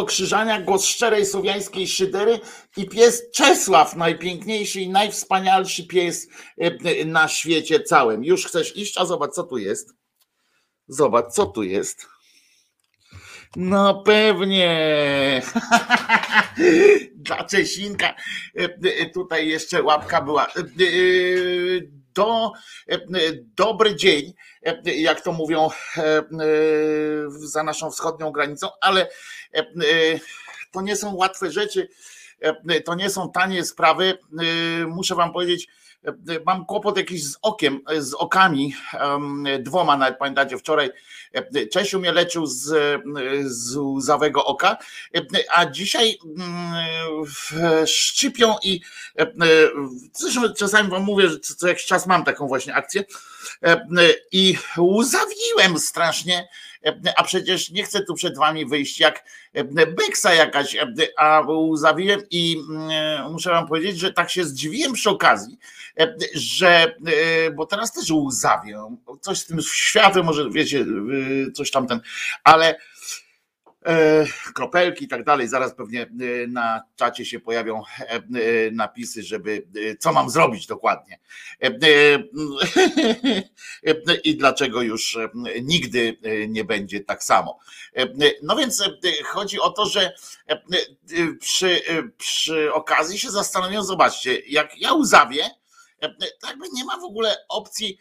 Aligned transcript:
Wojtko 0.00 0.12
Krzyżania, 0.12 0.60
głos 0.60 0.84
szczerej 0.84 1.26
słowiańskiej 1.26 1.88
szydery 1.88 2.40
i 2.76 2.88
pies 2.88 3.22
Czesław, 3.34 3.96
najpiękniejszy 3.96 4.80
i 4.80 4.88
najwspanialszy 4.88 5.86
pies 5.86 6.28
e, 6.58 7.04
na 7.04 7.28
świecie 7.28 7.80
całym. 7.80 8.24
Już 8.24 8.46
chcesz 8.46 8.76
iść? 8.76 8.98
A 8.98 9.04
zobacz, 9.04 9.30
co 9.32 9.42
tu 9.42 9.58
jest. 9.58 9.94
Zobacz, 10.88 11.32
co 11.32 11.46
tu 11.46 11.62
jest. 11.62 12.06
No 13.56 14.02
pewnie. 14.02 15.42
Dla 17.26 17.44
Czesinka. 17.44 18.14
E, 18.58 18.64
e, 18.64 19.10
Tutaj 19.10 19.48
jeszcze 19.48 19.82
łapka 19.82 20.22
była. 20.22 20.46
Do, 22.14 22.52
e, 22.88 22.98
dobry 23.56 23.96
dzień, 23.96 24.34
e, 24.66 24.82
jak 24.84 25.20
to 25.20 25.32
mówią 25.32 25.70
e, 25.96 26.22
za 27.30 27.62
naszą 27.62 27.90
wschodnią 27.90 28.30
granicą, 28.30 28.68
ale 28.80 29.08
to 30.72 30.80
nie 30.80 30.96
są 30.96 31.14
łatwe 31.14 31.50
rzeczy, 31.50 31.88
to 32.84 32.94
nie 32.94 33.10
są 33.10 33.30
tanie 33.32 33.64
sprawy. 33.64 34.18
E, 34.82 34.86
Muszę 34.86 35.14
wam 35.14 35.32
powiedzieć, 35.32 35.68
e, 36.04 36.12
mam 36.46 36.66
kłopot 36.66 36.96
jakiś 36.96 37.24
z 37.24 37.38
okiem, 37.42 37.80
z 37.98 38.14
okami, 38.14 38.74
dwoma 39.60 39.96
nawet 39.96 40.18
pamiętacie 40.18 40.58
wczoraj. 40.58 40.90
E, 41.32 41.66
Czesiu 41.66 42.00
mnie 42.00 42.12
leczył 42.12 42.46
z, 42.46 42.72
e, 42.72 43.02
z 43.44 43.76
łzawego 43.76 44.44
oka, 44.44 44.76
e, 45.16 45.20
a 45.54 45.66
dzisiaj 45.66 46.18
mm, 46.38 46.74
szczypią 47.86 48.54
i 48.62 48.80
e, 49.18 49.22
e, 49.22 49.32
zresztą 50.12 50.54
czasami 50.58 50.90
wam 50.90 51.02
mówię, 51.02 51.28
że 51.28 51.40
co 51.40 51.68
jakiś 51.68 51.84
czas 51.84 52.06
mam 52.06 52.24
taką 52.24 52.48
właśnie 52.48 52.74
akcję. 52.74 53.04
E, 53.62 53.72
e, 53.72 53.86
i 54.32 54.58
łzawiłem 54.78 55.78
strasznie, 55.78 56.48
e, 56.86 56.94
a 57.16 57.24
przecież 57.24 57.70
nie 57.70 57.82
chcę 57.84 58.04
tu 58.04 58.14
przed 58.14 58.38
wami 58.38 58.66
wyjść 58.66 59.00
jak 59.00 59.24
e, 59.52 59.86
beksa 59.86 60.34
jakaś, 60.34 60.76
e, 60.76 60.86
a 61.16 61.40
łzawiłem 61.48 62.20
i 62.30 62.56
mm, 62.70 63.32
muszę 63.32 63.50
wam 63.50 63.66
powiedzieć, 63.66 63.98
że 63.98 64.12
tak 64.12 64.30
się 64.30 64.44
zdziwiłem 64.44 64.92
przy 64.92 65.10
okazji, 65.10 65.58
e, 66.00 66.14
że, 66.34 66.94
e, 67.06 67.50
bo 67.50 67.66
teraz 67.66 67.92
też 67.92 68.10
łzawię, 68.10 68.78
coś 69.20 69.38
z 69.38 69.46
tym 69.46 69.60
światem, 69.62 70.26
może 70.26 70.50
wiecie, 70.50 70.80
e, 71.48 71.52
coś 71.52 71.70
tamten, 71.70 72.00
ale 72.44 72.74
e, 72.74 72.80
kropelki 74.54 75.04
i 75.04 75.08
tak 75.08 75.24
dalej. 75.24 75.48
Zaraz 75.48 75.74
pewnie 75.74 76.02
e, 76.02 76.06
na 76.48 76.82
czacie 76.96 77.24
się 77.24 77.40
pojawią 77.40 77.82
e, 78.00 78.10
e, 78.10 78.20
napisy, 78.72 79.22
żeby 79.22 79.66
e, 79.90 79.96
co 79.96 80.12
mam 80.12 80.30
zrobić 80.30 80.66
dokładnie. 80.66 81.18
E, 81.62 81.66
e, 81.66 81.70
e, 83.86 84.14
I 84.24 84.36
dlaczego 84.36 84.82
już 84.82 85.16
e, 85.16 85.30
nigdy 85.62 86.16
e, 86.22 86.48
nie 86.48 86.64
będzie 86.64 87.00
tak 87.00 87.24
samo. 87.24 87.58
E, 87.96 88.02
e, 88.02 88.08
No 88.42 88.56
więc 88.56 88.80
e, 88.80 88.90
chodzi 89.24 89.60
o 89.60 89.70
to, 89.70 89.86
że 89.86 90.00
e, 90.02 90.52
e, 90.52 90.60
przy, 91.40 91.68
e, 91.88 92.02
przy 92.18 92.72
okazji 92.72 93.18
się 93.18 93.30
zastanowią, 93.30 93.82
zobaczcie, 93.82 94.38
jak 94.46 94.80
ja 94.80 94.92
łzawię, 94.92 95.50
jakby 96.48 96.66
nie 96.72 96.84
ma 96.84 96.98
w 96.98 97.04
ogóle 97.04 97.36
opcji 97.48 97.98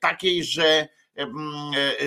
takiej, 0.00 0.44
że 0.44 0.88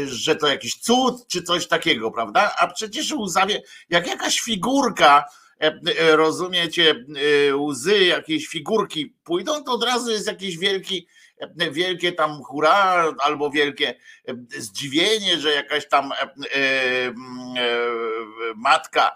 że 0.05 0.35
to 0.35 0.47
jakiś 0.47 0.75
cud 0.75 1.27
czy 1.27 1.43
coś 1.43 1.67
takiego, 1.67 2.11
prawda? 2.11 2.55
A 2.59 2.67
przecież 2.67 3.11
łzawie, 3.11 3.61
jak 3.89 4.07
jakaś 4.07 4.39
figurka, 4.39 5.25
rozumiecie, 6.11 7.05
łzy, 7.53 8.05
jakieś 8.05 8.47
figurki 8.47 9.15
pójdą, 9.23 9.63
to 9.63 9.71
od 9.71 9.83
razu 9.83 10.11
jest 10.11 10.27
jakiś 10.27 10.57
wielki 10.57 11.07
wielkie 11.71 12.11
tam 12.11 12.43
hura 12.43 13.05
albo 13.19 13.49
wielkie 13.49 13.95
zdziwienie, 14.57 15.37
że 15.39 15.53
jakaś 15.53 15.87
tam 15.87 16.11
e, 16.11 16.17
e, 16.55 17.13
matka 18.55 19.07
e, 19.07 19.15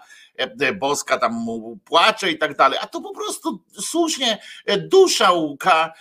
boska 0.74 1.18
tam 1.18 1.32
mu 1.32 1.78
płacze 1.84 2.30
i 2.30 2.38
tak 2.38 2.56
dalej, 2.56 2.78
a 2.82 2.86
to 2.86 3.00
po 3.00 3.14
prostu 3.14 3.64
słusznie 3.72 4.38
dusza 4.78 5.32
łka 5.32 5.92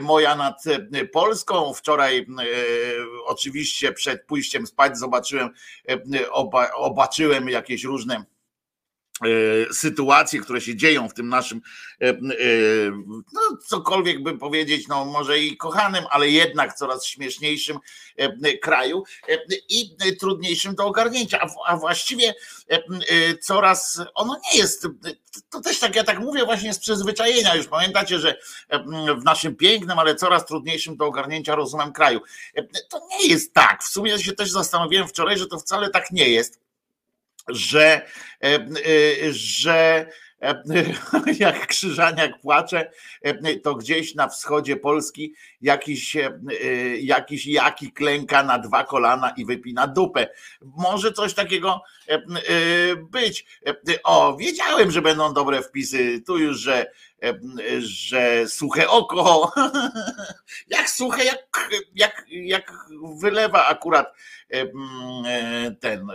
moja 0.00 0.36
nad 0.36 0.64
Polską. 1.12 1.74
Wczoraj 1.74 2.26
oczywiście 3.24 3.92
przed 3.92 4.26
pójściem 4.26 4.66
spać 4.66 4.98
zobaczyłem, 4.98 5.50
obaczyłem 6.74 7.48
jakieś 7.48 7.84
różne 7.84 8.16
E, 8.20 8.24
sytuacje, 9.72 10.40
które 10.40 10.60
się 10.60 10.76
dzieją 10.76 11.08
w 11.08 11.14
tym 11.14 11.28
naszym, 11.28 11.60
e, 12.00 12.08
e, 12.08 12.14
no 13.32 13.40
cokolwiek 13.66 14.22
bym 14.22 14.38
powiedzieć, 14.38 14.88
no 14.88 15.04
może 15.04 15.38
i 15.38 15.56
kochanym, 15.56 16.04
ale 16.10 16.28
jednak 16.28 16.74
coraz 16.74 17.06
śmieszniejszym 17.06 17.78
kraju 18.62 19.04
i 19.68 19.96
trudniejszym 20.20 20.74
do 20.74 20.86
ogarnięcia, 20.86 21.40
a 21.66 21.76
właściwie 21.76 22.34
coraz, 23.40 24.02
ono 24.14 24.40
nie 24.52 24.58
jest, 24.58 24.86
to 25.50 25.60
też 25.60 25.78
tak, 25.78 25.96
ja 25.96 26.04
tak 26.04 26.18
mówię 26.18 26.44
właśnie 26.44 26.74
z 26.74 26.78
przyzwyczajenia, 26.78 27.54
już. 27.56 27.66
Pamiętacie, 27.66 28.18
że 28.18 28.38
w 29.20 29.24
naszym 29.24 29.56
pięknym, 29.56 29.98
ale 29.98 30.14
coraz 30.14 30.46
trudniejszym 30.46 30.96
do 30.96 31.06
ogarnięcia 31.06 31.54
rozumem 31.54 31.92
kraju. 31.92 32.20
To 32.88 33.00
nie 33.10 33.28
jest 33.28 33.54
tak, 33.54 33.82
w 33.82 33.88
sumie 33.88 34.18
się 34.18 34.32
też 34.32 34.50
zastanowiłem 34.50 35.08
wczoraj, 35.08 35.38
że 35.38 35.46
to 35.46 35.58
wcale 35.58 35.90
tak 35.90 36.10
nie 36.10 36.28
jest 36.28 36.69
że, 37.48 38.02
e, 38.42 38.46
e, 38.46 39.32
że 39.32 40.06
e, 40.42 40.62
jak 41.38 41.66
Krzyżaniak 41.66 42.40
płacze, 42.40 42.90
to 43.62 43.74
gdzieś 43.74 44.14
na 44.14 44.28
wschodzie 44.28 44.76
Polski 44.76 45.34
jakiś, 45.60 46.16
jakiś 47.00 47.46
jaki 47.46 47.92
klęka 47.92 48.42
na 48.42 48.58
dwa 48.58 48.84
kolana 48.84 49.30
i 49.36 49.44
wypina 49.44 49.86
dupę. 49.86 50.28
Może 50.62 51.12
coś 51.12 51.34
takiego 51.34 51.82
być. 53.10 53.46
O, 54.04 54.36
wiedziałem, 54.36 54.90
że 54.90 55.02
będą 55.02 55.34
dobre 55.34 55.62
wpisy. 55.62 56.20
Tu 56.26 56.38
już, 56.38 56.58
że 56.58 56.86
że 57.78 58.48
suche 58.48 58.88
oko, 58.88 59.52
jak 60.68 60.90
suche, 60.90 61.24
jak, 61.24 61.70
jak, 61.94 62.24
jak 62.30 62.72
wylewa 63.20 63.66
akurat 63.66 64.14
e, 64.50 64.66
ten, 65.80 66.06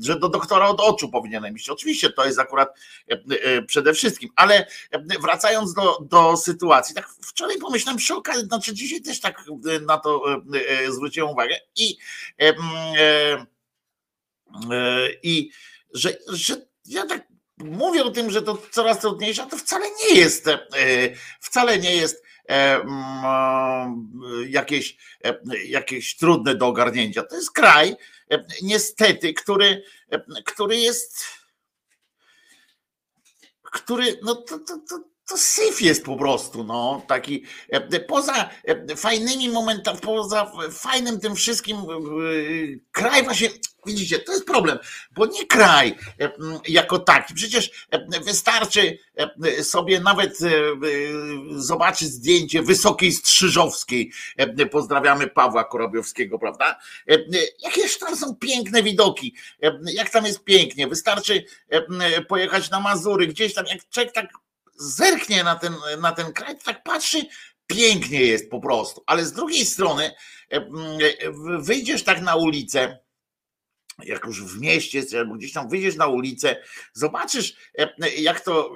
że 0.00 0.18
do 0.18 0.28
doktora 0.28 0.68
od 0.68 0.80
oczu 0.80 1.08
powinienem 1.08 1.56
iść. 1.56 1.70
Oczywiście 1.70 2.10
to 2.10 2.26
jest 2.26 2.38
akurat 2.38 2.78
e, 3.08 3.62
przede 3.62 3.94
wszystkim, 3.94 4.30
ale 4.36 4.66
wracając 5.22 5.74
do, 5.74 5.98
do 6.00 6.36
sytuacji, 6.36 6.94
tak 6.94 7.08
wczoraj 7.08 7.58
pomyślałem 7.58 7.98
przy 7.98 8.14
okazji, 8.14 8.46
znaczy 8.46 8.74
dzisiaj 8.74 9.00
też 9.00 9.20
tak 9.20 9.44
na 9.86 9.98
to 9.98 10.22
e, 10.68 10.92
zwróciłem 10.92 11.30
uwagę 11.30 11.56
i 11.76 11.98
i 15.22 15.50
że, 15.94 16.16
że 16.28 16.56
ja 16.84 17.06
tak 17.06 17.27
mówię 17.64 18.04
o 18.04 18.10
tym, 18.10 18.30
że 18.30 18.42
to 18.42 18.58
coraz 18.70 19.00
trudniejsze, 19.00 19.46
to 19.46 19.56
wcale 19.56 19.86
nie 19.90 20.20
jest, 20.20 20.48
e, 20.48 20.58
wcale 21.40 21.78
nie 21.78 21.96
jest 21.96 22.22
e, 22.48 22.84
jakieś, 24.48 24.96
e, 25.24 25.38
jakieś 25.64 26.16
trudne 26.16 26.54
do 26.54 26.66
ogarnięcia. 26.66 27.22
To 27.22 27.36
jest 27.36 27.50
kraj, 27.50 27.96
niestety, 28.62 29.34
który, 29.34 29.82
który 30.44 30.76
jest, 30.76 31.24
który, 33.62 34.18
no 34.22 34.34
to, 34.34 34.58
to, 34.58 34.78
to 34.88 35.04
to 35.28 35.36
syf 35.36 35.80
jest 35.80 36.04
po 36.04 36.16
prostu, 36.16 36.64
no, 36.64 37.02
taki, 37.08 37.44
e, 37.68 38.00
poza 38.00 38.50
e, 38.64 38.96
fajnymi 38.96 39.48
momentami, 39.48 39.98
poza 40.00 40.52
fajnym 40.70 41.20
tym 41.20 41.34
wszystkim, 41.34 41.76
e, 41.76 41.82
kraj 42.92 43.24
właśnie, 43.24 43.48
widzicie, 43.86 44.18
to 44.18 44.32
jest 44.32 44.46
problem, 44.46 44.78
bo 45.10 45.26
nie 45.26 45.46
kraj 45.46 45.94
jako 46.68 46.98
taki, 46.98 47.34
przecież 47.34 47.88
wystarczy 48.24 48.98
sobie 49.62 50.00
nawet 50.00 50.38
zobaczyć 51.56 52.08
zdjęcie 52.08 52.62
Wysokiej 52.62 53.12
Strzyżowskiej, 53.12 54.12
pozdrawiamy 54.70 55.26
Pawła 55.26 55.64
Korobiowskiego, 55.64 56.38
prawda, 56.38 56.78
jakież 57.58 57.98
tam 57.98 58.16
są 58.16 58.36
piękne 58.36 58.82
widoki, 58.82 59.34
jak 59.92 60.10
tam 60.10 60.26
jest 60.26 60.44
pięknie, 60.44 60.86
wystarczy 60.86 61.44
pojechać 62.28 62.70
na 62.70 62.80
Mazury, 62.80 63.26
gdzieś 63.26 63.54
tam, 63.54 63.66
jak 63.66 63.88
człowiek 63.88 64.12
tak 64.12 64.28
zerknie 64.78 65.44
na 65.44 65.56
ten, 65.56 65.74
na 66.00 66.12
ten 66.12 66.32
kraj, 66.32 66.58
tak 66.64 66.82
patrzy, 66.82 67.26
pięknie 67.66 68.22
jest 68.22 68.50
po 68.50 68.60
prostu. 68.60 69.02
Ale 69.06 69.24
z 69.24 69.32
drugiej 69.32 69.66
strony 69.66 70.04
e, 70.04 70.56
e, 70.56 70.62
wyjdziesz 71.58 72.04
tak 72.04 72.20
na 72.20 72.36
ulicę, 72.36 72.98
jak 74.04 74.24
już 74.24 74.44
w 74.44 74.60
mieście, 74.60 75.02
albo 75.18 75.34
gdzieś 75.34 75.52
tam 75.52 75.68
wyjdziesz 75.68 75.96
na 75.96 76.06
ulicę, 76.06 76.62
zobaczysz, 76.92 77.56
e, 77.78 78.10
jak 78.16 78.40
to 78.40 78.74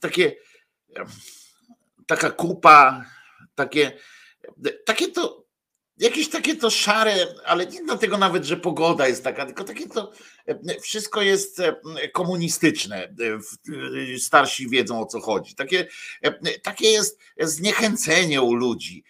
takie, 0.00 0.36
taka 2.06 2.30
kupa, 2.30 3.04
takie, 3.54 3.98
takie 4.86 5.08
to 5.08 5.39
jakieś 6.00 6.28
takie 6.28 6.56
to 6.56 6.70
szare, 6.70 7.26
ale 7.44 7.66
nie 7.66 7.84
dlatego 7.84 8.18
nawet, 8.18 8.44
że 8.44 8.56
pogoda 8.56 9.08
jest 9.08 9.24
taka, 9.24 9.46
tylko 9.46 9.64
takie 9.64 9.88
to 9.88 10.12
e, 10.46 10.80
wszystko 10.80 11.22
jest 11.22 11.60
e, 11.60 11.74
komunistyczne. 12.08 12.96
E, 12.96 14.18
starsi 14.18 14.68
wiedzą 14.68 15.00
o 15.00 15.06
co 15.06 15.20
chodzi. 15.20 15.54
Takie, 15.54 15.86
takie 16.62 16.88
jest 16.88 17.18
zniechęcenie 17.40 18.42
u 18.42 18.54
ludzi. 18.54 19.04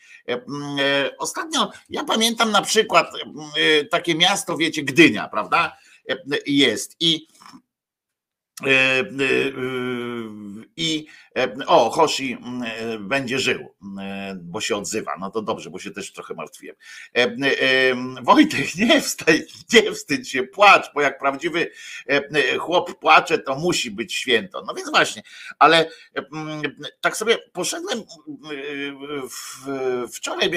Ostatnio 1.19 1.71
ja 1.91 2.05
pamiętam 2.05 2.51
na 2.51 2.63
przykład 2.63 3.07
takie 3.91 4.15
miasto, 4.15 4.57
wiecie, 4.57 4.83
Gdynia, 4.83 5.29
prawda? 5.29 5.77
Jest 6.47 6.97
i 7.01 7.27
i 10.77 11.07
o, 11.67 11.91
Hoshi 11.91 12.39
będzie 13.01 13.39
żył, 13.39 13.75
bo 14.37 14.61
się 14.61 14.77
odzywa. 14.77 15.17
No 15.21 15.31
to 15.31 15.43
dobrze, 15.43 15.71
bo 15.71 15.79
się 15.79 15.91
też 15.91 16.13
trochę 16.13 16.35
martwiłem. 16.35 16.77
Wojtek, 18.23 18.75
nie 18.75 19.01
wstać, 19.01 19.37
nie 19.73 19.93
wstydź 19.93 20.31
się, 20.31 20.43
płacz, 20.43 20.91
bo 20.95 21.01
jak 21.01 21.19
prawdziwy 21.19 21.71
chłop 22.59 22.99
płacze, 22.99 23.39
to 23.39 23.55
musi 23.55 23.91
być 23.91 24.15
święto. 24.15 24.63
No 24.67 24.75
więc 24.75 24.91
właśnie, 24.91 25.23
ale 25.59 25.91
tak 27.01 27.17
sobie 27.17 27.39
poszedłem 27.53 28.03
wczoraj, 30.13 30.51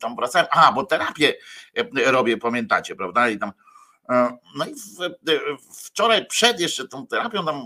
tam 0.00 0.16
wracałem, 0.16 0.48
a 0.50 0.72
bo 0.72 0.84
terapię 0.84 1.34
robię, 2.06 2.36
pamiętacie, 2.36 2.96
prawda? 2.96 3.28
I 3.28 3.38
tam 3.38 3.52
E, 3.52 3.73
no 4.56 4.66
i 4.66 4.74
wczoraj 5.84 6.26
przed 6.26 6.60
jeszcze 6.60 6.88
tą 6.88 7.06
terapią 7.06 7.44
tam 7.44 7.62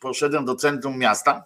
poszedłem 0.00 0.44
do 0.44 0.54
centrum 0.54 0.98
miasta 0.98 1.44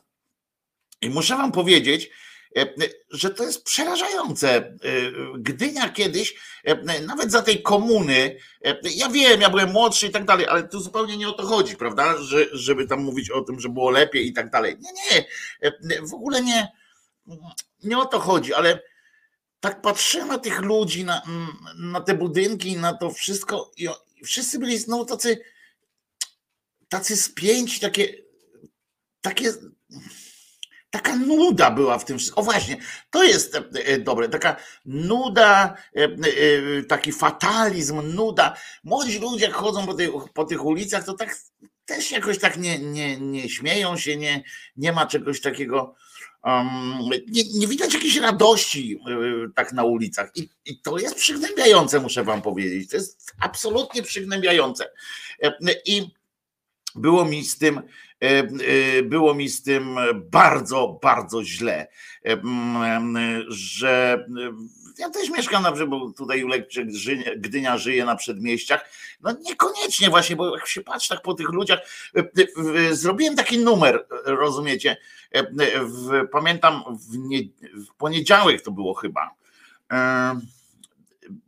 i 1.02 1.10
muszę 1.10 1.36
wam 1.36 1.52
powiedzieć, 1.52 2.10
e, 2.56 2.66
że 3.10 3.30
to 3.30 3.44
jest 3.44 3.64
przerażające. 3.64 4.56
E, 4.56 4.76
Gdynia 5.38 5.88
kiedyś, 5.88 6.34
nawet 7.06 7.32
za 7.32 7.42
tej 7.42 7.62
komuny, 7.62 8.36
ja 8.82 9.08
wiem, 9.08 9.40
ja 9.40 9.50
byłem 9.50 9.72
młodszy 9.72 10.06
i 10.06 10.10
tak 10.10 10.24
dalej, 10.24 10.46
ale 10.46 10.68
tu 10.68 10.80
zupełnie 10.80 11.16
nie 11.16 11.28
o 11.28 11.32
to 11.32 11.46
chodzi, 11.46 11.76
prawda? 11.76 12.18
Że, 12.18 12.46
żeby 12.52 12.86
tam 12.86 13.02
mówić 13.02 13.30
o 13.30 13.42
tym, 13.42 13.60
że 13.60 13.68
było 13.68 13.90
lepiej 13.90 14.26
i 14.26 14.32
tak 14.32 14.50
dalej. 14.50 14.76
Nie, 14.80 15.24
nie, 15.82 16.02
w 16.02 16.14
ogóle 16.14 16.42
nie, 16.42 16.72
nie 17.82 17.98
o 17.98 18.06
to 18.06 18.18
chodzi, 18.18 18.54
ale 18.54 18.91
tak 19.62 19.82
patrzyłem 19.82 20.28
na 20.28 20.38
tych 20.38 20.60
ludzi, 20.60 21.04
na, 21.04 21.22
na 21.78 22.00
te 22.00 22.14
budynki, 22.14 22.76
na 22.76 22.96
to 22.96 23.10
wszystko 23.10 23.70
i 23.76 23.88
wszyscy 24.24 24.58
byli 24.58 24.78
znowu 24.78 25.04
tacy 25.04 25.38
tacy 26.88 27.16
spięci, 27.16 27.80
takie 27.80 28.14
takie 29.20 29.52
taka 30.90 31.16
nuda 31.16 31.70
była 31.70 31.98
w 31.98 32.04
tym 32.04 32.18
wszystkim. 32.18 32.40
O 32.40 32.44
właśnie, 32.44 32.76
to 33.10 33.24
jest 33.24 33.54
e, 33.54 33.64
e, 33.74 33.98
dobre, 33.98 34.28
taka 34.28 34.56
nuda, 34.84 35.76
e, 35.94 36.08
taki 36.82 37.12
fatalizm, 37.12 38.14
nuda. 38.14 38.56
Młodzi 38.84 39.18
ludzie 39.18 39.44
jak 39.44 39.54
chodzą 39.54 39.86
po 39.86 39.94
tych, 39.94 40.10
po 40.34 40.44
tych 40.44 40.64
ulicach, 40.64 41.04
to 41.04 41.14
tak 41.14 41.36
też 41.84 42.10
jakoś 42.10 42.38
tak 42.38 42.56
nie, 42.56 42.78
nie, 42.78 43.20
nie 43.20 43.48
śmieją 43.48 43.96
się, 43.96 44.16
nie, 44.16 44.42
nie 44.76 44.92
ma 44.92 45.06
czegoś 45.06 45.40
takiego 45.40 45.94
nie, 47.28 47.44
nie, 47.54 47.66
widać 47.66 47.94
jakiejś 47.94 48.16
radości 48.16 48.98
y, 49.46 49.52
tak 49.54 49.72
na 49.72 49.84
ulicach. 49.84 50.30
I, 50.34 50.48
I, 50.64 50.80
to 50.80 50.98
jest 50.98 51.14
przygnębiające, 51.14 52.00
muszę 52.00 52.24
wam 52.24 52.42
powiedzieć. 52.42 52.90
To 52.90 52.96
jest 52.96 53.32
absolutnie 53.40 54.02
przygnębiające. 54.02 54.90
E, 55.42 55.52
I 55.86 56.10
było 56.94 57.24
mi 57.24 57.44
z 57.44 57.58
tym, 57.58 57.80
było 59.04 59.34
mi 59.34 59.48
z 59.48 59.62
tym 59.62 59.96
bardzo, 60.30 60.98
bardzo 61.02 61.44
źle, 61.44 61.86
że 63.48 64.24
ja 65.02 65.10
też 65.10 65.30
mieszkam 65.30 65.62
na 65.62 65.72
brzegu, 65.72 66.12
tutaj 66.12 66.40
Julek 66.40 66.68
Gdynia 67.36 67.78
żyje 67.78 68.04
na 68.04 68.16
przedmieściach. 68.16 68.90
No 69.20 69.32
niekoniecznie 69.40 70.10
właśnie, 70.10 70.36
bo 70.36 70.56
jak 70.56 70.68
się 70.68 70.80
patrzy 70.80 71.08
tak 71.08 71.22
po 71.22 71.34
tych 71.34 71.48
ludziach, 71.48 71.78
zrobiłem 72.90 73.36
taki 73.36 73.58
numer, 73.58 74.06
rozumiecie? 74.24 74.96
Pamiętam 76.32 76.82
w, 76.88 77.18
nie, 77.18 77.38
w 77.62 77.94
poniedziałek 77.98 78.62
to 78.62 78.70
było 78.70 78.94
chyba. 78.94 79.30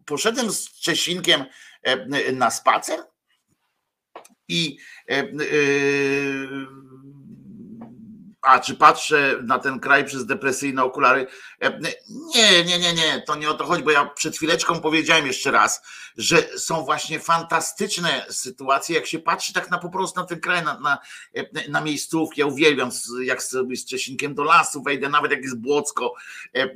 Poszedłem 0.05 0.53
z 0.53 0.71
Czesinkiem 0.71 1.45
na 2.33 2.51
spacer 2.51 3.01
i 4.49 4.79
a 8.45 8.61
czy 8.61 8.75
patrzę 8.75 9.39
na 9.43 9.59
ten 9.59 9.81
kraj 9.81 10.05
przez 10.05 10.27
depresyjne 10.27 10.85
okulary? 10.85 11.27
E, 11.61 11.81
nie, 12.35 12.65
nie, 12.65 12.79
nie, 12.79 12.93
nie, 12.93 13.23
to 13.27 13.35
nie 13.37 13.51
o 13.51 13.55
to 13.55 13.65
chodzi, 13.65 13.83
bo 13.83 13.91
ja 13.91 14.05
przed 14.05 14.37
chwileczką 14.37 14.81
powiedziałem 14.81 15.27
jeszcze 15.27 15.51
raz, 15.51 15.83
że 16.17 16.59
są 16.59 16.85
właśnie 16.85 17.21
fantastyczne 17.21 18.27
sytuacje, 18.31 18.97
jak 18.97 19.07
się 19.07 19.19
patrzy 19.19 19.53
tak 19.53 19.71
na 19.71 19.79
po 19.79 19.91
prostu 19.91 20.21
na 20.21 20.27
ten 20.27 20.41
kraj, 20.41 20.65
na, 20.65 20.81
na, 20.81 20.99
e, 21.35 21.69
na 21.69 21.81
miejscówki. 21.81 22.41
Ja 22.41 22.47
uwielbiam, 22.47 22.91
jak 23.23 23.43
sobie 23.43 23.77
z 23.77 23.87
Czesinkiem 23.87 24.35
do 24.35 24.45
lasu 24.45 24.83
wejdę, 24.83 25.09
nawet 25.09 25.31
jak 25.31 25.43
jest 25.43 25.59
Błocko. 25.59 26.15
E, 26.55 26.69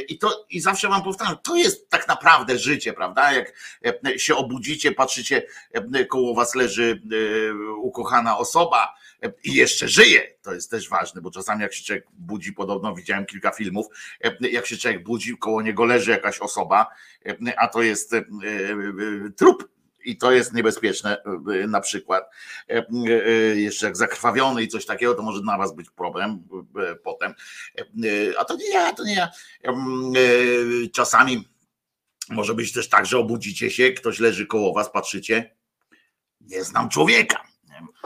I, 0.00 0.18
to, 0.18 0.46
I 0.50 0.60
zawsze 0.60 0.88
wam 0.88 1.02
powtarzam, 1.02 1.36
to 1.42 1.56
jest 1.56 1.90
tak 1.90 2.08
naprawdę 2.08 2.58
życie, 2.58 2.92
prawda? 2.92 3.32
Jak 3.32 3.52
się 4.16 4.36
obudzicie, 4.36 4.92
patrzycie, 4.92 5.46
koło 6.08 6.34
was 6.34 6.54
leży 6.54 7.02
ukochana 7.82 8.38
osoba, 8.38 8.94
i 9.44 9.54
jeszcze 9.54 9.88
żyje. 9.88 10.34
To 10.42 10.54
jest 10.54 10.70
też 10.70 10.88
ważne, 10.88 11.09
bo 11.14 11.30
czasami 11.30 11.62
jak 11.62 11.74
się 11.74 11.84
człowiek 11.84 12.06
budzi, 12.12 12.52
podobno 12.52 12.94
widziałem 12.94 13.26
kilka 13.26 13.50
filmów, 13.50 13.86
jak 14.40 14.66
się 14.66 14.76
człowiek 14.76 15.04
budzi, 15.04 15.38
koło 15.38 15.62
niego 15.62 15.84
leży 15.84 16.10
jakaś 16.10 16.38
osoba, 16.38 16.86
a 17.56 17.68
to 17.68 17.82
jest 17.82 18.12
e, 18.12 18.18
e, 18.18 18.22
trup 19.36 19.68
i 20.04 20.16
to 20.16 20.32
jest 20.32 20.52
niebezpieczne 20.54 21.22
e, 21.22 21.66
na 21.66 21.80
przykład. 21.80 22.24
Jeszcze 23.54 23.86
jak 23.86 23.96
zakrwawiony 23.96 24.62
i 24.62 24.68
coś 24.68 24.86
takiego, 24.86 25.14
to 25.14 25.22
może 25.22 25.42
na 25.42 25.58
was 25.58 25.74
być 25.74 25.90
problem 25.90 26.42
potem. 27.02 27.34
A 28.38 28.44
to 28.44 28.56
nie 28.56 28.70
ja, 28.70 28.92
to 28.92 29.04
nie 29.04 29.14
ja. 29.14 29.30
Czasami 30.92 31.48
może 32.28 32.54
być 32.54 32.72
też 32.72 32.88
tak, 32.88 33.06
że 33.06 33.18
obudzicie 33.18 33.70
się, 33.70 33.90
ktoś 33.90 34.18
leży 34.18 34.46
koło 34.46 34.74
was, 34.74 34.92
patrzycie, 34.92 35.56
nie 36.40 36.64
znam 36.64 36.88
człowieka 36.88 37.49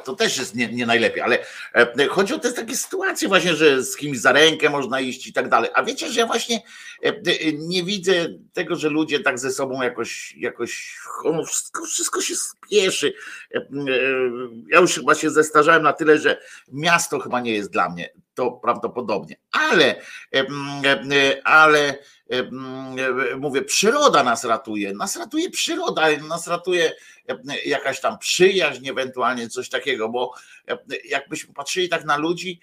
to 0.05 0.15
też 0.15 0.39
jest 0.39 0.55
nie, 0.55 0.73
nie 0.73 0.87
najlepiej, 0.87 1.23
ale 1.23 1.39
e, 1.75 2.07
chodzi 2.07 2.35
o 2.35 2.39
te 2.39 2.53
takie 2.53 2.77
sytuacje 2.77 3.29
właśnie, 3.29 3.55
że 3.55 3.83
z 3.83 3.97
kimś 3.97 4.19
za 4.19 4.33
rękę 4.33 4.71
można 4.71 5.01
iść 5.01 5.27
i 5.27 5.33
tak 5.33 5.49
dalej. 5.49 5.71
A 5.75 5.83
wiecie, 5.83 6.13
że 6.13 6.21
ja 6.21 6.27
właśnie 6.27 6.63
e, 7.03 7.13
nie 7.53 7.85
widzę 7.85 8.13
tego, 8.53 8.77
że 8.77 8.89
ludzie 8.89 9.21
tak 9.21 9.39
ze 9.39 9.51
sobą 9.51 9.83
jakoś, 9.83 10.35
jakoś 10.37 10.99
wszystko, 11.47 11.87
wszystko 11.87 12.21
się 12.21 12.35
spieszy. 12.37 13.15
E, 13.55 13.67
ja 14.71 14.81
już 14.81 14.95
chyba 14.95 15.15
się 15.15 15.31
zestarzałem 15.31 15.83
na 15.83 15.93
tyle, 15.93 16.19
że 16.19 16.41
miasto 16.73 17.19
chyba 17.19 17.41
nie 17.41 17.53
jest 17.53 17.71
dla 17.71 17.89
mnie, 17.89 18.11
to 18.35 18.53
prawdopodobnie, 18.53 19.37
ale, 19.53 20.01
ale 21.45 21.99
mówię, 23.39 23.63
przyroda 23.63 24.23
nas 24.23 24.45
ratuje, 24.45 24.95
nas 24.95 25.17
ratuje 25.17 25.51
przyroda, 25.51 26.03
nas 26.29 26.47
ratuje 26.47 26.93
jakaś 27.67 28.01
tam 28.01 28.19
przyjaźń, 28.19 28.89
ewentualnie 28.89 29.49
coś 29.49 29.69
takiego, 29.69 30.09
bo 30.09 30.35
jakbyśmy 31.05 31.55
patrzyli 31.55 31.89
tak 31.89 32.05
na 32.05 32.17
ludzi, 32.17 32.61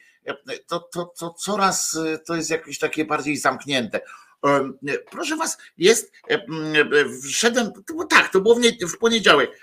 to, 0.67 0.79
to, 0.79 1.05
to 1.05 1.29
coraz 1.29 1.97
to 2.25 2.35
jest 2.35 2.49
jakieś 2.49 2.79
takie 2.79 3.05
bardziej 3.05 3.37
zamknięte. 3.37 4.01
Proszę 5.11 5.35
was, 5.35 5.57
jest, 5.77 6.11
wszedłem, 7.23 7.71
tak, 8.09 8.31
to 8.31 8.41
było 8.41 8.55
w 8.81 8.97
poniedziałek, 8.97 9.59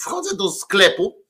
wchodzę 0.00 0.36
do 0.36 0.50
sklepu, 0.50 1.23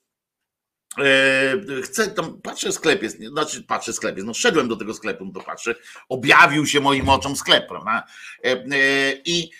Chcę 1.84 2.08
tam, 2.08 2.40
patrzę 2.42 2.72
sklep 2.72 3.02
jest, 3.02 3.18
znaczy 3.18 3.62
patrzę 3.62 3.92
sklep 3.92 4.16
jest, 4.16 4.26
no 4.26 4.34
szedłem 4.34 4.68
do 4.68 4.76
tego 4.76 4.94
sklepu, 4.94 5.24
no 5.24 5.32
to 5.32 5.40
patrzę, 5.40 5.74
objawił 6.08 6.66
się 6.66 6.80
moim 6.80 7.08
oczom 7.08 7.36
sklep, 7.36 7.68
prawda? 7.68 8.06
I, 9.24 9.50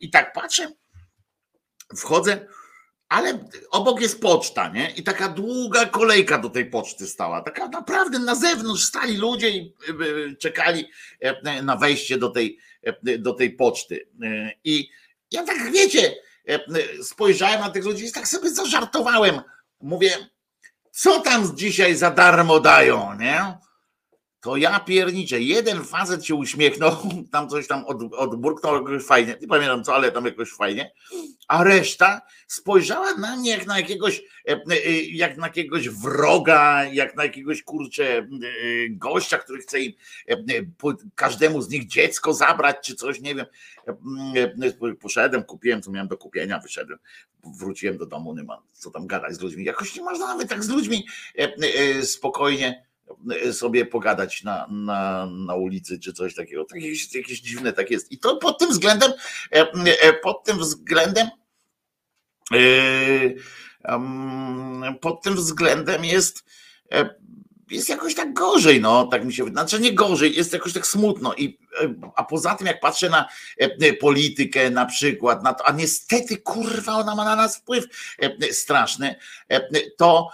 i 0.00 0.10
tak 0.10 0.32
patrzę, 0.32 0.72
wchodzę, 1.96 2.46
ale 3.10 3.38
obok 3.70 4.00
jest 4.00 4.20
poczta, 4.20 4.68
nie? 4.68 4.90
I 4.90 5.02
taka 5.02 5.28
długa 5.28 5.86
kolejka 5.86 6.38
do 6.38 6.50
tej 6.50 6.70
poczty 6.70 7.06
stała. 7.06 7.42
Taka 7.42 7.68
naprawdę 7.68 8.18
na 8.18 8.34
zewnątrz 8.34 8.84
stali 8.84 9.16
ludzie 9.16 9.50
i 9.50 9.74
e, 9.88 10.36
czekali 10.36 10.90
e, 11.20 11.62
na 11.62 11.76
wejście 11.76 12.18
do 12.18 12.30
tej, 12.30 12.58
e, 12.82 13.18
do 13.18 13.32
tej 13.32 13.50
poczty. 13.50 14.08
I 14.64 14.90
ja 15.30 15.44
tak 15.44 15.72
wiecie, 15.72 16.14
spojrzałem 17.02 17.60
na 17.60 17.70
tych 17.70 17.84
ludzi 17.84 18.04
i 18.04 18.12
tak 18.12 18.28
sobie 18.28 18.50
zażartowałem. 18.50 19.40
Mówię, 19.80 20.10
co 21.02 21.20
tam 21.20 21.56
dzisiaj 21.56 21.96
za 21.96 22.10
darmo 22.10 22.60
dają, 22.60 23.14
nie? 23.14 23.58
To 24.40 24.56
ja 24.56 24.80
pierniczę. 24.80 25.40
Jeden 25.40 25.84
facet 25.84 26.24
się 26.24 26.34
uśmiechnął, 26.34 26.96
tam 27.32 27.48
coś 27.48 27.66
tam 27.66 27.84
od, 27.84 28.14
odburknął 28.14 28.74
jakoś 28.74 29.04
fajnie, 29.04 29.36
nie 29.40 29.48
pamiętam 29.48 29.84
co, 29.84 29.94
ale 29.94 30.12
tam 30.12 30.24
jakoś 30.24 30.52
fajnie, 30.52 30.92
a 31.48 31.64
reszta 31.64 32.20
spojrzała 32.46 33.14
na 33.14 33.36
mnie 33.36 33.50
jak 33.50 33.66
na 33.66 33.78
jakiegoś, 33.78 34.22
e, 34.48 34.52
e, 34.52 35.02
jak 35.02 35.36
na 35.36 35.46
jakiegoś 35.46 35.88
wroga, 35.88 36.84
jak 36.84 37.16
na 37.16 37.22
jakiegoś 37.22 37.62
kurczę 37.62 38.18
e, 38.18 38.26
gościa, 38.90 39.38
który 39.38 39.62
chce 39.62 39.80
im 39.80 39.92
każdemu 41.14 41.62
z 41.62 41.70
nich 41.70 41.86
dziecko 41.86 42.34
zabrać, 42.34 42.76
czy 42.82 42.94
coś, 42.94 43.20
nie 43.20 43.34
wiem. 43.34 43.46
Poszedłem, 45.00 45.44
kupiłem, 45.44 45.82
co 45.82 45.90
miałem 45.90 46.08
do 46.08 46.16
kupienia, 46.16 46.58
wyszedłem, 46.58 46.98
wróciłem 47.58 47.98
do 47.98 48.06
domu, 48.06 48.34
nie 48.34 48.42
ma 48.42 48.62
co 48.72 48.90
tam 48.90 49.06
gadać 49.06 49.34
z 49.34 49.40
ludźmi. 49.40 49.64
Jakoś 49.64 49.96
nie 49.96 50.02
można 50.02 50.26
nawet 50.26 50.48
tak 50.48 50.64
z 50.64 50.68
ludźmi 50.68 51.06
spokojnie 52.02 52.89
sobie 53.52 53.86
pogadać 53.86 54.42
na, 54.42 54.66
na, 54.70 55.26
na 55.26 55.54
ulicy 55.54 55.98
czy 55.98 56.12
coś 56.12 56.34
takiego. 56.34 56.66
Jakieś, 56.74 57.14
jakieś 57.14 57.40
dziwne 57.40 57.72
tak 57.72 57.90
jest. 57.90 58.12
I 58.12 58.18
to 58.18 58.36
pod 58.36 58.58
tym 58.58 58.70
względem, 58.70 59.12
e, 59.52 59.72
e, 59.84 60.12
pod 60.12 60.44
tym 60.44 60.58
względem, 60.58 61.28
e, 62.52 62.58
pod 65.00 65.22
tym 65.22 65.34
względem 65.34 66.04
jest 66.04 66.44
jest 67.70 67.88
jakoś 67.88 68.14
tak 68.14 68.32
gorzej, 68.32 68.80
no, 68.80 69.06
tak 69.06 69.24
mi 69.24 69.32
się 69.32 69.44
wydaje. 69.44 69.68
Znaczy 69.68 69.82
nie 69.82 69.92
gorzej, 69.92 70.36
jest 70.36 70.52
jakoś 70.52 70.72
tak 70.72 70.86
smutno. 70.86 71.34
I, 71.34 71.58
e, 71.82 71.94
a 72.16 72.24
poza 72.24 72.54
tym, 72.54 72.66
jak 72.66 72.80
patrzę 72.80 73.08
na 73.08 73.28
e, 73.60 73.64
e, 73.80 73.92
politykę 73.92 74.70
na 74.70 74.86
przykład, 74.86 75.42
na 75.42 75.54
to, 75.54 75.66
a 75.66 75.72
niestety, 75.72 76.36
kurwa, 76.36 76.92
ona 76.92 77.14
ma 77.14 77.24
na 77.24 77.36
nas 77.36 77.58
wpływ 77.58 77.84
straszny, 78.50 79.14
to, 79.96 80.28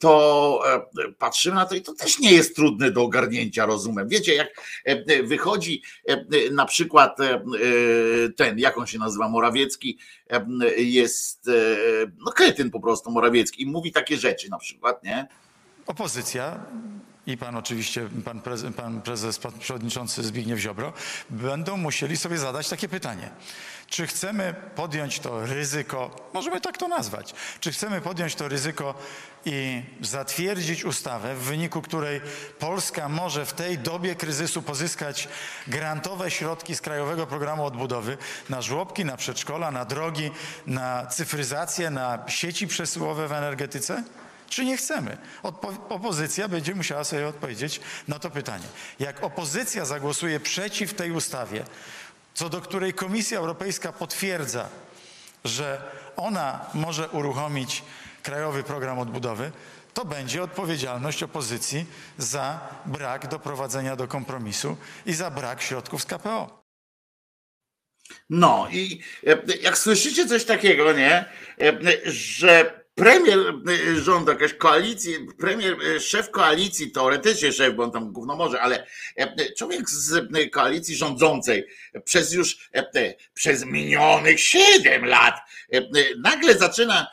to 0.00 0.60
patrzymy 1.18 1.54
na 1.54 1.66
to 1.66 1.74
i 1.74 1.82
to 1.82 1.94
też 1.94 2.18
nie 2.18 2.32
jest 2.32 2.56
trudne 2.56 2.90
do 2.90 3.02
ogarnięcia 3.02 3.66
rozumem. 3.66 4.08
Wiecie, 4.08 4.34
jak 4.34 4.48
wychodzi 5.24 5.82
na 6.50 6.66
przykład 6.66 7.16
ten, 8.36 8.58
jak 8.58 8.78
on 8.78 8.86
się 8.86 8.98
nazywa, 8.98 9.28
Morawiecki, 9.28 9.98
jest, 10.76 11.50
no 12.18 12.32
kretyn 12.32 12.70
po 12.70 12.80
prostu 12.80 13.10
Morawiecki 13.10 13.62
i 13.62 13.66
mówi 13.66 13.92
takie 13.92 14.16
rzeczy 14.16 14.50
na 14.50 14.58
przykład, 14.58 15.04
nie? 15.04 15.28
Opozycja 15.92 16.58
i 17.26 17.36
pan 17.36 17.56
oczywiście, 17.56 18.08
pan 18.24 18.40
prezes, 18.40 18.74
pan 18.74 19.02
prezes, 19.02 19.38
pan 19.38 19.52
przewodniczący 19.52 20.22
Zbigniew 20.22 20.58
Ziobro, 20.58 20.92
będą 21.30 21.76
musieli 21.76 22.16
sobie 22.16 22.38
zadać 22.38 22.68
takie 22.68 22.88
pytanie. 22.88 23.30
Czy 23.86 24.06
chcemy 24.06 24.54
podjąć 24.74 25.18
to 25.18 25.46
ryzyko, 25.46 26.30
możemy 26.34 26.60
tak 26.60 26.78
to 26.78 26.88
nazwać, 26.88 27.34
czy 27.60 27.72
chcemy 27.72 28.00
podjąć 28.00 28.34
to 28.34 28.48
ryzyko 28.48 28.94
i 29.44 29.82
zatwierdzić 30.00 30.84
ustawę, 30.84 31.34
w 31.34 31.42
wyniku 31.42 31.82
której 31.82 32.20
Polska 32.58 33.08
może 33.08 33.46
w 33.46 33.52
tej 33.52 33.78
dobie 33.78 34.14
kryzysu 34.14 34.62
pozyskać 34.62 35.28
grantowe 35.66 36.30
środki 36.30 36.74
z 36.76 36.80
Krajowego 36.80 37.26
Programu 37.26 37.64
Odbudowy 37.64 38.18
na 38.48 38.62
żłobki, 38.62 39.04
na 39.04 39.16
przedszkola, 39.16 39.70
na 39.70 39.84
drogi, 39.84 40.30
na 40.66 41.06
cyfryzację, 41.06 41.90
na 41.90 42.24
sieci 42.28 42.66
przesyłowe 42.66 43.28
w 43.28 43.32
energetyce? 43.32 44.02
Czy 44.52 44.64
nie 44.64 44.76
chcemy? 44.76 45.18
Odpo 45.42 45.72
opozycja 45.88 46.48
będzie 46.48 46.74
musiała 46.74 47.04
sobie 47.04 47.28
odpowiedzieć 47.28 47.80
na 48.08 48.18
to 48.18 48.30
pytanie. 48.30 48.64
Jak 48.98 49.24
opozycja 49.24 49.84
zagłosuje 49.84 50.40
przeciw 50.40 50.94
tej 50.94 51.10
ustawie, 51.10 51.64
co 52.34 52.48
do 52.48 52.60
której 52.60 52.94
Komisja 52.94 53.38
Europejska 53.38 53.92
potwierdza, 53.92 54.68
że 55.44 55.82
ona 56.16 56.66
może 56.74 57.08
uruchomić 57.08 57.82
Krajowy 58.22 58.62
Program 58.62 58.98
Odbudowy, 58.98 59.52
to 59.94 60.04
będzie 60.04 60.42
odpowiedzialność 60.42 61.22
opozycji 61.22 61.86
za 62.18 62.60
brak 62.86 63.28
doprowadzenia 63.28 63.96
do 63.96 64.08
kompromisu 64.08 64.76
i 65.06 65.14
za 65.14 65.30
brak 65.30 65.62
środków 65.62 66.02
z 66.02 66.06
KPO. 66.06 66.62
No 68.30 68.68
i 68.70 69.02
e, 69.26 69.38
jak 69.62 69.78
słyszycie 69.78 70.26
coś 70.26 70.44
takiego, 70.44 70.92
nie, 70.92 71.24
e, 71.60 71.72
że 72.04 72.81
premier 72.94 73.38
rządu, 73.96 74.30
jakaś 74.32 74.54
koalicji, 74.54 75.14
premier, 75.38 75.76
szef 76.00 76.30
koalicji, 76.30 76.90
teoretycznie 76.90 77.52
szef, 77.52 77.74
bo 77.74 77.82
on 77.82 77.90
tam 77.90 78.12
gówno 78.12 78.36
może, 78.36 78.60
ale 78.60 78.86
człowiek 79.58 79.90
z 79.90 80.30
koalicji 80.52 80.96
rządzącej 80.96 81.66
przez 82.04 82.32
już, 82.32 82.70
przez 83.34 83.64
minionych 83.64 84.40
7 84.40 85.04
lat 85.04 85.34
nagle 86.18 86.58
zaczyna, 86.58 87.06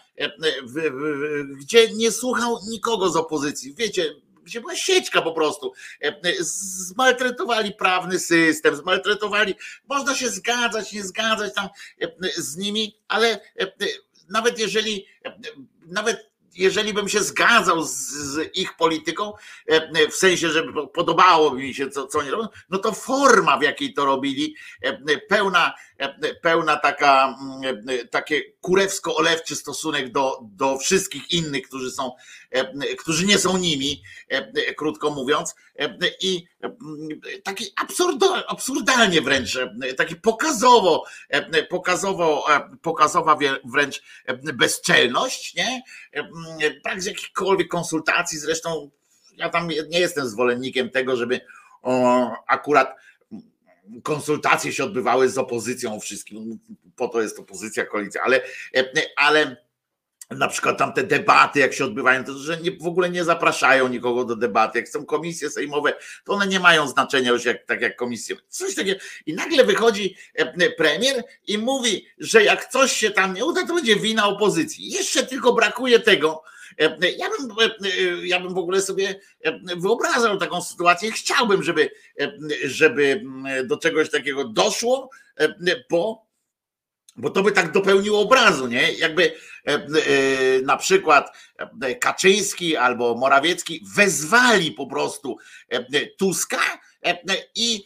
gdzie 1.59 1.93
nie 1.93 2.11
słuchał 2.11 2.59
nikogo 2.69 3.09
z 3.09 3.15
opozycji. 3.15 3.75
Wiecie, 3.77 4.15
gdzie 4.43 4.61
była 4.61 4.75
sieczka 4.75 5.21
po 5.21 5.31
prostu. 5.31 5.73
Zmaltretowali 6.39 7.73
prawny 7.73 8.19
system, 8.19 8.75
zmaltretowali, 8.75 9.55
można 9.89 10.15
się 10.15 10.29
zgadzać, 10.29 10.93
nie 10.93 11.03
zgadzać 11.03 11.53
tam 11.53 11.69
z 12.37 12.57
nimi, 12.57 12.99
ale 13.07 13.39
nawet 14.29 14.59
jeżeli, 14.59 15.05
nawet 15.89 16.29
jeżeli 16.55 16.93
bym 16.93 17.09
się 17.09 17.23
zgadzał 17.23 17.83
z, 17.83 17.91
z, 18.09 18.57
ich 18.57 18.75
polityką, 18.77 19.33
w 20.11 20.15
sensie, 20.15 20.49
że 20.49 20.63
podobało 20.93 21.53
mi 21.53 21.73
się, 21.73 21.89
co, 21.89 22.07
co 22.07 22.19
oni 22.19 22.29
robią, 22.29 22.47
no 22.69 22.77
to 22.77 22.91
forma, 22.91 23.57
w 23.57 23.61
jakiej 23.61 23.93
to 23.93 24.05
robili, 24.05 24.55
pełna, 25.29 25.73
pełna 26.41 26.77
taka, 26.77 27.37
takie 28.11 28.41
kurewsko-olewczy 28.61 29.55
stosunek 29.55 30.11
do, 30.11 30.39
do 30.41 30.77
wszystkich 30.77 31.31
innych, 31.31 31.67
którzy 31.67 31.91
są, 31.91 32.11
którzy 32.99 33.25
nie 33.25 33.37
są 33.37 33.57
nimi, 33.57 34.03
krótko 34.77 35.09
mówiąc, 35.09 35.55
i 36.21 36.47
taki 37.43 37.65
absurdalnie 38.47 39.21
wręcz, 39.21 39.57
taki 39.97 40.15
pokazowo, 40.15 41.05
pokazowo, 41.69 42.45
pokazowa 42.81 43.37
wręcz 43.65 44.03
bezczelność, 44.53 45.55
nie? 45.55 45.81
Tak 46.83 47.01
z 47.01 47.05
jakichkolwiek 47.05 47.67
konsultacji, 47.67 48.39
zresztą 48.39 48.89
ja 49.37 49.49
tam 49.49 49.67
nie 49.67 49.99
jestem 49.99 50.27
zwolennikiem 50.27 50.89
tego, 50.89 51.15
żeby 51.15 51.41
akurat 52.47 52.95
konsultacje 54.03 54.73
się 54.73 54.83
odbywały 54.83 55.29
z 55.29 55.37
opozycją 55.37 55.99
wszystkim, 55.99 56.59
po 56.95 57.07
to 57.07 57.21
jest 57.21 57.39
opozycja, 57.39 57.85
koalicja, 57.85 58.21
ale, 58.21 58.41
ale 59.15 59.57
na 60.31 60.47
przykład 60.47 60.77
tam 60.77 60.93
te 60.93 61.03
debaty, 61.03 61.59
jak 61.59 61.73
się 61.73 61.85
odbywają, 61.85 62.23
to 62.23 62.37
że 62.37 62.57
nie, 62.57 62.71
w 62.71 62.87
ogóle 62.87 63.09
nie 63.09 63.23
zapraszają 63.23 63.87
nikogo 63.87 64.25
do 64.25 64.35
debaty. 64.35 64.79
Jak 64.79 64.89
są 64.89 65.05
komisje 65.05 65.49
sejmowe, 65.49 65.93
to 66.23 66.33
one 66.33 66.47
nie 66.47 66.59
mają 66.59 66.87
znaczenia 66.87 67.31
już 67.31 67.45
jak, 67.45 67.65
tak 67.65 67.81
jak 67.81 67.95
komisje. 67.95 68.35
Coś 68.49 68.75
takiego. 68.75 68.99
I 69.25 69.33
nagle 69.33 69.63
wychodzi 69.63 70.15
e, 70.35 70.69
premier 70.69 71.23
i 71.47 71.57
mówi, 71.57 72.05
że 72.17 72.43
jak 72.43 72.69
coś 72.69 72.91
się 72.91 73.11
tam 73.11 73.33
nie 73.33 73.45
uda, 73.45 73.67
to 73.67 73.73
będzie 73.73 73.95
wina 73.95 74.27
opozycji. 74.27 74.91
Jeszcze 74.91 75.23
tylko 75.23 75.53
brakuje 75.53 75.99
tego. 75.99 76.43
E, 76.79 77.11
ja 77.17 77.29
bym, 77.29 77.51
e, 77.59 78.27
ja 78.27 78.39
bym 78.39 78.53
w 78.53 78.57
ogóle 78.57 78.81
sobie 78.81 79.19
wyobrażał 79.77 80.37
taką 80.37 80.61
sytuację. 80.61 81.11
Chciałbym, 81.11 81.63
żeby, 81.63 81.91
żeby 82.63 83.23
do 83.65 83.77
czegoś 83.77 84.09
takiego 84.09 84.45
doszło, 84.45 85.09
bo 85.89 86.29
bo 87.19 87.29
to 87.29 87.43
by 87.43 87.51
tak 87.51 87.71
dopełniło 87.71 88.21
obrazu, 88.21 88.67
nie? 88.67 88.93
Jakby 88.93 89.23
e, 89.23 89.73
e, 89.73 89.81
na 90.61 90.77
przykład 90.77 91.37
e, 91.81 91.95
Kaczyński 91.95 92.77
albo 92.77 93.15
Morawiecki 93.15 93.85
wezwali 93.95 94.71
po 94.71 94.87
prostu 94.87 95.37
Tuska 96.17 96.79
i 97.55 97.83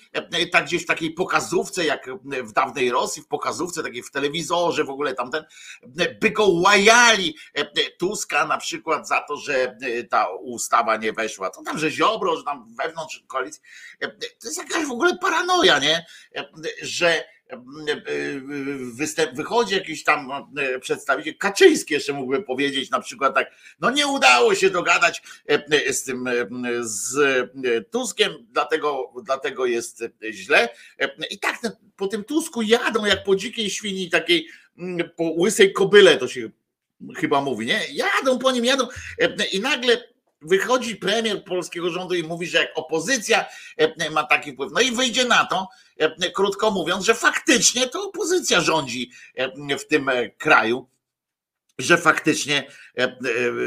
tak 0.51 0.65
gdzieś 0.65 0.83
w 0.83 0.87
takiej 0.87 1.13
pokazówce, 1.13 1.85
jak 1.85 2.09
w 2.23 2.53
dawnej 2.53 2.91
Rosji, 2.91 3.21
w 3.21 3.27
pokazówce 3.27 3.83
takiej 3.83 4.03
w 4.03 4.11
telewizorze, 4.11 4.83
w 4.83 4.89
ogóle 4.89 5.13
tamten, 5.13 5.45
by 6.21 6.31
go 6.31 6.47
łajali 6.47 7.35
Tuska 7.99 8.47
na 8.47 8.57
przykład 8.57 9.07
za 9.07 9.21
to, 9.21 9.37
że 9.37 9.77
ta 10.09 10.27
ustawa 10.29 10.97
nie 10.97 11.13
weszła. 11.13 11.49
To 11.49 11.63
tam, 11.63 11.77
że 11.77 11.91
Ziobro, 11.91 12.37
że 12.37 12.43
tam 12.43 12.75
wewnątrz 12.83 13.23
koalicji. 13.27 13.61
To 14.39 14.47
jest 14.47 14.57
jakaś 14.57 14.85
w 14.85 14.91
ogóle 14.91 15.17
paranoja, 15.17 15.79
nie? 15.79 16.05
Że 16.81 17.23
występ, 18.93 19.35
wychodzi 19.35 19.75
jakiś 19.75 20.03
tam 20.03 20.31
e, 20.57 20.79
przedstawiciel, 20.79 21.37
Kaczyński 21.37 21.93
jeszcze 21.93 22.13
mógłby 22.13 22.43
powiedzieć 22.43 22.89
na 22.89 22.99
przykład 22.99 23.35
tak, 23.35 23.51
no 23.79 23.91
nie 23.91 24.07
udało 24.07 24.55
się 24.55 24.69
dogadać 24.69 25.21
e, 25.49 25.65
e, 25.87 25.93
z 25.93 26.03
tym, 26.03 26.25
z 26.81 27.15
Tuskiem, 27.91 28.31
dlatego, 28.51 29.13
dlatego 29.25 29.65
jest 29.65 30.03
źle. 30.31 30.69
I 31.29 31.39
tak 31.39 31.59
po 31.95 32.07
tym 32.07 32.23
Tusku 32.23 32.61
jadą 32.61 33.05
jak 33.05 33.23
po 33.23 33.35
dzikiej 33.35 33.69
świni 33.69 34.09
takiej, 34.09 34.47
po 35.15 35.23
łysej 35.37 35.73
kobyle 35.73 36.17
to 36.17 36.27
się 36.27 36.49
chyba 37.15 37.41
mówi, 37.41 37.65
nie? 37.65 37.81
Jadą 37.91 38.39
po 38.39 38.51
nim, 38.51 38.65
jadą 38.65 38.87
i 39.51 39.59
nagle 39.59 40.12
wychodzi 40.43 40.95
premier 40.95 41.43
polskiego 41.43 41.89
rządu 41.89 42.15
i 42.15 42.23
mówi, 42.23 42.47
że 42.47 42.57
jak 42.57 42.71
opozycja 42.75 43.45
e, 43.77 44.09
ma 44.09 44.23
taki 44.23 44.53
wpływ, 44.53 44.71
no 44.73 44.81
i 44.81 44.91
wyjdzie 44.91 45.25
na 45.25 45.45
to, 45.45 45.67
e, 45.97 46.31
krótko 46.31 46.71
mówiąc, 46.71 47.05
że 47.05 47.15
faktycznie 47.15 47.87
to 47.87 48.03
opozycja 48.03 48.61
rządzi 48.61 49.11
e, 49.35 49.77
w 49.77 49.87
tym 49.87 50.09
kraju, 50.37 50.89
że 51.79 51.97
faktycznie 51.97 52.67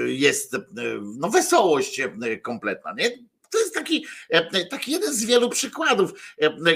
jest 0.06 0.56
no, 1.02 1.30
wesołość 1.30 2.00
kompletna. 2.42 2.94
Nie? 2.98 3.10
To 3.50 3.58
jest 3.58 3.74
taki, 3.74 4.06
taki 4.70 4.92
jeden 4.92 5.14
z 5.14 5.24
wielu 5.24 5.50
przykładów, 5.50 6.12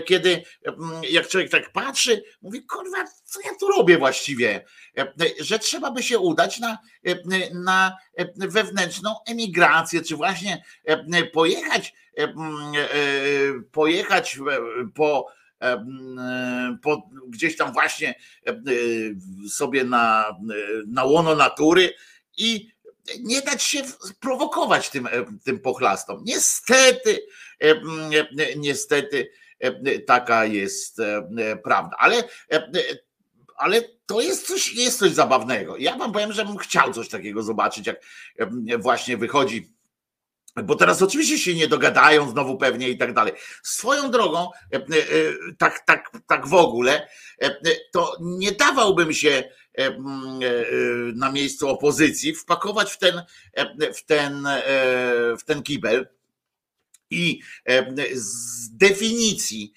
kiedy 0.06 0.42
jak 1.10 1.28
człowiek 1.28 1.50
tak 1.50 1.72
patrzy, 1.72 2.22
mówi, 2.42 2.66
kurwa, 2.66 3.04
co 3.24 3.40
ja 3.40 3.50
tu 3.60 3.68
robię 3.68 3.98
właściwie? 3.98 4.64
Że 5.40 5.59
trzeba 5.59 5.90
by 5.90 6.03
się 6.03 6.18
udać 6.18 6.59
na, 6.59 6.79
na 7.55 7.96
wewnętrzną 8.37 9.16
emigrację, 9.26 10.03
czy 10.03 10.16
właśnie 10.16 10.64
pojechać, 11.33 11.94
pojechać 13.72 14.38
po, 14.94 15.26
po 16.83 17.11
gdzieś 17.29 17.57
tam 17.57 17.72
właśnie 17.72 18.14
sobie 19.50 19.85
na, 19.85 20.37
na 20.87 21.05
łono 21.05 21.37
natury 21.37 21.94
i 22.37 22.70
nie 23.20 23.42
dać 23.42 23.62
się 23.62 23.83
prowokować 24.20 24.90
tym, 24.90 25.09
tym 25.44 25.61
pochlastom. 25.61 26.22
Niestety, 26.24 27.20
niestety 28.57 29.31
taka 30.07 30.44
jest 30.44 30.98
prawda. 31.62 31.96
Ale, 31.98 32.24
ale 33.61 33.83
to 34.07 34.20
jest 34.20 34.46
coś, 34.46 34.75
jest 34.75 34.99
coś 34.99 35.11
zabawnego. 35.11 35.77
Ja 35.77 35.96
wam 35.96 36.12
powiem, 36.12 36.33
że 36.33 36.44
bym 36.44 36.59
chciał 36.59 36.92
coś 36.92 37.09
takiego 37.09 37.42
zobaczyć, 37.42 37.87
jak 37.87 38.01
właśnie 38.79 39.16
wychodzi 39.16 39.81
bo 40.64 40.77
teraz 40.77 41.03
oczywiście 41.03 41.38
się 41.38 41.55
nie 41.55 41.68
dogadają 41.68 42.31
znowu 42.31 42.59
pewnie 42.59 42.88
i 42.88 42.99
tak 42.99 43.14
dalej. 43.14 43.33
Swoją 43.62 44.11
drogą, 44.11 44.51
tak, 45.59 45.87
tak, 45.87 46.11
tak 46.27 46.46
w 46.46 46.55
ogóle, 46.55 47.09
to 47.92 48.16
nie 48.20 48.53
dawałbym 48.53 49.12
się 49.12 49.44
E, 49.79 49.87
e, 49.87 49.94
na 51.14 51.33
miejscu 51.33 51.68
opozycji, 51.68 52.35
wpakować 52.35 52.92
w 52.92 52.99
ten, 52.99 53.23
e, 53.53 53.92
w 53.92 54.05
ten, 54.05 54.49
w 55.38 55.44
ten 55.44 55.62
kibel 55.62 56.09
i 57.11 57.40
z 58.12 58.77
definicji 58.77 59.73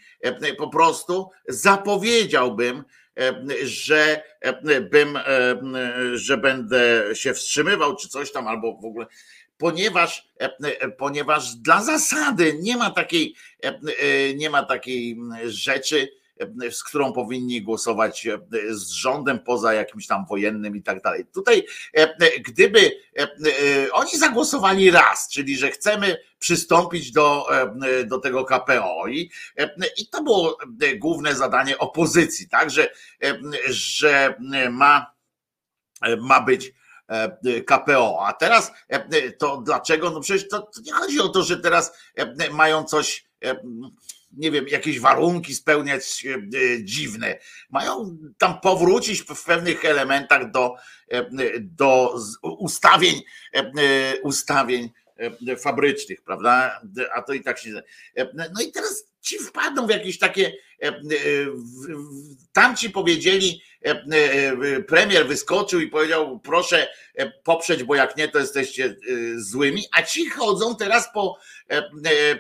po 0.58 0.70
prostu 0.70 1.30
zapowiedziałbym, 1.48 2.84
że 3.64 4.24
bym, 4.92 5.20
że 6.14 6.38
będę 6.38 7.04
się 7.14 7.34
wstrzymywał, 7.34 7.96
czy 7.96 8.10
coś 8.10 8.32
tam, 8.32 8.48
albo 8.48 8.78
w 8.82 8.86
ogóle, 8.86 9.06
ponieważ, 9.58 10.28
ponieważ 10.98 11.56
dla 11.56 11.84
zasady 11.84 12.58
nie 12.62 12.78
ma 12.78 12.92
takiej, 12.92 13.36
nie 14.36 14.50
ma 14.50 14.64
takiej 14.64 15.18
rzeczy, 15.46 16.08
z 16.72 16.84
którą 16.84 17.14
powinni 17.14 17.62
głosować 17.62 18.28
e, 18.28 18.40
z 18.70 18.90
rządem 18.90 19.40
poza 19.40 19.74
jakimś 19.74 20.08
tam 20.08 20.26
wojennym 20.26 20.76
i 20.76 20.84
tak 20.84 21.02
dalej. 21.02 21.26
Tutaj, 21.34 21.66
e, 21.94 22.40
gdyby 22.40 22.92
e, 23.20 23.28
oni 23.92 24.18
zagłosowali 24.18 24.92
raz, 24.92 25.30
czyli 25.30 25.58
że 25.58 25.72
chcemy 25.72 26.18
przystąpić 26.40 27.12
do, 27.12 27.48
do 28.06 28.20
tego 28.20 28.46
KPO 28.46 29.08
i, 29.08 29.32
i 29.98 30.08
to 30.08 30.24
było 30.24 30.58
główne 30.98 31.36
zadanie 31.36 31.78
opozycji, 31.78 32.50
tak, 32.50 32.70
że, 32.70 32.90
że 33.70 34.36
ma, 34.72 35.14
ma 36.18 36.42
być 36.42 36.74
KPO. 37.66 38.26
A 38.26 38.34
teraz 38.34 38.72
to 39.38 39.58
dlaczego? 39.58 40.10
No 40.10 40.20
przecież 40.20 40.50
to, 40.50 40.60
to 40.60 40.82
nie 40.82 40.94
chodzi 40.94 41.20
o 41.20 41.30
to, 41.30 41.44
że 41.44 41.58
teraz 41.58 41.98
mają 42.52 42.84
coś 42.84 43.26
nie 44.38 44.52
wiem, 44.52 44.68
jakieś 44.68 45.00
warunki 45.00 45.56
spełniać 45.56 46.26
e, 46.26 46.84
dziwne. 46.84 47.40
Mają 47.70 48.18
tam 48.38 48.60
powrócić 48.60 49.22
w 49.22 49.44
pewnych 49.44 49.86
elementach 49.86 50.52
do, 50.52 50.76
e, 51.12 51.26
do 51.60 52.16
ustawień, 52.42 53.22
e, 53.54 53.64
ustawień 54.22 54.92
fabrycznych, 55.60 56.22
prawda? 56.22 56.82
A 57.16 57.22
to 57.22 57.34
i 57.34 57.42
tak 57.42 57.60
się. 57.60 57.82
No 58.34 58.62
i 58.62 58.72
teraz 58.72 59.04
ci 59.22 59.40
wpadną 59.40 59.88
w 59.88 59.90
jakieś 59.90 60.20
takie, 60.20 60.54
tam 62.54 62.76
ci 62.76 62.90
powiedzieli, 62.90 63.62
premier 64.88 65.28
wyskoczył 65.28 65.80
i 65.80 65.88
powiedział, 65.88 66.40
proszę 66.40 66.88
poprzeć, 67.44 67.84
bo 67.84 67.96
jak 67.96 68.18
nie, 68.18 68.28
to 68.28 68.40
jesteście 68.40 68.96
złymi, 69.36 69.84
a 69.92 70.04
ci 70.04 70.30
chodzą 70.30 70.76
teraz 70.76 71.10
po, 71.14 71.38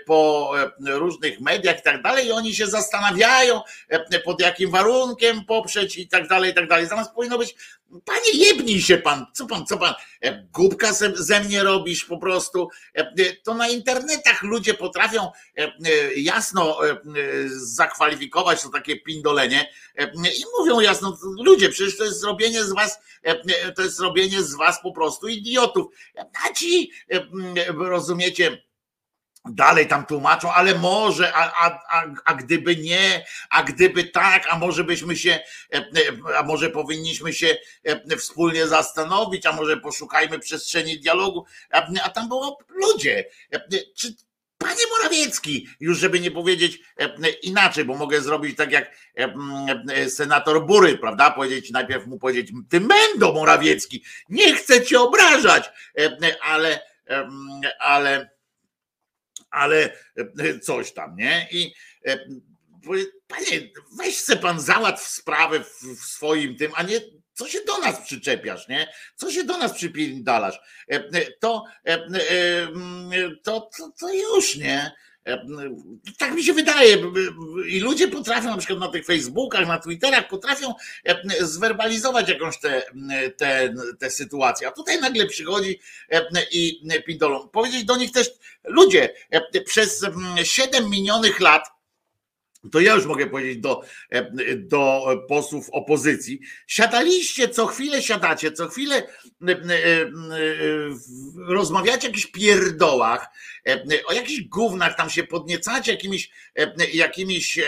po 0.06 0.52
różnych 0.86 1.40
mediach 1.40 1.80
i 1.80 1.84
tak 1.84 2.02
dalej 2.02 2.28
i 2.28 2.32
oni 2.32 2.56
się 2.56 2.68
zastanawiają, 2.68 3.62
pod 4.26 4.42
jakim 4.42 4.72
warunkiem 4.72 5.46
poprzeć 5.46 5.98
i 5.98 6.08
tak 6.08 6.28
dalej, 6.28 6.52
i 6.52 6.54
tak 6.54 6.68
dalej. 6.68 6.88
Zamiast 6.88 7.12
powinno 7.12 7.38
być, 7.38 7.56
panie 8.06 8.32
jebnij 8.34 8.82
się 8.82 8.98
pan, 8.98 9.26
co 9.34 9.48
pan, 9.48 9.66
co 9.66 9.78
pan, 9.78 9.94
głupka 10.54 10.94
ze 11.16 11.40
mnie 11.40 11.64
robisz 11.64 12.06
po 12.06 12.18
prostu, 12.18 12.70
to 13.44 13.54
na 13.54 13.68
internetach 13.68 14.44
ludzie 14.44 14.74
potrafią 14.74 15.32
jasno 16.16 16.80
zakwalifikować 17.56 18.62
to 18.62 18.70
takie 18.70 19.00
pindolenie 19.00 19.70
i 20.14 20.44
mówią 20.60 20.80
jasno, 20.80 21.18
ludzie, 21.40 21.70
przecież 21.70 21.98
to 21.98 22.04
jest 22.04 22.20
zrobienie 22.20 22.64
z 22.64 22.74
was, 22.74 23.00
to 23.76 23.82
jest 23.82 23.96
zrobienie 23.96 24.44
z 24.44 24.56
was 24.56 24.82
po 24.82 24.92
prostu 24.92 25.28
idiotów. 25.28 25.86
A 26.46 26.54
ci, 26.54 26.92
rozumiecie, 27.78 28.64
dalej 29.46 29.88
tam 29.88 30.06
tłumaczą, 30.06 30.54
ale 30.54 30.76
może, 30.76 31.34
a, 31.34 31.68
a, 31.68 32.06
a, 32.26 32.34
gdyby 32.34 32.76
nie, 32.76 33.26
a 33.50 33.64
gdyby 33.64 34.04
tak, 34.04 34.48
a 34.50 34.58
może 34.58 34.84
byśmy 34.84 35.16
się, 35.16 35.40
a 36.38 36.44
może 36.44 36.70
powinniśmy 36.70 37.34
się 37.34 37.58
wspólnie 38.18 38.68
zastanowić, 38.68 39.46
a 39.46 39.52
może 39.52 39.78
poszukajmy 39.78 40.40
przestrzeni 40.40 41.00
dialogu, 41.00 41.46
a 42.04 42.10
tam 42.10 42.30
było 42.30 42.58
ludzie. 42.70 43.26
Czy 43.96 44.16
Panie 44.64 44.82
Morawiecki, 44.98 45.68
już 45.80 45.98
żeby 45.98 46.20
nie 46.20 46.32
powiedzieć 46.32 46.80
inaczej, 47.44 47.86
bo 47.86 47.96
mogę 47.96 48.22
zrobić 48.22 48.58
tak 48.58 48.72
jak 48.72 48.92
senator 50.08 50.66
Bury, 50.66 50.98
prawda? 50.98 51.32
Powiedzieć, 51.32 51.72
najpierw 51.72 52.08
mu 52.08 52.20
powiedzieć, 52.20 52.52
ty 52.70 52.80
mendo 52.80 53.34
Morawiecki, 53.34 54.04
nie 54.30 54.56
chcę 54.56 54.86
cię 54.86 55.00
obrażać, 55.00 55.70
ale, 56.42 56.80
ale 57.80 58.34
ale 59.54 59.98
e, 60.40 60.60
coś 60.60 60.94
tam, 60.94 61.16
nie? 61.16 61.48
I 61.52 61.74
e, 62.06 62.18
panie, 63.28 63.72
weź 63.98 64.18
se 64.18 64.38
pan 64.38 64.62
załatw 64.62 65.08
sprawę 65.08 65.60
w 65.60 66.00
swoim 66.00 66.56
tym, 66.56 66.72
a 66.76 66.84
nie 66.84 67.02
co 67.34 67.48
się 67.48 67.60
do 67.68 67.78
nas 67.78 68.02
przyczepiasz, 68.02 68.68
nie? 68.68 68.94
Co 69.16 69.32
się 69.32 69.44
do 69.44 69.58
nas 69.58 69.74
przypindalasz? 69.74 70.60
E, 70.88 71.00
to, 71.40 71.64
to, 73.44 73.70
to, 73.78 73.92
to 74.00 74.14
już, 74.14 74.56
nie? 74.56 74.92
Tak 76.18 76.34
mi 76.34 76.44
się 76.44 76.54
wydaje. 76.54 76.98
I 77.68 77.80
ludzie 77.80 78.08
potrafią, 78.08 78.50
na 78.50 78.58
przykład 78.58 78.80
na 78.80 78.88
tych 78.88 79.06
Facebookach, 79.06 79.68
na 79.68 79.80
Twitterach, 79.80 80.28
potrafią 80.28 80.74
zwerbalizować 81.40 82.30
jakąś 82.30 82.60
tę 82.60 82.84
te, 83.38 83.74
te, 84.00 84.10
sytuację. 84.10 84.68
A 84.68 84.72
tutaj 84.72 85.02
nagle 85.02 85.26
przychodzi 85.26 85.80
i 86.52 86.82
pindolą. 87.06 87.48
Powiedzieć 87.48 87.86
do 87.86 87.98
nich 87.98 88.12
też, 88.12 88.32
ludzie, 88.64 89.14
przez 89.66 90.06
7 90.44 90.90
minionych 90.90 91.40
lat 91.40 91.68
to 92.72 92.80
ja 92.80 92.96
już 92.96 93.06
mogę 93.06 93.28
powiedzieć 93.28 93.58
do, 93.58 93.82
do 94.58 95.06
posłów 95.30 95.70
opozycji, 95.72 96.40
siadaliście, 96.68 97.50
co 97.50 97.66
chwilę 97.68 98.02
siadacie, 98.02 98.52
co 98.52 98.68
chwilę 98.68 99.08
rozmawiacie 101.48 102.08
o 102.08 102.10
jakichś 102.10 102.26
pierdołach, 102.26 103.28
o 104.06 104.14
jakichś 104.14 104.42
gównach, 104.42 104.98
tam 104.98 105.10
się 105.10 105.24
podniecacie 105.24 105.92
jakimiś, 105.92 106.32
jakimiś 106.94 107.60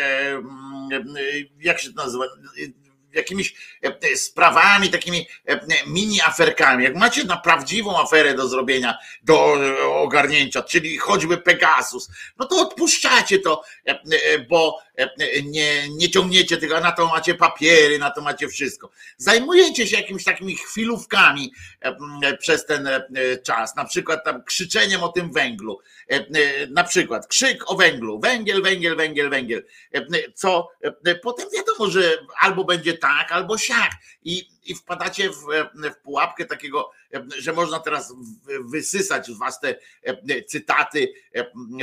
jak 1.59 1.79
się 1.79 1.93
to 1.93 2.03
nazywa, 2.03 2.25
jakimiś 3.15 3.55
e, 3.81 4.17
sprawami, 4.17 4.89
takimi 4.89 5.27
e, 5.47 5.59
mini 5.87 6.21
aferkami. 6.21 6.83
Jak 6.83 6.95
macie 6.95 7.23
na 7.23 7.37
prawdziwą 7.37 7.99
aferę 7.99 8.33
do 8.33 8.47
zrobienia, 8.47 8.97
do 9.23 9.55
ogarnięcia, 9.93 10.63
czyli 10.63 10.97
choćby 10.97 11.37
Pegasus, 11.37 12.09
no 12.37 12.45
to 12.45 12.61
odpuszczacie 12.61 13.39
to, 13.39 13.61
e, 13.85 13.99
bo 14.39 14.79
nie, 15.43 15.89
nie 15.89 16.09
ciągniecie 16.09 16.57
tego, 16.57 16.77
a 16.77 16.79
na 16.79 16.91
to 16.91 17.07
macie 17.07 17.35
papiery, 17.35 17.99
na 17.99 18.11
to 18.11 18.21
macie 18.21 18.47
wszystko. 18.47 18.89
Zajmujecie 19.17 19.87
się 19.87 19.97
jakimiś 19.97 20.23
takimi 20.23 20.55
chwilówkami 20.55 21.53
przez 22.39 22.65
ten 22.65 22.89
czas, 23.43 23.75
na 23.75 23.85
przykład 23.85 24.25
tam 24.25 24.43
krzyczeniem 24.43 25.03
o 25.03 25.09
tym 25.09 25.31
węglu, 25.31 25.79
na 26.69 26.83
przykład 26.83 27.27
krzyk 27.27 27.71
o 27.71 27.75
węglu, 27.75 28.19
węgiel, 28.19 28.61
węgiel, 28.61 28.95
węgiel, 28.95 29.29
węgiel, 29.29 29.63
co? 30.33 30.69
Potem 31.23 31.47
wiadomo, 31.53 31.91
że 31.91 32.17
albo 32.39 32.63
będzie 32.63 32.97
tak, 32.97 33.31
albo 33.31 33.57
siak. 33.57 33.91
I, 34.23 34.54
i 34.65 34.75
wpadacie 34.75 35.29
w, 35.29 35.35
w 35.93 35.97
pułapkę 36.03 36.45
takiego, 36.45 36.91
że 37.39 37.53
można 37.53 37.79
teraz 37.79 38.13
wysysać 38.71 39.27
z 39.27 39.37
was 39.37 39.59
te 39.59 39.75
cytaty, 40.47 41.13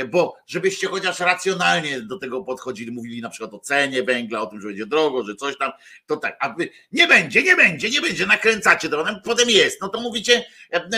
bo 0.09 0.35
żebyście 0.47 0.87
chociaż 0.87 1.19
racjonalnie 1.19 2.01
do 2.01 2.19
tego 2.19 2.43
podchodzili, 2.43 2.91
mówili 2.91 3.21
na 3.21 3.29
przykład 3.29 3.53
o 3.53 3.59
cenie 3.59 4.03
węgla, 4.03 4.41
o 4.41 4.45
tym, 4.45 4.61
że 4.61 4.67
będzie 4.67 4.85
drogo, 4.85 5.23
że 5.23 5.35
coś 5.35 5.57
tam, 5.57 5.71
to 6.05 6.17
tak, 6.17 6.37
a 6.39 6.49
wy 6.49 6.69
nie 6.91 7.07
będzie, 7.07 7.43
nie 7.43 7.55
będzie, 7.55 7.89
nie 7.89 8.01
będzie, 8.01 8.25
nakręcacie 8.25 8.89
to, 8.89 9.05
potem 9.23 9.49
jest, 9.49 9.81
no 9.81 9.89
to 9.89 10.01
mówicie, 10.01 10.45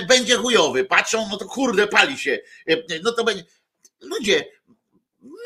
będzie 0.07 0.35
chujowy, 0.35 0.85
patrzą, 0.85 1.27
no 1.31 1.37
to 1.37 1.45
kurde, 1.45 1.87
pali 1.87 2.17
się, 2.17 2.39
no 3.03 3.11
to 3.11 3.23
będzie. 3.23 3.43
Ludzie, 4.01 4.45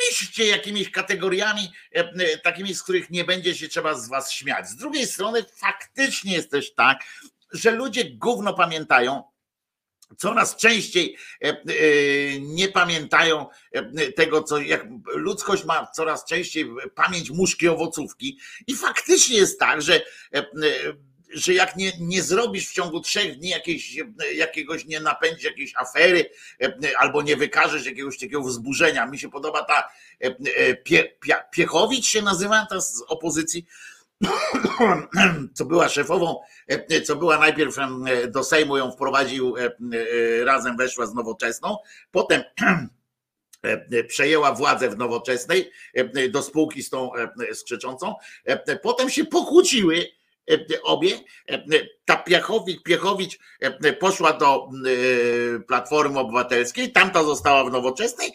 myślcie 0.07 0.45
jakimiś 0.45 0.91
kategoriami, 0.91 1.71
e, 1.95 1.99
e, 1.99 2.37
takimi, 2.37 2.75
z 2.75 2.83
których 2.83 3.09
nie 3.09 3.23
będzie 3.23 3.55
się 3.55 3.67
trzeba 3.67 3.93
z 3.93 4.09
was 4.09 4.31
śmiać. 4.31 4.69
Z 4.69 4.75
drugiej 4.75 5.07
strony 5.07 5.45
faktycznie 5.55 6.33
jest 6.33 6.51
też 6.51 6.73
tak, 6.73 6.99
że 7.53 7.71
ludzie 7.71 8.05
gówno 8.09 8.53
pamiętają, 8.53 9.23
coraz 10.17 10.55
częściej 10.55 11.17
e, 11.41 11.55
nie 12.39 12.67
pamiętają 12.67 13.45
tego, 14.15 14.43
co 14.43 14.57
jak 14.57 14.85
ludzkość 15.15 15.65
ma 15.65 15.87
coraz 15.95 16.25
częściej 16.25 16.69
pamięć 16.95 17.31
muszki 17.31 17.67
owocówki 17.67 18.39
i 18.67 18.75
faktycznie 18.75 19.37
jest 19.37 19.59
tak, 19.59 19.81
że 19.81 20.01
że 21.29 21.53
jak 21.53 21.75
nie, 21.75 21.91
nie 21.99 22.23
zrobisz 22.23 22.69
w 22.69 22.73
ciągu 22.73 23.01
trzech 23.01 23.37
dni 23.37 23.49
jakiejś, 23.49 23.97
jakiegoś, 24.35 24.85
nie 24.85 24.99
napędzisz 24.99 25.43
jakiejś 25.43 25.73
afery 25.75 26.29
albo 26.97 27.21
nie 27.21 27.35
wykażesz 27.35 27.85
jakiegoś 27.85 28.17
takiego 28.17 28.41
wzburzenia. 28.41 29.05
Mi 29.05 29.19
się 29.19 29.29
podoba 29.29 29.63
ta 29.63 29.89
pie, 30.83 31.03
pie, 31.21 31.35
Piechowicz 31.51 32.05
się 32.05 32.21
nazywa 32.21 32.65
ta 32.69 32.81
z 32.81 33.03
opozycji, 33.07 33.65
co 35.57 35.65
była 35.65 35.89
szefową, 35.89 36.39
co 37.05 37.15
była 37.15 37.37
najpierw 37.37 37.75
do 38.27 38.43
Sejmu 38.43 38.77
ją 38.77 38.91
wprowadził, 38.91 39.55
razem 40.43 40.77
weszła 40.77 41.05
z 41.05 41.13
nowoczesną, 41.13 41.77
potem 42.11 42.43
przejęła 44.07 44.53
władzę 44.53 44.89
w 44.89 44.97
nowoczesnej 44.97 45.71
do 46.29 46.41
spółki 46.41 46.83
z 46.83 46.89
tą 46.89 47.11
skrzeczącą, 47.53 48.15
potem 48.81 49.09
się 49.09 49.25
pokłóciły 49.25 50.05
E, 50.05 50.18
obie. 50.83 51.19
E, 51.49 51.63
ta 52.05 52.15
Piechowicz, 52.15 52.83
Piechowicz 52.83 53.39
e, 53.59 53.93
poszła 53.93 54.33
do 54.33 54.69
Platformy 55.67 56.19
Obywatelskiej, 56.19 56.91
tamta 56.91 57.23
została 57.23 57.63
w 57.63 57.71
Nowoczesnej, 57.71 58.31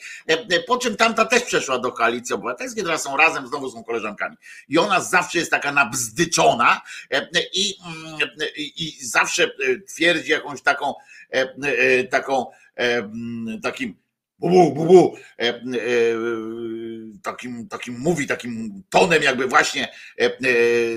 po 0.66 0.78
czym 0.78 0.96
tamta 0.96 1.24
też 1.24 1.42
przeszła 1.42 1.78
do 1.78 1.92
Koalicji 1.92 2.34
Obywatelskiej, 2.34 2.84
teraz 2.84 3.02
są 3.02 3.16
razem, 3.16 3.46
znowu 3.46 3.70
są 3.70 3.84
koleżankami. 3.84 4.36
I 4.68 4.78
ona 4.78 5.00
zawsze 5.00 5.38
jest 5.38 5.50
taka 5.50 5.72
nabzdyczona 5.72 6.80
i, 7.52 7.74
i, 8.56 8.84
i 8.86 9.06
zawsze 9.06 9.50
twierdzi 9.88 10.30
jakąś 10.30 10.62
taką, 10.62 10.94
taką 12.10 12.46
takim 13.62 14.03
bu, 14.38 14.74
bu, 14.74 14.86
bu, 14.86 15.16
e, 15.38 15.48
e, 15.48 15.62
takim, 17.22 17.68
takim 17.68 17.98
mówi, 17.98 18.26
takim 18.26 18.82
tonem, 18.90 19.22
jakby 19.22 19.46
właśnie 19.46 19.88
e, 20.18 20.30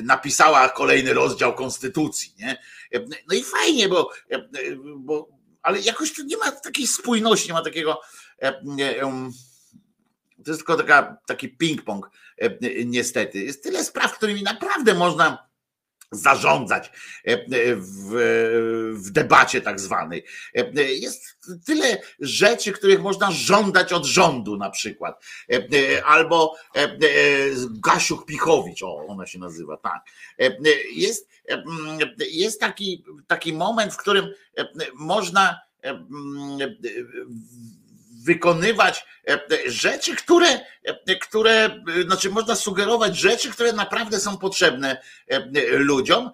napisała 0.03 0.69
kolejny 0.69 1.13
rozdział 1.13 1.55
konstytucji. 1.55 2.33
Nie? 2.39 2.57
No 3.29 3.35
i 3.35 3.43
fajnie, 3.43 3.89
bo, 3.89 4.09
bo 4.97 5.29
ale 5.61 5.79
jakoś 5.79 6.13
tu 6.13 6.23
nie 6.23 6.37
ma 6.37 6.51
takiej 6.51 6.87
spójności, 6.87 7.47
nie 7.47 7.53
ma 7.53 7.63
takiego. 7.63 8.01
To 10.45 10.51
jest 10.51 10.59
tylko 10.59 10.75
taka, 10.75 11.17
taki 11.25 11.57
ping-pong, 11.57 12.01
niestety. 12.85 13.39
Jest 13.39 13.63
tyle 13.63 13.83
spraw, 13.83 14.17
którymi 14.17 14.43
naprawdę 14.43 14.93
można 14.93 15.46
zarządzać 16.11 16.91
e, 17.27 17.31
e, 17.31 17.75
w, 17.75 17.85
w, 18.93 19.11
debacie 19.11 19.61
tak 19.61 19.79
zwanej. 19.79 20.23
E, 20.55 20.83
jest 20.83 21.37
tyle 21.65 22.01
rzeczy, 22.19 22.71
których 22.71 23.01
można 23.01 23.31
żądać 23.31 23.93
od 23.93 24.05
rządu 24.05 24.57
na 24.57 24.69
przykład. 24.69 25.23
Albo 26.05 26.55
Gasiuk 27.69 28.25
Pichowicz, 28.25 28.83
o 28.83 29.05
ona 29.07 29.25
się 29.25 29.39
nazywa, 29.39 29.77
tak. 29.77 30.01
Jest, 30.95 31.29
jest 32.31 32.59
taki, 32.59 33.03
taki 33.27 33.53
moment, 33.53 33.93
w 33.93 33.97
którym 33.97 34.33
można 34.93 35.59
wykonywać 38.27 39.05
rzeczy, 39.67 40.15
które, 40.15 40.59
które, 41.21 41.83
znaczy 42.05 42.29
można 42.29 42.55
sugerować 42.55 43.17
rzeczy, 43.17 43.51
które 43.51 43.73
naprawdę 43.73 44.19
są 44.19 44.37
potrzebne 44.37 45.01
ludziom, 45.71 46.31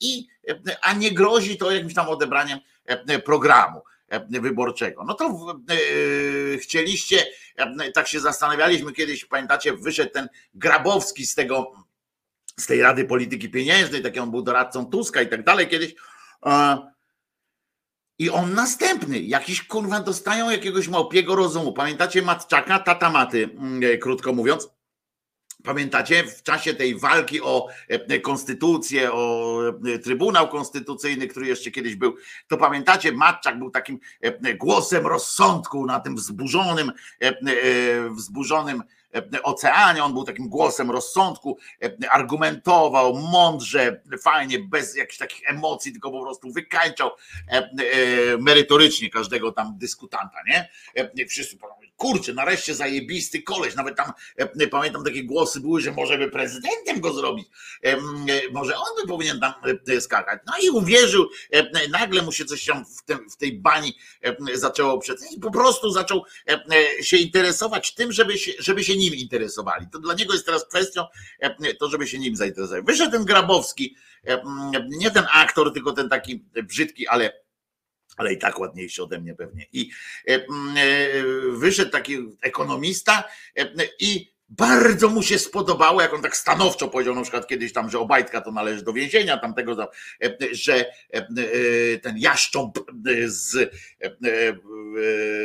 i, 0.00 0.26
a 0.82 0.92
nie 0.92 1.12
grozi 1.12 1.58
to 1.58 1.70
jakimś 1.70 1.94
tam 1.94 2.08
odebraniem 2.08 2.58
programu 3.24 3.82
wyborczego. 4.28 5.04
No 5.04 5.14
to 5.14 5.56
chcieliście, 6.60 7.26
tak 7.94 8.08
się 8.08 8.20
zastanawialiśmy 8.20 8.92
kiedyś, 8.92 9.24
pamiętacie, 9.24 9.72
wyszedł 9.72 10.12
ten 10.12 10.28
Grabowski 10.54 11.26
z 11.26 11.34
tego, 11.34 11.72
z 12.56 12.66
tej 12.66 12.82
Rady 12.82 13.04
Polityki 13.04 13.48
Pieniężnej, 13.48 14.02
taki 14.02 14.20
on 14.20 14.30
był 14.30 14.42
doradcą 14.42 14.86
Tuska 14.86 15.22
i 15.22 15.28
tak 15.28 15.44
dalej 15.44 15.68
kiedyś. 15.68 15.94
I 18.18 18.30
on 18.30 18.54
następny, 18.54 19.20
jakiś 19.20 19.62
kurwa 19.62 20.00
dostają 20.00 20.50
jakiegoś 20.50 20.88
małpiego 20.88 21.36
rozumu. 21.36 21.72
Pamiętacie 21.72 22.22
Matczaka, 22.22 22.78
tata 22.78 23.10
maty, 23.10 23.50
mm, 23.58 23.80
e, 23.92 23.98
krótko 23.98 24.32
mówiąc? 24.32 24.68
Pamiętacie 25.64 26.24
w 26.24 26.42
czasie 26.42 26.74
tej 26.74 26.98
walki 26.98 27.40
o 27.42 27.68
e, 27.88 28.20
konstytucję, 28.20 29.12
o 29.12 29.60
e, 29.94 29.98
Trybunał 29.98 30.48
Konstytucyjny, 30.48 31.28
który 31.28 31.46
jeszcze 31.46 31.70
kiedyś 31.70 31.96
był, 31.96 32.16
to 32.48 32.56
pamiętacie, 32.56 33.12
Matczak 33.12 33.58
był 33.58 33.70
takim 33.70 33.98
głosem 34.58 35.06
rozsądku 35.06 35.86
na 35.86 36.00
tym 36.00 36.16
wzburzonym, 36.16 36.92
wzburzonym 38.10 38.82
oceanie, 39.42 40.04
on 40.04 40.12
był 40.12 40.24
takim 40.24 40.48
głosem 40.48 40.90
rozsądku, 40.90 41.58
argumentował 42.10 43.14
mądrze, 43.14 44.00
fajnie, 44.22 44.58
bez 44.58 44.96
jakichś 44.96 45.18
takich 45.18 45.50
emocji, 45.50 45.92
tylko 45.92 46.10
po 46.10 46.22
prostu 46.22 46.52
wykańczał 46.52 47.10
merytorycznie 48.38 49.10
każdego 49.10 49.52
tam 49.52 49.78
dyskutanta, 49.78 50.38
nie? 50.46 50.68
Wszyscy 51.28 51.56
kurczę, 51.96 52.34
nareszcie 52.34 52.74
zajebisty 52.74 53.42
koleś, 53.42 53.74
nawet 53.74 53.96
tam 53.96 54.12
pamiętam 54.70 55.04
takie 55.04 55.24
głosy 55.24 55.60
były, 55.60 55.80
że 55.80 55.92
może 55.92 56.18
by 56.18 56.30
prezydentem 56.30 57.00
go 57.00 57.12
zrobić, 57.12 57.48
może 58.52 58.76
on 58.76 59.02
by 59.02 59.08
powinien 59.08 59.40
tam 59.40 59.52
skakać. 60.00 60.40
No 60.46 60.52
i 60.62 60.70
uwierzył, 60.70 61.28
nagle 61.90 62.22
mu 62.22 62.32
się 62.32 62.44
coś 62.44 62.64
tam 62.64 62.84
w, 63.30 63.36
tej 63.36 63.58
bani 63.58 63.98
zaczęło 64.54 64.98
przedstawić 64.98 65.36
i 65.36 65.40
po 65.40 65.50
prostu 65.50 65.90
zaczął 65.90 66.24
się 67.00 67.16
interesować 67.16 67.94
tym, 67.94 68.12
żeby 68.12 68.38
się, 68.38 68.52
żeby 68.58 68.84
się 68.84 68.96
nim 68.96 69.14
interesowali. 69.14 69.86
To 69.92 69.98
dla 69.98 70.14
niego 70.14 70.32
jest 70.32 70.46
teraz 70.46 70.68
kwestią 70.68 71.04
to, 71.78 71.90
żeby 71.90 72.06
się 72.06 72.18
nim 72.18 72.36
zainteresować. 72.36 72.84
Wyszedł 72.84 73.12
ten 73.12 73.24
Grabowski, 73.24 73.96
nie 74.88 75.10
ten 75.10 75.24
aktor, 75.32 75.72
tylko 75.72 75.92
ten 75.92 76.08
taki 76.08 76.44
brzydki, 76.62 77.08
ale 77.08 77.45
ale 78.16 78.32
i 78.32 78.38
tak 78.38 78.58
ładniejszy 78.58 79.02
ode 79.02 79.20
mnie 79.20 79.34
pewnie. 79.34 79.66
I 79.72 79.90
e, 80.28 80.34
e, 80.34 80.44
wyszedł 81.52 81.90
taki 81.90 82.18
ekonomista 82.42 83.24
e, 83.58 83.68
i 84.00 84.35
bardzo 84.48 85.08
mu 85.08 85.22
się 85.22 85.38
spodobało, 85.38 86.02
jak 86.02 86.14
on 86.14 86.22
tak 86.22 86.36
stanowczo 86.36 86.88
powiedział 86.88 87.14
na 87.14 87.22
przykład 87.22 87.46
kiedyś 87.46 87.72
tam, 87.72 87.90
że 87.90 87.98
Obajtka 87.98 88.40
to 88.40 88.52
należy 88.52 88.82
do 88.82 88.92
więzienia, 88.92 89.38
tamtego, 89.38 89.90
że 90.52 90.84
ten 92.02 92.18
jaszcząb 92.18 92.78
z, 93.26 93.70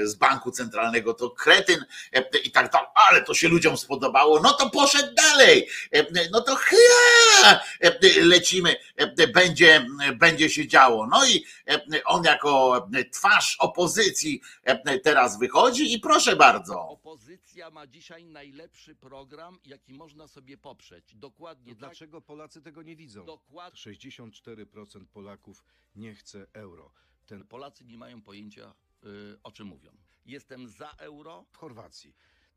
z 0.04 0.16
banku 0.16 0.52
centralnego 0.52 1.14
to 1.14 1.30
kretyn 1.30 1.86
i 2.44 2.52
tak 2.52 2.72
dalej, 2.72 2.88
ale 3.10 3.22
to 3.22 3.34
się 3.34 3.48
ludziom 3.48 3.78
spodobało, 3.78 4.40
no 4.40 4.54
to 4.54 4.70
poszedł 4.70 5.14
dalej, 5.16 5.68
no 6.32 6.42
to 6.42 6.56
chyba 6.56 7.62
lecimy, 8.22 8.76
będzie, 9.34 9.86
będzie 10.16 10.50
się 10.50 10.68
działo. 10.68 11.08
No 11.08 11.28
i 11.28 11.46
on 12.06 12.24
jako 12.24 12.88
twarz 13.12 13.56
opozycji 13.60 14.42
teraz 15.04 15.40
wychodzi 15.40 15.94
i 15.94 16.00
proszę 16.00 16.36
bardzo. 16.36 16.88
Opozycja 16.88 17.70
ma 17.70 17.88
dzisiaj 17.88 18.26
najlepszy 18.26 18.91
program, 18.96 19.60
jaki 19.66 19.94
można 19.94 20.28
sobie 20.28 20.58
poprzeć. 20.58 21.16
Dokładnie. 21.16 21.74
To 21.74 21.80
dlaczego 21.80 22.22
Polacy 22.22 22.62
tego 22.62 22.84
nie 22.84 22.96
widzą? 22.96 23.26
Dokładnie. 23.26 23.80
64% 23.80 25.06
Polaków 25.06 25.64
nie 25.96 26.16
chce 26.16 26.48
euro. 26.54 26.92
Ten 27.26 27.48
Polacy 27.48 27.86
nie 27.86 27.98
mają 27.98 28.22
pojęcia, 28.22 28.74
y, 29.04 29.08
o 29.44 29.52
czym 29.52 29.68
mówią. 29.68 29.92
Jestem 30.26 30.68
za 30.70 30.92
euro. 30.92 31.46
w 31.52 31.58
Chorwacji. 31.58 32.16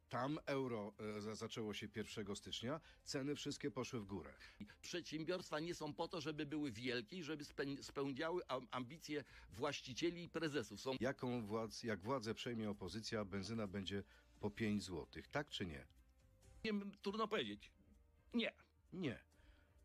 Tam 0.08 0.38
euro 0.46 0.92
e, 1.28 1.34
zaczęło 1.36 1.74
się 1.74 1.88
1 1.96 2.36
stycznia, 2.36 2.80
ceny 3.04 3.34
wszystkie 3.34 3.70
poszły 3.70 4.00
w 4.00 4.04
górę. 4.04 4.34
Przedsiębiorstwa 4.82 5.60
nie 5.60 5.74
są 5.74 5.94
po 5.94 6.08
to, 6.08 6.20
żeby 6.20 6.46
były 6.46 6.72
wielkie 6.72 7.24
żeby 7.24 7.44
speł- 7.44 7.82
spełniały 7.82 8.46
am- 8.48 8.66
ambicje 8.70 9.24
właścicieli 9.52 10.24
i 10.24 10.28
prezesów. 10.28 10.80
Są 10.80 10.96
Jaką 11.00 11.46
władz, 11.46 11.82
jak 11.82 12.00
władzę 12.02 12.34
przejmie 12.34 12.70
opozycja, 12.70 13.24
benzyna 13.24 13.66
będzie 13.66 14.02
po 14.40 14.50
5 14.50 14.82
zł, 14.84 15.22
tak 15.30 15.48
czy 15.48 15.66
nie? 15.66 15.86
Trudno 17.02 17.28
powiedzieć. 17.28 17.70
Nie. 18.34 18.52
Nie. 18.92 19.18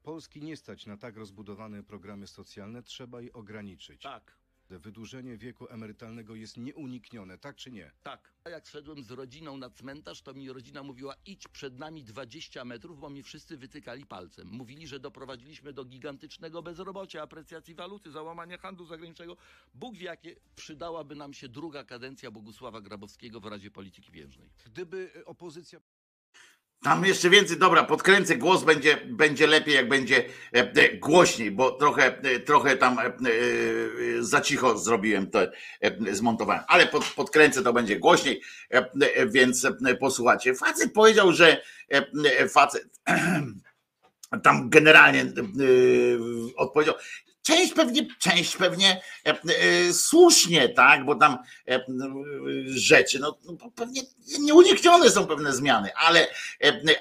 Polski 0.04 0.42
nie 0.42 0.58
stać 0.58 0.86
na 0.86 0.98
tak 0.98 1.18
rozbudowane 1.18 1.84
programy 1.84 2.28
socjalne, 2.28 2.84
trzeba 2.84 3.22
je 3.22 3.34
ograniczyć. 3.34 4.02
Tak. 4.02 4.40
Wydłużenie 4.70 5.38
wieku 5.38 5.68
emerytalnego 5.70 6.36
jest 6.36 6.58
nieuniknione, 6.58 7.38
tak 7.38 7.56
czy 7.56 7.72
nie? 7.72 7.92
Tak. 8.04 8.34
A 8.44 8.50
jak 8.50 8.68
szedłem 8.68 9.04
z 9.04 9.12
rodziną 9.12 9.58
na 9.58 9.70
cmentarz, 9.70 10.22
to 10.22 10.34
mi 10.34 10.54
rodzina 10.54 10.84
mówiła: 10.84 11.16
idź 11.26 11.48
przed 11.48 11.80
nami 11.80 12.04
20 12.04 12.66
metrów, 12.66 13.00
bo 13.00 13.10
mi 13.10 13.24
wszyscy 13.24 13.58
wytykali 13.58 14.06
palcem. 14.06 14.48
Mówili, 14.48 14.88
że 14.88 15.00
doprowadziliśmy 15.00 15.74
do 15.74 15.86
gigantycznego 15.86 16.62
bezrobocia, 16.62 17.22
aprecjacji 17.22 17.76
waluty, 17.76 18.12
załamania 18.12 18.58
handlu 18.58 18.86
zagranicznego. 18.86 19.38
Bóg 19.74 19.96
wie, 19.96 20.06
jakie 20.06 20.36
przydałaby 20.56 21.16
nam 21.16 21.34
się 21.34 21.50
druga 21.50 21.84
kadencja 21.84 22.32
Bogusława 22.32 22.82
Grabowskiego 22.82 23.40
w 23.40 23.46
Radzie 23.46 23.72
Polityki 23.72 24.12
Pieniężnej. 24.12 24.50
Gdyby 24.66 25.12
e, 25.16 25.26
opozycja 25.26 25.80
Tam 26.84 27.06
jeszcze 27.06 27.30
więcej, 27.30 27.58
dobra, 27.58 27.84
podkręcę 27.84 28.36
głos, 28.36 28.64
będzie, 28.64 28.98
będzie 29.06 29.48
lepiej, 29.48 29.76
jak 29.76 29.90
będzie 29.90 30.26
e, 30.54 30.60
e, 30.60 30.98
głośniej, 30.98 31.52
bo 31.52 31.72
trochę, 31.72 32.18
e, 32.22 32.40
trochę 32.40 32.78
tam 32.78 32.98
za 34.20 34.42
cicho 34.42 34.78
zrobiłem 34.78 35.32
to, 35.32 35.40
zmontowałem, 36.12 36.64
ale 36.68 36.88
pod, 36.88 37.06
podkręcę, 37.06 37.64
to 37.64 37.74
będzie 37.74 38.00
głośniej, 38.00 38.42
więc 39.28 39.68
posłuchajcie. 40.00 40.56
Facet 40.56 40.94
powiedział, 40.94 41.34
że 41.34 41.62
facet 42.50 42.88
tam 44.44 44.70
generalnie 44.70 45.26
odpowiedział, 46.58 46.96
Część 47.50 47.74
pewnie, 47.74 48.08
część 48.20 48.58
pewnie 48.58 49.02
e, 49.26 49.30
e, 49.30 49.94
słusznie, 49.94 50.70
tak, 50.70 51.06
bo 51.06 51.16
tam 51.16 51.38
e, 51.68 51.86
rzeczy, 52.68 53.20
no, 53.20 53.38
no 53.46 53.72
pewnie 53.76 54.02
nieuniknione 54.40 55.10
są 55.10 55.28
pewne 55.28 55.54
zmiany, 55.54 55.90
ale, 55.96 56.28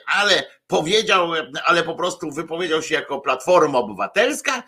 ale 0.07 0.58
powiedział, 0.69 1.31
ale 1.65 1.83
po 1.83 1.95
prostu 1.95 2.31
wypowiedział 2.31 2.83
się 2.83 2.95
jako 2.95 3.21
Platforma 3.21 3.79
Obywatelska 3.79 4.63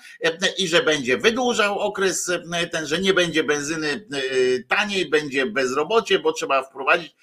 i 0.59 0.69
że 0.69 0.83
będzie 0.83 1.19
wydłużał 1.19 1.79
okres 1.79 2.31
ten, 2.73 2.87
że 2.87 2.99
nie 2.99 3.15
będzie 3.15 3.45
benzyny 3.45 3.89
e, 3.89 4.63
taniej, 4.69 5.11
będzie 5.11 5.47
bezrobocie, 5.47 6.19
bo 6.19 6.33
trzeba 6.33 6.63
wprowadzić 6.63 7.17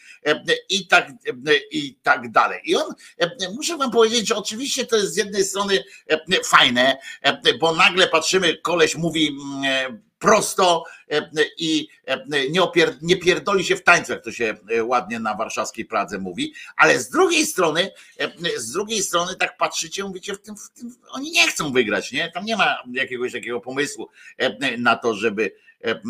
i 0.70 0.88
tak, 0.88 1.12
i 1.72 1.96
tak 2.04 2.32
dalej. 2.32 2.62
I 2.66 2.76
on, 2.76 2.94
muszę 3.56 3.78
wam 3.78 3.92
powiedzieć, 3.92 4.28
że 4.28 4.36
oczywiście 4.36 4.86
to 4.86 4.96
jest 4.96 5.14
z 5.14 5.18
jednej 5.18 5.44
strony 5.44 5.84
fajne, 6.44 6.98
bo 7.60 7.76
nagle 7.76 8.08
patrzymy, 8.08 8.58
koleś 8.58 8.96
mówi 8.96 9.38
prosto 10.20 10.84
e, 11.12 11.30
i 11.58 11.88
e, 12.06 12.26
nie, 13.02 13.18
pierdoli 13.18 13.66
się 13.66 13.76
w 13.76 13.84
tańcu, 13.84 14.12
jak 14.12 14.24
to 14.24 14.32
się 14.32 14.56
e, 14.70 14.84
ładnie 14.84 15.20
na 15.20 15.34
warszawskiej 15.34 15.86
Pradze 15.86 16.20
mówi, 16.20 16.54
ale 16.78 17.00
z 17.00 17.10
drugiej 17.10 17.46
strony, 17.46 17.92
e, 18.20 18.60
z 18.60 18.72
drugiej 18.72 19.04
strony 19.04 19.36
tak 19.36 19.58
patrzycie, 19.58 20.04
mówicie, 20.04 20.34
w 20.34 20.42
tym, 20.42 20.56
w 20.58 20.70
tym, 20.70 20.96
oni 21.10 21.32
nie 21.32 21.48
chcą 21.48 21.72
wygrać, 21.72 22.12
nie? 22.12 22.32
Tam 22.32 22.46
nie 22.46 22.58
ma 22.58 22.84
jakiegoś 22.92 23.32
takiego 23.32 23.62
pomysłu 23.62 24.10
e, 24.38 24.78
na 24.78 24.96
to, 24.96 25.14
żeby 25.14 25.52
e, 25.84 26.02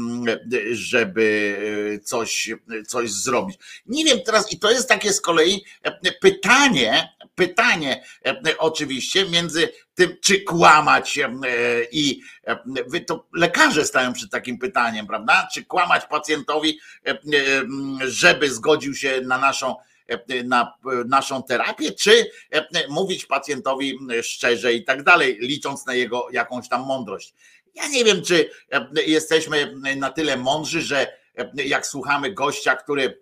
żeby 0.71 1.57
e, 1.95 1.99
coś, 1.99 2.49
coś 2.87 3.11
zrobić. 3.11 3.57
Nie 3.85 4.05
wiem 4.05 4.19
teraz, 4.25 4.51
i 4.51 4.59
to 4.59 4.71
jest 4.71 4.89
takie 4.89 5.13
z 5.13 5.21
kolei 5.21 5.65
e, 5.83 6.13
pytanie, 6.21 7.09
pytanie 7.35 8.03
e, 8.25 8.57
oczywiście 8.57 9.29
między 9.29 9.69
czy 10.21 10.41
kłamać 10.41 11.17
e, 11.17 11.29
i 11.91 12.21
wy 12.87 13.01
to 13.01 13.27
lekarze 13.33 13.85
stają 13.85 14.13
przed 14.13 14.31
takim 14.31 14.57
pytaniem, 14.57 15.07
prawda? 15.07 15.47
Czy 15.53 15.65
kłamać 15.65 16.05
pacjentowi, 16.05 16.79
żeby 17.99 18.49
zgodził 18.49 18.95
się 18.95 19.21
na 19.21 19.37
naszą 19.37 19.75
na 20.43 20.73
naszą 21.05 21.43
terapię, 21.43 21.91
czy 21.91 22.31
mówić 22.89 23.25
pacjentowi 23.25 23.99
szczerze 24.21 24.73
i 24.73 24.85
tak 24.85 25.03
dalej, 25.03 25.37
licząc 25.41 25.85
na 25.85 25.93
jego 25.93 26.27
jakąś 26.31 26.69
tam 26.69 26.85
mądrość. 26.85 27.33
Ja 27.75 27.87
nie 27.87 28.03
wiem, 28.03 28.21
czy 28.21 28.49
jesteśmy 29.07 29.73
na 29.95 30.11
tyle 30.11 30.37
mądrzy, 30.37 30.81
że 30.81 31.17
jak 31.53 31.87
słuchamy 31.87 32.31
gościa, 32.31 32.75
który 32.75 33.21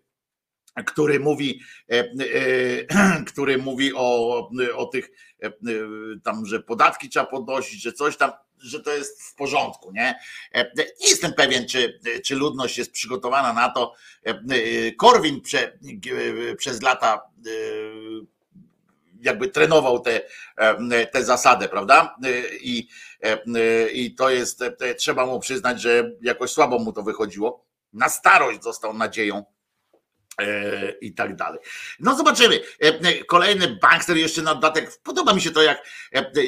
który 0.84 1.20
mówi, 1.20 1.62
e, 1.92 2.00
e, 2.00 3.24
który 3.32 3.58
mówi 3.58 3.94
o, 3.96 4.50
o 4.76 4.86
tych 4.86 5.12
e, 5.44 5.52
tam, 6.24 6.46
że 6.46 6.60
podatki 6.60 7.10
trzeba 7.10 7.26
podnosić, 7.26 7.82
że 7.82 7.94
coś 7.94 8.18
tam, 8.18 8.32
że 8.60 8.80
to 8.80 8.92
jest 8.92 9.24
w 9.24 9.36
porządku, 9.36 9.92
nie? 9.92 10.20
Nie 10.76 11.10
jestem 11.10 11.34
pewien, 11.34 11.68
czy, 11.68 12.00
czy 12.26 12.36
ludność 12.36 12.78
jest 12.78 12.92
przygotowana 12.92 13.54
na 13.54 13.70
to. 13.70 13.94
Korwin 14.98 15.42
prze, 15.42 15.80
przez 16.58 16.82
lata 16.82 17.22
jakby 19.22 19.48
trenował 19.48 20.00
tę 20.00 20.22
te, 20.90 21.08
te 21.08 21.24
zasadę, 21.24 21.70
prawda? 21.70 22.16
I, 22.62 22.88
I 23.94 24.16
to 24.16 24.30
jest, 24.30 24.64
trzeba 24.98 25.26
mu 25.26 25.40
przyznać, 25.40 25.82
że 25.82 26.12
jakoś 26.22 26.52
słabo 26.52 26.80
mu 26.80 26.94
to 26.94 27.04
wychodziło. 27.04 27.66
Na 27.94 28.10
starość 28.10 28.64
został 28.64 28.94
nadzieją 28.94 29.46
i 31.02 31.14
tak 31.14 31.36
dalej. 31.36 31.60
No 32.00 32.16
zobaczymy. 32.16 32.56
E, 32.84 32.88
e, 32.88 33.24
kolejny 33.24 33.78
bankster 33.82 34.18
jeszcze 34.18 34.42
na 34.42 34.56
dodatek. 34.56 34.92
Podoba 35.04 35.34
mi 35.34 35.42
się 35.42 35.52
to, 35.52 35.64
jak, 35.64 35.88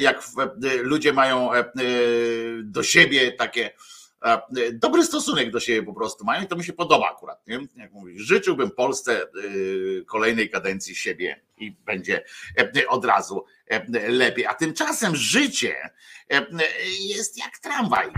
jak 0.00 0.22
ludzie 0.82 1.12
mają 1.12 1.50
do 2.62 2.82
siebie 2.82 3.32
takie 3.32 3.70
dobry 4.72 5.04
stosunek 5.04 5.50
do 5.50 5.60
siebie 5.60 5.82
po 5.82 5.94
prostu 5.94 6.24
mają 6.24 6.42
i 6.42 6.46
to 6.46 6.56
mi 6.56 6.64
się 6.64 6.72
podoba 6.72 7.10
akurat. 7.10 7.46
Nie? 7.46 7.60
Jak 7.76 7.92
mówisz, 7.92 8.22
życzyłbym 8.22 8.70
Polsce 8.70 9.26
kolejnej 10.06 10.50
kadencji 10.50 10.94
siebie 10.94 11.40
i 11.58 11.76
będzie 11.86 12.24
od 12.88 13.04
razu 13.04 13.44
lepiej. 14.08 14.46
A 14.46 14.54
tymczasem 14.54 15.16
życie 15.16 15.90
jest 17.00 17.38
jak 17.38 17.58
tramwaj. 17.58 18.08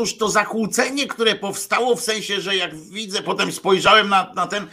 Otóż 0.00 0.16
to 0.16 0.28
zakłócenie, 0.28 1.06
które 1.06 1.34
powstało 1.34 1.96
w 1.96 2.00
sensie, 2.00 2.40
że 2.40 2.56
jak 2.56 2.76
widzę, 2.76 3.22
potem 3.22 3.52
spojrzałem 3.52 4.08
na, 4.08 4.32
na 4.34 4.46
ten, 4.46 4.66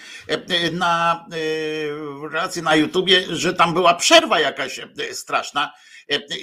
na 0.72 1.26
relację 2.32 2.62
na 2.62 2.76
YouTubie, 2.76 3.24
że 3.30 3.54
tam 3.54 3.74
była 3.74 3.94
przerwa 3.94 4.40
jakaś 4.40 4.80
straszna 5.12 5.74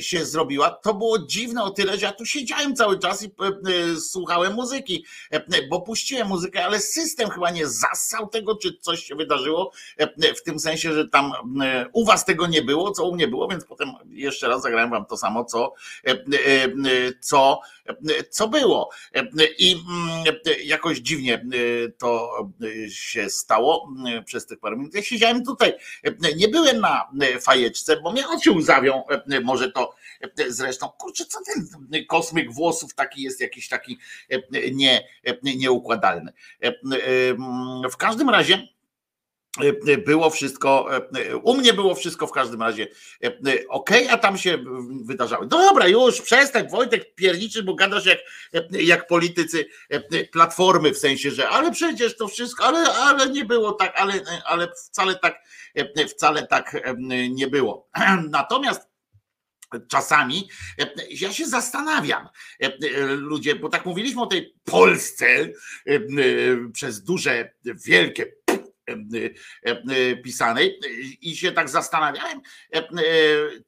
się 0.00 0.24
zrobiła. 0.24 0.70
To 0.70 0.94
było 0.94 1.18
dziwne 1.18 1.62
o 1.62 1.70
tyle, 1.70 1.98
że 1.98 2.06
ja 2.06 2.12
tu 2.12 2.26
siedziałem 2.26 2.76
cały 2.76 2.98
czas 2.98 3.22
i 3.22 3.30
słuchałem 4.00 4.54
muzyki, 4.54 5.04
bo 5.70 5.80
puściłem 5.80 6.28
muzykę, 6.28 6.64
ale 6.64 6.80
system 6.80 7.30
chyba 7.30 7.50
nie 7.50 7.66
zassał 7.66 8.28
tego, 8.28 8.56
czy 8.56 8.78
coś 8.80 9.04
się 9.04 9.14
wydarzyło, 9.14 9.72
w 10.38 10.42
tym 10.44 10.58
sensie, 10.58 10.94
że 10.94 11.08
tam 11.08 11.32
u 11.92 12.04
was 12.04 12.24
tego 12.24 12.46
nie 12.46 12.62
było, 12.62 12.90
co 12.90 13.04
u 13.04 13.14
mnie 13.14 13.28
było, 13.28 13.48
więc 13.48 13.64
potem 13.64 13.88
jeszcze 14.08 14.48
raz 14.48 14.62
zagrałem 14.62 14.90
wam 14.90 15.06
to 15.06 15.16
samo, 15.16 15.44
co, 15.44 15.74
co, 17.20 17.60
co 18.30 18.48
było. 18.48 18.90
I 19.58 19.72
mm, 19.72 20.24
jakoś 20.64 20.98
dziwnie 20.98 21.46
to 21.98 22.38
się 22.88 23.30
stało 23.30 23.88
przez 24.24 24.46
tych 24.46 24.60
parę 24.60 24.76
minut. 24.76 24.94
Ja 24.94 25.02
siedziałem 25.02 25.44
tutaj, 25.44 25.72
nie 26.36 26.48
byłem 26.48 26.80
na 26.80 27.10
fajeczce, 27.40 28.00
bo 28.00 28.12
mnie 28.12 28.28
oczy 28.28 28.50
łzawią, 28.50 29.02
może 29.44 29.72
to 29.72 29.94
zresztą, 30.48 30.88
kurczę, 30.88 31.24
co 31.24 31.38
ten 31.44 32.06
kosmyk 32.06 32.52
włosów 32.52 32.94
taki 32.94 33.22
jest 33.22 33.40
jakiś 33.40 33.68
taki 33.68 33.98
nie, 34.72 35.08
nieukładalny. 35.42 36.32
W 37.90 37.96
każdym 37.96 38.30
razie 38.30 38.73
było 40.06 40.30
wszystko, 40.30 40.88
u 41.42 41.56
mnie 41.56 41.72
było 41.72 41.94
wszystko 41.94 42.26
w 42.26 42.32
każdym 42.32 42.62
razie 42.62 42.88
ok, 43.68 43.90
a 44.10 44.18
tam 44.18 44.38
się 44.38 44.58
wydarzały. 45.04 45.46
Dobra, 45.46 45.88
już 45.88 46.20
przestań 46.20 46.68
Wojtek 46.68 47.14
pierniczy, 47.14 47.62
bo 47.62 47.74
gadasz 47.74 48.06
jak, 48.06 48.18
jak 48.70 49.06
politycy 49.06 49.66
platformy 50.32 50.94
w 50.94 50.98
sensie, 50.98 51.30
że 51.30 51.48
ale 51.48 51.72
przecież 51.72 52.16
to 52.16 52.28
wszystko, 52.28 52.64
ale, 52.64 52.94
ale 52.94 53.30
nie 53.30 53.44
było 53.44 53.72
tak, 53.72 53.92
ale, 53.96 54.20
ale 54.44 54.68
wcale 54.88 55.14
tak, 55.14 55.40
wcale 56.08 56.46
tak 56.46 56.76
nie 57.30 57.46
było. 57.46 57.88
Natomiast 58.30 58.94
czasami 59.88 60.48
ja 61.10 61.32
się 61.32 61.46
zastanawiam, 61.46 62.28
ludzie, 63.08 63.56
bo 63.56 63.68
tak 63.68 63.86
mówiliśmy 63.86 64.22
o 64.22 64.26
tej 64.26 64.54
Polsce 64.64 65.26
przez 66.72 67.02
duże, 67.04 67.50
wielkie 67.86 68.43
pisanej 70.24 70.80
i 71.20 71.36
się 71.36 71.52
tak 71.52 71.68
zastanawiałem, 71.68 72.40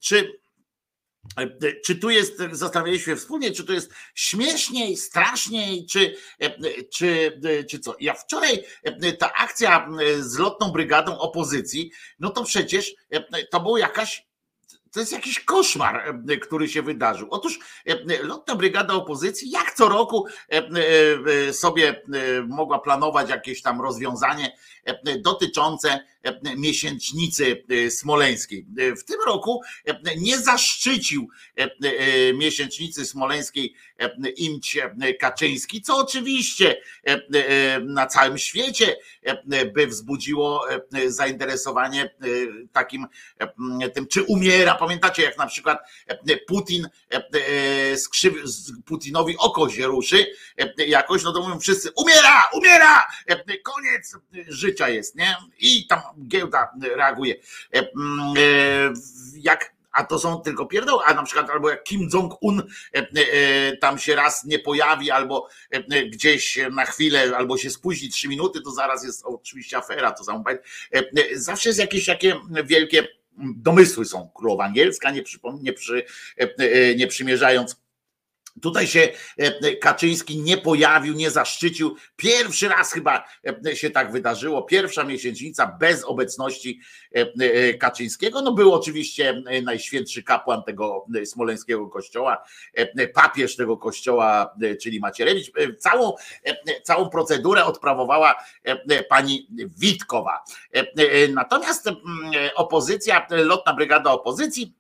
czy 0.01 0.33
czy 1.85 1.97
tu 1.97 2.11
jest, 2.11 2.43
zastanawialiśmy 2.53 3.13
się 3.13 3.17
wspólnie, 3.17 3.53
czy 3.53 3.65
to 3.65 3.73
jest 3.73 3.93
śmieszniej, 4.15 4.97
straszniej, 4.97 5.87
czy, 5.87 6.17
czy, 6.93 7.41
czy 7.71 7.79
co? 7.79 7.95
Ja 8.01 8.15
wczoraj 8.15 8.65
ta 9.19 9.33
akcja 9.33 9.89
z 10.19 10.39
lotną 10.39 10.73
brygadą 10.73 11.19
opozycji, 11.19 11.91
no 12.19 12.31
to 12.31 12.45
przecież 12.45 12.95
to 13.51 13.61
była 13.61 13.79
jakaś 13.79 14.27
to 14.97 15.01
jest 15.01 15.13
jakiś 15.13 15.41
koszmar, 15.41 16.21
e, 16.29 16.37
który 16.37 16.69
się 16.69 16.83
wydarzył. 16.83 17.29
Otóż 17.31 17.59
e, 17.87 18.23
lotna 18.23 18.55
brygada 18.55 18.95
opozycji, 18.95 19.51
jak 19.51 19.75
co 19.75 19.89
roku 19.89 20.27
e, 20.49 21.53
sobie 21.53 22.03
mogła 22.49 22.79
planować 22.79 23.31
jakieś 23.31 23.63
tam 23.63 23.81
rozwiązanie 23.81 24.57
dotyczące 25.19 26.05
miesięcznicy 26.57 27.65
smoleńskiej. 27.91 28.67
W 29.01 29.05
tym 29.05 29.17
roku 29.27 29.63
nie 30.17 30.39
zaszczycił 30.39 31.29
miesięcznicy 32.35 33.07
smoleńskiej 33.07 33.75
Imć 34.37 34.79
Kaczyński, 35.21 35.83
co 35.83 35.97
oczywiście 35.97 36.81
na 37.83 38.07
całym 38.07 38.39
świecie 38.39 38.97
by 39.75 39.87
wzbudziło 39.87 40.67
zainteresowanie 41.07 42.15
takim 42.73 43.07
tym, 43.95 44.07
czy 44.07 44.23
umiera. 44.23 44.75
Pamiętacie, 44.75 45.23
jak 45.23 45.39
na 45.39 45.47
przykład 45.47 45.79
Putin 46.47 46.89
Putinowi 48.87 49.37
oko 49.39 49.71
się 49.71 49.87
ruszy 49.87 50.27
jakoś, 50.79 51.23
no 51.23 51.33
to 51.33 51.43
mówią 51.43 51.61
wszyscy 51.61 51.91
umiera, 51.97 52.51
umiera, 52.55 53.07
koniec 53.63 54.17
życia 54.49 54.76
jest, 54.81 55.17
nie? 55.17 55.37
I 55.61 55.87
tam 55.87 56.01
giełda 56.29 56.73
reaguje. 56.97 57.35
Jak 59.35 59.77
a 59.97 60.05
to 60.05 60.19
są 60.19 60.41
tylko 60.41 60.67
pierdoły, 60.67 61.03
a 61.07 61.15
na 61.15 61.23
przykład 61.23 61.51
albo 61.51 61.71
jak 61.71 61.85
Kim 61.85 62.09
Jong-un 62.15 62.63
e, 62.95 62.99
e, 62.99 63.77
tam 63.77 63.99
się 63.99 64.15
raz 64.15 64.45
nie 64.45 64.59
pojawi, 64.59 65.11
albo 65.11 65.49
e, 65.71 66.07
gdzieś 66.07 66.59
na 66.71 66.85
chwilę, 66.85 67.37
albo 67.37 67.59
się 67.59 67.71
spóźni 67.71 68.09
trzy 68.09 68.29
minuty, 68.29 68.61
to 68.61 68.71
zaraz 68.71 69.05
jest 69.05 69.23
oczywiście 69.25 69.77
afera, 69.77 70.11
to 70.11 70.25
samo 70.25 70.45
zawsze 71.35 71.69
jest 71.69 71.79
jakieś 71.79 72.07
takie 72.07 72.37
wielkie 72.65 73.09
domysły 73.39 74.05
są 74.05 74.31
królowa 74.35 74.65
angielska, 74.65 75.11
nie, 75.11 75.23
przypom- 75.23 75.63
nie, 75.63 75.73
przy, 75.73 76.05
nie 76.97 77.07
przymierzając 77.07 77.77
Tutaj 78.63 78.87
się 78.87 79.09
e, 79.39 79.77
Kaczyński 79.77 80.39
nie 80.39 80.59
pojawił, 80.59 81.15
nie 81.15 81.31
zaszczycił. 81.31 81.97
Pierwszy 82.17 82.69
raz 82.69 82.93
chyba 82.93 83.25
e, 83.67 83.77
się 83.77 83.91
tak 83.91 84.13
wydarzyło. 84.13 84.63
Pierwsza 84.63 85.05
miesięcznica 85.05 85.67
bez 85.81 86.05
obecności 86.05 86.81
e, 87.13 87.75
Kaczyńskiego. 87.75 88.43
No 88.43 88.53
był 88.53 88.75
oczywiście 88.75 89.43
najświętszy 89.63 90.23
kapłan 90.23 90.63
tego 90.63 91.07
smoleńskiego 91.25 91.89
kościoła, 91.89 92.45
papież 93.15 93.57
tego 93.57 93.77
kościoła, 93.77 94.55
czyli 94.83 95.01
Macierewicz. 95.01 95.53
Całą, 95.79 96.13
całą 96.83 97.11
procedurę 97.11 97.65
odprawowała 97.65 98.35
pani 99.09 99.49
Witkowa. 99.79 100.45
Natomiast 101.35 101.89
opozycja, 102.55 103.27
lotna 103.31 103.75
brygada 103.75 104.11
opozycji 104.11 104.75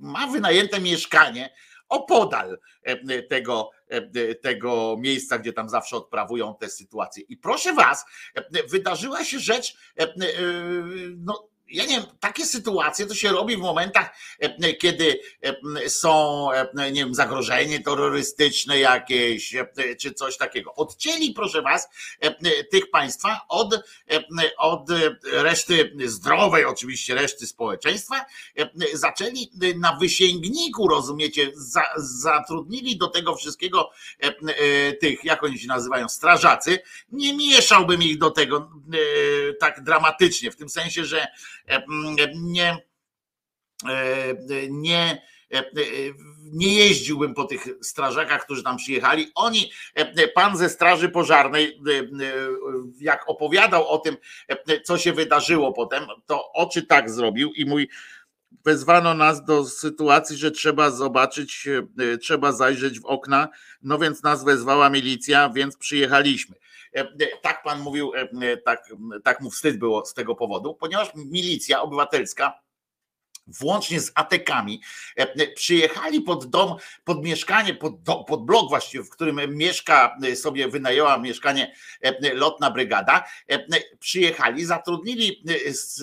ma 0.00 0.26
wynajęte 0.26 0.80
mieszkanie 0.80 1.50
opodal 1.90 2.58
e, 2.82 3.22
tego, 3.22 3.70
e, 3.88 4.34
tego 4.34 4.96
miejsca, 5.00 5.38
gdzie 5.38 5.52
tam 5.52 5.68
zawsze 5.68 5.96
odprawują 5.96 6.54
te 6.60 6.68
sytuacje. 6.68 7.22
I 7.28 7.36
proszę 7.36 7.74
was, 7.74 8.04
e, 8.34 8.42
wydarzyła 8.68 9.24
się 9.24 9.38
rzecz, 9.38 9.76
no, 11.16 11.49
ja 11.70 11.84
nie 11.84 11.96
wiem, 11.96 12.06
takie 12.20 12.46
sytuacje 12.46 13.06
to 13.06 13.14
się 13.14 13.28
robi 13.28 13.56
w 13.56 13.60
momentach, 13.60 14.14
e, 14.38 14.74
kiedy 14.74 15.20
e, 15.42 15.88
są, 15.88 16.46
e, 16.52 16.92
nie 16.92 17.04
wiem, 17.04 17.14
zagrożenie 17.14 17.80
terrorystyczne 17.80 18.78
jakieś, 18.78 19.54
czy 20.00 20.14
coś 20.14 20.36
takiego. 20.36 20.74
Odcięli, 20.74 21.32
proszę 21.34 21.62
was, 21.62 21.88
tych 22.70 22.90
państwa 22.90 23.40
od, 23.48 23.84
od 24.58 24.88
reszty 25.32 25.92
zdrowej, 26.04 26.64
oczywiście 26.64 27.14
reszty 27.14 27.46
społeczeństwa, 27.46 28.24
zaczęli 28.94 29.50
na 29.76 29.96
wysięgniku, 29.96 30.88
rozumiecie, 30.88 31.52
zatrudnili 31.96 32.98
do 32.98 33.06
tego 33.08 33.36
wszystkiego 33.36 33.90
tych, 35.00 35.24
jak 35.24 35.42
oni 35.42 35.58
się 35.58 35.68
nazywają, 35.68 36.08
strażacy. 36.08 36.78
Nie 37.12 37.36
mieszałbym 37.36 38.02
ich 38.02 38.18
do 38.18 38.30
tego 38.30 38.70
tak 39.60 39.82
dramatycznie, 39.84 40.50
w 40.50 40.56
tym 40.56 40.68
sensie, 40.68 41.04
że 41.04 41.26
E, 41.59 41.59
nie, 42.34 42.68
nie, 44.70 45.22
nie 46.52 46.74
jeździłbym 46.74 47.34
po 47.34 47.44
tych 47.44 47.68
strażakach, 47.82 48.44
którzy 48.44 48.62
tam 48.62 48.76
przyjechali. 48.76 49.32
Oni, 49.34 49.72
pan 50.34 50.56
ze 50.56 50.68
Straży 50.68 51.08
Pożarnej, 51.08 51.80
jak 53.00 53.28
opowiadał 53.28 53.88
o 53.88 53.98
tym, 53.98 54.16
co 54.84 54.98
się 54.98 55.12
wydarzyło 55.12 55.72
potem, 55.72 56.06
to 56.26 56.52
oczy 56.52 56.82
tak 56.82 57.10
zrobił 57.10 57.52
i 57.52 57.64
mój 57.66 57.88
wezwano 58.64 59.14
nas 59.14 59.44
do 59.44 59.64
sytuacji, 59.64 60.36
że 60.36 60.50
trzeba 60.50 60.90
zobaczyć, 60.90 61.68
trzeba 62.20 62.52
zajrzeć 62.52 63.00
w 63.00 63.04
okna, 63.04 63.48
no 63.82 63.98
więc 63.98 64.22
nas 64.22 64.44
wezwała 64.44 64.90
milicja, 64.90 65.50
więc 65.54 65.76
przyjechaliśmy. 65.76 66.56
E, 66.96 67.00
e, 67.00 67.06
tak 67.42 67.62
pan 67.62 67.80
mówił, 67.80 68.12
e, 68.14 68.56
tak, 68.56 68.84
tak 69.24 69.40
mu 69.40 69.50
wstyd 69.50 69.78
było 69.78 70.06
z 70.06 70.14
tego 70.14 70.34
powodu, 70.34 70.74
ponieważ 70.74 71.14
milicja 71.14 71.82
obywatelska 71.82 72.60
włącznie 73.58 74.00
z 74.00 74.12
atekami, 74.14 74.80
przyjechali 75.54 76.20
pod 76.20 76.46
dom, 76.46 76.76
pod 77.04 77.24
mieszkanie, 77.24 77.74
pod, 77.74 78.02
do, 78.02 78.14
pod 78.24 78.44
blok 78.44 78.68
właściwie, 78.68 79.04
w 79.04 79.10
którym 79.10 79.56
mieszka, 79.56 80.18
sobie 80.34 80.68
wynajęła 80.68 81.18
mieszkanie 81.18 81.74
lotna 82.34 82.70
brygada, 82.70 83.24
przyjechali, 83.98 84.64
zatrudnili 84.64 85.44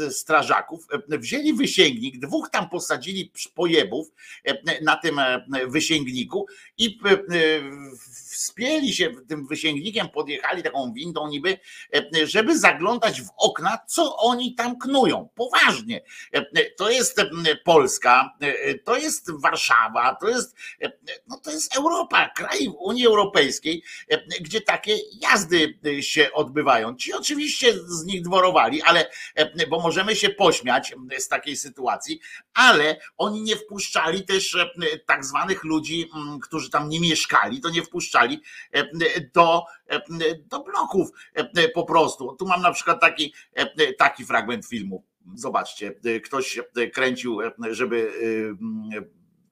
strażaków, 0.10 0.88
wzięli 1.08 1.54
wysięgnik, 1.54 2.20
dwóch 2.20 2.50
tam 2.50 2.70
posadzili 2.70 3.32
pojebów 3.56 4.08
na 4.82 4.96
tym 4.96 5.20
wysięgniku 5.68 6.48
i 6.78 7.00
wspięli 8.32 8.94
się 8.94 9.12
tym 9.28 9.48
wysięgnikiem, 9.48 10.10
podjechali 10.10 10.64
taką 10.64 10.94
windą 10.94 11.28
niby, 11.28 11.60
żeby 12.24 12.60
zaglądać 12.60 13.22
w 13.22 13.30
okna, 13.38 13.78
co 13.88 14.18
oni 14.18 14.56
tam 14.56 14.78
knują. 14.80 15.30
Poważnie. 15.36 16.02
To 16.78 16.90
jest 16.90 17.22
Polska, 17.64 18.38
to 18.84 18.98
jest 18.98 19.32
Warszawa, 19.42 20.16
to 20.16 20.30
jest, 20.30 20.56
no 21.28 21.38
to 21.38 21.52
jest 21.52 21.76
Europa, 21.76 22.30
kraj 22.36 22.68
Unii 22.80 23.08
Europejskiej, 23.08 23.84
gdzie 24.42 24.62
takie 24.62 24.98
jazdy 25.22 25.80
się 26.02 26.30
odbywają. 26.34 26.96
Ci 26.96 27.14
oczywiście 27.14 27.74
z 27.74 28.06
nich 28.06 28.22
dworowali, 28.22 28.82
ale 28.82 29.10
bo 29.70 29.80
możemy 29.80 30.16
się 30.16 30.30
pośmiać 30.30 30.94
z 31.20 31.28
takiej 31.28 31.58
sytuacji, 31.58 32.20
ale 32.54 33.00
oni 33.18 33.42
nie 33.42 33.56
wpuszczali 33.56 34.26
też 34.26 34.58
tak 35.06 35.26
zwanych 35.26 35.64
ludzi, 35.64 36.10
którzy 36.42 36.70
tam 36.70 36.90
nie 36.90 37.00
mieszkali, 37.00 37.62
to 37.62 37.70
nie 37.70 37.84
wpuszczali 37.84 38.42
do, 39.34 39.64
do 40.46 40.60
bloków 40.60 41.10
po 41.74 41.84
prostu. 41.84 42.36
Tu 42.40 42.48
mam 42.48 42.62
na 42.62 42.72
przykład 42.72 43.02
taki, 43.02 43.34
taki 43.98 44.26
fragment 44.26 44.66
filmu. 44.66 45.04
Zobaczcie, 45.36 45.96
ktoś 46.24 46.60
kręcił, 46.94 47.40
żeby 47.72 48.12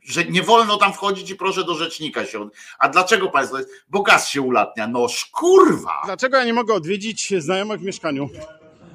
że 0.01 0.25
nie 0.25 0.43
wolno 0.43 0.77
tam 0.77 0.93
wchodzić 0.93 1.29
i 1.29 1.35
proszę 1.35 1.63
do 1.63 1.75
rzecznika 1.75 2.25
się. 2.25 2.49
A 2.79 2.89
dlaczego 2.89 3.29
państwo 3.29 3.57
jest? 3.57 3.69
Bo 3.89 4.01
gaz 4.01 4.29
się 4.29 4.41
ulatnia. 4.41 4.87
No 4.87 5.07
kurwa! 5.33 6.01
Dlaczego 6.05 6.37
ja 6.37 6.45
nie 6.45 6.53
mogę 6.53 6.73
odwiedzić 6.73 7.33
znajomych 7.37 7.79
w 7.79 7.83
mieszkaniu? 7.83 8.29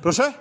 Proszę? 0.03 0.33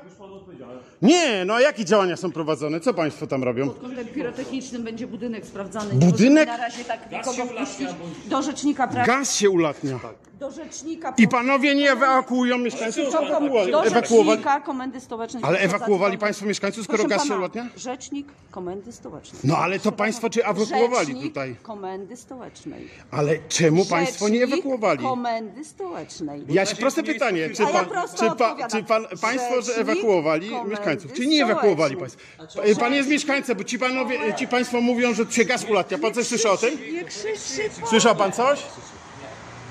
Nie, 1.02 1.46
no 1.46 1.54
a 1.54 1.62
jakie 1.62 1.86
działania 1.86 2.18
są 2.18 2.32
prowadzone? 2.32 2.80
Co 2.80 2.94
państwo 2.94 3.28
tam 3.28 3.44
robią? 3.44 3.68
Pod 3.68 3.82
kątem 3.82 4.08
pirotechnicznym 4.08 4.84
będzie 4.84 5.08
budynek 5.08 5.46
sprawdzany. 5.46 5.94
Budynek? 5.94 6.48
Nie 6.48 6.58
na 6.58 6.64
razie 6.64 6.86
tak 6.86 7.12
nikogo 7.12 7.46
wpuścić. 7.46 7.88
Do 8.26 8.42
rzecznika 8.42 8.88
praw. 8.88 9.08
Gaz 9.08 9.36
się 9.36 9.50
ulatnia. 9.50 10.00
Do 10.40 10.52
rzecznika. 10.52 11.14
I 11.18 11.28
panowie 11.28 11.76
nie 11.76 11.92
ewakuują 11.92 12.58
mieszkańców? 12.58 13.12
do, 13.12 13.18
kom- 13.18 13.50
do 13.72 13.86
Ewakuowali? 13.86 14.30
rzecznika 14.42 14.60
komendy 14.62 15.00
stołecznej. 15.00 15.44
Ale 15.46 15.60
ewakuowali 15.60 16.18
państwo 16.18 16.46
mieszkańców, 16.46 16.84
skoro 16.84 16.98
Proszę 16.98 17.10
gaz 17.16 17.24
się 17.24 17.30
pana, 17.30 17.40
ulatnia? 17.40 17.68
Rzecznik 17.78 18.28
komendy 18.52 18.92
stołecznej. 18.92 19.42
No 19.44 19.58
ale 19.58 19.80
to 19.80 19.92
państwo 19.92 20.30
czy 20.30 20.46
ewakuowali 20.46 21.08
rzecznik 21.08 21.24
tutaj? 21.24 21.56
komendy 21.64 22.18
stołecznej. 22.18 22.88
Ale 23.12 23.38
czemu 23.50 23.86
państwo 23.86 24.30
nie 24.30 24.40
Rzecznik 24.40 24.54
ewakuowali? 24.60 25.04
komendy 25.04 25.64
stołecznej. 25.66 26.44
Ja 26.50 26.66
się 26.66 26.76
proste 26.76 27.04
pytanie, 27.04 27.50
czy 27.50 27.64
A 27.66 27.68
ja 27.70 27.74
pan, 27.74 27.86
prosto 27.86 28.18
czy, 28.18 28.26
pa, 28.26 28.32
odpowiadam. 28.32 28.70
czy 28.70 28.84
pan, 28.88 29.06
państwo 29.22 29.56
że 29.56 29.62
Rzecznik 29.62 29.90
ewakuowali 29.90 30.50
Komendy 30.50 30.70
mieszkańców, 30.70 31.14
czy 31.14 31.28
nie 31.28 31.44
ewakuowali 31.44 31.98
państwo? 31.98 32.22
Stołecznej. 32.50 32.76
Pan 32.76 32.94
jest 32.94 33.10
mieszkańcem, 33.10 33.58
bo 33.58 33.64
ci 33.64 33.80
panowie, 33.80 34.20
ci 34.38 34.48
państwo 34.48 34.82
mówią, 34.82 35.14
że 35.14 35.26
się 35.32 35.46
gaz 35.46 35.66
ulatnia. 35.70 35.98
Pan 35.98 36.14
coś 36.14 36.28
słyszał 36.28 36.54
o 36.54 36.58
tym? 36.58 36.94
Nie 36.94 37.04
krzyczy 37.04 37.70
pan. 37.82 37.90
Słyszał 37.90 38.16
pan 38.16 38.32
coś? 38.32 38.60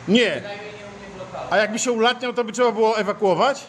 Nie. 0.09 0.43
A 1.51 1.57
jakby 1.57 1.79
się 1.79 1.93
ulatniał, 1.93 2.33
to 2.33 2.45
by 2.45 2.53
trzeba 2.53 2.73
było 2.73 2.99
ewakuować? 2.99 3.67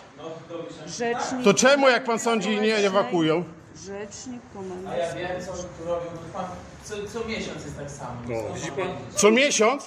Rzecznik 0.87 1.43
To 1.43 1.53
czemu, 1.53 1.89
jak 1.89 2.03
pan 2.03 2.19
sądzi, 2.19 2.59
nie 2.61 2.75
ewakuują? 2.75 3.43
Rzecznik 3.85 4.41
komendy 4.53 4.89
Ja 4.99 5.15
wiem, 5.15 5.41
co 5.45 5.51
on 5.51 5.57
tu 5.57 5.85
robił. 5.85 6.09
Pan, 6.33 6.45
co, 6.83 6.93
co 7.13 7.27
miesiąc 7.27 7.65
jest 7.65 7.77
tak 7.77 7.91
samo. 7.91 8.11
No, 8.27 8.35
Co 9.15 9.31
miesiąc? 9.31 9.85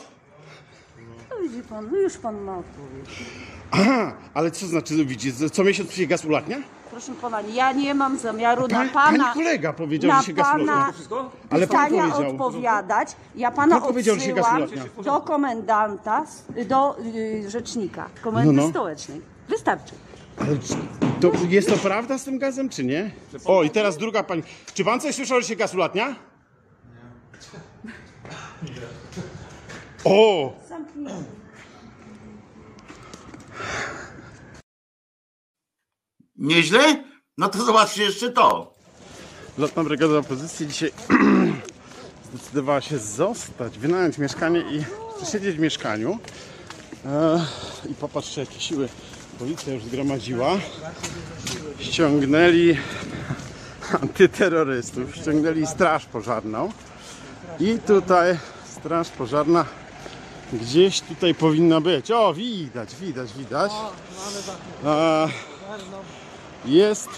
No 1.31 1.37
widzi 1.49 1.63
pan, 1.63 1.89
no 1.93 1.99
już 1.99 2.17
pan 2.17 2.41
ma 2.41 2.59
odpowiedź. 2.59 3.11
Aha, 3.71 4.13
ale 4.35 4.51
co 4.51 4.67
znaczy, 4.67 5.05
widzi, 5.05 5.33
co 5.53 5.65
miesiąc 5.65 5.93
się 5.93 6.07
gaz 6.07 6.25
ulatnia? 6.25 6.57
Proszę 6.93 7.13
pana, 7.21 7.41
ja 7.41 7.73
nie 7.73 7.95
mam 7.95 8.19
zamiaru 8.19 8.69
na 8.69 8.69
pana. 8.69 8.91
pani 8.93 9.25
kolega 9.35 9.73
powiedział, 9.73 10.11
na 10.11 10.21
że 10.21 10.27
się 10.27 10.35
pana. 10.35 10.93
Ale 11.51 11.67
pan 11.67 11.85
pytania 11.91 12.11
powiedział. 12.11 12.31
odpowiadać. 12.33 13.09
Ja 13.35 13.51
pana 13.51 13.81
Pan 13.81 13.89
powiedział, 13.89 14.15
że 14.15 14.21
się 14.21 14.35
odsyłam 14.35 14.69
do 15.05 15.21
komendanta, 15.21 16.25
do 16.69 16.99
y, 16.99 17.51
rzecznika 17.51 18.09
komendy 18.23 18.53
No, 18.53 18.63
no. 18.63 18.69
stołecznej. 18.69 19.21
Wystarczy. 19.49 19.95
Ale 20.41 20.59
czy- 20.59 20.75
to 21.21 21.33
jest 21.49 21.69
to 21.69 21.77
prawda 21.77 22.19
z 22.19 22.25
tym 22.25 22.39
gazem, 22.39 22.69
czy 22.69 22.85
nie? 22.85 23.11
O, 23.45 23.63
i 23.63 23.71
teraz 23.71 23.97
druga 23.99 24.23
pani. 24.23 24.43
Czy 24.75 24.85
pan 24.85 25.01
coś 25.01 25.15
słyszał, 25.15 25.41
że 25.41 25.47
się 25.49 25.57
gaz 25.57 25.75
ulatnia? 25.75 26.15
O! 30.05 30.53
Zamknij. 30.69 31.07
Nieźle? 36.43 37.05
No 37.39 37.49
to 37.49 37.65
zobaczcie 37.65 38.03
jeszcze 38.03 38.31
to. 38.31 38.75
Lotna 39.59 39.85
Brygada 39.85 40.19
Opozycji 40.19 40.67
dzisiaj 40.67 40.93
zdecydowała 42.35 42.81
się 42.81 42.99
zostać, 42.99 43.79
wynająć 43.79 44.19
mieszkanie 44.19 44.61
i 44.61 44.85
siedzieć 45.33 45.57
w 45.57 45.61
mieszkaniu. 45.61 46.19
I 47.91 47.95
popatrzcie, 47.95 48.41
jakie 48.41 48.61
siły 48.61 48.89
policja 49.39 49.75
już 49.75 49.85
zgromadziła. 49.85 50.51
Ściągnęli 51.79 52.77
antyterrorystów, 54.03 55.17
ściągnęli 55.17 55.67
straż 55.67 56.05
pożarną. 56.05 56.73
I 57.61 57.79
tutaj 57.87 58.39
straż 58.79 59.09
pożarna 59.09 59.65
gdzieś 60.53 61.01
tutaj 61.01 61.35
powinna 61.35 61.81
być. 61.81 62.11
O, 62.11 62.35
widać, 62.35 62.97
widać, 62.97 63.33
widać. 63.33 63.73
E, 64.85 65.29
jest 66.65 67.09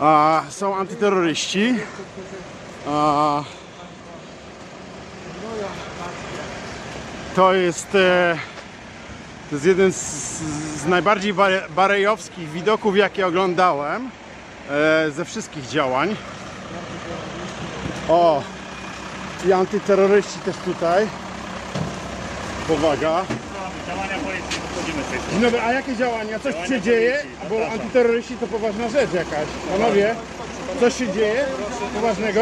a, 0.00 0.42
są 0.48 0.76
antyterroryści. 0.76 1.74
A, 2.88 3.44
to 7.36 7.54
jest 7.54 7.94
e, 7.94 8.38
to 9.50 9.56
jest 9.56 9.66
jeden 9.66 9.92
z, 9.92 9.98
z 10.82 10.86
najbardziej 10.86 11.34
bare- 11.34 11.70
barejowskich 11.70 12.50
widoków, 12.50 12.96
jakie 12.96 13.26
oglądałem 13.26 14.10
e, 14.70 15.10
ze 15.10 15.24
wszystkich 15.24 15.66
działań. 15.66 16.16
O, 18.08 18.42
i 19.46 19.52
antyterroryści 19.52 20.38
też 20.38 20.56
tutaj. 20.56 21.06
Powaga. 22.68 23.24
Dzień 25.30 25.40
dobry, 25.40 25.60
a 25.60 25.72
jakie 25.72 25.96
działania? 25.96 26.38
Coś 26.38 26.68
się 26.68 26.80
dzieje? 26.80 27.22
Bo 27.50 27.68
antyterroryści 27.68 28.36
to 28.36 28.46
poważna 28.46 28.88
rzecz 28.88 29.12
jakaś. 29.12 29.46
Panowie, 29.72 30.14
coś 30.80 30.94
się 30.98 31.12
dzieje 31.12 31.44
poważnego? 31.94 32.40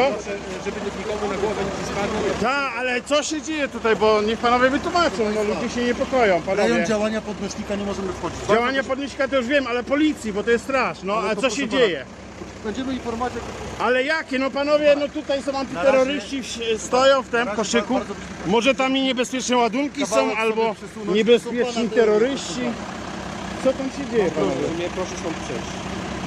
Żeby 0.65 0.77
nikomu 0.99 1.33
na 1.33 1.37
głowę 1.39 1.63
nie 1.81 1.87
spadło. 1.87 2.21
Tak, 2.41 2.73
ale 2.79 3.03
co 3.03 3.23
się 3.23 3.43
dzieje 3.43 3.69
tutaj, 3.69 3.97
bo 3.97 4.23
niech 4.23 4.39
panowie 4.39 4.71
wytłumaczą, 4.71 5.31
no 5.35 5.43
ludzie 5.43 5.75
się 5.75 5.85
niepokoją, 5.85 6.43
panowie. 6.43 6.69
Rejon 6.69 6.87
działania 6.87 7.21
podnośnika 7.21 7.75
nie 7.75 7.85
możemy 7.85 8.13
wchodzić. 8.13 8.39
Działania 8.49 8.83
podnieśnika 8.85 9.29
to 9.29 9.37
już 9.37 9.47
wiem, 9.47 9.67
ale 9.67 9.83
policji, 9.83 10.33
bo 10.33 10.43
to 10.43 10.51
jest 10.51 10.65
straż, 10.65 10.99
no 11.03 11.15
a 11.17 11.37
co 11.37 11.51
się 11.51 11.67
pana. 11.69 11.73
dzieje? 11.81 12.05
Będziemy 12.65 12.93
informować, 12.95 13.33
jak 13.35 13.43
Ale 13.87 14.03
jakie? 14.05 14.39
No 14.39 14.51
panowie, 14.51 14.97
no 15.01 15.09
tutaj 15.09 15.43
są 15.43 15.59
antyterroryści, 15.59 16.43
w- 16.43 16.83
stoją 16.83 17.23
w 17.23 17.29
tym 17.29 17.47
koszyku. 17.47 18.01
Może 18.47 18.75
tam 18.75 18.97
i 18.97 19.03
niebezpieczne 19.03 19.57
ładunki 19.57 20.07
są, 20.07 20.15
Kawałek 20.15 20.39
albo 20.39 20.63
sobie 20.63 20.75
przesunąć. 20.75 21.17
niebezpieczni 21.17 21.91
terroryści. 21.91 22.61
Co 23.65 23.73
tam 23.73 23.91
się 23.91 24.11
dzieje, 24.11 24.31
panowie? 24.31 24.55
mnie 24.77 24.89
proszę 24.95 25.11
stąd 25.21 25.37
przejść. 25.37 25.67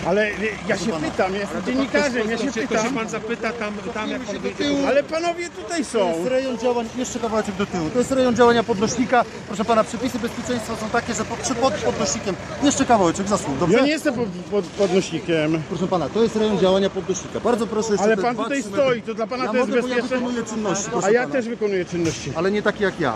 Ale 0.07 0.31
ja 0.67 0.77
się 0.77 0.91
pytam, 0.91 1.33
ja 1.33 1.39
jestem 1.39 1.63
dziennikarzem, 1.65 2.29
ja 2.29 2.37
się 2.37 2.51
pytam. 2.51 2.93
pan 2.93 3.09
zapyta 3.09 3.53
tam, 3.53 3.73
tam 3.93 4.09
jak 4.09 4.21
pan 4.21 4.39
wyjdzie. 4.39 4.87
Ale 4.87 5.03
panowie 5.03 5.49
tutaj 5.49 5.83
To 5.85 5.89
są. 5.91 6.09
jest 6.09 6.25
rejon 6.29 6.57
działań, 6.57 6.87
jeszcze 6.97 7.19
kawałeczek 7.19 7.55
do 7.55 7.65
tyłu. 7.65 7.89
To 7.89 7.99
jest 7.99 8.11
rejon 8.11 8.35
działania 8.35 8.63
podnośnika. 8.63 9.25
Proszę 9.47 9.65
pana, 9.65 9.83
przepisy 9.83 10.19
bezpieczeństwa 10.19 10.75
są 10.75 10.89
takie, 10.89 11.13
że 11.13 11.25
pod, 11.25 11.39
przy 11.39 11.55
pod 11.55 11.73
podnośnikiem 11.73 12.35
jeszcze 12.63 12.85
kawałeczek 12.85 13.27
zasłon, 13.27 13.57
dobrze? 13.59 13.77
Ja 13.77 13.83
nie 13.83 13.91
jestem 13.91 14.13
pod, 14.13 14.27
pod, 14.51 14.65
podnośnikiem. 14.65 15.61
Proszę 15.69 15.87
pana, 15.87 16.09
to 16.09 16.23
jest 16.23 16.35
rejon 16.35 16.59
działania 16.59 16.89
podnośnika. 16.89 17.39
Bardzo 17.39 17.67
proszę 17.67 17.91
jeszcze 17.91 18.05
Ale 18.05 18.17
pan 18.17 18.35
tutaj 18.35 18.63
stoi, 18.63 19.01
to 19.01 19.13
dla 19.13 19.27
pana 19.27 19.43
ja 19.45 19.51
to 19.51 19.57
jest 19.57 19.69
mogę, 19.69 19.79
ja 19.81 19.95
bezpieczne? 19.95 20.17
wykonuję 20.17 20.43
czynności, 20.45 20.85
A 21.03 21.11
ja 21.11 21.21
pana. 21.21 21.33
też 21.33 21.47
wykonuję 21.47 21.85
czynności. 21.85 22.31
Ale 22.35 22.51
nie 22.51 22.61
takie 22.61 22.83
jak 22.83 22.99
ja. 22.99 23.15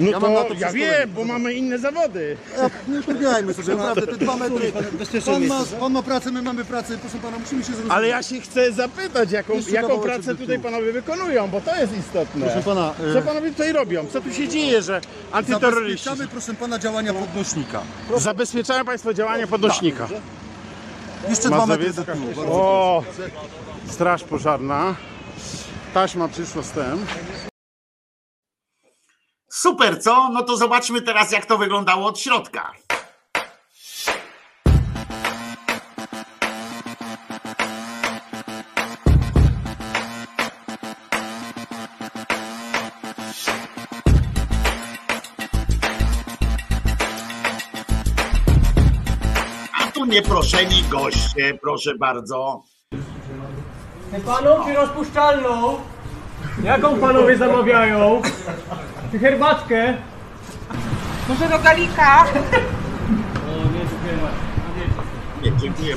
No 0.00 0.10
Ja 0.10 0.20
mam 0.20 0.32
na 0.34 0.42
to 0.44 0.48
to 0.48 0.54
ja 0.54 0.72
wiem, 0.72 1.10
bo 1.14 1.24
mamy 1.24 1.54
inne 1.54 1.78
zawody. 1.78 2.36
Ja, 2.58 2.70
nie 2.88 3.00
utrudniajmy 3.00 3.54
sobie, 3.54 3.74
naprawdę, 3.74 4.06
te 4.06 4.16
dwa 4.16 4.36
metry. 4.36 4.72
Pan 5.26 5.46
ma, 5.46 5.64
pan 5.80 5.92
ma 5.92 6.02
pracę, 6.02 6.30
my 6.32 6.42
mamy 6.42 6.64
pracę, 6.64 6.98
proszę 6.98 7.18
pana, 7.18 7.38
musimy 7.38 7.60
się 7.60 7.66
zrozumieć. 7.66 7.92
Ale 7.92 8.08
ja 8.08 8.22
się 8.22 8.40
chcę 8.40 8.72
zapytać, 8.72 9.30
jaką, 9.30 9.54
Jeszcze 9.54 9.72
jaką 9.72 9.98
pracę 9.98 10.34
tutaj 10.34 10.58
panowie 10.58 10.92
wykonują, 10.92 11.48
bo 11.48 11.60
to 11.60 11.76
jest 11.76 11.98
istotne. 11.98 12.46
Proszę 12.46 12.62
pana, 12.62 12.94
e, 13.10 13.14
Co 13.14 13.22
panowie 13.22 13.50
tutaj 13.50 13.72
robią? 13.72 14.06
Co 14.12 14.20
tu 14.20 14.32
się 14.32 14.48
dzieje, 14.48 14.82
że 14.82 15.00
antyterroryści... 15.32 16.04
Zabezpieczamy, 16.04 16.28
proszę 16.28 16.54
pana, 16.54 16.78
działania 16.78 17.14
podnośnika. 17.14 17.82
Zabezpieczają 18.16 18.84
państwo 18.84 19.14
działania 19.14 19.46
podnośnika. 19.46 20.08
Jeszcze 21.28 21.48
dwa 21.48 21.66
metry 21.66 21.92
do 21.92 22.04
tyłu. 22.04 22.26
O, 22.46 23.02
straż 23.90 24.24
pożarna. 24.24 24.94
Taśma 25.94 26.28
przyszła 26.28 26.62
z 26.62 26.70
tym. 26.70 27.06
Super, 29.52 30.02
co? 30.02 30.28
No 30.32 30.42
to 30.42 30.56
zobaczmy 30.56 31.02
teraz, 31.02 31.32
jak 31.32 31.46
to 31.46 31.58
wyglądało 31.58 32.06
od 32.06 32.18
środka. 32.20 32.72
A 49.80 49.90
tu 49.92 50.04
nieproszeni 50.04 50.84
goście, 50.90 51.58
proszę 51.62 51.94
bardzo. 51.94 52.62
Czy 54.66 54.74
rozpuszczalną? 54.74 55.80
Jaką 56.64 57.00
panowie 57.00 57.36
zamawiają? 57.36 58.22
Czy 59.10 59.18
herbatkę? 59.18 59.94
Może 61.28 61.48
rogalika? 61.48 62.24
Nie, 65.42 65.52
dziękuję 65.56 65.96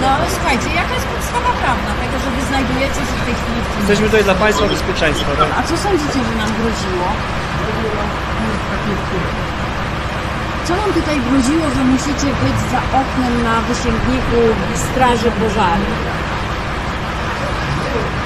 No 0.00 0.08
ale 0.08 0.26
słuchajcie, 0.30 0.68
jaka 0.80 0.94
jest 0.94 1.06
podstawa 1.06 1.50
prawna 1.62 1.90
tego, 2.02 2.16
że 2.24 2.30
wy 2.36 2.42
znajdujecie 2.50 3.00
się 3.08 3.16
w 3.22 3.24
tej 3.26 3.34
chwili 3.40 3.60
w 3.62 3.66
tym 3.70 3.78
Jesteśmy 3.78 4.06
tutaj 4.06 4.24
dla 4.24 4.34
państwa 4.34 4.66
bezpieczeństwa. 4.66 5.30
Tak? 5.40 5.48
A 5.58 5.62
co 5.68 5.76
sądzicie, 5.76 6.20
że 6.26 6.32
nam 6.42 6.50
groziło? 6.58 7.08
Co 10.66 10.76
nam 10.76 10.90
tutaj 10.98 11.16
groziło, 11.28 11.66
że 11.76 11.82
musicie 11.94 12.28
być 12.44 12.58
za 12.72 12.80
oknem 13.00 13.34
na 13.48 13.54
wysięgniku 13.60 14.40
straży 14.74 15.30
pożarnej? 15.40 16.25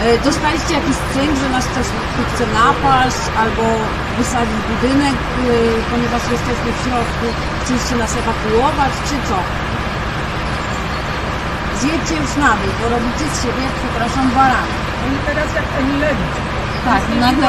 E, 0.05 0.19
Dostaliście 0.29 0.73
jakiś 0.81 0.97
cynk, 1.13 1.33
że 1.43 1.49
nas 1.57 1.65
ktoś 1.73 1.87
chce 2.31 2.45
napaść 2.61 3.23
albo 3.43 3.65
wysadzić 4.19 4.61
budynek, 4.71 5.17
e, 5.17 5.53
ponieważ 5.91 6.23
jesteśmy 6.37 6.69
w 6.77 6.81
środku? 6.85 7.27
Chcieliście 7.63 7.95
nas 8.03 8.13
ewakuować, 8.23 8.93
czy 9.09 9.17
co? 9.29 9.37
Zjedźcie 11.81 12.15
już 12.23 12.33
na 12.45 12.51
dół, 12.61 12.73
bo 12.81 12.85
robicie 12.95 13.27
z 13.33 13.37
siebie, 13.43 13.65
przepraszam, 13.81 14.27
barany. 14.37 14.75
Oni 15.07 15.19
teraz 15.27 15.49
jak 15.59 15.67
Emilewicz. 15.81 16.37
Tak, 16.85 17.03
nagle, 17.21 17.49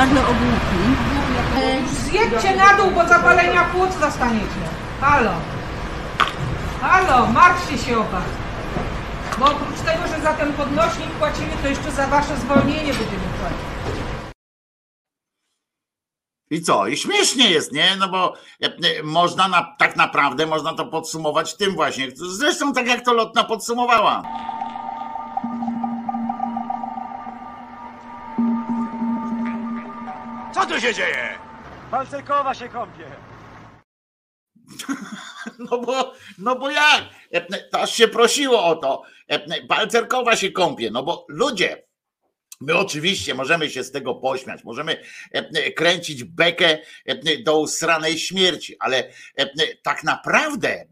nagle 0.00 0.20
ogłupi. 0.32 0.80
Zjedźcie 2.04 2.56
na 2.56 2.68
dół, 2.76 2.90
bo 2.90 3.08
zapalenia 3.08 3.64
płuc 3.64 3.90
dostaniecie. 4.00 4.62
Halo. 5.00 5.30
Halo, 6.82 7.26
martwcie 7.26 7.78
się 7.78 7.98
o 7.98 8.02
was. 8.02 8.28
Bo 9.38 9.46
oprócz 9.46 9.80
tego, 9.80 10.06
że 10.08 10.20
za 10.22 10.32
ten 10.32 10.52
podnośnik 10.52 11.10
płacimy, 11.10 11.52
to 11.62 11.68
jeszcze 11.68 11.90
za 11.90 12.06
wasze 12.06 12.36
zwolnienie 12.36 12.92
będziemy 12.92 13.28
płacić. 13.40 13.58
I 16.50 16.62
co? 16.62 16.86
I 16.86 16.96
śmiesznie 16.96 17.50
jest, 17.50 17.72
nie? 17.72 17.96
No 17.96 18.08
bo 18.08 18.34
e, 18.62 18.66
e, 18.66 19.02
można 19.02 19.48
na, 19.48 19.74
tak 19.78 19.96
naprawdę 19.96 20.46
można 20.46 20.74
to 20.74 20.86
podsumować 20.86 21.56
tym 21.56 21.74
właśnie. 21.74 22.08
Zresztą 22.14 22.72
tak 22.72 22.86
jak 22.86 23.04
to 23.04 23.12
Lotna 23.12 23.44
podsumowała. 23.44 24.22
Co 30.54 30.66
tu 30.66 30.80
się 30.80 30.94
dzieje? 30.94 31.38
Pancerkowa 31.90 32.54
się 32.54 32.68
kąpie. 32.68 33.04
No 35.58 35.78
bo, 35.78 36.12
no 36.38 36.56
bo 36.56 36.70
jak? 36.70 37.02
E, 37.32 37.40
To 37.62 37.80
aż 37.80 37.90
się 37.94 38.08
prosiło 38.08 38.64
o 38.64 38.76
to. 38.76 39.02
E, 39.28 39.62
Balcerkowa 39.66 40.36
się 40.36 40.50
kąpie, 40.50 40.90
no 40.90 41.02
bo 41.02 41.26
ludzie, 41.28 41.83
my 42.66 42.76
oczywiście 42.78 43.34
możemy 43.34 43.70
się 43.70 43.84
z 43.84 43.90
tego 43.90 44.14
pośmiać, 44.14 44.64
możemy 44.64 45.02
e, 45.32 45.72
kręcić 45.72 46.24
bekę 46.24 46.78
e, 47.06 47.42
do 47.42 47.60
usranej 47.60 48.18
śmierci, 48.18 48.76
ale 48.78 49.08
e, 49.36 49.46
tak 49.82 50.04
naprawdę 50.04 50.68
e, 50.70 50.86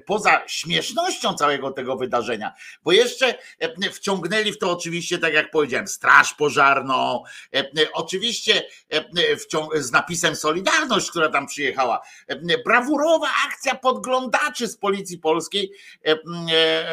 poza 0.00 0.42
śmiesznością 0.46 1.34
całego 1.34 1.70
tego 1.70 1.96
wydarzenia, 1.96 2.54
bo 2.84 2.92
jeszcze 2.92 3.34
e, 3.58 3.90
wciągnęli 3.90 4.52
w 4.52 4.58
to 4.58 4.70
oczywiście, 4.70 5.18
tak 5.18 5.34
jak 5.34 5.50
powiedziałem, 5.50 5.88
straż 5.88 6.34
pożarną, 6.34 7.22
e, 7.54 7.64
oczywiście 7.92 8.62
e, 8.92 9.82
z 9.82 9.92
napisem 9.92 10.36
Solidarność, 10.36 11.10
która 11.10 11.28
tam 11.28 11.46
przyjechała, 11.46 12.00
E, 12.30 12.62
brawurowa 12.64 13.28
akcja 13.48 13.74
podglądaczy 13.74 14.68
z 14.68 14.76
policji 14.76 15.18
polskiej 15.18 15.72
e, 16.06 16.10
e, 16.10 16.16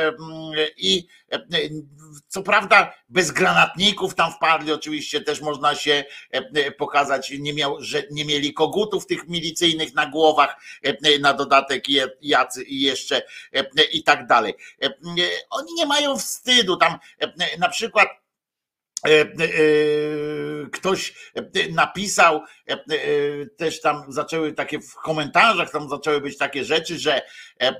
e, 0.07 0.13
i 0.77 1.07
e, 1.31 1.39
co 2.27 2.43
prawda 2.43 2.93
bez 3.09 3.31
granatników 3.31 4.15
tam 4.15 4.31
wpadli, 4.31 4.71
oczywiście 4.71 5.21
też 5.21 5.41
można 5.41 5.75
się 5.75 6.03
e, 6.31 6.71
pokazać, 6.71 7.31
nie, 7.39 7.53
miał, 7.53 7.75
że 7.79 8.03
nie 8.11 8.25
mieli 8.25 8.53
kogutów 8.53 9.05
tych 9.07 9.27
milicyjnych 9.27 9.93
na 9.93 10.05
głowach, 10.05 10.55
e, 10.83 11.19
na 11.19 11.33
dodatek 11.33 11.83
jacy 12.21 12.63
jeszcze 12.67 13.21
e, 13.53 13.83
i 13.91 14.03
tak 14.03 14.27
dalej. 14.27 14.53
E, 14.83 14.89
Oni 15.49 15.73
nie 15.73 15.85
mają 15.85 16.17
wstydu, 16.17 16.77
tam 16.77 16.97
e, 17.19 17.57
na 17.57 17.69
przykład 17.69 18.07
e, 19.05 19.21
e, 19.21 19.27
ktoś 20.71 21.13
e, 21.35 21.71
napisał, 21.71 22.35
e, 22.35 22.39
e, 22.39 22.56
też 23.57 23.81
tam 23.81 24.03
zaczęły 24.09 24.53
takie 24.53 24.79
w 24.79 24.95
komentarzach, 24.95 25.71
tam 25.71 25.89
zaczęły 25.89 26.21
być 26.21 26.37
takie 26.37 26.63
rzeczy, 26.65 26.99
że 26.99 27.15
e, 27.15 27.21
e, 27.61 27.73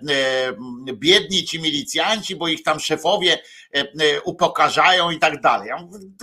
biedni 0.93 1.43
ci 1.43 1.61
milicjanci, 1.61 2.35
bo 2.35 2.47
ich 2.47 2.63
tam 2.63 2.79
szefowie 2.79 3.33
e, 3.75 3.79
e, 3.79 4.21
upokarzają 4.21 5.11
i 5.11 5.19
tak 5.19 5.41
dalej. 5.41 5.69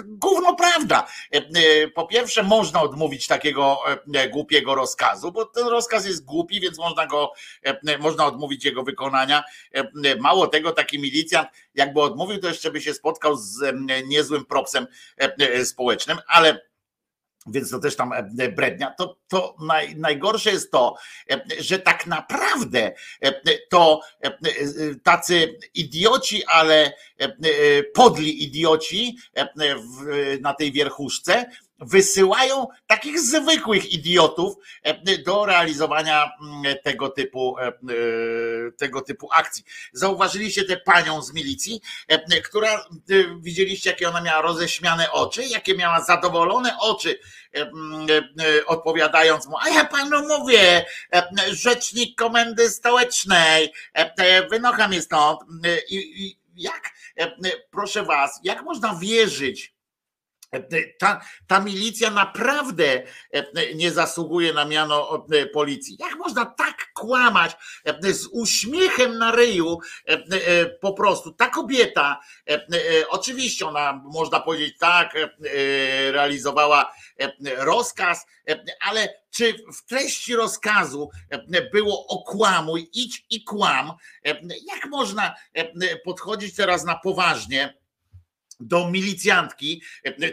Gówno 0.05 0.57
prawda. 0.57 1.07
E, 1.35 1.37
e, 1.39 1.89
Po 1.89 2.07
pierwsze, 2.07 2.43
można 2.43 2.83
odmówić 2.83 3.27
takiego 3.27 3.79
e, 4.15 4.29
głupiego 4.29 4.75
rozkazu, 4.75 5.33
bo 5.33 5.45
ten 5.45 5.67
rozkaz 5.67 6.07
jest 6.07 6.25
głupi, 6.25 6.61
więc 6.61 6.79
można 6.79 7.07
go, 7.07 7.33
e, 7.65 7.99
można 7.99 8.27
odmówić 8.27 8.65
jego 8.65 8.83
wykonania. 8.83 9.45
E, 9.75 10.17
Mało 10.17 10.47
tego, 10.47 10.73
taki 10.73 10.99
milicjant, 10.99 11.49
jakby 11.75 12.01
odmówił, 12.01 12.39
to 12.41 12.49
jeszcze 12.49 12.71
by 12.71 12.81
się 12.81 12.95
spotkał 12.95 13.37
z 13.37 13.75
niezłym 14.07 14.45
propsem 14.45 14.87
e, 15.21 15.35
e, 15.39 15.65
społecznym, 15.65 16.19
ale 16.29 16.74
więc 17.47 17.71
to 17.71 17.79
też 17.79 17.97
tam 17.97 18.13
e, 18.13 18.49
brednia. 18.49 18.95
To, 18.99 19.17
to 19.29 19.57
naj, 19.61 19.97
najgorsze 19.97 20.51
jest 20.51 20.71
to, 20.71 20.97
e, 21.31 21.41
że 21.59 21.79
tak 21.79 22.07
naprawdę 22.07 22.93
e, 23.21 23.59
to 23.71 24.01
tacy 25.03 25.59
idioci, 25.75 26.45
ale 26.45 26.93
podli 27.95 28.45
idioci 28.45 29.17
na 30.41 30.55
tej 30.55 30.73
wierchuszce 30.73 31.47
wysyłają 31.79 32.67
takich 32.87 33.21
zwykłych 33.21 33.93
idiotów 33.93 34.55
e, 34.83 35.19
do 35.19 35.47
realizowania 35.47 36.31
mm, 36.43 36.75
tego 36.85 37.09
typu, 37.09 37.59
e, 37.59 37.67
e, 37.67 37.73
tego 38.77 39.01
typu 39.01 39.29
akcji. 39.33 39.65
Zauważyliście 39.93 40.65
tę 40.65 40.77
panią 40.77 41.23
z 41.23 41.35
milicji, 41.35 41.81
która 42.45 42.85
widzieliście, 43.41 43.91
jakie 43.91 44.09
ona 44.09 44.21
miała 44.21 44.43
roześmiane 44.43 45.13
oczy, 45.13 45.45
jakie 45.45 45.77
miała 45.77 46.01
zadowolone 46.05 46.79
oczy, 46.81 47.19
mm, 47.53 48.07
odpowiadając 48.67 49.47
mu, 49.47 49.57
a 49.59 49.69
ja 49.69 49.85
panu 49.85 50.29
mówię, 50.29 50.87
rzecznik 51.51 52.19
komendy 52.19 52.71
stołecznej, 52.71 53.73
wynocha 54.51 54.89
mnie 54.89 55.03
stąd. 55.03 55.41
I, 55.91 56.37
jak, 56.57 56.91
proszę 57.71 58.03
was, 58.03 58.41
jak 58.45 58.63
można 58.63 58.95
wierzyć, 58.95 59.74
ta, 60.99 61.21
ta 61.47 61.61
milicja 61.61 62.11
naprawdę 62.11 63.03
e, 63.33 63.75
nie 63.75 63.91
zasługuje 63.91 64.53
na 64.53 64.65
miano 64.65 65.27
e, 65.33 65.47
policji. 65.47 65.97
Jak 66.01 66.17
można 66.19 66.47
tak 66.47 66.93
kłamać 66.95 67.53
e, 67.85 68.13
z 68.13 68.27
uśmiechem 68.27 69.19
na 69.19 69.33
ryju 69.33 69.79
e, 70.09 70.13
e, 70.13 70.67
po 70.67 70.93
prostu? 70.93 71.33
Ta 71.33 71.47
kobieta, 71.51 72.21
e, 72.49 72.55
e, 72.55 73.09
oczywiście 73.09 73.67
ona, 73.67 74.01
można 74.05 74.41
powiedzieć 74.41 74.79
tak, 74.79 75.17
e, 75.17 75.29
realizowała 76.13 76.93
e, 77.21 77.33
rozkaz, 77.65 78.27
e, 78.49 78.65
ale 78.81 79.25
czy 79.31 79.55
w 79.75 79.87
treści 79.87 80.37
rozkazu 80.37 81.11
e, 81.31 81.71
było 81.71 82.07
okłamuj, 82.07 82.91
idź 82.93 83.27
i 83.31 83.45
kłam? 83.45 83.93
E, 84.27 84.31
Jak 84.75 84.87
można 84.91 85.35
e, 85.55 85.97
podchodzić 85.97 86.57
teraz 86.57 86.85
na 86.85 86.95
poważnie? 86.99 87.84
Do 88.61 88.91
milicjantki, 88.91 89.83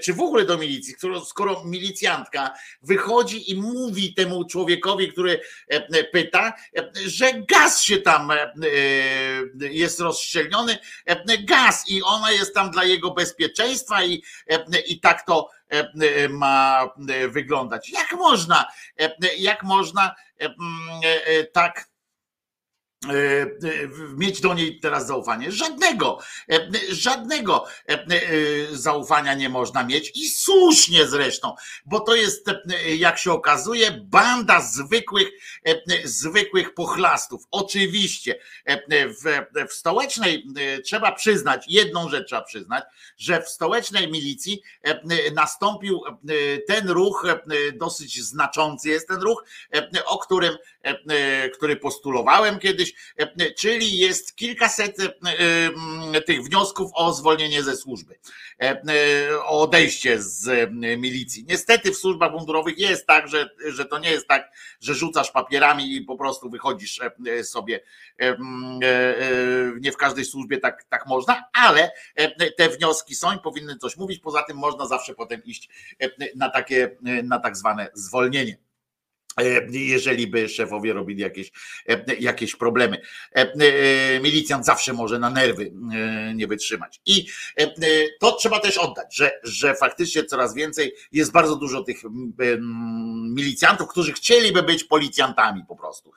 czy 0.01 0.13
w 0.13 0.21
ogóle 0.21 0.45
do 0.45 0.57
milicji, 0.57 0.95
skoro, 1.25 1.63
milicjantka 1.65 2.53
wychodzi 2.81 3.51
i 3.51 3.55
mówi 3.55 4.13
temu 4.13 4.45
człowiekowi, 4.45 5.11
który 5.11 5.41
e, 5.67 6.03
pyta, 6.03 6.53
e, 6.77 6.91
że 7.05 7.33
gaz 7.33 7.81
się 7.81 7.97
tam 7.97 8.31
e, 8.31 8.53
jest 9.59 9.99
rozszczelniony, 9.99 10.77
gaz 11.43 11.89
i 11.89 12.03
ona 12.03 12.31
jest 12.31 12.53
tam 12.53 12.71
dla 12.71 12.83
jego 12.83 13.11
bezpieczeństwa 13.11 14.03
i, 14.03 14.23
i 14.87 14.99
tak 14.99 15.25
to 15.25 15.49
ma 16.29 16.89
wyglądać. 17.29 17.89
Jak 17.89 18.11
można, 18.11 18.65
jak 19.37 19.63
można 19.63 20.15
tak 21.53 21.91
mieć 24.17 24.41
do 24.41 24.53
niej 24.53 24.79
teraz 24.79 25.07
zaufanie. 25.07 25.51
Żadnego, 25.51 26.19
e, 26.51 26.69
żadnego 26.89 27.65
e, 27.89 27.93
e, 27.93 28.07
zaufania 28.71 29.33
nie 29.33 29.49
można 29.49 29.83
mieć 29.83 30.11
i 30.15 30.29
słusznie 30.29 31.07
zresztą, 31.07 31.55
bo 31.85 31.99
to 31.99 32.15
jest, 32.15 32.47
e, 32.49 32.95
jak 32.95 33.17
się 33.17 33.31
okazuje, 33.31 33.91
banda 33.91 34.61
zwykłych, 34.61 35.27
e, 35.65 35.81
zwykłych 36.03 36.73
pochlastów. 36.73 37.43
Oczywiście 37.51 38.39
e, 38.65 39.07
w, 39.07 39.23
w 39.69 39.73
stołecznej 39.73 40.47
e, 40.57 40.81
trzeba 40.81 41.11
przyznać, 41.11 41.65
jedną 41.67 42.09
rzecz 42.09 42.27
trzeba 42.27 42.41
przyznać, 42.41 42.83
że 43.17 43.41
w 43.41 43.49
stołecznej 43.49 44.11
milicji 44.11 44.61
e, 44.83 45.31
nastąpił 45.31 46.01
e, 46.05 46.57
ten 46.57 46.89
ruch, 46.89 47.25
e, 47.25 47.71
dosyć 47.71 48.23
znaczący 48.23 48.89
jest 48.89 49.07
ten 49.07 49.21
ruch, 49.21 49.43
e, 49.75 50.05
o 50.05 50.17
którym, 50.17 50.57
e, 50.83 51.49
który 51.49 51.75
postulowałem 51.75 52.59
kiedyś, 52.59 52.90
kiedyś, 53.17 53.55
czyli 53.55 53.97
jest 53.97 54.35
kilkaset 54.35 54.97
tych 56.25 56.43
wniosków 56.43 56.91
o 56.93 57.13
zwolnienie 57.13 57.63
ze 57.63 57.75
służby, 57.75 58.19
o 59.43 59.61
odejście 59.61 60.21
z 60.21 60.71
milicji. 60.97 61.45
Niestety 61.47 61.91
w 61.91 61.97
służbach 61.97 62.31
mundurowych 62.31 62.77
jest 62.77 63.07
tak, 63.07 63.27
że, 63.27 63.49
że 63.65 63.85
to 63.85 63.99
nie 63.99 64.11
jest 64.11 64.27
tak, 64.27 64.51
że 64.79 64.95
rzucasz 64.95 65.31
papierami 65.31 65.95
i 65.95 66.01
po 66.01 66.17
prostu 66.17 66.49
wychodzisz 66.49 66.99
sobie. 67.43 67.79
Nie 69.81 69.91
w 69.91 69.97
każdej 69.97 70.25
służbie 70.25 70.57
tak, 70.57 70.83
tak 70.83 71.07
można, 71.07 71.43
ale 71.53 71.91
te 72.57 72.69
wnioski 72.69 73.15
są 73.15 73.35
i 73.35 73.39
powinny 73.39 73.77
coś 73.77 73.97
mówić. 73.97 74.19
Poza 74.19 74.43
tym 74.43 74.57
można 74.57 74.87
zawsze 74.87 75.13
potem 75.13 75.43
iść 75.43 75.69
na 76.35 76.49
takie, 76.49 76.97
na 77.23 77.39
tak 77.39 77.57
zwane 77.57 77.89
zwolnienie. 77.93 78.57
E, 79.39 79.67
jeżeli 79.71 80.27
by 80.27 80.49
szefowie 80.49 80.93
robili 80.93 81.21
jakieś, 81.21 81.51
e, 81.89 82.15
jakieś 82.19 82.55
problemy. 82.55 83.01
E, 83.31 84.19
milicjant 84.19 84.65
zawsze 84.65 84.93
może 84.93 85.19
na 85.19 85.29
nerwy 85.29 85.71
nie 86.35 86.47
wytrzymać. 86.47 87.01
I 87.05 87.25
to 88.19 88.31
trzeba 88.31 88.59
też 88.59 88.77
oddać, 88.77 89.15
że, 89.15 89.31
że 89.43 89.75
faktycznie 89.75 90.25
coraz 90.25 90.55
więcej 90.55 90.93
jest 91.11 91.31
bardzo 91.31 91.55
dużo 91.55 91.83
tych 91.83 92.01
milicjantów, 93.35 93.89
którzy 93.89 94.13
chcieliby 94.13 94.63
być 94.63 94.83
policjantami 94.83 95.63
po 95.67 95.75
prostu, 95.75 96.11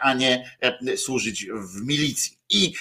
a 0.00 0.14
nie 0.14 0.50
służyć 0.96 1.46
w 1.46 1.86
milicji. 1.86 2.36
I, 2.50 2.74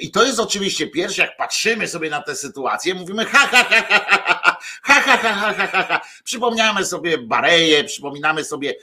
I 0.00 0.10
to 0.10 0.24
jest 0.24 0.40
oczywiście 0.40 0.86
pierwsze, 0.86 1.22
jak 1.22 1.36
patrzymy 1.36 1.88
sobie 1.88 2.10
na 2.10 2.22
tę 2.22 2.36
sytuację, 2.36 2.94
mówimy 2.94 3.24
ha, 3.24 3.38
ha, 3.38 3.64
ha, 3.64 3.82
ha, 3.88 4.06
ha, 4.08 4.35
ha, 4.82 4.94
ha, 4.94 5.16
ha, 5.16 5.34
ha, 5.34 5.52
ha, 5.52 5.66
ha, 5.66 5.82
ha. 5.82 6.00
Przypomniamy 6.24 6.84
sobie 6.84 7.18
Bareje, 7.18 7.84
przypominamy 7.84 8.44
sobie 8.44 8.74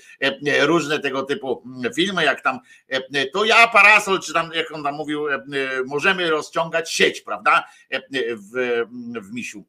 różne 0.62 1.00
tego 1.00 1.24
typu 1.24 1.64
filmy, 1.96 2.24
jak 2.24 2.42
tam 2.42 2.60
to 3.34 3.46
ja 3.46 3.68
parasol, 3.68 4.20
czy 4.20 4.34
tam 4.34 4.52
jak 4.54 4.72
on 4.72 4.84
tam 4.84 4.96
mówił, 4.96 5.26
możemy 5.86 6.30
rozciągać 6.30 6.92
sieć, 6.92 7.22
prawda, 7.22 7.64
w, 8.12 8.84
w 9.22 9.34
misiu 9.34 9.66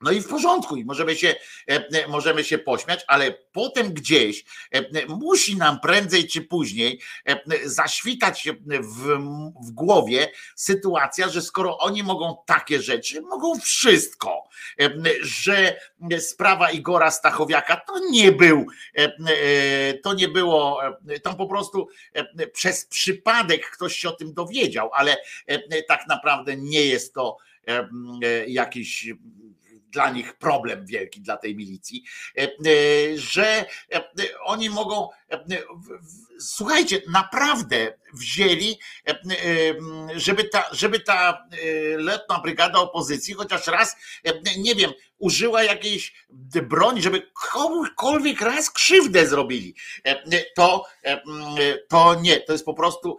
no 0.00 0.10
i 0.10 0.20
w 0.20 0.28
porządku, 0.28 0.76
i 0.76 0.84
możemy 0.84 1.16
się, 1.16 1.34
e, 1.66 2.08
możemy 2.08 2.44
się 2.44 2.58
pośmiać, 2.58 3.04
ale 3.06 3.32
potem 3.52 3.92
gdzieś 3.94 4.44
e, 4.72 5.06
musi 5.06 5.56
nam 5.56 5.80
prędzej 5.80 6.28
czy 6.28 6.42
później 6.42 7.00
e, 7.26 7.40
zaświtać 7.64 8.48
w, 8.80 9.18
w 9.66 9.70
głowie 9.70 10.32
sytuacja, 10.56 11.28
że 11.28 11.42
skoro 11.42 11.78
oni 11.78 12.02
mogą 12.02 12.36
takie 12.46 12.82
rzeczy, 12.82 13.22
mogą 13.22 13.60
wszystko, 13.60 14.48
że 15.22 15.80
sprawa 16.18 16.70
Igora 16.70 17.10
Stachowiaka 17.10 17.76
to 17.76 17.92
nie 18.10 18.32
był, 18.32 18.66
to 20.02 20.14
nie 20.14 20.28
było, 20.28 20.80
tam 21.22 21.36
po 21.36 21.46
prostu 21.46 21.88
przez 22.52 22.86
przypadek 22.86 23.70
ktoś 23.70 23.96
się 23.96 24.08
o 24.08 24.12
tym 24.12 24.34
dowiedział, 24.34 24.90
ale 24.92 25.16
tak 25.88 26.06
naprawdę 26.08 26.56
nie 26.56 26.86
jest 26.86 27.14
to 27.14 27.36
jakiś 28.46 29.08
dla 29.90 30.10
nich 30.10 30.34
problem 30.34 30.86
wielki 30.86 31.20
dla 31.20 31.36
tej 31.36 31.56
milicji, 31.56 32.04
e, 32.38 32.42
e, 32.42 32.48
że 33.18 33.64
e, 33.92 34.02
oni 34.44 34.70
mogą, 34.70 35.08
słuchajcie, 36.40 37.02
naprawdę 37.08 37.92
wzięli, 38.14 38.78
żeby 40.16 40.44
ta, 40.44 40.68
żeby 40.72 41.00
ta 41.00 41.48
letna 41.96 42.40
brygada 42.40 42.78
opozycji 42.78 43.34
chociaż 43.34 43.66
raz, 43.66 43.96
nie 44.58 44.74
wiem, 44.74 44.92
użyła 45.20 45.62
jakiejś 45.62 46.14
broni, 46.62 47.02
żeby 47.02 47.30
komukolwiek 47.52 48.40
raz 48.40 48.70
krzywdę 48.70 49.26
zrobili. 49.26 49.74
To, 50.56 50.84
to 51.88 52.14
nie, 52.20 52.40
to 52.40 52.52
jest 52.52 52.64
po 52.64 52.74
prostu 52.74 53.18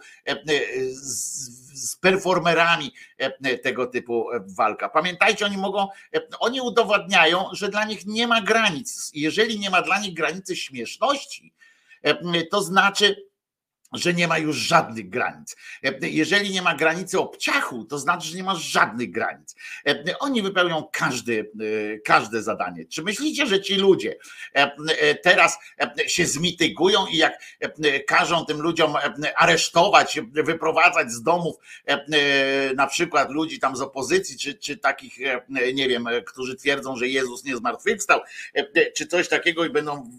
z 1.82 1.96
performerami 1.96 2.94
e, 3.18 3.58
tego 3.58 3.88
typu 3.88 4.32
e, 4.32 4.46
walka. 4.58 4.90
Pamiętajcie, 4.90 5.46
oni 5.46 5.58
mogą, 5.58 5.88
e, 6.16 6.22
oni 6.40 6.62
udowadniają, 6.62 7.46
że 7.54 7.70
dla 7.70 7.86
nich 7.86 8.06
nie 8.06 8.28
ma 8.28 8.42
granic. 8.42 9.12
Jeżeli 9.14 9.60
nie 9.60 9.70
ma 9.70 9.82
dla 9.82 10.00
nich 10.00 10.14
granicy 10.14 10.56
śmieszności, 10.56 11.54
to 12.52 12.62
znaczy, 12.62 13.31
że 13.92 14.14
nie 14.14 14.28
ma 14.28 14.38
już 14.38 14.58
żadnych 14.58 15.10
granic. 15.10 15.56
Jeżeli 16.02 16.50
nie 16.50 16.62
ma 16.62 16.76
granicy 16.76 17.20
obciachu, 17.20 17.86
to 17.86 18.00
znaczy, 18.00 18.30
że 18.30 18.38
nie 18.38 18.44
ma 18.44 18.56
żadnych 18.56 19.12
granic. 19.12 19.56
Oni 20.20 20.42
wypełnią 20.42 20.90
każde, 20.92 21.34
każde 22.06 22.44
zadanie. 22.44 22.86
Czy 22.86 23.04
myślicie, 23.04 23.48
że 23.48 23.62
ci 23.62 23.76
ludzie 23.76 24.16
teraz 25.24 25.58
się 26.08 26.26
zmitygują 26.26 27.08
i 27.08 27.18
jak 27.18 27.34
każą 28.08 28.46
tym 28.46 28.62
ludziom 28.62 28.94
aresztować, 29.36 30.20
wyprowadzać 30.32 31.12
z 31.12 31.22
domów 31.22 31.56
na 32.76 32.88
przykład 32.88 33.32
ludzi 33.32 33.60
tam 33.60 33.76
z 33.76 33.82
opozycji, 33.82 34.38
czy, 34.38 34.56
czy 34.56 34.78
takich, 34.78 35.18
nie 35.74 35.90
wiem, 35.90 36.06
którzy 36.26 36.56
twierdzą, 36.56 36.96
że 36.96 37.08
Jezus 37.08 37.44
nie 37.44 37.58
zmartwychwstał, 37.58 38.20
czy 38.96 39.08
coś 39.08 39.30
takiego 39.30 39.66
i 39.66 39.70
będą 39.70 40.12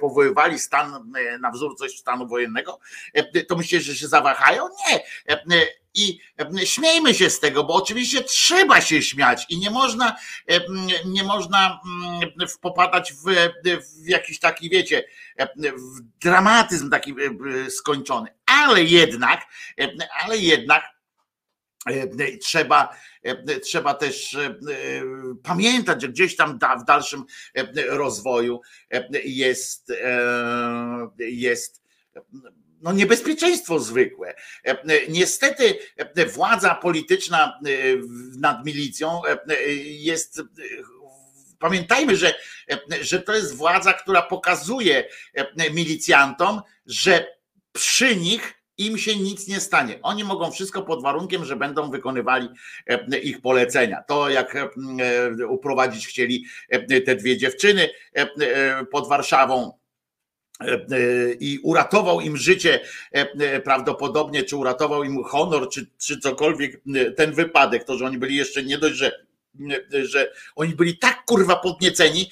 powoływali 0.00 0.58
stan 0.58 1.12
na 1.40 1.50
wzór 1.50 1.76
coś 1.76 1.98
stanu 1.98 2.26
wojennego, 2.26 2.80
E, 3.13 3.13
to 3.48 3.56
myślicie, 3.56 3.80
że 3.80 3.96
się 3.96 4.08
zawahają? 4.08 4.68
Nie. 4.88 4.96
E, 5.28 5.32
e, 5.32 5.66
I 5.94 6.20
śmiejmy 6.64 7.14
się 7.14 7.30
z 7.30 7.40
tego, 7.40 7.64
bo 7.64 7.74
oczywiście 7.74 8.24
trzeba 8.24 8.80
się 8.80 9.02
śmiać 9.02 9.46
i 9.48 9.58
nie 9.58 9.70
można, 9.70 10.16
nie 11.04 11.24
można 11.24 11.80
popadać 12.60 13.12
w, 13.12 13.24
w 14.02 14.08
jakiś 14.08 14.38
taki, 14.38 14.70
wiecie, 14.70 15.04
w 15.76 16.00
dramatyzm 16.22 16.90
taki 16.90 17.14
skończony. 17.68 18.28
Ale 18.46 18.84
jednak, 18.84 19.46
ale 20.24 20.38
jednak 20.38 20.84
trzeba, 22.42 22.96
trzeba 23.62 23.94
też 23.94 24.36
pamiętać, 25.42 26.02
że 26.02 26.08
gdzieś 26.08 26.36
tam 26.36 26.58
w 26.80 26.84
dalszym 26.84 27.24
rozwoju 27.88 28.60
jest, 29.24 29.92
jest 31.18 31.82
no 32.84 32.92
niebezpieczeństwo 32.92 33.80
zwykłe. 33.80 34.34
E, 34.64 34.76
niestety 35.08 35.78
e, 35.96 36.26
władza 36.26 36.74
polityczna 36.74 37.60
e, 37.66 37.70
nad 38.38 38.66
milicją 38.66 39.22
jest 39.82 40.42
Pamiętajmy, 41.58 42.16
że, 42.16 42.34
że 43.00 43.22
to 43.22 43.34
jest 43.34 43.56
władza, 43.56 43.92
która 43.92 44.22
pokazuje 44.22 45.08
milicjantom, 45.72 46.60
że 46.86 47.26
przy 47.72 48.16
nich 48.16 48.54
im 48.78 48.98
się 48.98 49.16
nic 49.16 49.48
nie 49.48 49.60
stanie. 49.60 49.98
Oni 50.02 50.24
mogą 50.24 50.50
wszystko 50.50 50.82
pod 50.82 51.02
warunkiem, 51.02 51.44
że 51.44 51.56
będą 51.56 51.90
wykonywali 51.90 52.48
ich 53.22 53.40
polecenia. 53.40 54.02
To 54.02 54.30
jak 54.30 54.56
uprowadzić 55.48 56.06
chcieli 56.06 56.44
te 57.06 57.16
dwie 57.16 57.36
dziewczyny 57.38 57.90
pod 58.90 59.08
Warszawą 59.08 59.72
E, 59.72 59.72
e, 59.72 59.83
i 61.40 61.58
uratował 61.62 62.20
im 62.20 62.36
życie 62.36 62.80
e, 63.12 63.60
prawdopodobnie, 63.60 64.42
czy 64.42 64.56
uratował 64.56 65.04
im 65.04 65.24
honor, 65.24 65.68
czy, 65.68 65.86
czy 65.98 66.18
cokolwiek 66.18 66.80
ten 67.16 67.32
wypadek, 67.32 67.84
to, 67.84 67.98
że 67.98 68.06
oni 68.06 68.18
byli 68.18 68.36
jeszcze 68.36 68.62
nie 68.62 68.78
dość, 68.78 68.96
że 68.96 69.24
że 70.04 70.32
oni 70.56 70.74
byli 70.74 70.98
tak 70.98 71.24
kurwa 71.24 71.56
podnieceni 71.56 72.30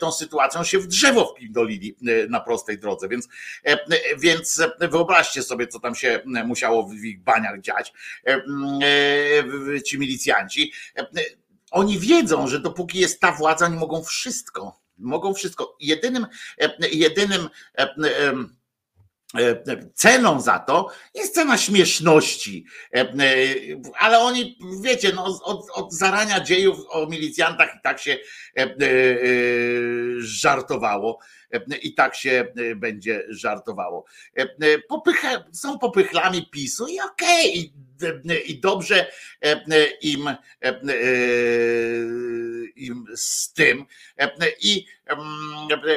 tą 0.00 0.12
sytuacją, 0.12 0.64
się 0.64 0.78
w 0.78 0.86
drzewo 0.86 1.26
wpindolili 1.26 1.96
na 2.28 2.40
prostej 2.40 2.78
drodze, 2.78 3.08
więc, 3.08 3.28
więc 4.18 4.62
wyobraźcie 4.80 5.42
sobie, 5.42 5.66
co 5.66 5.80
tam 5.80 5.94
się 5.94 6.20
musiało 6.24 6.88
w 6.88 6.94
ich 6.94 7.22
baniach 7.22 7.60
dziać, 7.60 7.92
ci 9.84 9.98
milicjanci. 9.98 10.72
Oni 11.70 11.98
wiedzą, 11.98 12.46
że 12.46 12.60
dopóki 12.60 12.98
jest 12.98 13.20
ta 13.20 13.32
władza, 13.32 13.66
oni 13.66 13.76
mogą 13.76 14.04
wszystko 14.04 14.87
Mogą 14.98 15.34
wszystko. 15.34 15.76
Jedynym, 15.80 16.26
e, 16.60 16.88
jedynym 16.92 17.48
e, 17.78 17.94
e, 19.34 19.90
ceną 19.94 20.40
za 20.40 20.58
to 20.58 20.88
jest 21.14 21.34
cena 21.34 21.58
śmieszności. 21.58 22.64
Ale 23.98 24.18
oni, 24.18 24.58
wiecie, 24.82 25.12
no, 25.14 25.24
od, 25.42 25.66
od 25.74 25.92
zarania 25.92 26.40
dziejów 26.40 26.78
o 26.88 27.06
milicjantach 27.06 27.76
i 27.76 27.80
tak 27.82 27.98
się 27.98 28.18
żartowało 30.18 31.18
i 31.82 31.94
tak 31.94 32.14
się 32.14 32.46
będzie 32.76 33.26
żartowało. 33.28 34.04
Popycha, 34.88 35.44
są 35.52 35.78
popychlami 35.78 36.50
PiSu 36.50 36.86
i 36.86 37.00
okej, 37.00 37.72
okay, 37.74 37.87
i 38.46 38.60
dobrze 38.60 39.06
im 40.00 40.28
im 42.76 43.04
z 43.16 43.52
tym. 43.52 43.84
I 44.60 44.86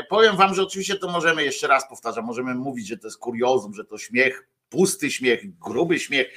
powiem 0.10 0.38
wam, 0.38 0.56
że 0.56 0.64
oczywiście 0.64 0.96
to 0.96 1.08
możemy 1.08 1.44
jeszcze 1.44 1.68
raz 1.68 1.90
powtarzam, 1.90 2.26
możemy 2.26 2.56
mówić, 2.56 2.88
że 2.88 2.98
to 2.98 3.08
jest 3.08 3.18
kuriozum, 3.18 3.74
że 3.74 3.86
to 3.86 3.98
śmiech, 3.98 4.48
pusty 4.70 5.12
śmiech, 5.12 5.60
gruby 5.60 6.00
śmiech, 6.00 6.28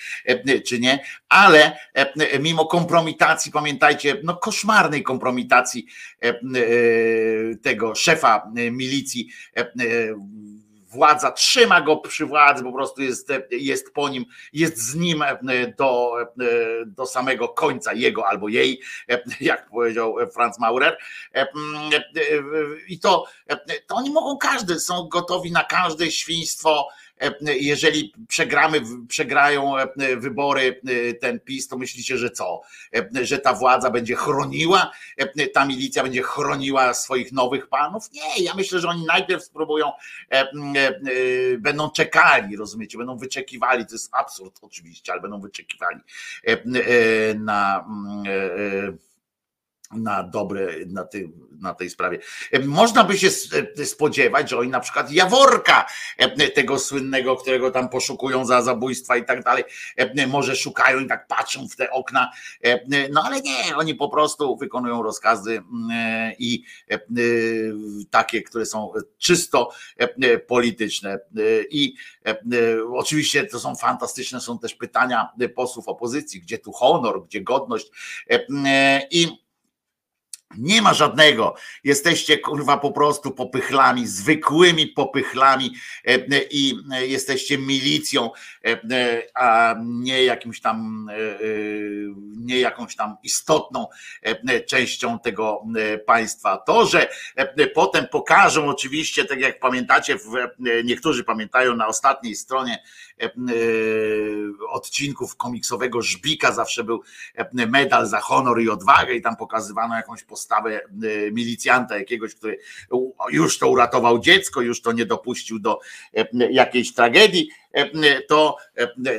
czy 0.67 0.81
nie, 0.81 1.05
ale 1.29 1.79
mimo 2.41 2.67
kompromitacji, 2.67 3.53
pamiętajcie, 3.53 4.17
no 4.25 4.37
koszmarnej 4.37 5.03
kompromitacji 5.03 5.87
tego 7.63 7.95
szefa 7.95 8.53
milicji 8.71 9.29
władza 10.95 11.33
trzyma 11.33 11.81
go 11.81 11.97
przy 11.97 12.27
władzy, 12.27 12.65
po 12.65 12.73
prostu 12.73 13.03
jest, 13.03 13.29
jest 13.51 13.95
po 13.95 14.09
nim, 14.09 14.25
jest 14.53 14.79
z 14.79 14.95
nim 14.95 15.25
do, 15.79 16.13
do 16.87 17.07
samego 17.07 17.49
końca 17.49 17.93
jego 17.93 18.27
albo 18.27 18.49
jej, 18.49 18.81
jak 19.41 19.69
powiedział 19.71 20.17
Franz 20.33 20.59
Maurer. 20.59 20.99
I 22.89 22.99
to, 22.99 23.25
to 23.87 23.95
oni 23.95 24.11
mogą 24.11 24.39
każdy, 24.39 24.81
są 24.81 25.09
gotowi 25.09 25.53
na 25.53 25.65
każde 25.65 26.11
świństwo, 26.11 26.89
jeżeli 27.61 28.13
przegramy, 28.29 28.81
przegrają 29.09 29.75
wybory 30.17 30.81
ten 31.21 31.41
PiS, 31.41 31.69
to 31.69 31.79
myślicie, 31.79 32.19
że 32.19 32.31
co? 32.31 32.61
Że 33.23 33.39
ta 33.39 33.55
władza 33.55 33.91
będzie 33.91 34.15
chroniła, 34.15 34.93
ta 35.55 35.65
milicja 35.65 36.03
będzie 36.03 36.23
chroniła 36.23 36.95
swoich 36.95 37.33
nowych 37.33 37.69
panów? 37.69 38.13
Nie, 38.13 38.45
ja 38.45 38.55
myślę, 38.55 38.81
że 38.81 38.89
oni 38.89 39.07
najpierw 39.07 39.45
spróbują, 39.45 39.93
będą 41.59 41.91
czekali, 41.91 42.57
rozumiecie, 42.57 42.99
będą 42.99 43.17
wyczekiwali, 43.17 43.87
to 43.87 43.95
jest 43.95 44.15
absurd 44.15 44.59
oczywiście, 44.63 45.13
ale 45.13 45.21
będą 45.21 45.41
wyczekiwali 45.41 46.01
na 47.39 47.85
na 49.97 50.23
dobre 50.23 50.69
na, 50.87 51.05
ty, 51.05 51.31
na 51.61 51.75
tej 51.75 51.91
sprawie. 51.91 52.19
Można 52.65 53.05
by 53.05 53.19
się 53.19 53.31
spodziewać, 53.85 54.51
że 54.51 54.59
oni 54.59 54.71
na 54.71 54.81
przykład 54.81 55.13
Jaworka, 55.13 55.87
tego 56.55 56.79
słynnego, 56.79 57.37
którego 57.37 57.71
tam 57.71 57.89
poszukują 57.89 58.45
za 58.45 58.63
zabójstwa 58.63 59.17
i 59.17 59.25
tak 59.25 59.45
dalej, 59.45 59.65
może 60.29 60.57
szukają 60.57 61.01
i 61.01 61.07
tak 61.07 61.27
patrzą 61.27 61.69
w 61.69 61.77
te 61.77 61.91
okna, 61.91 62.31
no 63.11 63.23
ale 63.25 63.41
nie, 63.41 63.77
oni 63.77 63.95
po 63.95 64.09
prostu 64.09 64.57
wykonują 64.57 65.03
rozkazy 65.03 65.63
i 66.39 66.65
takie, 68.11 68.43
które 68.43 68.67
są 68.67 68.93
czysto 69.19 69.71
polityczne. 70.47 71.19
I 71.71 71.95
oczywiście 72.93 73.47
to 73.47 73.61
są 73.61 73.77
fantastyczne, 73.77 74.41
są 74.41 74.59
też 74.59 74.75
pytania 74.75 75.29
posłów 75.55 75.89
opozycji, 75.89 76.41
gdzie 76.41 76.59
tu 76.59 76.73
honor, 76.73 77.25
gdzie 77.27 77.41
godność 77.41 77.91
i 79.11 79.44
nie 80.59 80.83
ma 80.83 80.95
żadnego. 80.95 81.55
Jesteście 81.85 82.39
kurwa 82.39 82.77
po 82.77 82.93
prostu 82.93 83.31
popychlami, 83.31 84.07
zwykłymi 84.07 84.87
popychlami 84.87 85.75
e, 86.07 86.11
e, 86.11 86.21
i 86.51 86.75
e, 86.93 87.07
jesteście 87.07 87.59
milicją, 87.59 88.31
a 89.35 89.75
nie 89.85 90.25
jakimś 90.25 90.61
tam, 90.61 91.09
nie 92.37 92.61
jakąś 92.61 92.97
tam 92.97 93.17
istotną 93.23 93.87
częścią 94.67 95.19
tego 95.19 95.63
państwa. 96.07 96.57
To, 96.57 96.87
że 96.87 97.09
potem 97.75 98.07
pokażą 98.09 98.69
oczywiście, 98.69 99.25
tak 99.25 99.41
jak 99.41 99.61
pamiętacie, 99.61 100.17
niektórzy 100.85 101.25
pamiętają 101.25 101.77
na 101.77 101.87
ostatniej 101.87 102.37
stronie 102.37 102.83
odcinków 104.69 105.37
komiksowego 105.37 106.03
Żbika 106.03 106.53
zawsze 106.53 106.85
był 106.85 107.03
medal 107.69 108.07
za 108.07 108.21
honor 108.21 108.61
i 108.61 108.69
odwagę 108.69 109.15
i 109.15 109.23
tam 109.23 109.37
pokazywano 109.37 109.97
jakąś 109.97 110.23
postawę 110.23 110.44
postawę 110.45 110.81
e, 110.81 111.31
milicjanta 111.33 111.99
jakiegoś, 111.99 112.35
który 112.35 112.59
już 113.31 113.59
to 113.59 113.71
uratował 113.71 114.19
dziecko, 114.19 114.61
już 114.61 114.83
to 114.83 114.93
nie 114.93 115.07
dopuścił 115.07 115.59
do 115.59 115.81
e, 116.17 116.27
jakiejś 116.51 116.95
tragedii, 116.95 117.49
e, 117.73 118.23
to 118.23 118.57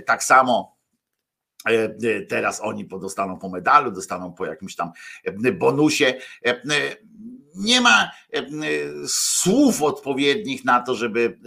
tak 0.06 0.24
samo 0.24 0.76
Teraz 2.30 2.62
oni 2.62 2.86
dostaną 2.86 3.40
po 3.40 3.50
medalu, 3.50 3.92
dostaną 3.92 4.34
po 4.34 4.46
jakimś 4.46 4.76
tam 4.76 4.92
bonusie 5.54 6.14
nie 7.56 7.82
ma 7.82 8.12
e, 8.34 8.38
e, 8.38 8.48
słów 9.08 9.82
odpowiednich 9.82 10.66
na 10.66 10.80
to, 10.80 10.96
żeby 10.96 11.38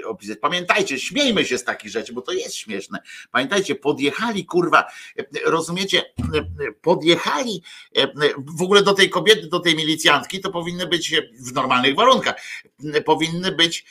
e, 0.00 0.06
opisać. 0.06 0.38
Pamiętajcie, 0.38 0.98
śmiejmy 0.98 1.44
się 1.44 1.58
z 1.58 1.64
takich 1.64 1.90
rzeczy, 1.90 2.12
bo 2.12 2.22
to 2.22 2.32
jest 2.32 2.54
śmieszne. 2.54 2.98
Pamiętajcie, 3.32 3.74
podjechali, 3.74 4.46
kurwa, 4.46 4.84
rozumiecie, 5.46 6.02
podjechali 6.82 7.62
w 8.38 8.62
ogóle 8.62 8.82
do 8.82 8.94
tej 8.94 9.10
kobiety, 9.10 9.48
do 9.48 9.60
tej 9.60 9.76
milicjantki, 9.76 10.40
to 10.40 10.50
powinny 10.50 10.86
być 10.86 11.14
w 11.40 11.52
normalnych 11.52 11.94
warunkach, 11.94 12.34
powinny 13.04 13.52
być 13.52 13.84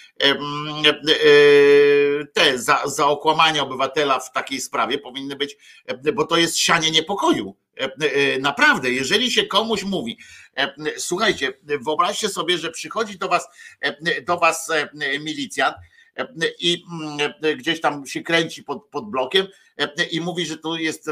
te 2.34 2.60
za, 2.60 2.82
za 2.86 3.08
okłamanie 3.08 3.64
obywatela 3.64 4.20
w 4.20 4.32
takiej 4.32 4.62
sprawie, 4.62 4.98
powinny 4.98 5.36
być, 5.36 5.58
bo 6.14 6.26
to 6.26 6.38
jest 6.38 6.58
sianie 6.58 6.92
niepokoju 6.92 7.56
naprawdę, 8.40 8.92
jeżeli 8.92 9.32
się 9.32 9.46
komuś 9.46 9.84
mówi, 9.84 10.18
e, 10.58 10.74
słuchajcie, 10.98 11.54
wyobraźcie 11.64 12.30
sobie, 12.30 12.58
że 12.58 12.72
przychodzi 12.72 13.18
do 13.18 13.28
was, 13.28 13.48
do 14.28 14.38
was 14.38 14.72
milicjant 15.20 15.76
i 16.60 16.84
mm, 16.92 17.58
gdzieś 17.58 17.82
tam 17.82 18.06
się 18.06 18.22
kręci 18.22 18.64
pod, 18.64 18.86
pod 18.86 19.10
blokiem 19.10 19.48
i 20.12 20.22
mówi, 20.22 20.46
że 20.46 20.58
tu 20.58 20.76
jest, 20.76 21.10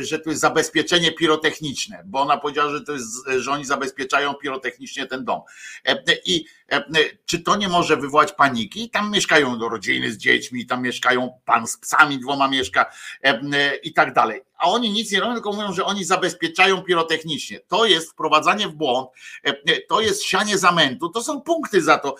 że 0.00 0.18
tu 0.18 0.30
jest 0.30 0.42
zabezpieczenie 0.42 1.12
pirotechniczne, 1.12 2.02
bo 2.06 2.20
ona 2.20 2.36
powiedziała, 2.36 2.70
że 2.70 2.80
to 2.80 2.92
jest, 2.92 3.28
że 3.36 3.50
oni 3.50 3.64
zabezpieczają 3.64 4.34
pirotechnicznie 4.34 5.06
ten 5.06 5.24
dom. 5.24 5.40
I 6.24 6.44
czy 7.26 7.38
to 7.38 7.56
nie 7.56 7.68
może 7.68 7.96
wywołać 7.96 8.32
paniki? 8.32 8.90
Tam 8.90 9.10
mieszkają 9.10 9.68
rodziny 9.68 10.12
z 10.12 10.16
dziećmi, 10.16 10.66
tam 10.66 10.82
mieszkają 10.82 11.40
pan 11.44 11.66
z 11.66 11.76
psami 11.76 12.18
dwoma 12.18 12.48
mieszka 12.48 12.92
i 13.82 13.92
tak 13.92 14.12
dalej 14.12 14.42
a 14.60 14.68
oni 14.68 14.90
nic 14.90 15.12
nie 15.12 15.20
robią, 15.20 15.34
tylko 15.34 15.52
mówią, 15.52 15.72
że 15.72 15.84
oni 15.84 16.04
zabezpieczają 16.04 16.82
pirotechnicznie. 16.82 17.60
To 17.60 17.84
jest 17.84 18.10
wprowadzanie 18.10 18.68
w 18.68 18.74
błąd, 18.74 19.08
e, 19.44 19.80
to 19.88 20.00
jest 20.00 20.24
sianie 20.24 20.58
zamętu, 20.58 21.08
to 21.08 21.22
są 21.22 21.40
punkty 21.40 21.82
za 21.82 21.98
to. 21.98 22.14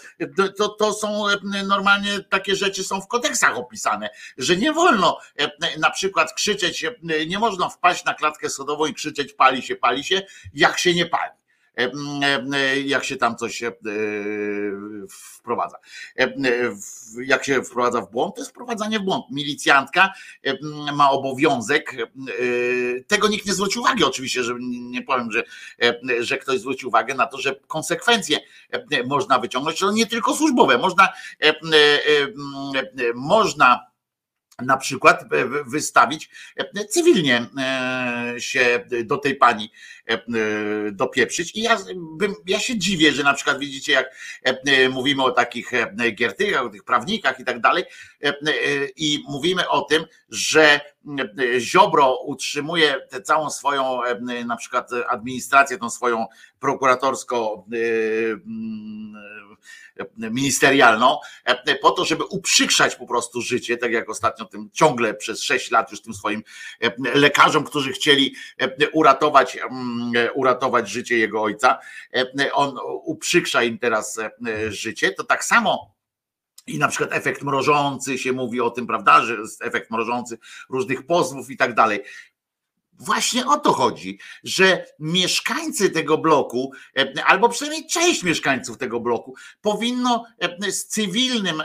To, 0.59 0.69
to 0.69 0.93
są 0.93 1.29
e, 1.29 1.37
normalnie 1.67 2.21
takie 2.29 2.57
rzeczy 2.57 2.85
są 2.85 3.01
w 3.01 3.09
kodeksach 3.09 3.57
opisane, 3.57 4.11
że 4.39 4.57
nie 4.57 4.73
wolno 4.73 5.19
e, 5.37 5.50
na 5.79 5.91
przykład 5.91 6.33
krzyczeć, 6.35 6.87
nie 7.27 7.39
można 7.39 7.69
wpaść 7.69 8.05
na 8.05 8.15
klatkę 8.15 8.51
sodową 8.51 8.87
i 8.87 8.95
krzyczeć 8.95 9.33
pali 9.33 9.63
się, 9.63 9.77
pali 9.77 10.05
się, 10.05 10.23
jak 10.55 10.79
się 10.79 10.95
nie 10.95 11.07
pali. 11.07 11.41
E, 11.79 11.93
e, 12.55 12.81
jak 12.81 13.05
się 13.05 13.17
tam 13.17 13.37
coś 13.37 13.63
e, 13.63 13.73
wprowadza. 15.11 15.77
Jak 17.25 17.45
się 17.45 17.63
wprowadza 17.63 18.01
w 18.01 18.11
błąd, 18.11 18.35
to 18.35 18.41
jest 18.41 18.51
wprowadzanie 18.51 18.99
w 18.99 19.03
błąd. 19.03 19.25
Milicjantka 19.31 20.13
ma 20.95 21.11
obowiązek, 21.11 21.97
tego 23.07 23.29
nikt 23.29 23.47
nie 23.47 23.55
zwrócił 23.55 23.83
uwagi 23.83 24.05
oczywiście, 24.05 24.43
że 24.43 24.55
nie 24.61 25.03
powiem, 25.03 25.33
że, 25.33 25.45
że 26.21 26.39
ktoś 26.39 26.61
zwrócił 26.61 26.89
uwagę 26.89 27.15
na 27.15 27.27
to, 27.27 27.39
że 27.39 27.55
konsekwencje 27.67 28.39
można 29.07 29.39
wyciągnąć, 29.39 29.79
to 29.79 29.93
nie 29.93 30.07
tylko 30.07 30.37
służbowe, 30.37 30.79
można 30.79 31.09
można 33.15 33.90
na 34.63 34.77
przykład 34.77 35.25
wystawić 35.67 36.31
cywilnie 36.89 37.47
się 38.39 38.87
do 39.05 39.19
tej 39.19 39.35
pani 39.35 39.73
dopieprzyć. 40.93 41.57
I 41.57 41.63
ja, 41.63 41.79
bym, 41.95 42.35
ja 42.47 42.61
się 42.61 42.79
dziwię, 42.79 43.13
że 43.13 43.23
na 43.23 43.35
przykład 43.35 43.59
widzicie, 43.59 43.93
jak 43.93 44.11
mówimy 44.91 45.23
o 45.23 45.31
takich 45.31 45.71
giertykach, 46.15 46.65
o 46.65 46.69
tych 46.69 46.85
prawnikach 46.85 47.41
i 47.41 47.45
tak 47.45 47.61
dalej, 47.61 47.85
i 48.97 49.25
mówimy 49.29 49.69
o 49.69 49.81
tym, 49.81 50.05
że 50.29 50.81
Ziobro 51.59 52.17
utrzymuje 52.17 52.97
tę 53.11 53.23
całą 53.23 53.51
swoją 53.51 54.01
na 54.47 54.57
przykład 54.57 54.91
administrację, 55.09 55.79
tą 55.79 55.91
swoją 55.91 56.27
prokuratorsko 56.61 57.65
ministerialną, 60.17 61.19
e, 61.45 61.75
po 61.75 61.91
to, 61.91 62.05
żeby 62.05 62.25
uprzykrzać 62.25 62.97
po 62.97 63.07
prostu 63.07 63.43
życie, 63.43 63.77
tak 63.77 63.93
jak 63.93 64.11
ostatnio 64.11 64.45
tym 64.45 64.71
ciągle 64.73 65.15
przez 65.15 65.43
sześć 65.43 65.71
lat 65.71 65.91
już 65.91 66.03
tym 66.03 66.15
swoim 66.15 66.43
e, 66.81 66.93
lekarzom, 67.15 67.65
którzy 67.65 67.93
chcieli 67.93 68.35
e, 68.59 68.91
uratować, 68.91 69.59
uratować 70.35 70.89
życie 70.89 71.19
jego 71.19 71.43
ojca. 71.43 71.79
On 72.53 72.77
uprzykrza 73.05 73.63
im 73.63 73.79
teraz 73.79 74.21
życie, 74.69 75.13
to 75.13 75.25
tak 75.25 75.45
samo 75.45 75.95
i 76.67 76.79
na 76.79 76.89
przykład 76.89 77.13
efekt 77.13 77.43
mrożący 77.43 78.19
się 78.19 78.33
mówi 78.33 78.61
o 78.61 78.71
tym, 78.71 78.87
prawda, 78.87 79.23
że 79.23 79.35
jest 79.35 79.63
efekt 79.63 79.91
mrożący 79.91 80.39
różnych 80.71 81.07
pozwów 81.07 81.51
i 81.51 81.57
tak 81.57 81.75
dalej. 81.75 82.01
Właśnie 83.01 83.47
o 83.47 83.59
to 83.59 83.73
chodzi, 83.73 84.19
że 84.45 84.87
mieszkańcy 84.99 85.91
tego 85.91 86.19
bloku, 86.19 86.73
e, 86.99 87.25
albo 87.25 87.49
przynajmniej 87.49 87.87
część 87.87 88.23
mieszkańców 88.23 88.79
tego 88.79 89.01
bloku, 89.01 89.35
powinno 89.61 90.25
e, 90.39 90.73
z 90.73 90.87
cywilnym 90.87 91.61
e, 91.61 91.65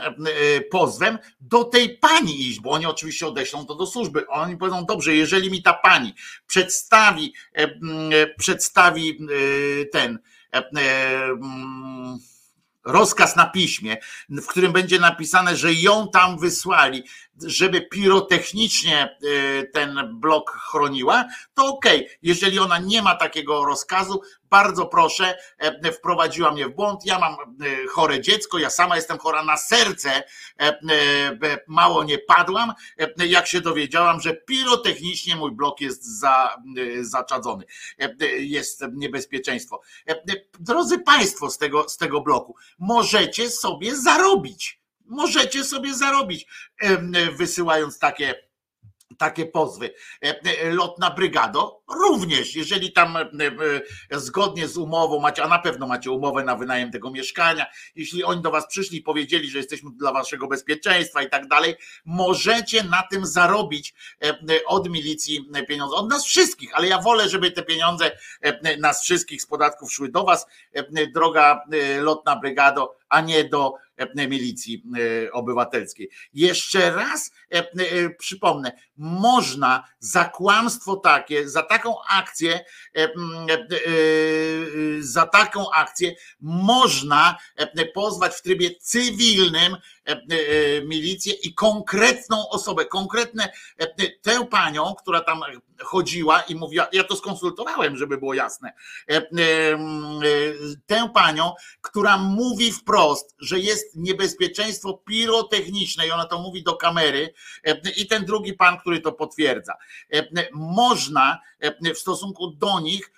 pozwem 0.60 1.18
do 1.40 1.64
tej 1.64 1.98
pani 1.98 2.48
iść, 2.48 2.60
bo 2.60 2.70
oni 2.70 2.86
oczywiście 2.86 3.26
odeślą 3.26 3.66
to 3.66 3.74
do 3.74 3.86
służby. 3.86 4.28
Oni 4.28 4.56
powiedzą, 4.56 4.84
dobrze, 4.84 5.14
jeżeli 5.14 5.50
mi 5.50 5.62
ta 5.62 5.72
pani 5.74 6.14
przedstawi, 6.46 7.34
przedstawi 8.38 9.18
ten 9.92 10.18
rozkaz 12.86 13.36
na 13.36 13.46
piśmie, 13.46 13.96
w 14.28 14.46
którym 14.46 14.72
będzie 14.72 14.98
napisane, 14.98 15.56
że 15.56 15.74
ją 15.74 16.08
tam 16.08 16.38
wysłali, 16.38 17.04
żeby 17.44 17.82
pirotechnicznie 17.82 19.02
e, 19.02 19.62
ten 19.64 20.20
blok 20.20 20.50
chroniła, 20.50 21.24
to 21.54 21.66
okej. 21.66 22.04
Okay. 22.04 22.16
Jeżeli 22.22 22.58
ona 22.58 22.78
nie 22.78 23.02
ma 23.02 23.14
takiego 23.14 23.64
rozkazu, 23.64 24.20
bardzo 24.50 24.86
proszę, 24.86 25.38
wprowadziła 25.92 26.52
mnie 26.52 26.66
w 26.66 26.74
błąd. 26.74 27.06
Ja 27.06 27.18
mam 27.18 27.36
chore 27.90 28.20
dziecko, 28.20 28.58
ja 28.58 28.70
sama 28.70 28.96
jestem 28.96 29.18
chora 29.18 29.44
na 29.44 29.56
serce, 29.56 30.22
mało 31.66 32.04
nie 32.04 32.18
padłam, 32.18 32.72
jak 33.16 33.46
się 33.46 33.60
dowiedziałam, 33.60 34.20
że 34.20 34.34
pirotechnicznie 34.34 35.36
mój 35.36 35.52
blok 35.52 35.80
jest 35.80 36.18
za, 36.20 36.56
zaczadzony, 37.00 37.64
jest 38.38 38.84
niebezpieczeństwo. 38.92 39.80
Drodzy 40.60 40.98
Państwo 40.98 41.50
z 41.50 41.58
tego, 41.58 41.88
z 41.88 41.96
tego 41.96 42.20
bloku, 42.20 42.56
możecie 42.78 43.50
sobie 43.50 43.96
zarobić. 43.96 44.85
Możecie 45.08 45.64
sobie 45.64 45.94
zarobić, 45.94 46.46
wysyłając 47.36 47.98
takie 47.98 48.46
takie 49.18 49.46
pozwy. 49.46 49.94
E, 50.24 50.40
e, 50.40 50.70
lotna 50.70 51.10
brygado 51.10 51.82
również, 51.88 52.54
jeżeli 52.54 52.92
tam 52.92 53.16
e, 53.16 53.30
zgodnie 54.10 54.68
z 54.68 54.76
umową 54.76 55.20
macie, 55.20 55.42
a 55.42 55.48
na 55.48 55.58
pewno 55.58 55.86
macie 55.86 56.10
umowę 56.10 56.44
na 56.44 56.56
wynajem 56.56 56.90
tego 56.90 57.10
mieszkania, 57.10 57.66
jeśli 57.94 58.24
oni 58.24 58.42
do 58.42 58.50
was 58.50 58.66
przyszli 58.66 58.98
i 58.98 59.02
powiedzieli, 59.02 59.50
że 59.50 59.58
jesteśmy 59.58 59.90
dla 59.90 60.12
waszego 60.12 60.48
bezpieczeństwa 60.48 61.22
i 61.22 61.30
tak 61.30 61.48
dalej, 61.48 61.74
możecie 62.04 62.84
na 62.84 63.02
tym 63.10 63.26
zarobić 63.26 63.94
od 64.66 64.88
milicji 64.88 65.50
pieniądze, 65.68 65.96
od 65.96 66.10
nas 66.10 66.24
wszystkich, 66.24 66.70
ale 66.74 66.88
ja 66.88 67.02
wolę, 67.02 67.28
żeby 67.28 67.50
te 67.50 67.62
pieniądze 67.62 68.10
nas 68.78 69.02
wszystkich 69.02 69.42
z 69.42 69.46
podatków 69.46 69.92
szły 69.92 70.08
do 70.08 70.24
was, 70.24 70.46
droga 71.14 71.64
lotna 72.00 72.36
brygado, 72.36 72.96
a 73.08 73.20
nie 73.20 73.44
do 73.44 73.74
E, 73.96 74.28
milicji 74.28 74.82
e, 75.26 75.32
obywatelskiej. 75.32 76.10
Jeszcze 76.34 76.90
raz 76.90 77.30
e, 77.50 78.10
przypomnę, 78.10 78.72
można 78.96 79.84
za 79.98 80.24
kłamstwo 80.24 80.96
takie, 80.96 81.48
za 81.48 81.62
taką 81.76 81.96
akcję, 82.08 82.64
za 85.00 85.26
taką 85.26 85.70
akcję 85.70 86.14
można 86.40 87.38
pozwać 87.94 88.34
w 88.34 88.42
trybie 88.42 88.70
cywilnym 88.80 89.76
milicję 90.84 91.32
i 91.32 91.54
konkretną 91.54 92.48
osobę, 92.48 92.84
konkretne 92.84 93.52
tę 94.22 94.46
panią, 94.50 94.94
która 94.98 95.20
tam 95.20 95.40
chodziła 95.82 96.40
i 96.40 96.54
mówiła, 96.54 96.88
ja 96.92 97.04
to 97.04 97.16
skonsultowałem, 97.16 97.96
żeby 97.96 98.18
było 98.18 98.34
jasne, 98.34 98.72
tę 100.86 101.10
panią, 101.14 101.52
która 101.80 102.18
mówi 102.18 102.72
wprost, 102.72 103.34
że 103.38 103.58
jest 103.58 103.96
niebezpieczeństwo 103.96 104.94
pirotechniczne 104.94 106.06
i 106.06 106.10
ona 106.10 106.24
to 106.24 106.38
mówi 106.38 106.62
do 106.62 106.76
kamery 106.76 107.34
i 107.96 108.06
ten 108.06 108.24
drugi 108.24 108.52
pan, 108.52 108.78
który 108.78 109.00
to 109.00 109.12
potwierdza. 109.12 109.74
Można 110.52 111.40
w 111.94 111.98
stosunku 111.98 112.50
do 112.50 112.80
nich, 112.80 113.12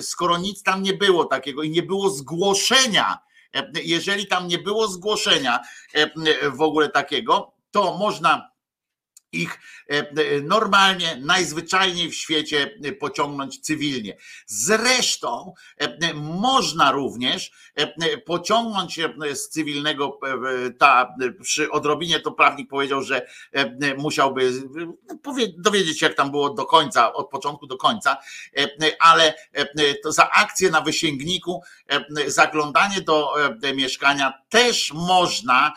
skoro 0.00 0.38
nic 0.38 0.62
tam 0.62 0.82
nie 0.82 0.92
było 0.92 1.24
takiego 1.24 1.62
i 1.62 1.70
nie 1.70 1.82
było 1.82 2.10
zgłoszenia, 2.10 3.18
jeżeli 3.84 4.26
tam 4.26 4.48
nie 4.48 4.58
było 4.58 4.88
zgłoszenia 4.88 5.60
w 6.52 6.60
ogóle 6.62 6.88
takiego, 6.88 7.52
to 7.70 7.96
można 7.98 8.51
ich 9.32 9.60
e, 9.90 9.98
e, 9.98 10.40
normalnie, 10.40 11.16
najzwyczajniej 11.16 12.10
w 12.10 12.14
świecie 12.14 12.74
e, 12.84 12.92
pociągnąć 12.92 13.58
cywilnie. 13.60 14.16
Zresztą 14.46 15.54
można 16.14 16.92
również 16.92 17.52
pociągnąć 18.26 19.00
z 19.34 19.48
cywilnego, 19.48 20.20
ta, 20.78 21.14
przy 21.42 21.70
odrobinie 21.70 22.20
to 22.20 22.32
prawnik 22.32 22.70
powiedział, 22.70 23.02
że 23.02 23.26
musiałby 23.98 24.52
dowiedzieć 25.58 26.00
się, 26.00 26.06
jak 26.06 26.16
tam 26.16 26.30
było 26.30 26.50
do 26.50 26.66
końca, 26.66 27.12
od 27.12 27.30
początku 27.30 27.66
do 27.66 27.76
końca, 27.76 28.16
ale 29.00 29.34
to 30.02 30.12
za 30.12 30.30
akcję 30.30 30.70
na 30.70 30.80
wysięgniku, 30.80 31.62
zaglądanie 32.26 33.00
do 33.00 33.34
mieszkania 33.74 34.32
też 34.48 34.92
można 34.92 35.72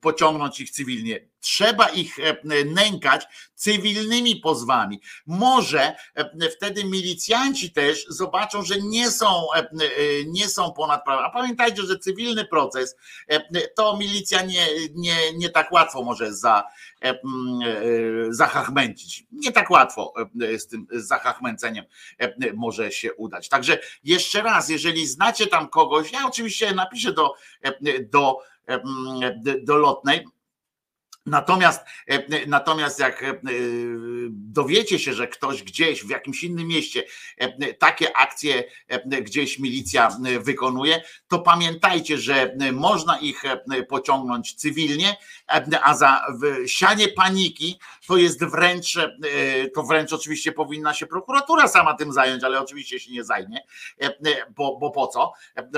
pociągnąć 0.00 0.60
ich 0.60 0.70
cywilnie 0.70 1.35
trzeba 1.46 1.88
ich 1.88 2.18
e, 2.18 2.36
nękać 2.64 3.26
cywilnymi 3.54 4.36
pozwami. 4.36 5.00
Może 5.26 5.96
e, 6.14 6.50
wtedy 6.50 6.84
milicjanci 6.84 7.72
też 7.72 8.06
zobaczą, 8.08 8.62
że 8.62 8.74
nie 8.80 9.10
są, 9.10 9.52
e, 9.54 9.68
nie 10.26 10.48
są 10.48 10.72
ponad 10.72 11.04
prawem. 11.04 11.24
A 11.24 11.30
pamiętajcie, 11.30 11.82
że 11.82 11.98
cywilny 11.98 12.44
proces 12.44 12.96
to 13.76 13.96
milicja 13.96 14.42
nie, 14.42 14.66
nie, 14.94 15.32
nie 15.32 15.50
tak 15.50 15.72
łatwo 15.72 16.02
może 16.02 16.34
za, 16.34 16.64
zahachmęcić. 18.28 19.24
Nie 19.32 19.52
tak 19.52 19.70
łatwo 19.70 20.12
z 20.58 20.66
tym 20.66 20.86
zahachmęceniem 20.90 21.84
może 22.54 22.92
się 22.92 23.14
udać. 23.14 23.48
Także 23.48 23.78
jeszcze 24.04 24.42
raz, 24.42 24.68
jeżeli 24.68 25.06
znacie 25.06 25.46
tam 25.46 25.68
kogoś, 25.68 26.12
ja 26.12 26.26
oczywiście 26.26 26.74
napiszę 26.74 27.12
do, 27.12 27.34
do, 28.12 28.38
do 29.62 29.76
lotnej, 29.76 30.24
Natomiast, 31.26 31.84
e, 32.06 32.46
natomiast 32.46 32.98
jak 32.98 33.22
e, 33.22 33.40
dowiecie 34.30 34.98
się, 34.98 35.14
że 35.14 35.28
ktoś 35.28 35.62
gdzieś 35.62 36.04
w 36.04 36.10
jakimś 36.10 36.44
innym 36.44 36.66
mieście 36.68 37.04
e, 37.38 37.74
takie 37.74 38.16
akcje 38.16 38.64
gdzieś 39.22 39.58
milicja 39.58 40.16
wykonuje, 40.40 41.02
to 41.28 41.38
pamiętajcie, 41.38 42.18
że 42.18 42.56
można 42.72 43.18
ich 43.18 43.42
pociągnąć 43.88 44.54
cywilnie, 44.54 45.16
a 45.82 45.94
za 45.94 46.26
sianie 46.66 47.08
paniki 47.08 47.78
to 48.08 48.16
jest 48.16 48.44
wręcz, 48.44 48.98
to 49.74 49.82
wręcz 49.82 50.12
oczywiście 50.12 50.52
powinna 50.52 50.94
się 50.94 51.06
prokuratura 51.06 51.68
sama 51.68 51.94
tym 51.94 52.12
zająć, 52.12 52.44
ale 52.44 52.60
oczywiście 52.60 53.00
się 53.00 53.12
nie 53.12 53.24
zajmie, 53.24 53.60
bo, 54.56 54.78
bo 54.78 54.90
po 54.90 55.06
co? 55.06 55.32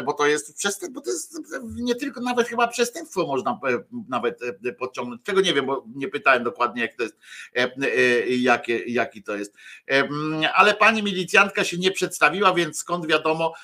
Bo 0.05 0.13
to 0.13 0.27
jest 0.27 0.57
przestępstwo, 0.57 1.01
bo 1.01 1.01
to 1.01 1.11
jest 1.11 1.41
nie 1.75 1.95
tylko 1.95 2.21
nawet 2.21 2.49
chyba 2.49 2.69
przestępstwo 2.69 3.27
można 3.27 3.61
nawet 4.09 4.41
podciągnąć 4.79 5.23
tego 5.25 5.41
nie 5.41 5.55
wiem, 5.55 5.67
bo 5.67 5.85
nie 5.95 6.09
pytałem 6.09 6.45
dokładnie, 6.45 6.83
jak 6.83 6.95
to 6.95 7.03
jest, 7.03 7.17
e, 7.57 7.71
e, 7.83 8.27
jakie, 8.27 8.79
jaki 8.79 9.23
to 9.23 9.37
jest. 9.37 9.55
E, 9.91 10.09
ale 10.55 10.75
pani 10.75 11.03
milicjantka 11.03 11.65
się 11.65 11.79
nie 11.79 11.91
przedstawiła, 11.91 12.55
więc 12.55 12.79
skąd 12.79 13.07
wiadomo, 13.07 13.55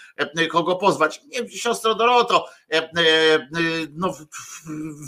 kogo 0.50 0.76
pozwać? 0.76 1.20
Nie, 1.24 1.48
siostro 1.48 1.94
Doroto, 1.94 2.48
no, 3.92 4.14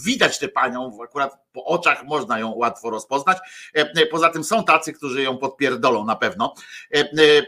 widać 0.04 0.38
tę 0.38 0.48
panią, 0.48 0.98
akurat 1.04 1.45
po 1.56 1.64
oczach 1.64 2.04
można 2.04 2.38
ją 2.38 2.54
łatwo 2.54 2.90
rozpoznać. 2.90 3.38
Poza 4.10 4.30
tym 4.30 4.44
są 4.44 4.64
tacy, 4.64 4.92
którzy 4.92 5.22
ją 5.22 5.38
podpierdolą 5.38 6.04
na 6.04 6.16
pewno. 6.16 6.54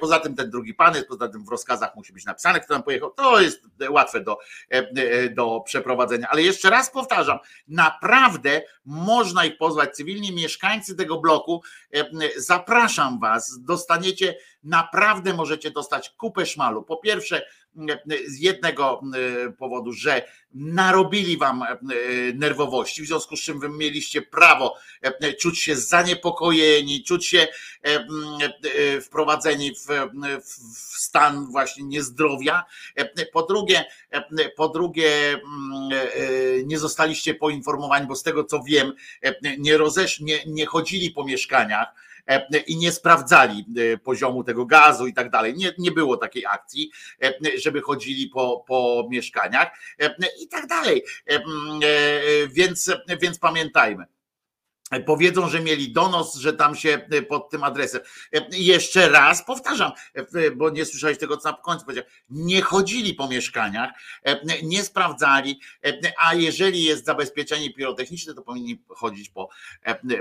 Poza 0.00 0.20
tym 0.20 0.34
ten 0.34 0.50
drugi 0.50 0.74
pan 0.74 0.94
jest, 0.94 1.08
poza 1.08 1.28
tym 1.28 1.44
w 1.44 1.48
rozkazach 1.48 1.96
musi 1.96 2.12
być 2.12 2.24
napisane, 2.24 2.60
kto 2.60 2.74
tam 2.74 2.82
pojechał. 2.82 3.10
To 3.10 3.40
jest 3.40 3.62
łatwe 3.90 4.20
do, 4.20 4.38
do 5.30 5.60
przeprowadzenia. 5.60 6.28
Ale 6.30 6.42
jeszcze 6.42 6.70
raz 6.70 6.90
powtarzam, 6.90 7.38
naprawdę 7.68 8.62
można 8.84 9.44
ich 9.44 9.58
pozwać 9.58 9.96
cywilnie. 9.96 10.32
Mieszkańcy 10.32 10.96
tego 10.96 11.20
bloku, 11.20 11.62
zapraszam 12.36 13.20
was, 13.20 13.58
dostaniecie, 13.60 14.34
naprawdę 14.62 15.34
możecie 15.34 15.70
dostać 15.70 16.10
kupę 16.10 16.46
szmalu. 16.46 16.82
Po 16.82 16.96
pierwsze, 16.96 17.46
z 18.26 18.38
jednego 18.40 19.00
e, 19.46 19.52
powodu, 19.52 19.92
że 19.92 20.22
narobili 20.54 21.36
wam 21.36 21.62
e, 21.62 21.76
nerwowości, 22.34 23.02
w 23.02 23.06
związku 23.06 23.36
z 23.36 23.40
czym 23.40 23.60
wy 23.60 23.68
mieliście 23.68 24.22
prawo 24.22 24.74
e, 25.02 25.32
czuć 25.32 25.58
się 25.58 25.76
zaniepokojeni, 25.76 27.04
czuć 27.04 27.26
się 27.26 27.48
wprowadzeni 29.02 29.72
w, 29.74 29.86
stan 30.98 31.46
właśnie 31.50 31.84
niezdrowia. 31.84 32.64
Po 33.32 33.42
drugie, 33.42 33.84
po 34.56 34.68
drugie, 34.68 35.40
nie 36.64 36.78
zostaliście 36.78 37.34
poinformowani, 37.34 38.06
bo 38.06 38.16
z 38.16 38.22
tego 38.22 38.44
co 38.44 38.62
wiem, 38.62 38.92
nie, 39.58 39.76
rozesz, 39.76 40.20
nie, 40.20 40.44
nie 40.46 40.66
chodzili 40.66 41.10
po 41.10 41.24
mieszkaniach 41.24 41.88
i 42.66 42.76
nie 42.76 42.92
sprawdzali 42.92 43.66
e, 43.94 43.98
poziomu 43.98 44.44
tego 44.44 44.66
gazu 44.66 45.06
i 45.06 45.14
tak 45.14 45.30
dalej. 45.30 45.54
Nie, 45.54 45.72
nie 45.78 45.90
było 45.90 46.16
takiej 46.16 46.46
akcji, 46.46 46.90
e, 47.22 47.34
żeby 47.58 47.80
chodzili 47.80 48.28
po, 48.28 48.64
po 48.66 49.08
mieszkaniach 49.10 49.68
i 50.42 50.48
tak 50.48 50.66
dalej. 50.66 51.04
Więc, 52.48 52.92
więc 53.20 53.38
pamiętajmy. 53.38 54.17
Powiedzą, 55.06 55.48
że 55.48 55.60
mieli 55.60 55.92
donos, 55.92 56.34
że 56.34 56.52
tam 56.52 56.76
się 56.76 57.06
e, 57.10 57.22
pod 57.22 57.50
tym 57.50 57.64
adresem. 57.64 58.00
E, 58.32 58.46
jeszcze 58.52 59.08
raz 59.08 59.44
powtarzam, 59.44 59.92
e, 60.14 60.50
bo 60.50 60.70
nie 60.70 60.84
słyszałeś 60.84 61.18
tego, 61.18 61.36
co 61.36 61.50
na 61.50 61.56
końcu 61.56 61.84
powiedział. 61.84 62.04
Nie 62.30 62.62
chodzili 62.62 63.14
po 63.14 63.28
mieszkaniach, 63.28 63.90
nie 64.62 64.84
sprawdzali, 64.84 65.60
a 66.24 66.34
jeżeli 66.34 66.84
jest 66.84 67.04
zabezpieczenie 67.04 67.74
pirotechniczne, 67.74 68.34
to 68.34 68.42
powinni 68.42 68.82
chodzić 68.88 69.30
po, 69.30 69.48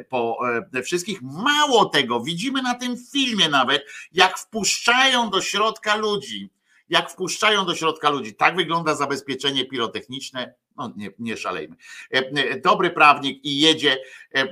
po 0.09 0.39
wszystkich. 0.83 1.21
Mało 1.21 1.85
tego, 1.85 2.21
widzimy 2.21 2.61
na 2.61 2.75
tym 2.75 2.97
filmie 3.11 3.49
nawet, 3.49 3.85
jak 4.13 4.39
wpuszczają 4.39 5.29
do 5.29 5.41
środka 5.41 5.95
ludzi. 5.95 6.49
Jak 6.89 7.11
wpuszczają 7.11 7.65
do 7.65 7.75
środka 7.75 8.09
ludzi. 8.09 8.35
Tak 8.35 8.55
wygląda 8.55 8.95
zabezpieczenie 8.95 9.65
pirotechniczne 9.65 10.53
no 10.77 10.93
nie, 10.97 11.09
nie 11.19 11.37
szalejmy. 11.37 11.75
E, 12.13 12.17
e, 12.17 12.59
dobry 12.59 12.89
prawnik 12.89 13.45
i 13.45 13.59
jedzie, 13.59 13.97
e, 14.35 14.47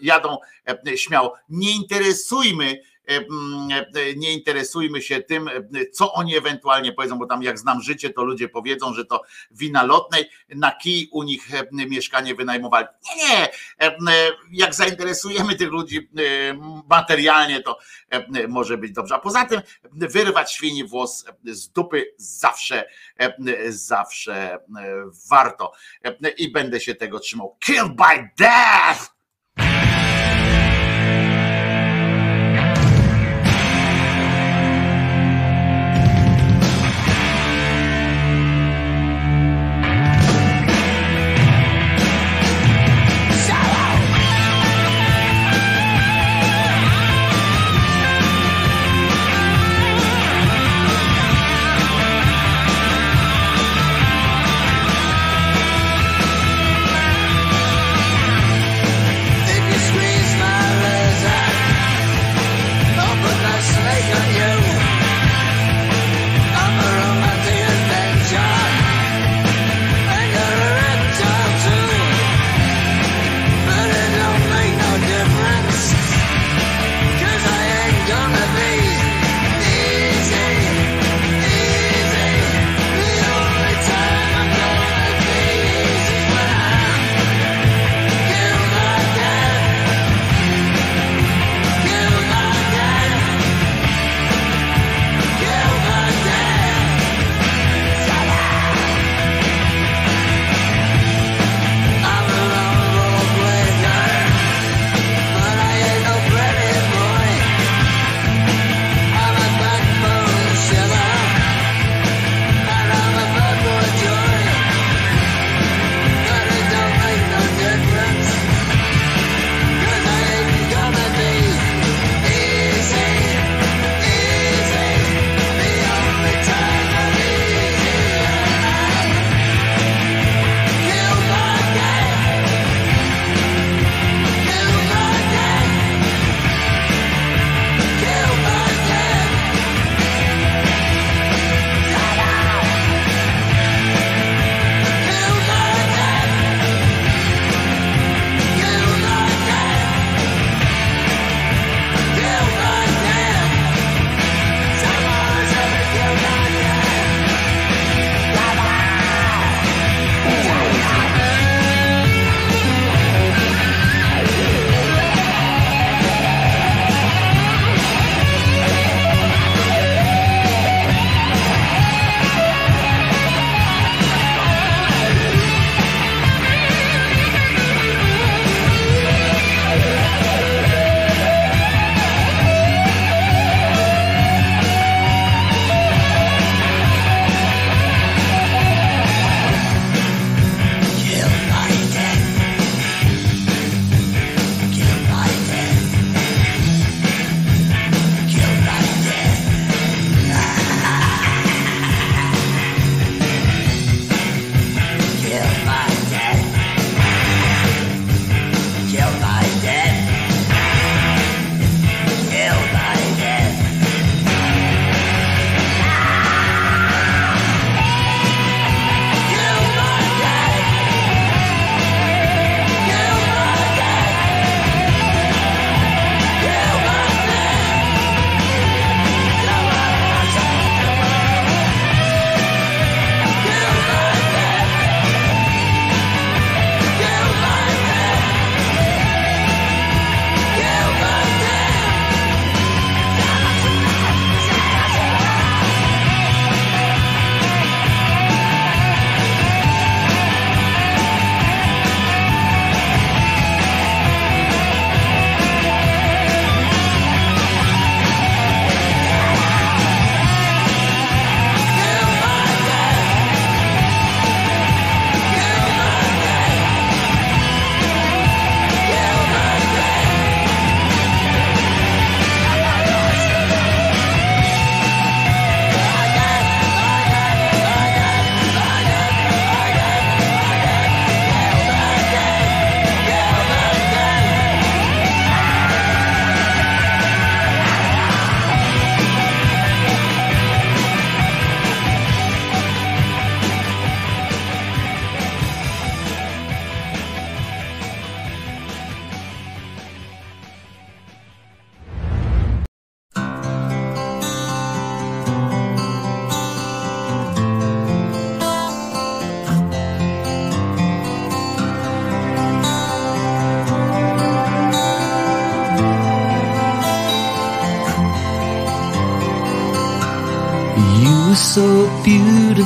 jadą 0.00 0.36
śmiało. 0.96 1.34
Nie 1.48 1.76
interesujmy 1.76 2.80
nie 4.16 4.32
interesujmy 4.32 5.02
się 5.02 5.22
tym, 5.22 5.50
co 5.92 6.12
oni 6.12 6.36
ewentualnie 6.36 6.92
powiedzą, 6.92 7.18
bo 7.18 7.26
tam 7.26 7.42
jak 7.42 7.58
znam 7.58 7.82
życie, 7.82 8.10
to 8.10 8.24
ludzie 8.24 8.48
powiedzą, 8.48 8.94
że 8.94 9.04
to 9.04 9.22
wina 9.50 9.82
lotnej, 9.82 10.30
na 10.48 10.72
kij 10.72 11.08
u 11.12 11.22
nich 11.22 11.48
mieszkanie 11.72 12.34
wynajmowali. 12.34 12.86
Nie, 13.16 13.28
nie, 13.28 13.48
jak 14.52 14.74
zainteresujemy 14.74 15.56
tych 15.56 15.68
ludzi 15.68 16.10
materialnie, 16.90 17.62
to 17.62 17.78
może 18.48 18.78
być 18.78 18.92
dobrze. 18.92 19.14
A 19.14 19.18
poza 19.18 19.44
tym 19.44 19.60
wyrwać 19.92 20.52
świni 20.52 20.84
włos 20.84 21.24
z 21.44 21.68
dupy 21.68 22.14
zawsze, 22.16 22.84
zawsze 23.68 24.58
warto 25.30 25.72
i 26.38 26.52
będę 26.52 26.80
się 26.80 26.94
tego 26.94 27.18
trzymał. 27.20 27.56
Killed 27.60 27.96
by 27.96 28.28
death! 28.38 29.17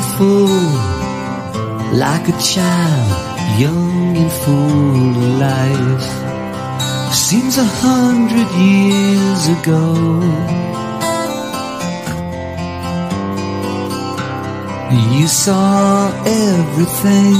Beautiful, 0.03 0.47
like 1.97 2.29
a 2.29 2.39
child, 2.41 3.61
young 3.61 4.16
and 4.16 4.33
full 4.33 5.11
of 5.11 5.39
life. 5.39 7.15
Seems 7.15 7.59
a 7.59 7.65
hundred 7.65 8.49
years 8.59 9.49
ago. 9.59 9.95
You 15.19 15.27
saw 15.27 16.11
everything, 16.27 17.37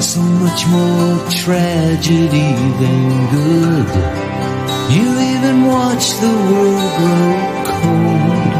so 0.00 0.20
much 0.20 0.66
more 0.66 1.30
tragedy 1.30 2.52
than 2.80 3.30
good. 3.36 3.88
You 4.94 5.06
even 5.32 5.66
watched 5.66 6.20
the 6.20 6.34
world 6.50 6.90
grow 6.98 7.64
cold. 7.64 8.55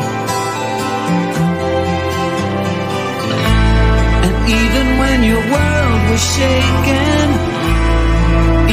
World 5.52 6.02
was 6.10 6.22
shaken, 6.38 7.26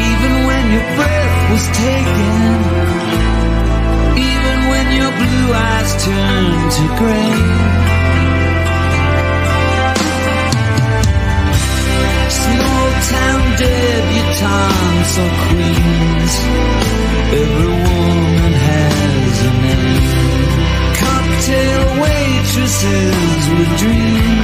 even 0.07 0.33
when 0.47 0.65
your 0.75 0.87
breath 0.97 1.37
was 1.53 1.65
taken, 1.85 2.37
even 4.29 4.57
when 4.71 4.87
your 4.99 5.11
blue 5.21 5.47
eyes 5.53 5.91
turned 6.05 6.71
to 6.77 6.83
gray. 6.99 7.35
Small 12.41 12.87
town 13.13 13.41
debutantes 13.61 15.13
or 15.23 15.31
queens, 15.45 16.33
every 17.41 17.73
woman 17.87 18.53
has 18.69 19.35
a 19.49 19.53
name. 19.65 20.13
Cocktail 21.03 21.83
waitresses 22.01 23.43
with 23.57 23.71
dreams, 23.81 24.42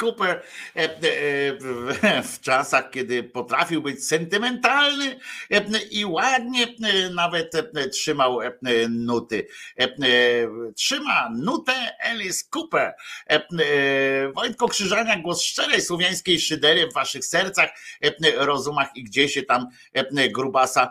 Alice 0.00 0.04
Cooper 0.04 0.30
e, 0.30 0.40
e, 0.40 0.59
w, 2.40 2.42
czasach, 2.42 2.90
kiedy 2.90 3.22
potrafił 3.22 3.82
być 3.82 4.06
sentymentalny 4.06 5.20
e, 5.50 5.64
i 5.90 6.04
ładnie 6.04 6.64
e, 6.64 7.10
nawet 7.10 7.54
e, 7.54 7.88
trzymał 7.88 8.38
nuty. 8.88 9.46
Trzyma 10.76 11.30
nutę 11.36 11.72
Alice 12.04 12.44
Cooper. 12.50 12.94
Wojtko 14.34 14.68
Krzyżania, 14.68 15.18
głos 15.18 15.42
szczerej 15.42 15.82
słowiańskiej 15.82 16.40
szydery 16.40 16.86
w 16.86 16.94
waszych 16.94 17.24
sercach, 17.24 17.70
rozumach 18.36 18.88
i 18.96 19.04
gdzie 19.04 19.28
się 19.28 19.42
tam 19.42 19.66
grubasa 20.30 20.90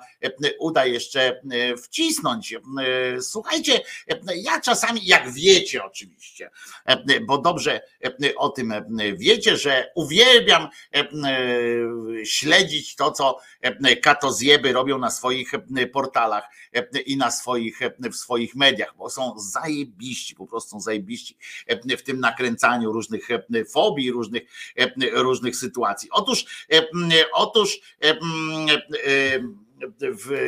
uda 0.60 0.86
jeszcze 0.86 1.42
wcisnąć. 1.84 2.56
Słuchajcie, 3.22 3.82
ja 4.36 4.62
czasami, 4.62 5.06
jak 5.06 5.32
wiecie 5.32 5.84
oczywiście, 5.84 6.50
bo 7.22 7.38
dobrze 7.38 7.82
o 8.38 8.50
tym 8.50 8.74
wiecie, 9.18 9.58
że 9.58 9.92
uwielbiam 9.96 10.68
śledzić 12.24 12.96
to, 12.96 13.12
co 13.12 13.38
e, 13.62 13.96
katozjeby 13.96 14.74
robią 14.74 14.98
na 14.98 15.12
swoich 15.12 15.54
e, 15.54 15.88
portalach 15.88 16.50
e, 16.74 17.02
i 17.02 17.18
na 17.18 17.32
swoich, 17.32 17.80
w 18.12 18.16
swoich 18.16 18.56
mediach, 18.56 18.94
bo 18.98 19.10
są 19.10 19.40
zajebiści, 19.40 20.36
po 20.36 20.48
prostu 20.48 20.70
są 20.70 20.80
zajebiści 20.80 21.38
w 21.98 22.02
tym 22.02 22.20
nakręcaniu 22.20 22.92
różnych 22.92 23.28
fobii, 23.74 24.12
różnych, 24.12 24.44
różnych 25.14 25.56
sytuacji. 25.56 26.10
Otóż, 26.12 26.68
otóż 27.34 27.80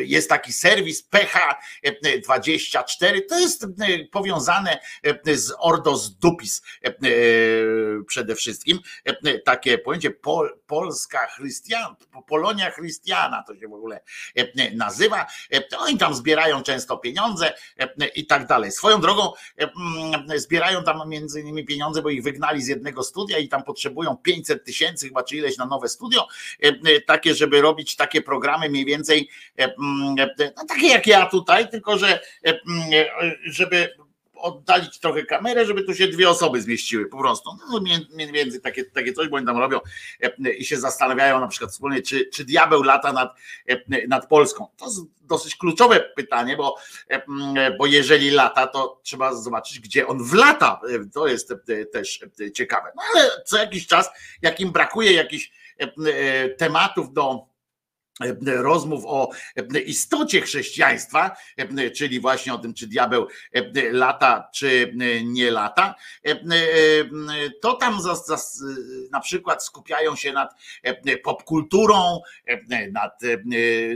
jest 0.02 0.30
taki 0.30 0.54
serwis 0.54 1.10
PH24, 1.10 3.22
to 3.30 3.40
jest 3.40 3.66
powiązane 4.12 4.80
z 5.34 5.54
Ordo 5.60 5.98
z 5.98 6.18
Dupis 6.18 6.62
przede 8.08 8.36
wszystkim. 8.36 8.80
Takie 9.46 9.78
pojęcie 9.78 10.12
Polska 10.72 11.28
Chrystian, 11.28 11.96
Polonia 12.28 12.72
Chrystiana 12.72 13.44
to 13.48 13.56
się 13.56 13.68
w 13.68 13.74
ogóle 13.74 14.02
e, 14.36 14.76
nazywa. 14.76 15.28
E, 15.54 15.78
Oni 15.78 15.98
tam 15.98 16.14
zbierają 16.16 16.64
często 16.64 16.98
pieniądze 16.98 17.54
e, 17.80 18.08
i 18.08 18.26
tak 18.26 18.48
dalej. 18.48 18.72
Swoją 18.72 19.02
drogą 19.02 19.34
mm, 19.58 20.40
zbierają 20.40 20.84
tam 20.84 21.10
między 21.10 21.42
innymi 21.42 21.66
pieniądze, 21.66 22.02
bo 22.02 22.10
ich 22.10 22.24
wygnali 22.24 22.62
z 22.62 22.68
jednego 22.68 23.04
studia 23.04 23.38
i 23.38 23.48
tam 23.48 23.64
potrzebują 23.64 24.18
500 24.18 24.66
tysięcy 24.66 25.08
chyba 25.08 25.24
czy 25.24 25.36
ileś 25.36 25.58
na 25.58 25.66
nowe 25.66 25.90
studio, 25.90 26.28
takie, 27.08 27.36
żeby 27.36 27.62
robić 27.62 27.96
takie 27.96 28.22
programy 28.22 28.70
mniej 28.70 28.86
więcej 28.86 29.30
mm, 29.58 30.16
no, 30.58 30.66
takie 30.68 30.88
jak 30.88 31.08
ja 31.08 31.26
tutaj, 31.26 31.70
tylko 31.70 31.98
że 31.98 32.20
mm, 32.44 32.90
żeby 33.46 33.94
oddalić 34.42 35.00
trochę 35.00 35.24
kamerę, 35.26 35.66
żeby 35.66 35.84
tu 35.84 35.96
się 35.96 36.08
dwie 36.08 36.30
osoby 36.30 36.62
zmieściły 36.62 37.06
po 37.06 37.18
prostu. 37.18 37.50
No, 37.72 37.80
mie- 37.82 38.32
między 38.32 38.62
takie, 38.62 38.86
takie 38.86 39.14
coś, 39.14 39.28
bo 39.28 39.38
oni 39.38 39.46
tam 39.46 39.58
robią 39.58 39.80
e, 40.22 40.54
i 40.54 40.66
się 40.66 40.78
zastanawiają 40.80 41.40
na 41.40 41.48
przykład 41.48 41.72
wspólnie, 41.72 42.02
czy, 42.02 42.26
czy 42.26 42.46
diabeł 42.46 42.84
lata 42.84 43.14
nad, 43.14 43.36
e, 43.68 44.08
nad 44.08 44.28
Polską. 44.28 44.68
To 44.78 44.86
jest 44.86 45.00
dosyć 45.22 45.56
kluczowe 45.56 46.00
pytanie, 46.16 46.58
bo, 46.58 46.76
e, 47.08 47.22
bo 47.78 47.86
jeżeli 47.86 48.32
lata, 48.32 48.68
to 48.68 49.00
trzeba 49.04 49.36
zobaczyć, 49.36 49.80
gdzie 49.80 50.08
on 50.08 50.24
wlata. 50.24 50.80
E, 50.90 51.06
To 51.14 51.28
jest 51.28 51.52
e, 51.52 51.86
też 51.86 52.20
e, 52.42 52.52
ciekawe. 52.52 52.92
No 52.96 53.02
ale 53.16 53.30
co 53.46 53.58
jakiś 53.58 53.88
czas, 53.88 54.10
jak 54.42 54.60
im 54.60 54.72
brakuje 54.72 55.14
jakichś 55.14 55.52
e, 55.82 55.84
e, 56.14 56.50
tematów 56.50 57.14
do 57.14 57.32
e, 57.32 57.51
rozmów 58.46 59.04
o 59.06 59.30
e, 59.56 59.80
istocie 59.80 60.42
chrześcijaństwa, 60.42 61.36
e, 61.58 61.92
czyli 61.92 62.20
właśnie 62.20 62.54
o 62.54 62.58
tym, 62.58 62.74
czy 62.74 62.88
diabeł 62.88 63.28
e, 63.54 63.92
lata, 63.92 64.50
czy 64.54 64.94
e, 65.02 65.24
nie 65.24 65.52
lata, 65.52 65.96
e, 66.26 66.32
e, 66.32 66.36
to 67.62 67.74
tam 67.74 67.98
na 69.12 69.20
przykład 69.20 69.66
skupiają 69.66 70.16
się 70.16 70.34
nad 70.34 70.56
e, 70.84 71.18
popkulturą, 71.18 72.20
e, 72.46 72.92
nad, 72.92 73.24
e, 73.24 73.38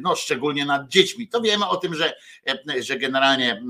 no 0.01 0.15
szczególnie 0.15 0.65
nad 0.65 0.87
dziećmi. 0.87 1.27
To 1.27 1.41
wiemy 1.41 1.67
o 1.67 1.77
tym, 1.77 1.95
że, 1.95 2.13
e, 2.47 2.83
że 2.83 2.97
generalnie 2.97 3.63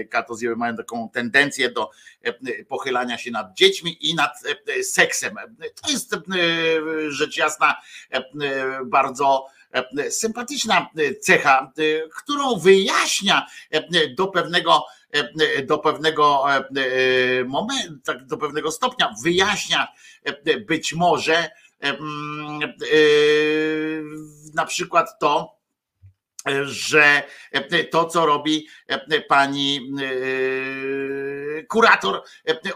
e, 0.00 0.04
katozjowie 0.04 0.56
mają 0.56 0.76
taką 0.76 1.08
tendencję 1.08 1.70
do 1.70 1.90
e, 2.22 2.64
pochylania 2.64 3.18
się 3.18 3.30
nad 3.30 3.54
dziećmi 3.54 4.10
i 4.10 4.14
nad 4.14 4.32
e, 4.78 4.82
seksem. 4.82 5.34
To 5.82 5.90
jest 5.90 6.14
e, 6.14 6.18
rzecz 7.08 7.36
jasna 7.36 7.74
e, 8.10 8.24
bardzo 8.84 9.46
e, 9.58 9.61
sympatyczna 10.10 10.90
cecha, 11.20 11.72
e, 11.78 12.08
którą 12.08 12.58
wyjaśnia 12.58 13.46
e, 13.70 14.08
do 14.08 14.26
pewnego 14.26 14.84
e, 15.12 15.62
do 15.62 15.78
pewnego 15.78 16.44
e, 16.52 17.44
momentu, 17.44 17.98
tak 18.04 18.26
do 18.26 18.36
pewnego 18.36 18.70
stopnia 18.70 19.14
wyjaśnia 19.22 19.88
e, 20.24 20.60
być 20.60 20.94
może 20.94 21.36
e, 21.36 21.50
mm, 21.80 22.62
e, 22.62 22.66
na 24.54 24.66
przykład 24.66 25.18
to, 25.20 25.62
że 26.64 27.22
to, 27.90 28.04
co 28.04 28.26
robi 28.26 28.66
pani 29.28 29.92
e, 31.60 31.62
kurator 31.62 32.22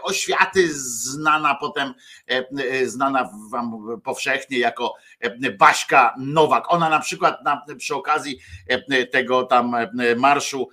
oświaty, 0.01 0.73
znana 0.73 1.55
potem, 1.55 1.93
znana 2.85 3.29
wam 3.51 4.01
powszechnie 4.03 4.59
jako 4.59 4.93
Baśka 5.57 6.15
Nowak. 6.17 6.73
Ona 6.73 6.89
na 6.89 6.99
przykład 6.99 7.43
na, 7.43 7.65
przy 7.77 7.95
okazji 7.95 8.39
tego 9.11 9.43
tam 9.43 9.75
marszu 10.17 10.69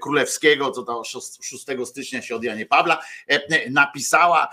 królewskiego, 0.00 0.70
co 0.70 0.82
to 0.82 1.04
6 1.04 1.66
stycznia 1.84 2.22
się 2.22 2.36
od 2.36 2.44
Janie 2.44 2.66
Pawla, 2.66 3.02
napisała 3.70 4.48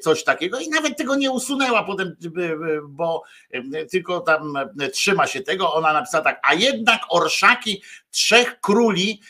coś 0.00 0.24
takiego 0.24 0.58
i 0.58 0.68
nawet 0.68 0.96
tego 0.96 1.14
nie 1.14 1.30
usunęła 1.30 1.84
potem, 1.84 2.16
bo 2.88 3.22
tylko 3.90 4.20
tam 4.20 4.54
trzyma 4.92 5.26
się 5.26 5.40
tego. 5.40 5.74
Ona 5.74 5.92
napisała 5.92 6.24
tak, 6.24 6.40
a 6.42 6.54
jednak 6.54 7.00
orszaki 7.08 7.82
trzech 8.12 8.60
króli, 8.60 9.20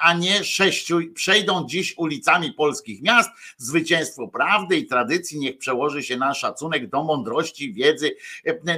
a 0.00 0.14
nie 0.14 0.44
sześciu, 0.44 0.98
przejdą 1.14 1.66
dziś 1.68 1.94
ulicami 1.96 2.52
polskich 2.52 3.02
miast. 3.02 3.30
Zwycięstwo 3.56 4.28
prawdy 4.28 4.76
i 4.76 4.86
tradycji 4.86 5.38
niech 5.38 5.58
przełoży 5.58 6.02
się 6.02 6.16
na 6.16 6.34
szacunek 6.34 6.88
do 6.88 7.04
mądrości, 7.04 7.72
wiedzy, 7.72 8.16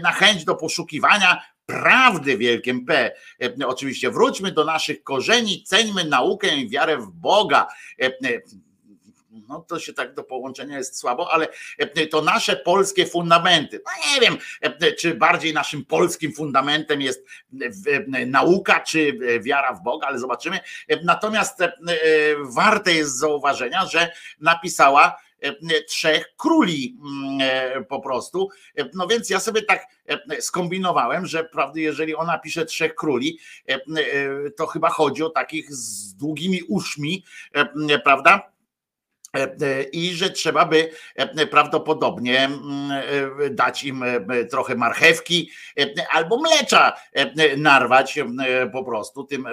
na 0.03 0.13
chęć 0.13 0.45
do 0.45 0.55
poszukiwania 0.55 1.43
prawdy 1.67 2.39
wielkiem 2.39 2.85
P. 2.85 3.13
E, 3.43 3.67
Oczywiście 3.67 4.11
wróćmy 4.11 4.53
do 4.53 4.65
naszych 4.65 5.03
korzeni, 5.03 5.63
ceńmy 5.63 6.05
naukę 6.05 6.57
i 6.57 6.69
wiarę 6.69 6.97
w 6.99 7.11
Boga. 7.11 7.67
No 9.49 9.61
to 9.61 9.79
się 9.79 9.93
tak 9.93 10.15
do 10.15 10.25
połączenia 10.25 10.79
jest 10.79 10.99
słabo, 10.99 11.33
ale 11.33 11.49
e, 11.79 12.07
to 12.07 12.23
nasze 12.23 12.57
polskie 12.57 13.07
fundamenty. 13.07 13.81
No 13.85 14.15
nie 14.15 14.21
wiem, 14.21 14.39
e, 14.61 14.93
czy 14.93 15.15
bardziej 15.15 15.55
naszym 15.55 15.85
polskim 15.85 16.33
fundamentem 16.33 17.01
jest 17.01 17.27
e, 18.15 18.27
nauka, 18.27 18.81
czy 18.81 19.19
wiara 19.41 19.73
w 19.75 19.83
Boga, 19.83 20.07
ale 20.07 20.19
zobaczymy. 20.19 20.61
Natomiast 21.05 21.59
warte 22.41 22.93
jest 22.93 23.19
zauważenia, 23.19 23.87
że 23.87 24.13
napisała 24.41 25.17
trzech 25.89 26.37
króli 26.37 26.99
mm, 27.01 27.85
po 27.85 28.01
prostu. 28.01 28.49
No 28.95 29.07
więc 29.07 29.31
ja 29.31 29.41
sobie 29.41 29.63
tak 29.63 29.87
skombinowałem, 30.41 31.27
że 31.27 31.45
prawda, 31.45 31.81
jeżeli 31.81 32.15
ona 32.15 32.39
pisze 32.39 32.65
trzech 32.65 32.95
króli, 32.95 33.39
to 34.57 34.67
chyba 34.67 34.91
chodzi 34.91 35.23
o 35.23 35.31
takich 35.31 35.75
z 35.75 36.15
długimi 36.15 36.63
uszmi, 36.63 37.25
prawda? 38.05 38.56
E, 39.37 39.57
e, 39.63 39.83
I 39.83 40.15
że 40.15 40.31
trzeba 40.31 40.67
by 40.67 40.91
e, 41.15 41.47
prawdopodobnie 41.47 42.45
mm, 42.45 42.91
dać 43.51 43.85
im 43.85 44.05
trochę 44.51 44.75
marchewki 44.75 45.51
albo 46.11 46.41
mlecza 46.41 46.93
narwać 47.57 48.19
po 48.73 48.85
prostu 48.85 49.25
tym, 49.25 49.47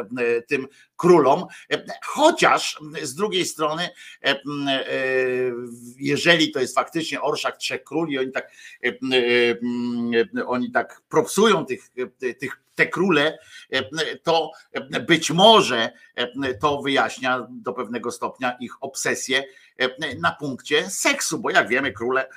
tym 0.48 0.68
królom. 0.98 1.46
E, 1.72 1.86
Chociaż 2.04 2.80
z 3.02 3.16
drugiej 3.16 3.46
strony, 3.46 3.90
e, 4.24 4.30
e, 4.30 4.38
jeżeli 5.98 6.52
to 6.52 6.60
jest 6.60 6.76
faktycznie 6.76 7.22
orszak 7.22 7.58
trzech 7.58 7.84
króli, 7.84 8.20
oni 8.20 8.32
tak, 8.32 8.52
oni 10.46 10.72
tak 10.72 11.02
propsują 11.10 11.66
tych, 11.66 11.90
tych 12.40 12.64
te 12.76 12.88
króle, 12.88 13.38
to 14.24 14.52
być 15.08 15.32
może 15.32 15.92
to 16.62 16.82
wyjaśnia 16.82 17.48
do 17.50 17.74
pewnego 17.74 18.12
stopnia 18.12 18.58
ich 18.60 18.84
obsesję 18.84 19.44
na 20.20 20.32
punkcie 20.32 20.90
seksu, 20.90 21.40
bo 21.40 21.50
jak 21.50 21.68
wiemy, 21.68 21.92
króle 21.92 22.28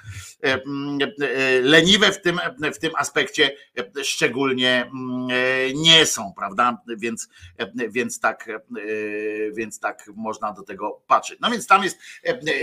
leniwe 1.62 2.12
w 2.12 2.22
tym, 2.22 2.40
w 2.74 2.78
tym 2.78 2.92
aspekcie 2.96 3.56
szczególnie 4.02 4.90
nie 5.74 6.06
są, 6.06 6.32
prawda? 6.36 6.82
Więc, 6.96 7.28
więc, 7.88 8.20
tak, 8.20 8.45
więc 9.52 9.80
tak 9.80 10.04
można 10.14 10.52
do 10.52 10.62
tego 10.62 11.02
patrzeć. 11.06 11.38
No 11.40 11.50
więc 11.50 11.66
tam 11.66 11.84
jest 11.84 11.98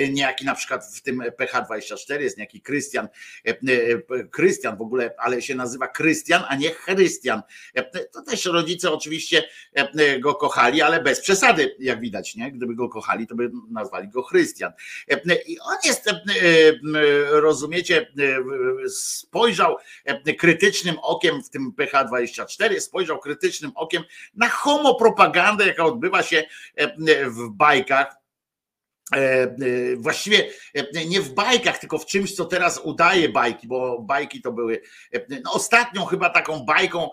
niejaki 0.10 0.46
na 0.46 0.56
przykład 0.56 0.86
w 0.96 1.02
tym 1.02 1.24
PH24 1.40 2.22
jest 2.22 2.38
niejaki 2.38 2.62
Krystian, 2.62 3.08
Krystian 4.32 4.78
w 4.78 4.82
ogóle, 4.82 5.16
ale 5.18 5.42
się 5.42 5.56
nazywa 5.56 5.88
Krystian, 5.88 6.44
a 6.48 6.56
nie 6.56 6.70
Chrystian. 6.70 7.42
To 8.12 8.22
też 8.22 8.46
rodzice 8.46 8.92
oczywiście 8.92 9.44
go 10.20 10.36
kochali, 10.36 10.82
ale 10.82 11.04
bez 11.04 11.22
przesady, 11.22 11.76
jak 11.80 12.00
widać, 12.00 12.36
nie? 12.36 12.52
Gdyby 12.52 12.76
go 12.76 12.90
kochali, 12.90 13.28
to 13.28 13.36
by 13.36 13.52
nazwali 13.70 14.08
go 14.10 14.24
Chrystian. 14.24 14.72
I 15.46 15.60
on 15.60 15.78
jest, 15.86 16.10
rozumiecie, 17.30 18.12
spojrzał 18.90 19.78
krytycznym 20.40 20.96
okiem 21.02 21.44
w 21.44 21.50
tym 21.50 21.74
PH24, 21.78 22.80
spojrzał 22.80 23.20
krytycznym 23.20 23.72
okiem 23.76 24.04
na 24.36 24.50
homopropagandę, 24.50 25.73
jaka 25.74 25.86
odbywa 25.86 26.24
się 26.24 26.44
w 27.28 27.50
bajkach 27.50 28.16
właściwie 29.98 30.50
nie 31.08 31.22
w 31.22 31.34
bajkach, 31.34 31.80
tylko 31.80 31.98
w 31.98 32.06
czymś, 32.06 32.36
co 32.36 32.46
teraz 32.46 32.82
udaje 32.84 33.30
bajki, 33.30 33.68
bo 33.68 34.02
bajki 34.02 34.42
to 34.42 34.52
były. 34.52 34.82
No 35.44 35.54
ostatnią 35.54 36.06
chyba 36.06 36.30
taką 36.30 36.66
bajką, 36.66 37.10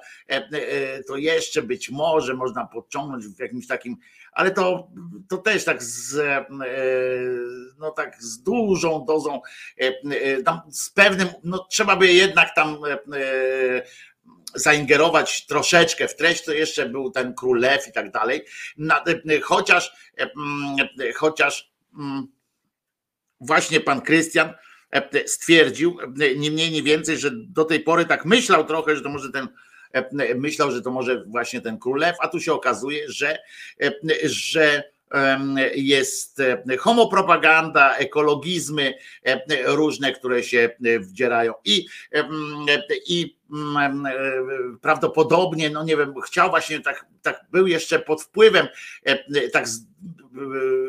to 1.06 1.16
jeszcze 1.16 1.62
być 1.62 1.90
może 1.90 2.34
można 2.34 2.66
podciągnąć 2.66 3.26
w 3.26 3.40
jakimś 3.40 3.66
takim, 3.66 3.96
ale 4.32 4.50
to, 4.50 4.88
to 5.28 5.38
też 5.38 5.64
tak 5.64 5.82
z, 5.82 6.22
no 7.78 7.90
tak 7.90 8.22
z 8.22 8.42
dużą 8.42 9.04
dozą, 9.04 9.40
z 10.70 10.90
pewnym, 10.90 11.28
no 11.44 11.66
trzeba 11.70 11.96
by 11.96 12.12
jednak 12.12 12.54
tam 12.54 12.78
zaingerować 14.54 15.46
troszeczkę 15.46 16.08
w 16.08 16.16
treść, 16.16 16.44
to 16.44 16.52
jeszcze 16.52 16.88
był 16.88 17.10
ten 17.10 17.34
król 17.34 17.60
lew 17.60 17.88
i 17.88 17.92
tak 17.92 18.10
dalej. 18.10 18.44
Chociaż, 19.42 19.92
chociaż 21.14 21.72
właśnie 23.40 23.80
pan 23.80 24.00
Krystian 24.00 24.54
stwierdził, 25.26 25.98
nie 26.36 26.50
mniej, 26.50 26.70
nie 26.70 26.82
więcej, 26.82 27.18
że 27.18 27.30
do 27.32 27.64
tej 27.64 27.80
pory 27.80 28.04
tak 28.04 28.24
myślał 28.24 28.64
trochę, 28.64 28.96
że 28.96 29.02
to 29.02 29.08
może 29.08 29.30
ten 29.30 29.48
myślał, 30.34 30.70
że 30.70 30.82
to 30.82 30.90
może 30.90 31.24
właśnie 31.24 31.60
ten 31.60 31.78
król 31.78 31.98
lew, 31.98 32.16
a 32.20 32.28
tu 32.28 32.40
się 32.40 32.52
okazuje, 32.52 33.04
że, 33.08 33.38
że 34.22 34.82
jest 35.74 36.42
homopropaganda, 36.78 37.96
ekologizmy 37.96 38.94
różne, 39.64 40.12
które 40.12 40.42
się 40.42 40.70
wdzierają 41.00 41.54
i, 41.64 41.86
i 43.06 43.39
prawdopodobnie, 44.80 45.70
no 45.70 45.84
nie 45.84 45.96
wiem, 45.96 46.14
chciał 46.24 46.50
właśnie 46.50 46.80
tak, 46.80 47.06
tak 47.22 47.44
był 47.52 47.66
jeszcze 47.66 47.98
pod 47.98 48.22
wpływem, 48.22 48.68
tak 49.52 49.66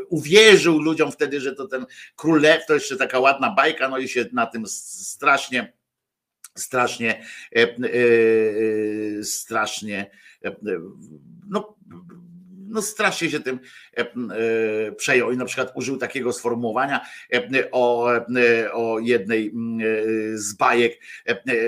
uwierzył 0.10 0.82
ludziom 0.82 1.12
wtedy, 1.12 1.42
że 1.42 1.56
to 1.56 1.68
ten 1.68 1.86
król 2.16 2.42
lew, 2.42 2.66
to 2.66 2.74
jeszcze 2.74 2.98
taka 2.98 3.20
ładna 3.20 3.54
bajka, 3.54 3.90
no 3.90 3.98
i 3.98 4.08
się 4.08 4.26
na 4.34 4.46
tym 4.46 4.68
strasznie 4.68 5.74
strasznie 6.56 7.26
strasznie 9.24 10.12
no 11.50 11.76
no 12.72 12.82
strasznie 12.82 13.30
się 13.30 13.40
tym 13.40 13.60
przejął 14.98 15.32
i 15.32 15.38
na 15.38 15.46
przykład 15.46 15.72
użył 15.76 15.98
takiego 15.98 16.34
sformułowania 16.34 17.06
o, 17.72 18.12
o 18.74 19.00
jednej 19.00 19.54
z 20.34 20.54
bajek. 20.54 21.00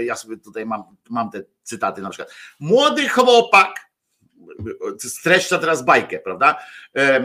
Ja 0.05 0.15
sobie 0.15 0.37
tutaj 0.37 0.65
mam, 0.65 0.83
mam 1.09 1.31
te 1.31 1.43
cytaty 1.63 2.01
na 2.01 2.09
przykład. 2.09 2.35
Młody 2.59 3.09
chłopak, 3.09 3.93
streszcza 4.99 5.57
teraz 5.57 5.85
bajkę, 5.85 6.19
prawda? 6.19 6.59
E, 6.95 6.99
e, 6.99 7.23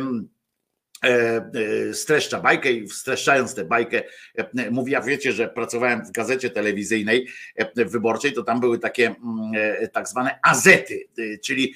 streszcza 1.93 2.41
bajkę 2.41 2.73
i 2.73 2.89
streszczając 2.89 3.55
tę 3.55 3.65
bajkę 3.65 4.03
e, 4.37 4.71
mówi, 4.71 4.93
ja 4.93 5.01
wiecie, 5.01 5.33
że 5.33 5.49
pracowałem 5.49 6.07
w 6.07 6.11
gazecie 6.11 6.51
telewizyjnej 6.51 7.29
wyborczej, 7.77 8.33
to 8.33 8.43
tam 8.43 8.61
były 8.61 8.79
takie 8.79 9.07
mm, 9.07 9.53
tak 9.93 10.09
zwane 10.09 10.39
azety, 10.43 11.09
czyli 11.45 11.75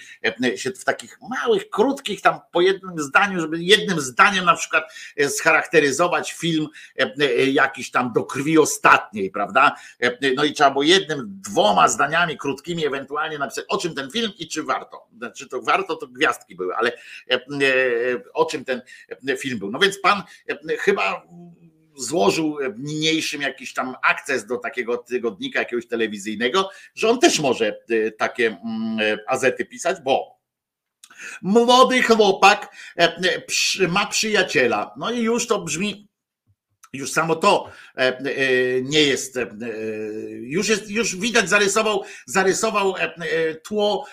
się 0.56 0.70
w 0.70 0.84
takich 0.84 1.18
małych, 1.30 1.70
krótkich 1.70 2.20
tam 2.20 2.40
po 2.52 2.60
jednym 2.60 2.98
zdaniu, 2.98 3.40
żeby 3.40 3.62
jednym 3.62 4.00
zdaniem 4.00 4.44
na 4.44 4.56
przykład 4.56 4.84
scharakteryzować 5.28 6.32
film 6.32 6.66
jakiś 7.52 7.90
tam 7.90 8.12
do 8.12 8.24
krwi 8.24 8.58
ostatniej, 8.58 9.30
prawda? 9.30 9.76
No 10.36 10.44
i 10.44 10.52
trzeba 10.52 10.70
było 10.70 10.82
jednym, 10.82 11.40
dwoma 11.48 11.88
zdaniami 11.88 12.36
krótkimi 12.36 12.86
ewentualnie 12.86 13.38
napisać, 13.38 13.64
o 13.68 13.78
czym 13.78 13.94
ten 13.94 14.10
film 14.10 14.32
i 14.38 14.48
czy 14.48 14.62
warto. 14.62 15.08
Znaczy 15.16 15.48
to 15.48 15.62
warto, 15.62 15.96
to 15.96 16.06
gwiazdki 16.06 16.56
były, 16.56 16.76
ale 16.76 16.92
o 18.34 18.44
czym 18.44 18.64
ten 18.64 18.82
film 19.38 19.58
był. 19.58 19.70
No 19.70 19.78
więc 19.78 20.00
pan 20.00 20.22
e, 20.48 20.76
chyba 20.76 21.26
złożył 21.96 22.58
niniejszym 22.78 23.42
jakiś 23.42 23.74
tam 23.74 23.94
akces 24.02 24.46
do 24.46 24.56
takiego 24.56 24.98
tygodnika 24.98 25.58
jakiegoś 25.58 25.86
telewizyjnego, 25.86 26.70
że 26.94 27.08
on 27.08 27.18
też 27.18 27.40
może 27.40 27.80
e, 27.88 28.10
takie 28.10 28.46
mm, 28.46 29.00
e, 29.00 29.18
azety 29.28 29.64
pisać, 29.64 29.96
bo 30.04 30.42
młody 31.42 32.02
chłopak 32.02 32.76
ma 33.88 34.06
przyjaciela. 34.06 34.94
No 34.96 35.10
i 35.10 35.22
już 35.22 35.46
to 35.46 35.60
brzmi 35.60 36.08
już 36.92 37.12
samo 37.12 37.36
to 37.36 37.70
nie 38.82 39.02
jest, 39.02 39.38
już 40.40 40.68
jest, 40.68 40.90
już 40.90 41.16
widać, 41.16 41.48
zarysował, 41.48 42.02
zarysował 42.26 42.94
tło 43.62 44.06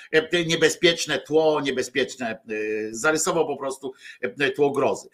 niebezpieczne, 0.45 1.19
tło 1.19 1.61
niebezpieczne, 1.61 2.39
zarysował 2.91 3.47
po 3.47 3.57
prostu 3.57 3.93
tło 4.55 4.71
grozy. 4.71 5.09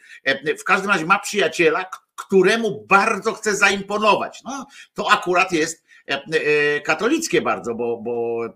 W 0.60 0.64
każdym 0.64 0.90
razie 0.90 1.06
ma 1.06 1.20
przyjaciela, 1.20 1.86
któremu 2.16 2.86
bardzo 2.88 3.34
chce 3.34 3.56
zaimponować. 3.56 4.42
No, 4.44 4.66
to 4.94 5.12
akurat 5.12 5.52
jest 5.52 5.85
E, 5.85 5.85
e, 5.85 5.85
katolickie 6.84 7.42
bardzo, 7.42 7.76
bo, 7.76 7.98
bo 7.98 8.46
e, 8.46 8.50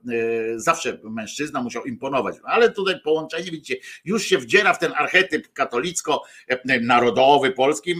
zawsze 0.55 0.99
mężczyzna 1.03 1.61
musiał 1.61 1.85
imponować. 1.85 2.35
Ale 2.43 2.71
tutaj 2.71 2.95
połączenie, 3.03 3.51
widzicie, 3.51 3.75
już 4.05 4.23
się 4.23 4.37
wdziera 4.37 4.73
w 4.73 4.79
ten 4.79 4.93
archetyp 4.95 5.53
katolicko-narodowy 5.53 7.51
polski, 7.51 7.95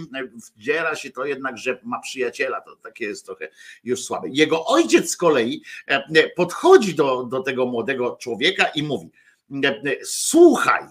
wdziera 0.56 0.96
się 0.96 1.10
to 1.10 1.24
jednak, 1.24 1.58
że 1.58 1.78
ma 1.82 2.00
przyjaciela, 2.00 2.60
to 2.60 2.76
takie 2.76 3.04
jest 3.04 3.26
trochę 3.26 3.48
już 3.84 4.04
słabe. 4.04 4.28
Jego 4.30 4.66
ojciec 4.66 5.10
z 5.10 5.16
kolei 5.16 5.62
podchodzi 6.36 6.94
do, 6.94 7.24
do 7.24 7.42
tego 7.42 7.66
młodego 7.66 8.16
człowieka 8.20 8.66
i 8.74 8.82
mówi, 8.82 9.10
słuchaj, 10.04 10.84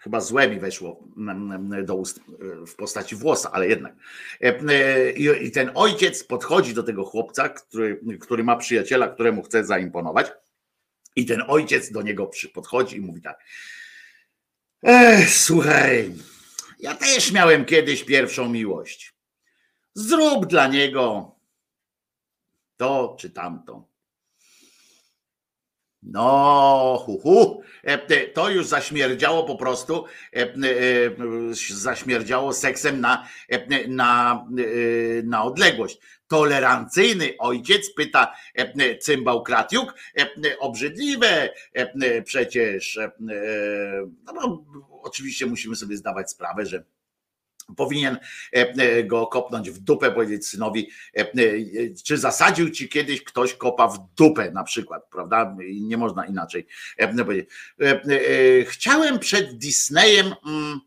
Chyba 0.00 0.20
złe 0.20 0.48
mi 0.48 0.60
weszło 0.60 1.04
mm, 1.16 1.52
mm, 1.52 1.86
do 1.86 1.94
ust 1.94 2.18
e, 2.18 2.22
w 2.66 2.76
postaci 2.76 3.16
włosa, 3.16 3.50
ale 3.52 3.68
jednak. 3.68 3.94
E, 4.42 4.60
e, 4.68 5.10
I 5.36 5.50
ten 5.50 5.70
ojciec 5.74 6.24
podchodzi 6.24 6.74
do 6.74 6.82
tego 6.82 7.04
chłopca, 7.04 7.48
który, 7.48 8.00
który 8.20 8.44
ma 8.44 8.56
przyjaciela, 8.56 9.08
któremu 9.08 9.42
chce 9.42 9.64
zaimponować. 9.64 10.32
I 11.16 11.26
ten 11.26 11.42
ojciec 11.48 11.92
do 11.92 12.02
niego 12.02 12.30
podchodzi 12.54 12.96
i 12.96 13.00
mówi 13.00 13.22
tak. 13.22 13.44
Ech, 14.82 15.30
słuchaj, 15.30 16.14
ja 16.78 16.94
też 16.94 17.32
miałem 17.32 17.64
kiedyś 17.64 18.04
pierwszą 18.04 18.48
miłość. 18.48 19.14
Zrób 19.94 20.46
dla 20.46 20.66
niego 20.66 21.34
to 22.76 23.16
czy 23.18 23.30
tamto. 23.30 23.89
No, 26.02 27.02
hu, 27.06 27.18
hu. 27.18 27.62
E, 27.84 27.92
e, 27.92 28.26
to 28.26 28.50
już 28.50 28.66
zaśmierdziało 28.66 29.44
po 29.44 29.56
prostu, 29.56 30.04
e, 30.32 30.46
zaśmierdziało 31.70 32.52
seksem 32.52 33.00
na, 33.00 33.28
na, 33.88 34.46
na 35.24 35.44
odległość. 35.44 35.98
Tolerancyjny 36.28 37.34
ojciec, 37.38 37.94
pyta 37.94 38.34
cymbał 39.00 39.42
Kratiuk, 39.42 39.94
obrzydliwe 40.58 41.50
przecież. 42.24 42.98
No, 44.34 44.64
oczywiście 45.02 45.46
musimy 45.46 45.76
sobie 45.76 45.96
zdawać 45.96 46.30
sprawę, 46.30 46.66
że 46.66 46.84
powinien 47.76 48.14
e, 48.14 48.56
e, 48.56 49.04
go 49.04 49.26
kopnąć 49.26 49.70
w 49.70 49.78
dupę, 49.78 50.10
powiedzieć 50.10 50.46
synowi, 50.46 50.90
e, 51.16 51.26
czy 52.04 52.18
zasadził 52.18 52.70
ci 52.70 52.88
kiedyś 52.88 53.24
ktoś 53.24 53.54
kopa 53.54 53.88
w 53.88 53.98
dupę 54.16 54.50
na 54.50 54.64
przykład, 54.64 55.02
prawda? 55.10 55.56
Nie 55.80 55.96
można 55.96 56.26
inaczej 56.26 56.66
powiedzieć. 57.26 57.50
Chciałem 58.66 59.18
przed 59.18 59.58
Disneyem, 59.58 60.34
mm, 60.46 60.80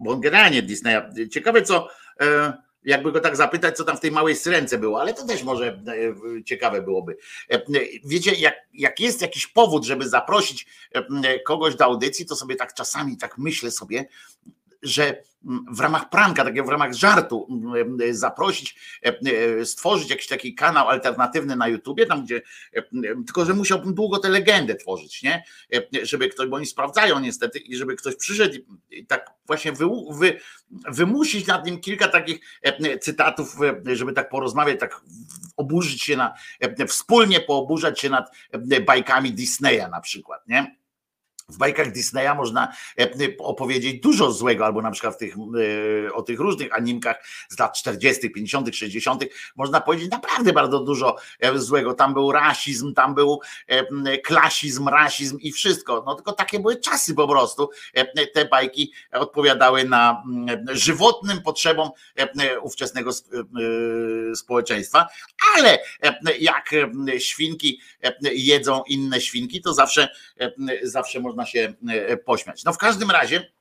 bo 0.00 0.16
generalnie 0.16 0.62
Disneya, 0.62 1.00
ciekawe 1.30 1.62
co, 1.62 1.88
jakby 2.86 3.12
go 3.12 3.20
tak 3.20 3.36
zapytać, 3.36 3.76
co 3.76 3.84
tam 3.84 3.96
w 3.96 4.00
tej 4.00 4.10
małej 4.10 4.36
syrence 4.36 4.78
było, 4.78 5.00
ale 5.00 5.14
to 5.14 5.26
też 5.26 5.42
może 5.42 5.82
ciekawe 6.44 6.82
byłoby. 6.82 7.16
Wiecie, 8.04 8.34
jak, 8.34 8.54
jak 8.72 9.00
jest 9.00 9.22
jakiś 9.22 9.46
powód, 9.46 9.84
żeby 9.84 10.08
zaprosić 10.08 10.66
kogoś 11.46 11.74
do 11.74 11.84
audycji, 11.84 12.26
to 12.26 12.36
sobie 12.36 12.56
tak 12.56 12.74
czasami 12.74 13.16
tak 13.16 13.38
myślę 13.38 13.70
sobie, 13.70 14.08
że 14.82 15.22
w 15.70 15.80
ramach 15.80 16.10
pranka, 16.10 16.44
takiego 16.44 16.66
w 16.66 16.68
ramach 16.68 16.94
żartu 16.94 17.48
zaprosić, 18.10 18.76
e, 19.06 19.18
e, 19.60 19.64
stworzyć 19.64 20.10
jakiś 20.10 20.26
taki 20.26 20.54
kanał 20.54 20.88
alternatywny 20.88 21.56
na 21.56 21.68
YouTubie, 21.68 22.06
tam 22.06 22.24
gdzie, 22.24 22.42
e, 22.72 22.82
tylko 23.26 23.44
że 23.44 23.54
musiałbym 23.54 23.94
długo 23.94 24.18
tę 24.18 24.28
legendę 24.28 24.74
tworzyć, 24.74 25.22
nie? 25.22 25.44
Żeby 26.02 26.28
ktoś, 26.28 26.48
bo 26.48 26.56
oni 26.56 26.66
sprawdzają 26.66 27.20
niestety 27.20 27.58
i 27.58 27.76
żeby 27.76 27.96
ktoś 27.96 28.16
przyszedł 28.16 28.54
i 28.90 29.06
tak 29.06 29.30
właśnie 29.46 29.72
wy, 29.72 29.86
wy, 30.10 30.40
wymusić 30.70 31.46
nad 31.46 31.66
nim 31.66 31.80
kilka 31.80 32.08
takich 32.08 32.40
cytatów, 33.00 33.56
żeby 33.92 34.12
tak 34.12 34.28
porozmawiać, 34.28 34.80
tak 34.80 35.00
oburzyć 35.56 36.02
się 36.02 36.16
na, 36.16 36.34
wspólnie 36.88 37.40
pooburzać 37.40 38.00
się 38.00 38.10
nad 38.10 38.30
bajkami 38.86 39.32
Disneya 39.32 39.90
na 39.90 40.00
przykład, 40.00 40.48
nie? 40.48 40.76
W 41.48 41.58
bajkach 41.58 41.92
Disneya 41.92 42.34
można 42.36 42.72
e, 43.00 43.08
opowiedzieć 43.38 44.00
dużo 44.00 44.32
złego, 44.32 44.66
albo 44.66 44.82
na 44.82 44.90
przykład 44.90 45.14
w 45.14 45.18
tych, 45.18 45.34
e, 46.06 46.12
o 46.12 46.22
tych 46.22 46.40
różnych 46.40 46.74
animkach 46.74 47.24
z 47.48 47.58
lat 47.58 47.76
40., 47.78 48.30
50., 48.30 48.76
60., 48.76 49.24
można 49.56 49.80
powiedzieć 49.80 50.10
naprawdę 50.10 50.52
bardzo 50.52 50.80
dużo 50.80 51.16
e, 51.40 51.58
złego. 51.58 51.94
Tam 51.94 52.14
był 52.14 52.32
rasizm, 52.32 52.94
tam 52.94 53.14
był 53.14 53.40
klasizm, 54.24 54.88
rasizm 54.88 55.38
i 55.40 55.52
wszystko. 55.52 56.02
No 56.06 56.14
tylko 56.14 56.32
takie 56.32 56.60
były 56.60 56.76
czasy 56.76 57.14
po 57.14 57.28
prostu. 57.28 57.70
Te 58.34 58.44
bajki 58.44 58.92
odpowiadały 59.12 59.84
na 59.84 60.22
żywotnym 60.68 61.42
potrzebom 61.42 61.90
ówczesnego 62.62 63.10
społeczeństwa, 64.34 65.06
ale 65.56 65.78
jak 66.38 66.70
świnki 67.18 67.80
jedzą 68.22 68.82
inne 68.88 69.20
świnki, 69.20 69.60
to 69.60 69.74
zawsze, 69.74 70.08
zawsze 70.82 71.20
można 71.20 71.35
można 71.36 71.50
się 71.50 71.74
e, 71.88 72.16
pośmiać. 72.16 72.64
No 72.64 72.72
w 72.72 72.78
każdym 72.78 73.10
razie 73.10 73.52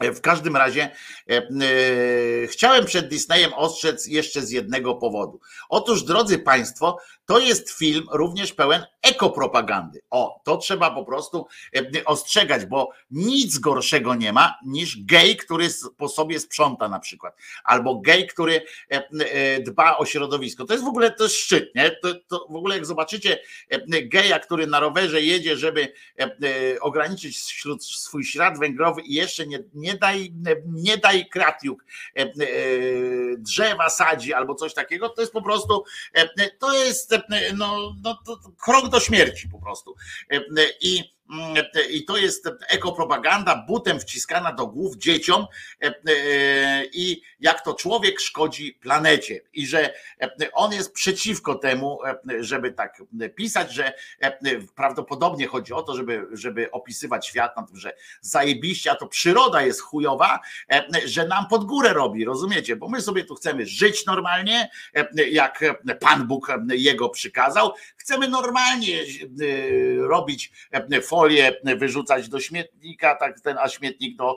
w 0.00 0.20
każdym 0.20 0.56
razie 0.56 0.82
e, 0.82 1.36
e, 1.36 2.46
chciałem 2.46 2.84
przed 2.84 3.08
Disneyem 3.08 3.54
ostrzec 3.54 4.06
jeszcze 4.06 4.42
z 4.42 4.50
jednego 4.50 4.94
powodu. 4.94 5.40
Otóż, 5.68 6.02
drodzy 6.02 6.38
Państwo, 6.38 6.98
to 7.26 7.38
jest 7.38 7.70
film 7.70 8.06
również 8.12 8.52
pełen 8.52 8.84
ekopropagandy. 9.02 10.00
O, 10.10 10.40
to 10.44 10.56
trzeba 10.56 10.90
po 10.90 11.04
prostu 11.04 11.46
e, 11.76 12.04
ostrzegać, 12.04 12.66
bo 12.66 12.90
nic 13.10 13.58
gorszego 13.58 14.14
nie 14.14 14.32
ma 14.32 14.54
niż 14.66 15.04
gej, 15.04 15.36
który 15.36 15.68
po 15.96 16.08
sobie 16.08 16.40
sprząta 16.40 16.88
na 16.88 16.98
przykład, 16.98 17.36
albo 17.64 18.00
gej, 18.00 18.26
który 18.26 18.64
dba 19.60 19.96
o 19.96 20.04
środowisko. 20.04 20.64
To 20.64 20.74
jest 20.74 20.84
w 20.84 20.88
ogóle 20.88 21.10
to 21.10 21.24
jest 21.24 21.36
szczyt, 21.36 21.74
nie? 21.74 21.90
To, 21.90 22.14
to 22.14 22.46
w 22.50 22.56
ogóle 22.56 22.74
jak 22.74 22.86
zobaczycie 22.86 23.38
geja, 24.02 24.38
który 24.38 24.66
na 24.66 24.80
rowerze 24.80 25.22
jedzie, 25.22 25.56
żeby 25.56 25.92
ograniczyć 26.80 27.42
swój 27.80 28.24
ślad 28.24 28.58
węglowy 28.58 29.02
i 29.02 29.14
jeszcze 29.14 29.46
nie, 29.46 29.58
nie 29.82 29.94
daj, 29.94 30.32
nie 30.66 30.96
daj 30.98 31.28
kratiuk 31.28 31.84
e, 32.16 32.22
e, 32.22 32.26
drzewa 33.38 33.90
sadzi 33.90 34.34
albo 34.34 34.54
coś 34.54 34.74
takiego, 34.74 35.08
to 35.08 35.20
jest 35.20 35.32
po 35.32 35.42
prostu, 35.42 35.84
e, 36.14 36.50
to 36.58 36.74
jest 36.74 37.14
no, 37.56 37.94
no, 38.02 38.18
to 38.26 38.38
krok 38.64 38.88
do 38.88 39.00
śmierci 39.00 39.48
po 39.48 39.58
prostu. 39.58 39.94
I 40.80 41.12
i 41.90 42.04
to 42.04 42.16
jest 42.16 42.48
ekopropaganda 42.68 43.64
butem 43.68 44.00
wciskana 44.00 44.52
do 44.52 44.66
głów 44.66 44.96
dzieciom 44.96 45.46
i 46.92 47.22
jak 47.40 47.64
to 47.64 47.74
człowiek 47.74 48.20
szkodzi 48.20 48.78
planecie 48.80 49.40
i 49.52 49.66
że 49.66 49.94
on 50.52 50.72
jest 50.72 50.92
przeciwko 50.92 51.54
temu, 51.54 51.98
żeby 52.40 52.72
tak 52.72 53.02
pisać, 53.34 53.72
że 53.74 53.92
prawdopodobnie 54.74 55.46
chodzi 55.46 55.72
o 55.72 55.82
to, 55.82 55.96
żeby, 55.96 56.26
żeby 56.32 56.70
opisywać 56.70 57.26
świat 57.26 57.56
na 57.56 57.62
tym, 57.62 57.76
że 57.76 57.96
zajebiście, 58.20 58.90
a 58.90 58.94
to 58.94 59.06
przyroda 59.06 59.62
jest 59.62 59.80
chujowa, 59.80 60.40
że 61.04 61.26
nam 61.26 61.48
pod 61.48 61.64
górę 61.64 61.92
robi, 61.92 62.24
rozumiecie? 62.24 62.76
Bo 62.76 62.88
my 62.88 63.00
sobie 63.00 63.24
tu 63.24 63.34
chcemy 63.34 63.66
żyć 63.66 64.06
normalnie, 64.06 64.70
jak 65.30 65.64
Pan 66.00 66.26
Bóg 66.26 66.48
jego 66.68 67.08
przykazał, 67.08 67.72
chcemy 67.96 68.28
normalnie 68.28 68.98
robić 69.98 70.52
folię, 71.22 71.60
wyrzucać 71.64 72.28
do 72.28 72.40
śmietnika, 72.40 73.14
tak 73.14 73.40
ten, 73.40 73.58
a 73.58 73.68
śmietnik 73.68 74.16
do 74.16 74.36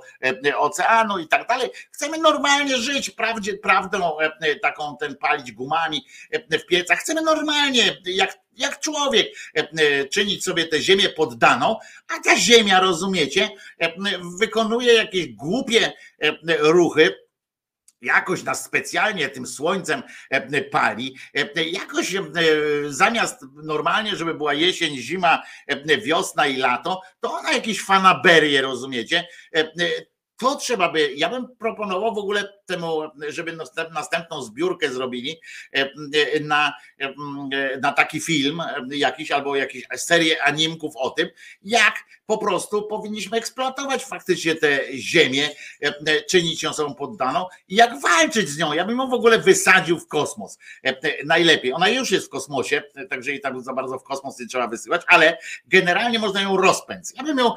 oceanu 0.57 1.19
i 1.19 1.27
tak 1.27 1.47
dalej. 1.47 1.69
Chcemy 1.91 2.17
normalnie 2.17 2.77
żyć, 2.77 3.09
prawdzie, 3.09 3.53
prawdą 3.53 4.17
taką 4.61 4.97
ten 4.97 5.15
palić 5.15 5.51
gumami 5.51 6.05
w 6.51 6.65
piecach. 6.65 6.99
Chcemy 6.99 7.21
normalnie, 7.21 7.97
jak, 8.05 8.39
jak 8.57 8.79
człowiek, 8.79 9.27
czynić 10.11 10.43
sobie 10.43 10.67
tę 10.67 10.81
ziemię 10.81 11.09
poddaną, 11.09 11.77
a 12.07 12.23
ta 12.23 12.37
ziemia, 12.37 12.79
rozumiecie, 12.79 13.49
wykonuje 14.39 14.93
jakieś 14.93 15.27
głupie 15.27 15.93
ruchy, 16.59 17.24
jakoś 18.05 18.43
nas 18.43 18.65
specjalnie 18.65 19.29
tym 19.29 19.47
słońcem 19.47 20.03
pali, 20.71 21.15
jakoś 21.71 22.15
zamiast 22.87 23.45
normalnie, 23.63 24.15
żeby 24.15 24.33
była 24.33 24.53
jesień, 24.53 24.97
zima, 24.97 25.43
wiosna 26.03 26.47
i 26.47 26.57
lato, 26.57 27.01
to 27.19 27.33
ona 27.33 27.51
jakieś 27.51 27.81
fanaberie, 27.81 28.61
rozumiecie? 28.61 29.27
To 30.37 30.55
trzeba 30.55 30.91
by, 30.91 31.13
ja 31.15 31.29
bym 31.29 31.47
proponował 31.59 32.15
w 32.15 32.17
ogóle 32.17 32.53
temu, 32.65 33.01
żeby 33.27 33.57
następną 33.93 34.41
zbiórkę 34.43 34.89
zrobili 34.89 35.39
na, 36.41 36.73
na 37.81 37.91
taki 37.91 38.19
film 38.19 38.61
jakiś 38.89 39.31
albo 39.31 39.55
jakąś 39.55 39.83
serię 39.95 40.43
animków 40.43 40.93
o 40.97 41.09
tym, 41.09 41.29
jak 41.61 41.93
po 42.25 42.37
prostu 42.37 42.87
powinniśmy 42.87 43.37
eksploatować 43.37 44.05
faktycznie 44.05 44.55
tę 44.55 44.79
ziemię, 44.93 45.49
czynić 46.29 46.63
ją 46.63 46.73
sobą 46.73 46.95
poddaną 46.95 47.45
i 47.67 47.75
jak 47.75 48.01
walczyć 48.01 48.49
z 48.49 48.57
nią. 48.57 48.73
Ja 48.73 48.85
bym 48.85 48.97
ją 48.97 49.09
w 49.09 49.13
ogóle 49.13 49.39
wysadził 49.39 49.99
w 49.99 50.07
kosmos. 50.07 50.57
Najlepiej. 51.25 51.73
Ona 51.73 51.89
już 51.89 52.11
jest 52.11 52.25
w 52.25 52.29
kosmosie, 52.29 52.83
także 53.09 53.31
i 53.31 53.41
tak 53.41 53.61
za 53.61 53.73
bardzo 53.73 53.99
w 53.99 54.03
kosmos 54.03 54.39
nie 54.39 54.47
trzeba 54.47 54.67
wysyłać, 54.67 55.01
ale 55.07 55.37
generalnie 55.67 56.19
można 56.19 56.41
ją 56.41 56.57
rozpędzić. 56.57 57.17
Ja 57.17 57.23
bym 57.23 57.37
ją 57.37 57.51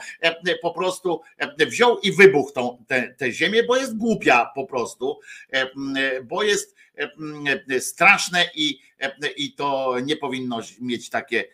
po 0.63 0.71
prostu 0.71 1.21
wziął 1.59 1.99
i 1.99 2.13
wybuchnął 2.13 2.85
tę 3.19 3.33
ziemię, 3.33 3.63
bo 3.63 3.77
jest 3.77 3.97
głupia 3.97 4.51
po 4.55 4.67
prostu, 4.67 5.21
bo 6.25 6.43
jest 6.43 6.77
straszne 7.81 8.51
i, 8.55 8.81
i 9.37 9.55
to 9.55 9.97
nie 10.03 10.17
powinno 10.17 10.61
mieć 10.81 11.11
takie, 11.11 11.45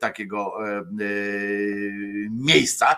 takiego 0.00 0.54
miejsca, 2.30 2.96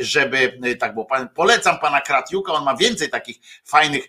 żeby 0.00 0.58
tak 0.78 0.94
było. 0.94 1.08
Polecam 1.34 1.78
pana 1.78 2.00
Kratiuka, 2.00 2.52
on 2.52 2.64
ma 2.64 2.76
więcej 2.76 3.10
takich 3.10 3.36
fajnych, 3.64 4.08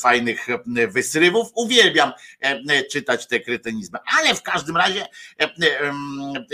fajnych 0.00 0.46
wysrywów. 0.88 1.50
Uwielbiam 1.54 2.12
czytać 2.90 3.26
te 3.26 3.40
kretynizmy, 3.40 3.98
ale 4.18 4.34
w 4.34 4.42
każdym 4.42 4.76
razie 4.76 5.06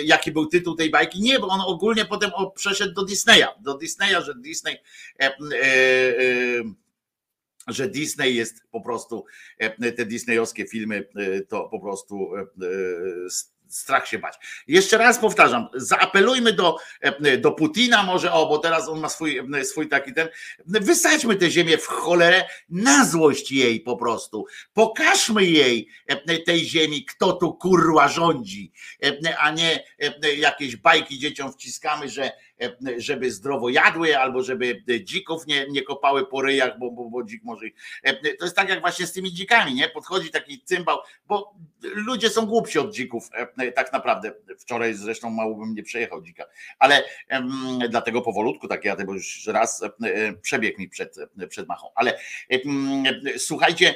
jaki 0.04 0.32
był 0.32 0.46
tytuł 0.46 0.74
tej 0.74 0.90
bajki? 0.90 1.20
Nie, 1.22 1.38
bo 1.38 1.48
on 1.48 1.60
ogólnie 1.60 2.04
potem 2.04 2.30
przeszedł 2.54 2.94
do 2.94 3.04
Disneya, 3.04 3.46
do 3.60 3.74
Disneya, 3.74 4.22
że 4.24 4.34
Disney 4.34 4.78
że 7.66 7.88
Disney 7.88 8.34
jest 8.34 8.62
po 8.70 8.80
prostu, 8.80 9.24
te 9.96 10.06
disneyowskie 10.06 10.66
filmy 10.66 11.08
to 11.48 11.68
po 11.68 11.80
prostu 11.80 12.30
strach 13.70 14.08
się 14.08 14.18
bać. 14.18 14.34
Jeszcze 14.66 14.98
raz 14.98 15.18
powtarzam, 15.18 15.68
zaapelujmy 15.74 16.52
do, 16.52 16.76
do 17.38 17.52
Putina 17.52 18.02
może, 18.02 18.32
o, 18.32 18.46
bo 18.46 18.58
teraz 18.58 18.88
on 18.88 19.00
ma 19.00 19.08
swój, 19.08 19.42
swój 19.64 19.88
taki 19.88 20.14
ten, 20.14 20.28
wysadźmy 20.66 21.36
tę 21.36 21.50
ziemię 21.50 21.78
w 21.78 21.86
cholerę 21.86 22.44
na 22.68 23.04
złość 23.04 23.52
jej 23.52 23.80
po 23.80 23.96
prostu. 23.96 24.46
Pokażmy 24.72 25.44
jej, 25.44 25.88
tej 26.46 26.64
ziemi, 26.64 27.04
kto 27.04 27.32
tu 27.32 27.54
kurwa 27.54 28.08
rządzi, 28.08 28.72
a 29.38 29.50
nie 29.50 29.84
jakieś 30.36 30.76
bajki 30.76 31.18
dzieciom 31.18 31.52
wciskamy, 31.52 32.08
że 32.08 32.32
żeby 32.96 33.30
zdrowo 33.30 33.68
jadły, 33.68 34.18
albo 34.18 34.42
żeby 34.42 34.82
dzików 35.00 35.46
nie, 35.46 35.66
nie 35.70 35.82
kopały 35.82 36.26
po 36.26 36.42
ryjach, 36.42 36.78
bo, 36.78 36.90
bo, 36.90 37.10
bo 37.10 37.24
dzik 37.24 37.44
może. 37.44 37.66
To 38.38 38.44
jest 38.44 38.56
tak 38.56 38.68
jak 38.68 38.80
właśnie 38.80 39.06
z 39.06 39.12
tymi 39.12 39.32
dzikami, 39.32 39.74
nie? 39.74 39.88
Podchodzi 39.88 40.30
taki 40.30 40.62
cymbał, 40.64 40.98
bo 41.26 41.54
ludzie 41.82 42.30
są 42.30 42.46
głupsi 42.46 42.78
od 42.78 42.94
dzików, 42.94 43.28
tak 43.74 43.92
naprawdę. 43.92 44.32
Wczoraj 44.58 44.94
zresztą 44.94 45.30
mało 45.30 45.54
bym 45.54 45.74
nie 45.74 45.82
przejechał 45.82 46.22
dzika, 46.22 46.44
ale 46.78 47.04
dlatego 47.88 48.22
powolutku 48.22 48.68
tak 48.68 48.84
jadę, 48.84 49.04
bo 49.04 49.14
już 49.14 49.46
raz 49.46 49.84
przebiegł 50.42 50.80
mi 50.80 50.88
przed, 50.88 51.16
przed 51.48 51.68
machą. 51.68 51.88
Ale 51.94 52.18
słuchajcie, 53.36 53.94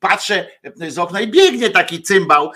patrzę 0.00 0.48
z 0.88 0.98
okna 0.98 1.20
i 1.20 1.28
biegnie 1.28 1.70
taki 1.70 2.02
cymbał 2.02 2.52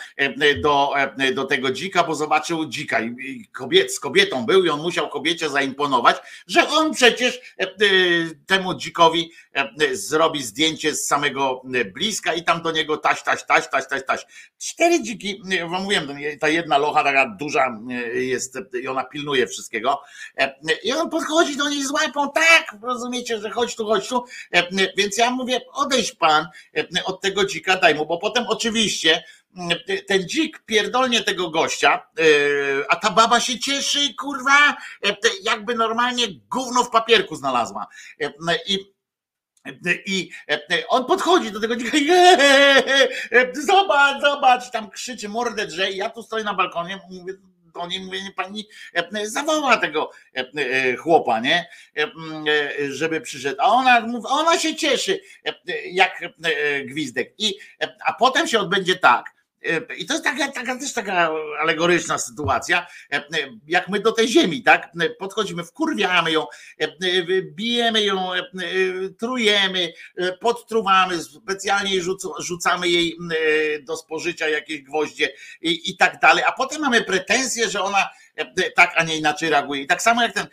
do, 0.63 0.95
do 1.35 1.45
tego 1.45 1.71
dzika, 1.71 2.05
bo 2.05 2.15
zobaczył 2.15 2.69
dzika 2.69 3.01
i 3.01 3.49
kobiet, 3.53 3.95
z 3.95 4.01
kobietą 4.01 4.47
był 4.47 4.65
i 4.65 4.69
on 4.69 4.81
musiał 4.89 5.09
kobiecie 5.09 5.51
zaimponować, 5.51 6.17
że 6.47 6.69
on 6.69 6.95
przecież 6.95 7.41
temu 8.47 8.75
dzikowi 8.75 9.33
zrobi 9.93 10.43
zdjęcie 10.43 10.95
z 10.95 11.07
samego 11.07 11.63
bliska 11.95 12.35
i 12.35 12.45
tam 12.45 12.63
do 12.63 12.73
niego 12.73 12.97
taś, 12.97 13.23
taś, 13.23 13.45
taś, 13.45 13.69
taś, 13.69 13.89
taś, 13.89 14.05
taś. 14.07 14.27
Cztery 14.59 15.03
dziki, 15.03 15.43
wam 15.71 15.83
mówiłem, 15.83 16.19
ta 16.41 16.49
jedna 16.49 16.79
locha 16.79 17.05
taka 17.05 17.37
duża 17.41 17.81
jest 18.15 18.59
i 18.83 18.89
ona 18.89 19.05
pilnuje 19.05 19.47
wszystkiego 19.47 20.01
i 20.83 20.93
on 20.93 21.11
podchodzi 21.11 21.57
do 21.57 21.69
niej 21.69 21.85
z 21.85 21.91
łapą, 21.91 22.31
tak, 22.31 22.77
rozumiecie, 22.83 23.41
że 23.41 23.51
chodź 23.51 23.77
tu, 23.77 23.87
chodź 23.87 24.09
tu, 24.09 24.25
więc 24.97 25.19
ja 25.19 25.31
mówię, 25.31 25.61
odejdź 25.73 26.13
pan 26.13 26.47
od 27.05 27.21
tego 27.21 27.45
dzika, 27.45 27.77
daj 27.77 27.95
mu, 27.95 28.07
bo 28.07 28.19
potem 28.19 28.45
oczywiście 28.49 29.25
ten 30.07 30.29
dzik 30.29 30.63
pierdolnie 30.67 31.23
tego 31.23 31.51
gościa, 31.51 32.07
a 32.89 32.97
ta 32.97 33.11
baba 33.11 33.41
się 33.41 33.59
cieszy, 33.59 34.15
kurwa, 34.15 34.77
jakby 35.43 35.75
normalnie 35.75 36.27
gówno 36.51 36.85
w 36.85 36.91
papierku 36.91 37.37
znalazła. 37.37 37.87
I 38.67 38.99
i 40.07 40.31
on 40.89 41.05
podchodzi 41.05 41.53
do 41.53 41.61
tego 41.61 41.77
dzika 41.77 41.99
zobacz, 43.67 44.21
zobacz, 44.21 44.71
tam 44.71 44.91
krzyczy, 44.91 45.29
mordę 45.29 45.67
drze 45.67 45.91
i 45.91 45.97
ja 45.97 46.11
tu 46.11 46.23
stoję 46.23 46.45
na 46.45 46.55
balkonie, 46.55 47.01
mówię, 47.11 47.35
do 47.75 47.87
niej 47.87 48.01
mówię, 48.01 48.19
pani 48.37 48.69
zawoła 49.25 49.77
tego 49.77 50.11
chłopa, 50.99 51.41
nie? 51.41 51.69
Żeby 52.91 53.21
przyszedł. 53.21 53.57
A 53.61 53.65
ona, 53.65 54.07
ona 54.25 54.59
się 54.59 54.77
cieszy, 54.77 55.21
jak 55.93 56.23
gwizdek. 56.85 57.35
I, 57.39 57.55
a 58.05 58.13
potem 58.13 58.49
się 58.49 58.61
odbędzie 58.61 58.97
tak, 58.97 59.38
i 59.99 60.07
to 60.07 60.15
jest 60.15 60.25
taka, 60.25 60.49
taka 60.53 60.79
też 60.79 60.93
taka 60.93 61.31
alegoryczna 61.61 62.19
sytuacja, 62.19 62.87
jak 63.67 63.89
my 63.89 64.01
do 64.01 64.13
tej 64.13 64.29
ziemi, 64.29 64.63
tak? 64.63 64.93
Podchodzimy, 65.19 65.65
wkurwiamy 65.65 66.33
ją, 66.33 66.47
bijemy 67.43 68.03
ją, 68.03 68.31
trujemy, 69.19 69.93
podtruwamy, 70.41 71.23
specjalnie 71.23 72.01
rzucamy 72.39 72.89
jej 72.89 73.17
do 73.83 73.97
spożycia 73.97 74.49
jakieś 74.49 74.83
gwoździe 74.83 75.33
i, 75.61 75.91
i 75.91 75.97
tak 75.97 76.21
dalej, 76.21 76.45
a 76.47 76.53
potem 76.53 76.81
mamy 76.81 77.05
pretensje, 77.05 77.69
że 77.69 77.83
ona 77.83 78.09
tak, 78.77 78.93
a 78.97 79.05
nie 79.05 79.17
inaczej 79.17 79.51
reaguje. 79.51 79.83
I 79.83 79.87
tak 79.87 80.03
samo 80.03 80.23
jak 80.23 80.33
ten 80.33 80.47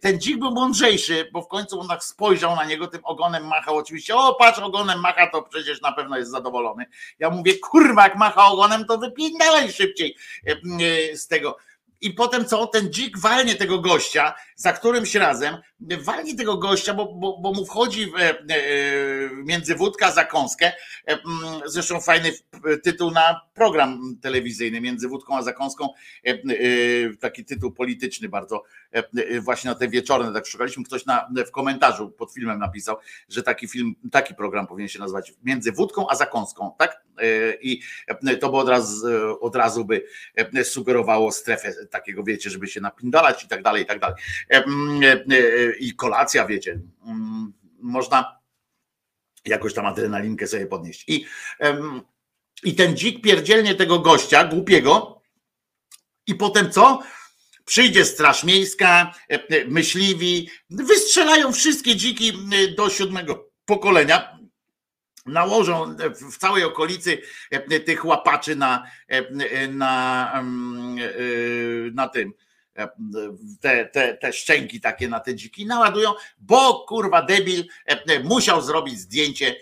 ten 0.00 0.20
dzik 0.20 0.38
był 0.38 0.50
mądrzejszy, 0.50 1.30
bo 1.32 1.42
w 1.42 1.48
końcu 1.48 1.80
on 1.80 1.88
tak 1.88 2.04
spojrzał 2.04 2.56
na 2.56 2.64
niego, 2.64 2.86
tym 2.86 3.00
ogonem 3.04 3.46
machał 3.46 3.76
oczywiście, 3.76 4.16
o 4.16 4.34
patrz, 4.34 4.58
ogonem 4.58 5.00
macha, 5.00 5.30
to 5.30 5.42
przecież 5.42 5.80
na 5.80 5.92
pewno 5.92 6.18
jest 6.18 6.30
zadowolony. 6.30 6.86
Ja 7.18 7.30
mówię, 7.30 7.58
kurwa, 7.58 8.02
jak 8.02 8.16
macha 8.16 8.46
ogonem, 8.46 8.84
to 8.84 8.98
wypij 8.98 9.38
dalej 9.38 9.72
szybciej 9.72 10.16
e, 10.46 10.52
e, 10.52 11.16
z 11.16 11.26
tego. 11.26 11.56
I 12.00 12.10
potem 12.10 12.44
co? 12.44 12.66
Ten 12.66 12.92
dzik 12.92 13.18
walnie 13.18 13.54
tego 13.54 13.78
gościa, 13.78 14.34
za 14.58 14.72
którymś 14.72 15.14
razem, 15.14 15.56
walnie 16.00 16.36
tego 16.36 16.56
gościa, 16.56 16.94
bo, 16.94 17.14
bo, 17.14 17.38
bo 17.38 17.52
mu 17.52 17.66
wchodzi 17.66 18.06
w, 18.06 18.14
e, 18.20 18.34
między 19.44 19.74
wódka 19.74 20.12
za 20.12 20.24
kąskę. 20.24 20.72
E, 21.08 21.18
zresztą 21.66 22.00
fajny 22.00 22.32
tytuł 22.82 23.10
na 23.10 23.40
program 23.54 24.16
telewizyjny, 24.22 24.80
między 24.80 25.08
wódką 25.08 25.36
a 25.36 25.42
zakąską. 25.42 25.88
E, 26.24 26.34
taki 27.20 27.44
tytuł 27.44 27.72
polityczny 27.72 28.28
bardzo, 28.28 28.62
właśnie 29.40 29.70
na 29.70 29.74
te 29.74 29.88
wieczorne, 29.88 30.32
tak 30.32 30.46
szukaliśmy. 30.46 30.84
Ktoś 30.84 31.06
na, 31.06 31.28
w 31.46 31.50
komentarzu 31.50 32.10
pod 32.10 32.32
filmem 32.32 32.58
napisał, 32.58 32.96
że 33.28 33.42
taki 33.42 33.68
film, 33.68 33.94
taki 34.12 34.34
program 34.34 34.66
powinien 34.66 34.88
się 34.88 34.98
nazywać 34.98 35.32
między 35.42 35.72
wódką 35.72 36.08
a 36.08 36.14
zakąską, 36.14 36.74
tak? 36.78 37.02
E, 37.18 37.54
I 37.60 37.82
to 38.40 38.50
by 38.50 38.56
od 38.56 38.68
razu, 38.68 39.06
od 39.40 39.56
razu 39.56 39.84
by 39.84 40.04
sugerowało 40.64 41.32
strefę 41.32 41.72
takiego, 41.90 42.22
wiecie, 42.22 42.50
żeby 42.50 42.66
się 42.66 42.80
napindalać 42.80 43.44
i 43.44 43.48
tak 43.48 43.62
dalej, 43.62 43.82
i 43.82 43.86
tak 43.86 43.98
dalej. 43.98 44.16
I 45.80 45.94
kolacja, 45.96 46.46
wiecie, 46.46 46.80
można 47.80 48.38
jakoś 49.44 49.74
tam 49.74 49.86
adrenalinkę 49.86 50.46
sobie 50.46 50.66
podnieść. 50.66 51.04
I, 51.08 51.26
i 52.64 52.74
ten 52.74 52.96
dzik 52.96 53.22
pierdzielnie 53.22 53.74
tego 53.74 53.98
gościa, 53.98 54.44
głupiego, 54.44 55.22
i 56.26 56.34
potem 56.34 56.70
co? 56.70 57.02
Przyjdzie 57.64 58.04
Straż 58.04 58.44
Miejska, 58.44 59.14
myśliwi, 59.68 60.50
wystrzelają 60.70 61.52
wszystkie 61.52 61.96
dziki 61.96 62.32
do 62.76 62.90
siódmego 62.90 63.50
pokolenia, 63.64 64.38
nałożą 65.26 65.96
w 66.32 66.38
całej 66.38 66.64
okolicy 66.64 67.18
tych 67.84 68.04
łapaczy 68.04 68.56
na, 68.56 68.86
na, 69.68 70.42
na 71.92 72.08
tym 72.08 72.32
te, 73.60 73.88
te, 73.92 74.14
te 74.14 74.32
szczęki 74.32 74.80
takie 74.80 75.08
na 75.08 75.20
te 75.20 75.34
dziki 75.34 75.66
naładują, 75.66 76.12
bo 76.38 76.84
kurwa 76.88 77.22
debil 77.22 77.64
musiał 78.24 78.62
zrobić 78.62 78.98
zdjęcie 78.98 79.56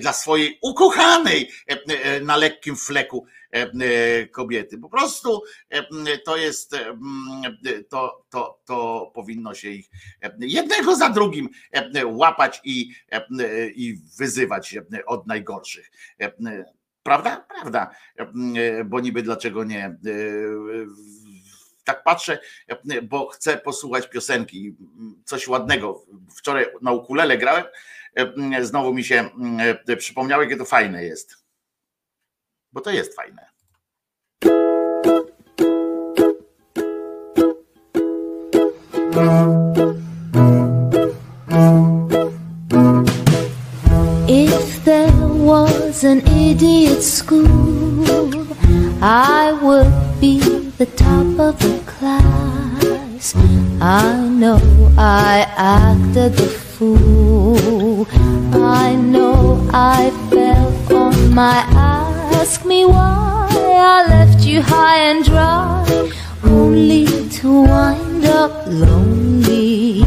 dla 0.00 0.12
swojej 0.12 0.58
ukochanej 0.62 1.50
na 2.22 2.36
lekkim 2.36 2.76
fleku 2.76 3.26
kobiety. 4.32 4.78
Po 4.78 4.88
prostu 4.88 5.42
to 6.24 6.36
jest, 6.36 6.76
to, 7.88 8.24
to, 8.30 8.60
to 8.64 9.10
powinno 9.14 9.54
się 9.54 9.68
ich 9.68 9.90
jednego 10.40 10.96
za 10.96 11.10
drugim 11.10 11.48
łapać 12.04 12.60
i, 12.64 12.90
i 13.74 13.98
wyzywać 14.18 14.76
od 15.06 15.26
najgorszych. 15.26 15.90
Prawda? 17.02 17.46
Prawda. 17.48 17.90
Bo 18.84 19.00
niby 19.00 19.22
dlaczego 19.22 19.64
nie? 19.64 19.96
Tak 21.84 22.04
patrzę, 22.04 22.38
bo 23.02 23.26
chcę 23.26 23.56
posłuchać 23.56 24.10
piosenki, 24.10 24.76
coś 25.24 25.48
ładnego. 25.48 26.04
Wczoraj 26.36 26.66
na 26.82 26.92
ukulele 26.92 27.38
grałem, 27.38 27.64
znowu 28.60 28.94
mi 28.94 29.04
się 29.04 29.30
przypomniało, 29.98 30.42
jakie 30.42 30.56
to 30.56 30.64
fajne 30.64 31.04
jest. 31.04 31.44
Bo 32.72 32.80
to 32.80 32.90
jest 32.90 33.16
fajne. 33.16 33.54
If 39.16 39.53
I 53.86 54.16
know 54.16 54.58
I 54.96 55.46
acted 55.58 56.32
the 56.38 56.48
fool. 56.48 58.08
I 58.54 58.94
know 58.94 59.68
I 59.74 60.10
fell 60.30 60.96
on 60.96 61.34
my 61.34 61.58
ask 61.68 62.64
me 62.64 62.86
why 62.86 63.46
I 63.52 64.06
left 64.08 64.42
you 64.46 64.62
high 64.62 65.00
and 65.10 65.22
dry, 65.22 65.84
only 66.44 67.28
to 67.28 67.62
wind 67.64 68.24
up 68.24 68.66
lonely. 68.68 70.00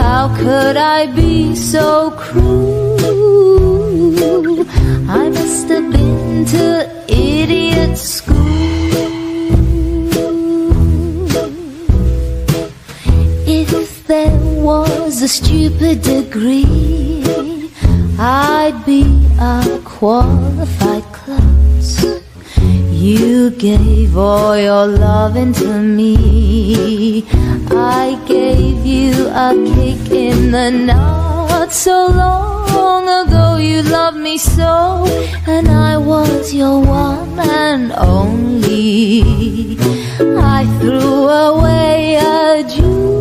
How 0.00 0.34
could 0.34 0.78
I 0.78 1.04
be 1.14 1.54
so 1.54 2.12
cruel? 2.12 3.44
I 5.06 5.28
must 5.28 5.68
have 5.68 5.92
been 5.92 6.46
to 6.46 6.88
idiot 7.08 7.98
school. 7.98 8.83
There 14.06 14.38
was 14.60 15.22
a 15.22 15.28
stupid 15.28 16.02
degree, 16.02 17.24
I'd 18.18 18.82
be 18.84 19.02
a 19.40 19.80
qualified 19.82 21.04
class. 21.04 22.04
You 22.90 23.48
gave 23.50 24.14
all 24.18 24.58
your 24.58 24.86
loving 24.88 25.54
to 25.54 25.80
me. 25.80 27.24
I 27.70 28.22
gave 28.28 28.84
you 28.84 29.28
a 29.28 29.54
kick 29.72 30.10
in 30.12 30.50
the 30.50 30.70
nuts 30.70 31.76
so 31.78 32.08
long 32.08 33.08
ago. 33.08 33.56
You 33.56 33.84
loved 33.84 34.18
me 34.18 34.36
so, 34.36 35.06
and 35.46 35.66
I 35.68 35.96
was 35.96 36.52
your 36.52 36.78
one 36.80 37.40
and 37.40 37.90
only. 37.92 39.78
I 40.20 40.66
threw 40.78 41.26
away 41.26 42.16
a 42.16 42.62
Jew. 42.68 43.13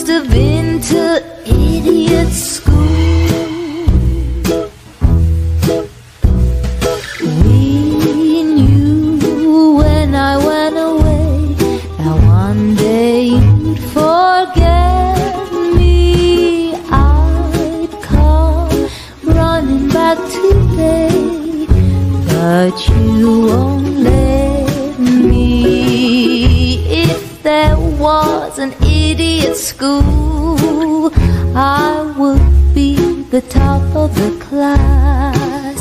Must 0.00 0.12
have 0.12 0.30
been 0.30 0.80
to 0.80 1.22
idiot 1.44 2.28
school. 2.28 2.74
We 7.44 8.42
knew 8.42 9.74
when 9.76 10.14
I 10.14 10.38
went 10.38 10.78
away 10.78 11.54
that 11.98 12.16
one 12.24 12.76
day 12.76 13.24
you'd 13.24 13.78
forget 13.92 15.52
me. 15.76 16.72
I'd 16.90 17.90
come 18.00 18.88
running 19.22 19.88
back 19.88 20.16
today, 20.32 21.66
but 22.26 22.88
you 22.88 23.42
won't 23.48 23.98
let 23.98 24.98
me. 24.98 25.44
If 27.02 27.29
there 27.42 27.76
was 27.76 28.58
an 28.58 28.72
idiot 28.82 29.56
school, 29.56 31.10
I 31.54 32.14
would 32.18 32.74
be 32.74 32.96
the 33.30 33.40
top 33.42 33.82
of 33.96 34.14
the 34.14 34.30
class. 34.44 35.80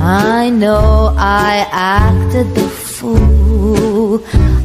I 0.00 0.50
know 0.50 1.14
I 1.16 1.66
acted 1.70 2.54
the 2.54 2.68
fool. 2.68 4.22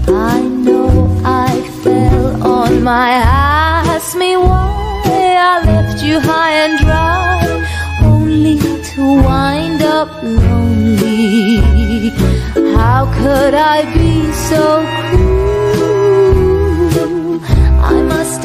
I 0.08 0.42
know 0.42 1.20
I 1.24 1.62
fell 1.84 2.44
on 2.44 2.84
my 2.84 3.10
ass. 3.10 4.16
Me 4.16 4.36
why 4.38 5.02
I 5.52 5.64
left 5.66 6.04
you 6.04 6.20
high 6.20 6.54
and 6.66 6.80
dry, 6.80 7.42
only 8.04 8.60
to 8.60 9.02
wind 9.24 9.82
up 9.82 10.22
lonely. 10.24 11.60
How 12.76 13.06
could 13.20 13.54
I 13.54 13.86
be 13.94 14.32
so 14.34 14.86
cruel? 15.10 15.61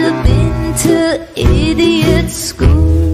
Have 0.07 0.25
been 0.25 0.75
to 0.85 1.27
idiot 1.35 2.31
school. 2.31 3.06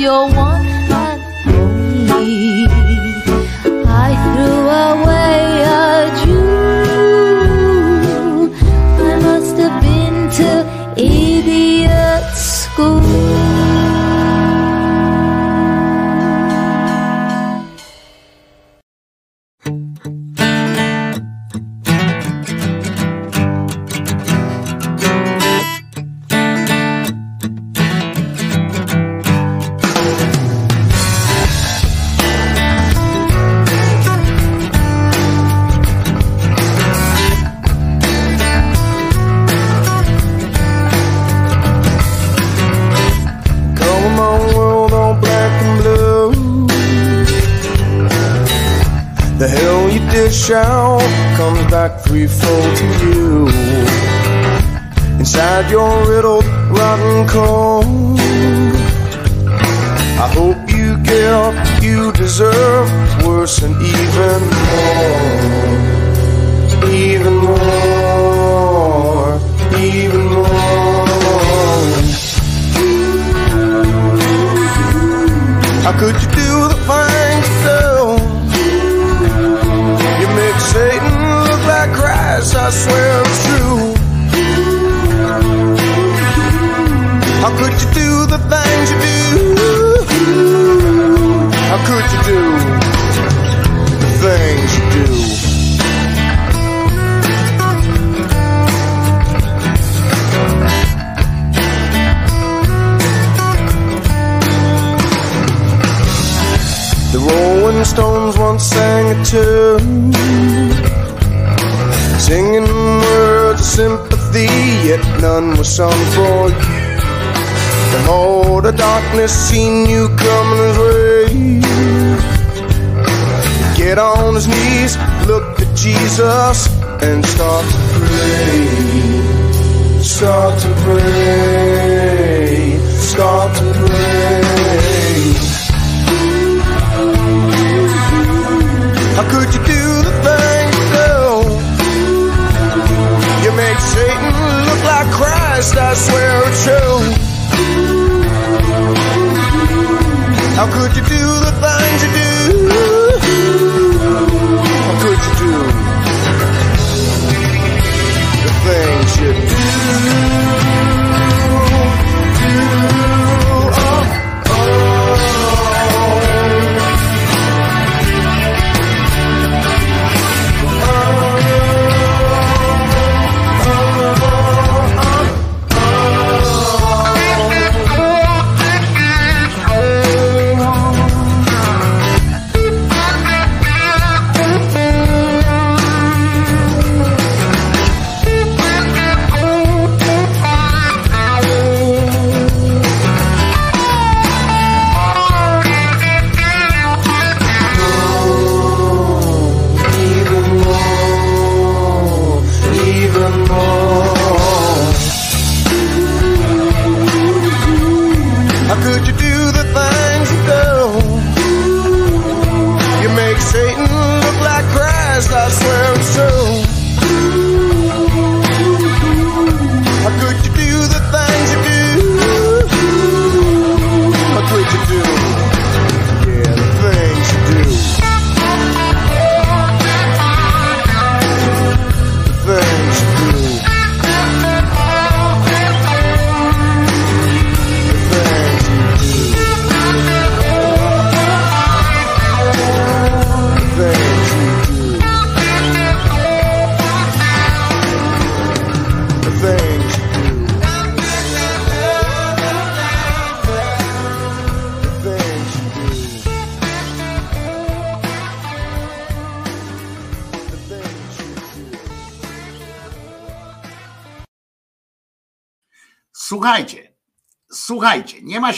Was 0.00 0.30
your 0.34 0.59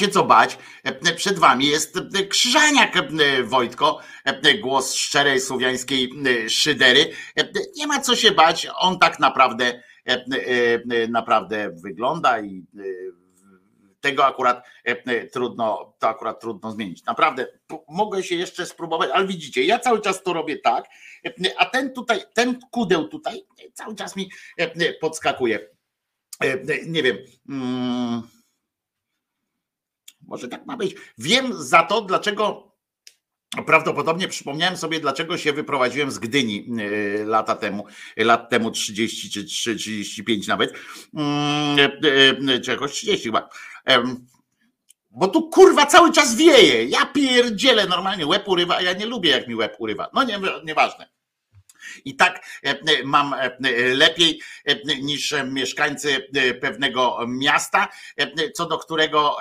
się 0.03 0.09
co 0.09 0.25
bać. 0.25 0.59
E, 0.85 1.15
Przed 1.15 1.39
wami 1.39 1.67
jest 1.67 1.97
e, 2.15 2.27
Krzyżaniak, 2.27 2.97
e, 2.97 3.43
Wojtko, 3.43 4.01
e, 4.25 4.55
głos 4.59 4.95
szczerej 4.95 5.41
słowiańskiej 5.41 6.13
e, 6.45 6.51
szydery. 6.51 7.11
E, 7.39 7.49
Nie 7.77 7.87
ma 7.87 8.01
co 8.01 8.17
się 8.17 8.31
bać, 8.31 8.67
on 8.79 8.99
tak 8.99 9.21
naprawdę 9.21 9.83
e, 10.09 10.25
e, 10.91 11.09
naprawdę 11.09 11.71
wygląda 11.85 12.41
i 12.41 12.65
e, 12.79 12.83
tego 14.01 14.27
akurat 14.27 14.67
e, 14.89 14.91
e, 15.07 15.27
trudno, 15.27 15.95
to 15.99 16.09
akurat 16.09 16.41
trudno 16.41 16.71
zmienić. 16.73 17.05
Naprawdę 17.05 17.47
mogę 17.89 18.23
się 18.23 18.35
jeszcze 18.35 18.67
spróbować, 18.67 19.11
ale 19.13 19.27
widzicie, 19.27 19.65
ja 19.65 19.79
cały 19.79 20.01
czas 20.01 20.23
to 20.23 20.33
robię 20.33 20.57
tak, 20.59 20.85
e, 21.27 21.33
a 21.59 21.67
ten 21.67 21.93
tutaj, 21.93 22.21
ten 22.35 22.59
kudeł 22.71 23.09
tutaj 23.09 23.37
e, 23.39 23.73
cały 23.73 23.95
czas 23.95 24.17
mi 24.17 24.31
e, 24.61 24.63
e, 24.75 24.93
podskakuje. 25.01 25.69
E, 26.45 26.53
e, 26.53 26.59
Nie 26.87 27.03
wiem. 27.03 27.17
mm, 27.49 28.23
Może 30.33 30.49
tak 30.49 30.67
ma 30.67 30.77
być. 30.77 30.95
Wiem 31.19 31.63
za 31.63 31.83
to, 31.83 32.01
dlaczego 32.01 32.73
Prawdopodobnie 33.67 34.29
przypomniałem 34.29 34.77
sobie, 34.77 35.01
dlaczego 35.01 35.39
się 35.39 35.53
wyprowadziłem 35.53 36.11
z 36.11 36.19
Gdyni 36.19 36.67
e, 37.21 37.25
lata 37.25 37.57
temu, 37.57 37.85
lat 38.17 38.51
temu 38.51 38.71
30 38.71 39.31
czy 39.31 39.45
3, 39.45 39.77
35 39.77 40.47
nawet, 40.47 40.73
czy 42.65 42.71
jakoś 42.71 42.93
30 42.93 43.25
chyba. 43.25 43.49
Bo 45.11 45.29
tu 45.29 45.51
kurwa 45.51 45.87
cały 45.87 46.13
czas 46.13 46.37
wieje. 46.37 46.85
Ja 46.85 47.07
pierdzielę 47.07 47.87
normalnie, 47.87 48.27
łeb 48.27 48.49
urywa, 48.49 48.77
a 48.77 48.83
ja 48.83 48.93
nie 48.93 49.07
lubię 49.07 49.31
jak 49.31 49.49
mi 49.49 49.55
łeb 49.55 49.77
urywa. 49.79 50.11
No 50.15 50.25
nie, 50.25 50.41
nieważne. 50.65 51.09
I 52.05 52.17
tak 52.17 52.45
e, 52.65 52.71
e, 52.71 53.05
mam 53.05 53.35
e, 53.35 53.51
lepiej 53.95 54.41
niż 55.03 55.35
mieszkańcy 55.47 56.29
pewnego 56.61 57.19
miasta, 57.29 57.89
co 58.55 58.67
do 58.67 58.79
którego, 58.79 59.37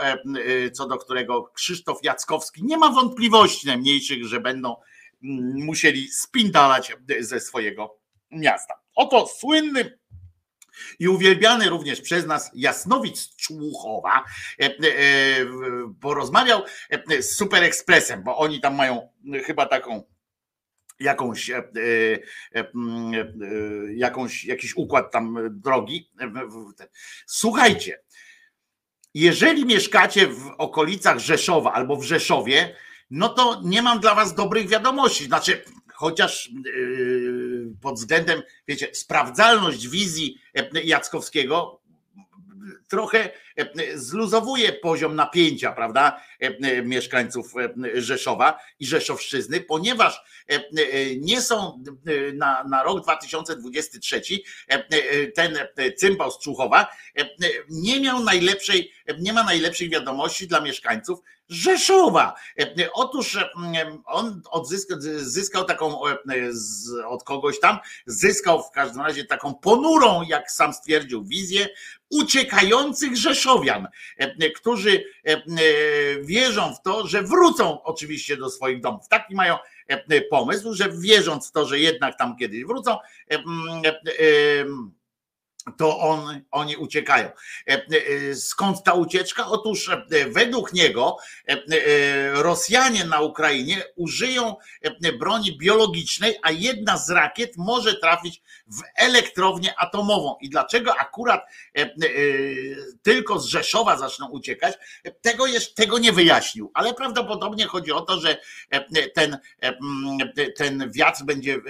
co 0.73 0.87
do 0.87 0.97
którego 0.97 1.43
Krzysztof 1.43 2.03
Jackowski 2.03 2.63
nie 2.63 2.77
ma 2.77 2.89
wątpliwości 2.89 3.67
najmniejszych, 3.67 4.25
że 4.25 4.39
będą 4.39 4.75
mm, 5.23 5.65
musieli 5.65 6.07
spindalać 6.07 6.93
ze 7.19 7.39
swojego 7.39 7.97
miasta. 8.31 8.73
Oto 8.95 9.27
słynny 9.27 9.99
i 10.99 11.07
uwielbiany 11.07 11.69
również 11.69 12.01
przez 12.01 12.25
nas 12.25 12.51
Jasnowic 12.53 13.35
Człuchowa 13.35 14.25
porozmawiał 16.01 16.63
z 17.19 17.35
Super 17.35 17.63
Expressem, 17.63 18.23
bo 18.23 18.37
oni 18.37 18.61
tam 18.61 18.75
mają 18.75 19.09
chyba 19.45 19.65
taką 19.65 20.03
jakąś, 21.01 21.49
e, 21.49 21.57
e, 21.57 22.71
mm, 22.75 23.13
e, 23.13 23.93
jakąś, 23.93 24.45
jakiś 24.45 24.75
układ 24.75 25.11
tam 25.11 25.37
drogi. 25.51 26.11
Słuchajcie, 27.25 28.01
jeżeli 29.13 29.65
mieszkacie 29.65 30.27
w 30.27 30.47
okolicach 30.57 31.19
Rzeszowa 31.19 31.73
albo 31.73 31.95
w 31.95 32.03
Rzeszowie, 32.03 32.75
no 33.09 33.29
to 33.29 33.61
nie 33.63 33.81
mam 33.81 33.99
dla 33.99 34.15
was 34.15 34.35
dobrych 34.35 34.67
wiadomości. 34.67 35.25
Znaczy, 35.25 35.63
chociaż 35.93 36.49
pod 37.81 37.95
względem, 37.95 38.41
wiecie, 38.67 38.89
sprawdzalność 38.93 39.87
wizji 39.87 40.37
Jackowskiego 40.83 41.80
trochę 42.91 43.29
e, 43.57 43.97
zluzowuje 43.97 44.73
poziom 44.73 45.15
napięcia, 45.15 45.71
prawda, 45.71 46.21
e, 46.39 46.81
mieszkańców 46.81 47.53
e, 47.57 48.01
Rzeszowa 48.01 48.59
i 48.79 48.85
Rzeszowszczyzny, 48.85 49.61
ponieważ 49.61 50.21
nie 51.17 51.41
są 51.41 51.83
na, 52.33 52.63
na 52.63 52.83
rok 52.83 53.03
2023 53.03 54.21
ten 55.35 55.57
cymbał 55.97 56.31
z 56.31 56.39
Czuchowa 56.39 56.87
nie 57.69 57.99
miał 57.99 58.23
najlepszej, 58.23 58.91
nie 59.19 59.33
ma 59.33 59.43
najlepszej 59.43 59.89
wiadomości 59.89 60.47
dla 60.47 60.61
mieszkańców 60.61 61.19
Rzeszowa. 61.49 62.35
Otóż 62.93 63.37
on 64.05 64.41
odzyskał, 64.51 64.97
zyskał 65.17 65.65
taką 65.65 66.01
od 67.07 67.23
kogoś 67.23 67.59
tam, 67.59 67.79
zyskał 68.05 68.63
w 68.63 68.71
każdym 68.71 69.01
razie 69.01 69.25
taką 69.25 69.53
ponurą, 69.53 70.21
jak 70.21 70.51
sam 70.51 70.73
stwierdził, 70.73 71.23
wizję 71.23 71.67
uciekających 72.11 73.17
Rzeszowian, 73.17 73.87
którzy 74.55 75.03
wierzą 76.21 76.75
w 76.75 76.81
to, 76.81 77.07
że 77.07 77.23
wrócą 77.23 77.83
oczywiście 77.83 78.37
do 78.37 78.49
swoich 78.49 78.81
domów. 78.81 79.07
Taki 79.07 79.35
mają 79.35 79.57
pomysł, 80.29 80.73
że 80.73 80.89
wierząc 80.89 81.49
w 81.49 81.51
to, 81.51 81.65
że 81.65 81.79
jednak 81.79 82.17
tam 82.17 82.37
kiedyś 82.37 82.63
wrócą, 82.63 82.97
to 85.77 85.99
on, 85.99 86.41
oni 86.51 86.77
uciekają. 86.77 87.29
E, 87.67 87.71
e, 87.71 88.35
skąd 88.35 88.83
ta 88.83 88.93
ucieczka? 88.93 89.47
Otóż 89.47 89.89
e, 89.89 90.05
według 90.29 90.73
niego 90.73 91.17
Rosjanie 92.33 93.05
na 93.05 93.21
Ukrainie 93.21 93.83
użyją 93.95 94.55
broni 95.19 95.57
biologicznej, 95.57 96.35
a 96.43 96.51
jedna 96.51 96.97
z 96.97 97.09
rakiet 97.09 97.57
może 97.57 97.95
trafić 97.95 98.41
w 98.71 98.81
elektrownię 98.95 99.79
atomową. 99.79 100.35
I 100.41 100.49
dlaczego 100.49 100.95
akurat 100.95 101.41
tylko 103.01 103.39
z 103.39 103.45
Rzeszowa 103.45 103.97
zaczną 103.97 104.29
uciekać, 104.29 104.75
tego, 105.21 105.47
jest, 105.47 105.75
tego 105.75 105.99
nie 105.99 106.11
wyjaśnił. 106.11 106.71
Ale 106.73 106.93
prawdopodobnie 106.93 107.65
chodzi 107.65 107.91
o 107.91 108.01
to, 108.01 108.19
że 108.19 108.37
ten, 109.13 109.37
ten 110.55 110.91
wiatr 110.91 111.23
będzie 111.23 111.61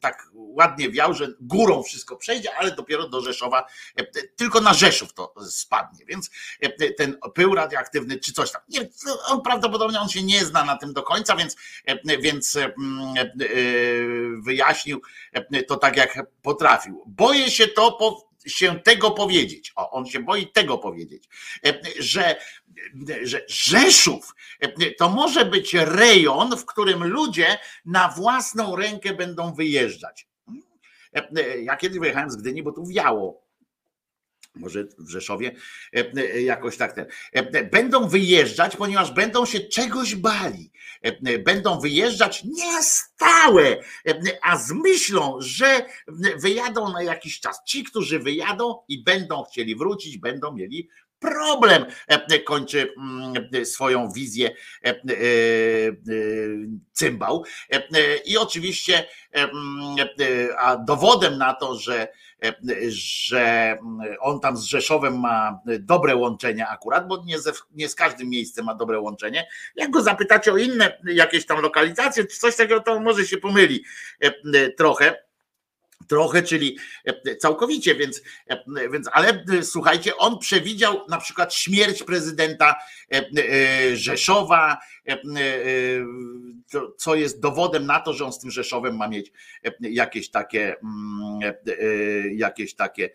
tak 0.00 0.30
ładnie 0.34 0.90
wiał, 0.90 1.14
że 1.14 1.28
górą 1.40 1.82
wszystko 1.82 2.16
przejdzie, 2.16 2.56
ale 2.56 2.70
dopiero 2.70 3.08
do 3.08 3.20
Rzeszowa 3.20 3.66
e, 3.96 4.04
tylko 4.36 4.60
na 4.60 4.74
Rzeszów 4.74 5.14
to 5.14 5.34
spadnie, 5.50 6.04
więc 6.06 6.30
e, 6.60 6.90
ten 6.92 7.16
pył 7.34 7.54
radioaktywny 7.54 8.18
czy 8.18 8.32
coś 8.32 8.52
tam. 8.52 8.62
Nie, 8.68 8.88
on 9.26 9.42
prawdopodobnie 9.42 10.00
on 10.00 10.08
się 10.08 10.22
nie 10.22 10.44
zna 10.44 10.64
na 10.64 10.76
tym 10.76 10.92
do 10.92 11.02
końca, 11.02 11.36
więc, 11.36 11.56
e, 11.86 12.18
więc 12.18 12.58
wyjaśnił 14.42 15.02
to 15.68 15.76
tak 15.76 15.96
jak 15.96 16.18
potrafił. 16.50 17.02
Boję 17.06 17.50
się 17.50 17.66
to 17.66 17.92
po, 17.92 18.30
się 18.46 18.80
tego 18.80 19.10
powiedzieć. 19.10 19.72
O, 19.76 19.90
on 19.90 20.06
się 20.06 20.20
boi 20.20 20.46
tego 20.46 20.78
powiedzieć, 20.78 21.28
że, 21.98 22.36
że 23.22 23.44
Rzeszów 23.48 24.34
to 24.98 25.08
może 25.08 25.44
być 25.44 25.74
rejon, 25.74 26.56
w 26.56 26.64
którym 26.66 27.04
ludzie 27.04 27.58
na 27.84 28.08
własną 28.08 28.76
rękę 28.76 29.14
będą 29.14 29.54
wyjeżdżać. 29.54 30.28
Ja 31.62 31.76
kiedyś 31.76 31.98
wyjechałem 31.98 32.30
z 32.30 32.36
Gdyni, 32.36 32.62
bo 32.62 32.72
tu 32.72 32.86
wiało. 32.86 33.49
Może 34.54 34.84
w 34.98 35.10
Rzeszowie 35.10 35.52
e, 35.96 36.12
e, 36.16 36.42
jakoś 36.42 36.76
tak 36.76 36.92
ten. 36.92 37.06
E, 37.32 37.64
będą 37.64 38.08
wyjeżdżać, 38.08 38.76
ponieważ 38.76 39.12
będą 39.12 39.46
się 39.46 39.60
czegoś 39.60 40.14
bali. 40.14 40.70
Będą 41.44 41.80
wyjeżdżać 41.80 42.44
nie 42.44 42.82
stałe, 42.82 43.76
a 44.42 44.56
z 44.56 44.72
myślą, 44.72 45.36
że 45.40 45.86
wyjadą 46.36 46.92
na 46.92 47.02
jakiś 47.02 47.40
czas. 47.40 47.60
Ci, 47.66 47.84
którzy 47.84 48.18
wyjadą 48.18 48.78
i 48.88 49.02
będą 49.02 49.42
chcieli 49.42 49.76
wrócić, 49.76 50.18
będą 50.18 50.52
mieli 50.52 50.88
problem. 51.18 51.86
Kończy 52.44 52.94
mm, 52.96 53.66
swoją 53.66 54.12
wizję 54.12 54.50
cymbał. 56.92 57.44
I 58.24 58.38
oczywiście, 58.38 59.06
a 60.58 60.76
dowodem 60.76 61.38
na 61.38 61.54
to, 61.54 61.78
że 61.78 62.08
że 62.88 63.78
on 64.20 64.40
tam 64.40 64.56
z 64.56 64.62
Rzeszowem 64.62 65.20
ma 65.20 65.60
dobre 65.80 66.16
łączenie 66.16 66.68
akurat, 66.68 67.08
bo 67.08 67.24
nie, 67.24 67.38
ze, 67.38 67.52
nie 67.74 67.88
z 67.88 67.94
każdym 67.94 68.28
miejscem 68.28 68.64
ma 68.64 68.74
dobre 68.74 69.00
łączenie. 69.00 69.48
Jak 69.76 69.90
go 69.90 70.02
zapytacie 70.02 70.52
o 70.52 70.56
inne 70.56 70.98
jakieś 71.04 71.46
tam 71.46 71.60
lokalizacje, 71.60 72.24
czy 72.24 72.38
coś 72.38 72.56
takiego, 72.56 72.80
to 72.80 73.00
może 73.00 73.26
się 73.26 73.38
pomyli 73.38 73.84
trochę 74.76 75.29
trochę, 76.08 76.42
czyli 76.42 76.78
całkowicie, 77.38 77.94
więc, 77.94 78.22
więc 78.92 79.08
ale 79.12 79.44
słuchajcie, 79.62 80.16
on 80.16 80.38
przewidział 80.38 81.06
na 81.08 81.18
przykład 81.18 81.54
śmierć 81.54 82.02
prezydenta 82.02 82.76
Rzeszowa, 83.92 84.78
co 86.96 87.14
jest 87.14 87.40
dowodem 87.40 87.86
na 87.86 88.00
to, 88.00 88.12
że 88.12 88.24
on 88.24 88.32
z 88.32 88.38
tym 88.38 88.50
Rzeszowem 88.50 88.96
ma 88.96 89.08
mieć 89.08 89.32
jakieś 89.80 90.30
takie, 90.30 90.76
jakieś 92.32 92.74
takie 92.74 93.10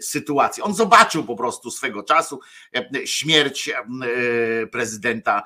sytuacje. 0.00 0.64
On 0.64 0.74
zobaczył 0.74 1.24
po 1.24 1.36
prostu 1.36 1.70
swego 1.70 2.02
czasu 2.02 2.40
śmierć 3.04 3.70
prezydenta 4.72 5.42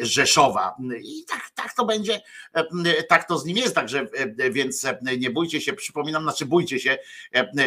Rzeszowa. 0.00 0.74
I 1.02 1.24
tak, 1.24 1.50
tak 1.54 1.74
to 1.74 1.84
będzie, 1.84 2.20
tak 3.08 3.28
to 3.28 3.38
z 3.38 3.44
nim 3.44 3.56
jest, 3.56 3.74
także 3.74 4.06
więc 4.50 4.86
nie 5.18 5.30
bójcie 5.30 5.60
się, 5.60 5.72
przypominam, 5.72 6.22
znaczy 6.22 6.46
bójcie 6.46 6.80
się, 6.80 6.98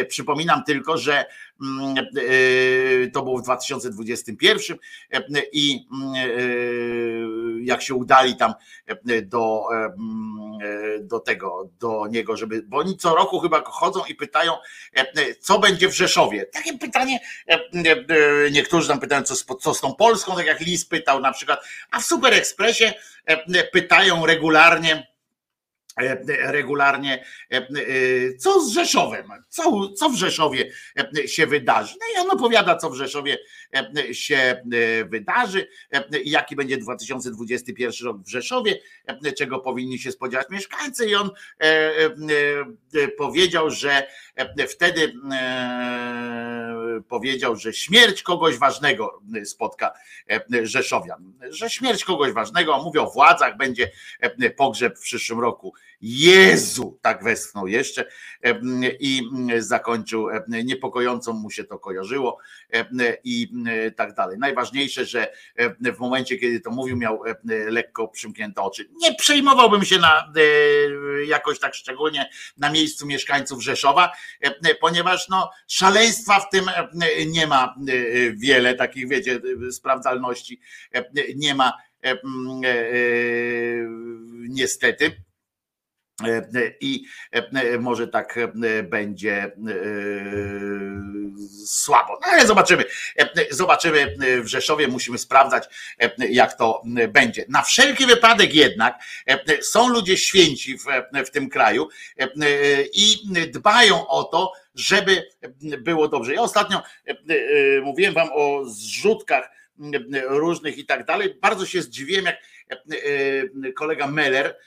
przypominam 0.08 0.64
tylko, 0.64 0.98
że 0.98 1.24
to 3.12 3.22
było 3.22 3.38
w 3.38 3.42
2021 3.42 4.78
i 5.52 5.86
jak 7.62 7.82
się 7.82 7.94
udali 7.94 8.36
tam 8.36 8.54
do, 9.22 9.64
do 11.00 11.20
tego, 11.20 11.70
do 11.80 12.06
niego, 12.06 12.36
żeby, 12.36 12.62
bo 12.62 12.78
oni 12.78 12.96
co 12.96 13.14
roku 13.14 13.40
chyba 13.40 13.62
chodzą 13.64 14.04
i 14.08 14.14
pytają, 14.14 14.52
co 15.40 15.58
będzie 15.58 15.88
w 15.88 15.94
Rzeszowie. 15.94 16.46
Takie 16.46 16.78
pytanie, 16.78 17.20
niektórzy 18.52 18.88
tam 18.88 19.00
pytają, 19.00 19.22
co, 19.22 19.54
co 19.54 19.74
z 19.74 19.80
tą 19.80 19.94
Polską, 19.94 20.36
tak 20.36 20.46
jak 20.46 20.60
Lis 20.60 20.86
pytał 20.86 21.20
na 21.20 21.32
przykład, 21.32 21.64
a 21.94 22.00
w 22.00 22.04
Super 22.04 22.34
Expressie 22.34 22.84
pytają 23.72 24.26
regularnie, 24.26 25.06
regularnie, 26.42 27.24
co 28.38 28.60
z 28.60 28.72
Rzeszowem, 28.72 29.28
co, 29.48 29.88
co 29.88 30.08
w 30.08 30.14
Rzeszowie 30.16 30.72
się 31.26 31.46
wydarzy. 31.46 31.94
No 32.00 32.06
i 32.14 32.26
on 32.26 32.30
opowiada, 32.36 32.76
co 32.76 32.90
w 32.90 32.94
Rzeszowie 32.94 33.38
się 34.12 34.62
wydarzy, 35.10 35.68
jaki 36.24 36.56
będzie 36.56 36.76
2021 36.76 38.06
rok 38.06 38.22
w 38.22 38.28
Rzeszowie, 38.28 38.78
czego 39.36 39.58
powinni 39.58 39.98
się 39.98 40.12
spodziewać 40.12 40.46
mieszkańcy. 40.50 41.06
I 41.06 41.14
on 41.14 41.30
powiedział, 43.18 43.70
że 43.70 44.06
wtedy 44.68 45.12
powiedział, 47.08 47.56
że 47.56 47.72
śmierć 47.72 48.22
kogoś 48.22 48.58
ważnego 48.58 49.22
spotka 49.44 49.92
Rzeszowian, 50.62 51.32
że 51.50 51.70
śmierć 51.70 52.04
kogoś 52.04 52.32
ważnego, 52.32 52.82
mówię 52.82 53.02
o 53.02 53.10
władzach, 53.10 53.56
będzie 53.56 53.90
pogrzeb 54.56 54.98
w 54.98 55.02
przyszłym 55.02 55.40
roku. 55.40 55.74
Jezu, 56.00 56.98
tak 57.02 57.24
westchnął 57.24 57.66
jeszcze 57.66 58.06
i 59.00 59.22
zakończył, 59.58 60.28
niepokojąco 60.64 61.32
mu 61.32 61.50
się 61.50 61.64
to 61.64 61.78
kojarzyło 61.78 62.38
i 63.24 63.48
tak 63.96 64.14
dalej. 64.14 64.38
Najważniejsze, 64.38 65.04
że 65.04 65.32
w 65.80 65.98
momencie, 65.98 66.36
kiedy 66.36 66.60
to 66.60 66.70
mówił, 66.70 66.96
miał 66.96 67.22
lekko 67.68 68.08
przymknięte 68.08 68.62
oczy. 68.62 68.88
Nie 68.96 69.14
przejmowałbym 69.14 69.84
się 69.84 69.98
na, 69.98 70.32
jakoś 71.26 71.58
tak 71.58 71.74
szczególnie 71.74 72.30
na 72.56 72.70
miejscu 72.70 73.06
mieszkańców 73.06 73.62
Rzeszowa, 73.62 74.12
ponieważ 74.80 75.28
no, 75.28 75.50
szaleństwa 75.68 76.40
w 76.40 76.50
tym 76.50 76.64
nie 77.26 77.46
ma 77.46 77.74
wiele, 78.36 78.74
takich 78.74 79.08
wiecie, 79.08 79.40
sprawdzalności 79.70 80.60
nie 81.36 81.54
ma 81.54 81.72
niestety 84.48 85.12
I 86.80 87.04
może 87.80 88.08
tak 88.08 88.38
będzie 88.82 89.52
słabo. 91.66 92.18
No 92.22 92.26
ale 92.32 92.46
zobaczymy. 92.46 92.84
Zobaczymy 93.50 94.16
w 94.42 94.46
Rzeszowie, 94.46 94.88
musimy 94.88 95.18
sprawdzać, 95.18 95.64
jak 96.18 96.58
to 96.58 96.82
będzie. 97.08 97.44
Na 97.48 97.62
wszelki 97.62 98.06
wypadek 98.06 98.54
jednak 98.54 98.98
są 99.62 99.88
ludzie 99.88 100.16
święci 100.16 100.78
w, 100.78 100.84
w 101.26 101.30
tym 101.30 101.50
kraju 101.50 101.88
i 102.94 103.16
dbają 103.52 104.06
o 104.06 104.24
to, 104.24 104.52
żeby 104.74 105.28
było 105.78 106.08
dobrze. 106.08 106.34
Ja 106.34 106.40
ostatnio 106.40 106.82
mówiłem 107.82 108.14
wam 108.14 108.28
o 108.32 108.64
zrzutkach 108.64 109.50
różnych 110.28 110.78
i 110.78 110.86
tak 110.86 111.04
dalej. 111.04 111.34
Bardzo 111.42 111.66
się 111.66 111.82
zdziwiłem, 111.82 112.24
jak 112.24 112.38
kolega 113.74 114.06
Meller, 114.06 114.58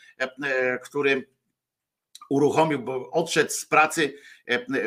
który 0.83 1.27
uruchomił, 2.29 2.79
bo 2.79 3.09
odszedł 3.11 3.49
z 3.49 3.65
pracy 3.65 4.13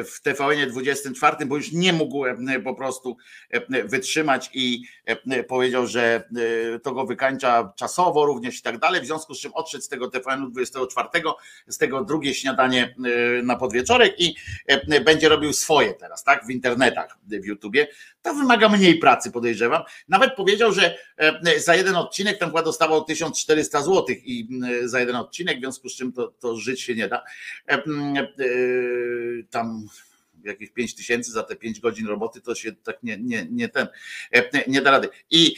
w 0.05 0.20
TVN 0.23 0.70
24, 0.70 1.47
bo 1.47 1.57
już 1.57 1.73
nie 1.73 1.93
mógł 1.93 2.24
po 2.65 2.74
prostu 2.74 3.16
wytrzymać 3.85 4.51
i 4.55 4.82
powiedział, 5.49 5.87
że 5.87 6.28
to 6.82 6.95
go 6.95 7.07
wykańcza 7.07 7.73
czasowo 7.77 8.27
również 8.27 8.59
i 8.59 8.62
tak 8.62 8.78
dalej, 8.78 9.01
w 9.01 9.07
związku 9.07 9.35
z 9.35 9.41
czym 9.41 9.55
odszedł 9.55 9.85
z 9.85 9.89
tego 9.89 10.11
TVN 10.11 10.51
24, 10.51 11.09
z 11.69 11.78
tego 11.78 12.05
drugie 12.05 12.35
śniadanie 12.35 12.95
na 13.43 13.57
podwieczorek 13.57 14.20
i 14.20 14.35
będzie 15.05 15.28
robił 15.28 15.53
swoje 15.53 15.95
teraz, 15.95 16.24
tak, 16.24 16.47
w 16.47 16.51
internetach, 16.51 17.19
w 17.27 17.45
YouTubie. 17.45 17.89
To 18.23 18.35
wymaga 18.35 18.69
mniej 18.69 18.99
pracy, 18.99 19.31
podejrzewam. 19.31 19.82
Nawet 20.09 20.35
powiedział, 20.35 20.73
że 20.73 20.99
za 21.57 21.74
jeden 21.74 21.97
odcinek 21.97 22.39
tam 22.39 22.49
chyba 22.49 22.62
dostawał 22.62 23.05
1400 23.05 23.82
zł 23.82 24.05
i 24.24 24.49
za 24.85 25.01
jeden 25.01 25.16
odcinek, 25.16 25.57
w 25.57 25.61
związku 25.61 25.89
z 25.89 25.97
czym 25.97 26.12
to, 26.12 26.28
to 26.28 26.57
żyć 26.57 26.81
się 26.81 26.95
nie 26.95 27.09
da 27.09 27.24
tam 29.51 29.86
jakieś 30.44 30.70
5 30.70 30.94
tysięcy 30.94 31.32
za 31.32 31.43
te 31.43 31.56
5 31.56 31.81
godzin 31.81 32.06
roboty, 32.06 32.40
to 32.40 32.55
się 32.55 32.72
tak 32.72 33.02
nie, 33.02 33.18
nie, 33.18 33.47
nie 33.51 33.68
ten, 33.68 33.89
nie 34.66 34.82
da 34.82 34.90
rady. 34.90 35.09
I 35.31 35.56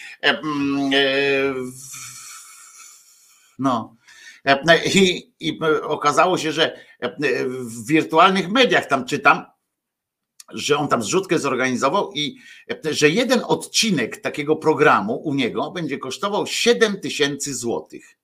no. 3.59 3.97
I, 4.95 5.33
I 5.41 5.59
okazało 5.83 6.39
się, 6.39 6.53
że 6.53 6.81
w 7.49 7.87
wirtualnych 7.87 8.49
mediach 8.49 8.87
tam 8.87 9.05
czytam, 9.05 9.45
że 10.53 10.79
on 10.79 10.89
tam 10.89 11.03
zrzutkę 11.03 11.39
zorganizował 11.39 12.13
i 12.13 12.37
że 12.91 13.11
jeden 13.11 13.41
odcinek 13.45 14.17
takiego 14.17 14.57
programu 14.57 15.15
u 15.15 15.35
niego 15.35 15.71
będzie 15.71 15.99
kosztował 15.99 16.47
7 16.47 17.01
tysięcy 17.01 17.55
złotych. 17.55 18.22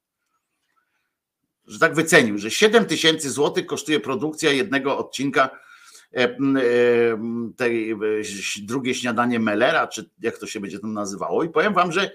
Że 1.69 1.79
tak 1.79 1.95
wycenił, 1.95 2.39
że 2.39 2.51
7 2.51 2.85
tysięcy 2.85 3.31
złotych 3.31 3.67
kosztuje 3.67 4.01
produkcja 4.01 4.53
jednego 4.53 4.99
odcinka 4.99 5.51
E, 6.17 6.25
e, 6.25 6.37
tej 7.57 7.91
e, 7.91 7.97
drugie 8.63 8.95
śniadanie 8.95 9.41
Mellera, 9.41 9.87
czy 9.87 10.11
jak 10.21 10.39
to 10.39 10.47
się 10.47 10.61
będzie 10.61 10.79
tam 10.79 10.93
nazywało. 10.93 11.45
I 11.45 11.49
powiem 11.49 11.75
wam, 11.75 11.93
że, 11.93 12.11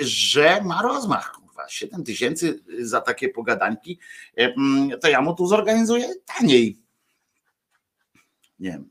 że 0.00 0.60
ma 0.64 0.82
rozmach. 0.82 1.36
7 1.68 2.04
tysięcy 2.04 2.62
za 2.78 3.00
takie 3.00 3.28
pogadańki, 3.28 3.98
to 5.00 5.08
ja 5.08 5.20
mu 5.20 5.34
tu 5.34 5.46
zorganizuję 5.46 6.08
taniej. 6.26 6.78
Nie 8.58 8.70
wiem. 8.70 8.90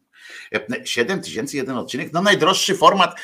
7 0.86 1.22
tysięcy 1.22 1.58
jeden 1.58 1.78
odcinek, 1.78 2.14
no 2.14 2.22
najdroższy 2.22 2.76
format 2.76 3.20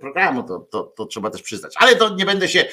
programu, 0.00 0.42
to, 0.42 0.58
to, 0.58 0.82
to 0.82 1.06
trzeba 1.06 1.30
też 1.30 1.42
przyznać. 1.42 1.74
Ale 1.76 1.96
to 1.96 2.14
nie 2.14 2.26
będę 2.26 2.48
się, 2.48 2.64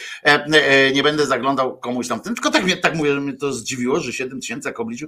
nie 0.94 1.04
będę 1.04 1.26
zaglądał 1.26 1.78
komuś 1.80 2.08
tam, 2.08 2.20
tylko 2.20 2.52
tak, 2.52 2.64
tak 2.82 2.96
mówię, 2.96 3.14
że 3.14 3.22
mnie 3.22 3.34
to 3.34 3.54
zdziwiło, 3.54 4.00
że 4.00 4.14
7 4.14 4.40
tysięcy 4.40 4.70
jak 4.70 4.80
obliczył, 4.80 5.08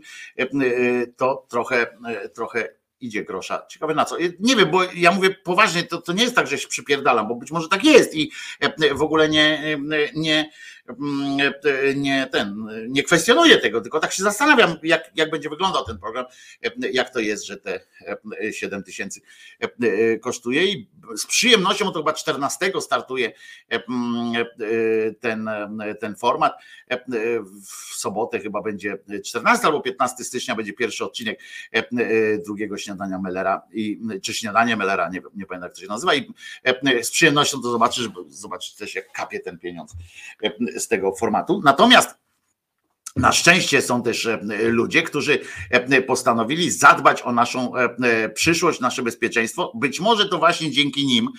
to 1.18 1.46
trochę, 1.50 1.88
trochę 2.34 2.80
idzie 3.02 3.24
grosza. 3.24 3.66
Ciekawe 3.70 3.94
na 3.94 4.06
co. 4.06 4.18
Nie 4.40 4.56
wiem, 4.56 4.72
bo 4.72 4.84
ja 4.96 5.12
mówię 5.12 5.30
poważnie, 5.30 5.84
to, 5.84 6.02
to 6.02 6.14
nie 6.14 6.24
jest 6.24 6.36
tak, 6.36 6.48
że 6.48 6.58
się 6.58 6.68
przypierdalam, 6.68 7.28
bo 7.28 7.36
być 7.36 7.52
może 7.52 7.70
tak 7.70 7.84
jest 7.84 8.16
i 8.16 8.32
w 8.96 9.02
ogóle 9.02 9.30
nie, 9.30 9.78
nie, 10.16 10.50
nie 11.96 12.28
ten, 12.28 12.68
nie 12.88 13.04
kwestionuję 13.04 13.58
tego, 13.58 13.82
tylko 13.82 14.00
tak 14.00 14.12
się 14.12 14.24
zastanawiam, 14.24 14.76
jak, 14.84 15.12
jak 15.16 15.32
będzie 15.32 15.50
wyglądał 15.50 15.86
ten 15.86 16.00
program, 16.00 16.26
jak 16.94 17.10
to 17.10 17.20
jest, 17.20 17.46
że 17.46 17.58
te 17.58 17.80
7 18.52 18.84
tysięcy 18.84 19.22
kosztuje 20.22 20.66
i 20.66 20.90
z 21.18 21.26
przyjemnością, 21.26 21.92
to 21.92 22.00
chyba 22.00 22.14
14 22.14 22.72
startuje 22.82 23.32
ten, 25.20 25.50
ten 26.00 26.16
format. 26.16 26.54
W 27.66 27.96
sobotę 27.96 28.40
chyba 28.40 28.62
będzie 28.62 28.98
14 29.26 29.68
albo 29.68 29.82
15 29.82 30.24
stycznia 30.24 30.56
będzie 30.56 30.74
pierwszy 30.74 31.06
odcinek 31.06 31.40
drugiego 32.46 32.78
śniadania 32.78 33.20
Mellera 33.20 33.62
i 33.72 34.02
czy 34.24 34.34
śniadanie 34.34 34.76
Mellera, 34.76 35.10
nie, 35.10 35.22
nie 35.36 35.46
pamiętam 35.46 35.68
jak 35.68 35.76
to 35.76 35.82
się 35.82 35.88
nazywa 35.88 36.16
i 36.16 36.34
z 37.02 37.12
przyjemnością 37.12 37.62
to 37.62 37.72
zobaczysz, 37.72 38.08
bo 38.08 38.26
zobaczysz 38.30 38.74
też 38.74 38.96
jak 38.96 39.12
kapie 39.12 39.40
ten 39.40 39.60
pieniądz 39.60 39.94
z 40.80 40.88
tego 40.88 41.16
formatu. 41.16 41.62
Natomiast 41.64 42.20
na 43.16 43.32
szczęście 43.32 43.82
są 43.82 44.04
też 44.04 44.26
e, 44.26 44.40
ludzie, 44.64 45.04
którzy 45.04 45.40
e, 45.70 46.02
postanowili 46.02 46.72
zadbać 46.72 47.22
o 47.22 47.32
naszą 47.32 47.76
e, 47.76 48.30
przyszłość, 48.30 48.80
nasze 48.80 49.02
bezpieczeństwo. 49.04 49.72
Być 49.76 50.00
może 50.00 50.30
to 50.30 50.38
właśnie 50.38 50.72
dzięki 50.72 51.06
nim 51.06 51.30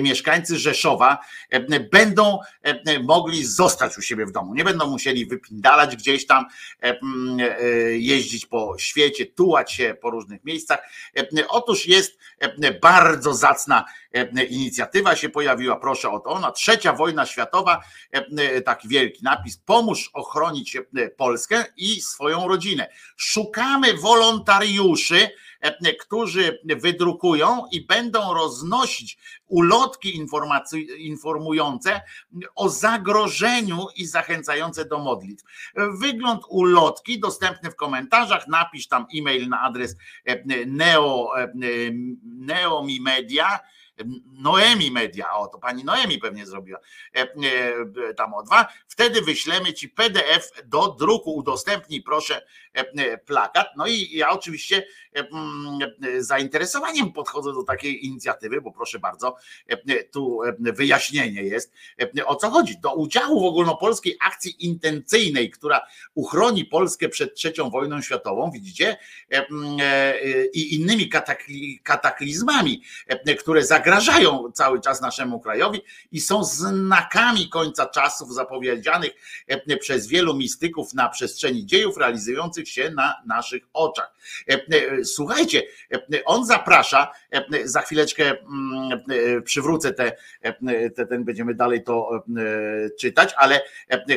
mieszkańcy 0.00 0.58
Rzeszowa 0.58 1.18
będą 1.92 2.38
mogli 3.02 3.44
zostać 3.44 3.98
u 3.98 4.02
siebie 4.02 4.26
w 4.26 4.32
domu. 4.32 4.54
Nie 4.54 4.64
będą 4.64 4.86
musieli 4.90 5.26
wypindalać 5.26 5.96
gdzieś 5.96 6.26
tam, 6.26 6.44
jeździć 7.90 8.46
po 8.46 8.74
świecie, 8.78 9.26
tułać 9.26 9.72
się 9.72 9.96
po 10.00 10.10
różnych 10.10 10.44
miejscach. 10.44 10.78
Otóż 11.48 11.86
jest 11.86 12.18
bardzo 12.82 13.34
zacna 13.34 13.84
inicjatywa 14.50 15.16
się 15.16 15.28
pojawiła, 15.28 15.76
proszę 15.76 16.10
o 16.10 16.20
to. 16.20 16.30
Ona 16.30 16.52
trzecia 16.52 16.92
wojna 16.92 17.26
światowa, 17.26 17.80
taki 18.64 18.88
wielki 18.88 19.24
napis, 19.24 19.58
pomóż 19.58 20.10
ochronić 20.12 20.76
Polskę 21.16 21.64
i 21.76 22.00
swoją 22.00 22.48
rodzinę. 22.48 22.88
Szukamy 23.16 23.94
wolontariuszy, 23.94 25.30
którzy 26.00 26.58
wydrukują 26.64 27.62
i 27.72 27.86
będą 27.86 28.34
roznosić 28.34 29.18
ulotki 29.46 30.26
informujące 30.98 32.00
o 32.54 32.68
zagrożeniu 32.68 33.86
i 33.96 34.06
zachęcające 34.06 34.84
do 34.84 34.98
modlitw. 34.98 35.44
Wygląd 36.00 36.42
ulotki 36.48 37.20
dostępny 37.20 37.70
w 37.70 37.76
komentarzach. 37.76 38.48
Napisz 38.48 38.88
tam 38.88 39.06
e-mail 39.18 39.48
na 39.48 39.60
adres 39.60 39.96
neo, 40.66 41.30
neomimedia 42.24 43.58
Noemi 44.32 44.90
Media, 44.90 45.32
o 45.32 45.46
to 45.46 45.58
pani 45.58 45.84
Noemi 45.84 46.18
pewnie 46.18 46.46
zrobiła. 46.46 46.78
E, 47.16 47.20
e, 47.20 48.14
tam 48.14 48.34
o 48.34 48.42
dwa, 48.42 48.68
wtedy 48.88 49.22
wyślemy 49.22 49.74
ci 49.74 49.88
PDF 49.88 50.52
do 50.64 50.88
druku, 50.88 51.34
udostępnij 51.34 52.02
proszę 52.02 52.36
e, 52.36 52.42
plakat. 53.26 53.66
No 53.76 53.86
i 53.86 54.16
ja 54.16 54.30
oczywiście 54.30 54.86
zainteresowaniem 56.18 57.12
podchodzę 57.12 57.52
do 57.52 57.62
takiej 57.62 58.06
inicjatywy, 58.06 58.60
bo 58.60 58.72
proszę 58.72 58.98
bardzo, 58.98 59.36
tu 60.10 60.40
wyjaśnienie 60.58 61.42
jest, 61.42 61.72
o 62.26 62.36
co 62.36 62.50
chodzi. 62.50 62.78
Do 62.80 62.94
udziału 62.94 63.40
w 63.40 63.44
ogólnopolskiej 63.44 64.16
akcji 64.20 64.66
intencyjnej, 64.66 65.50
która 65.50 65.80
uchroni 66.14 66.64
Polskę 66.64 67.08
przed 67.08 67.34
trzecią 67.34 67.70
wojną 67.70 68.02
światową, 68.02 68.50
widzicie, 68.50 68.96
i 70.52 70.74
innymi 70.74 71.10
kataklizmami, 71.82 72.82
które 73.38 73.64
zagrażają 73.64 74.52
cały 74.52 74.80
czas 74.80 75.00
naszemu 75.00 75.40
krajowi 75.40 75.80
i 76.12 76.20
są 76.20 76.44
znakami 76.44 77.48
końca 77.48 77.86
czasów 77.86 78.34
zapowiedzianych 78.34 79.10
e, 79.46 79.76
przez 79.76 80.06
wielu 80.06 80.34
mistyków 80.34 80.94
na 80.94 81.08
przestrzeni 81.08 81.66
dziejów 81.66 81.96
realizujących 81.96 82.67
się 82.68 82.90
na 82.90 83.14
naszych 83.26 83.62
oczach. 83.72 84.14
E, 84.50 84.54
e, 84.54 85.04
słuchajcie, 85.04 85.62
on 86.24 86.46
zaprasza, 86.46 87.12
za 87.64 87.80
chwileczkę 87.80 88.24
mm, 88.24 89.44
przywrócę 89.44 89.92
te, 89.92 90.16
te, 90.96 91.06
ten, 91.06 91.24
będziemy 91.24 91.54
dalej 91.54 91.84
to 91.84 92.24
czytać, 93.00 93.34
ale 93.36 93.60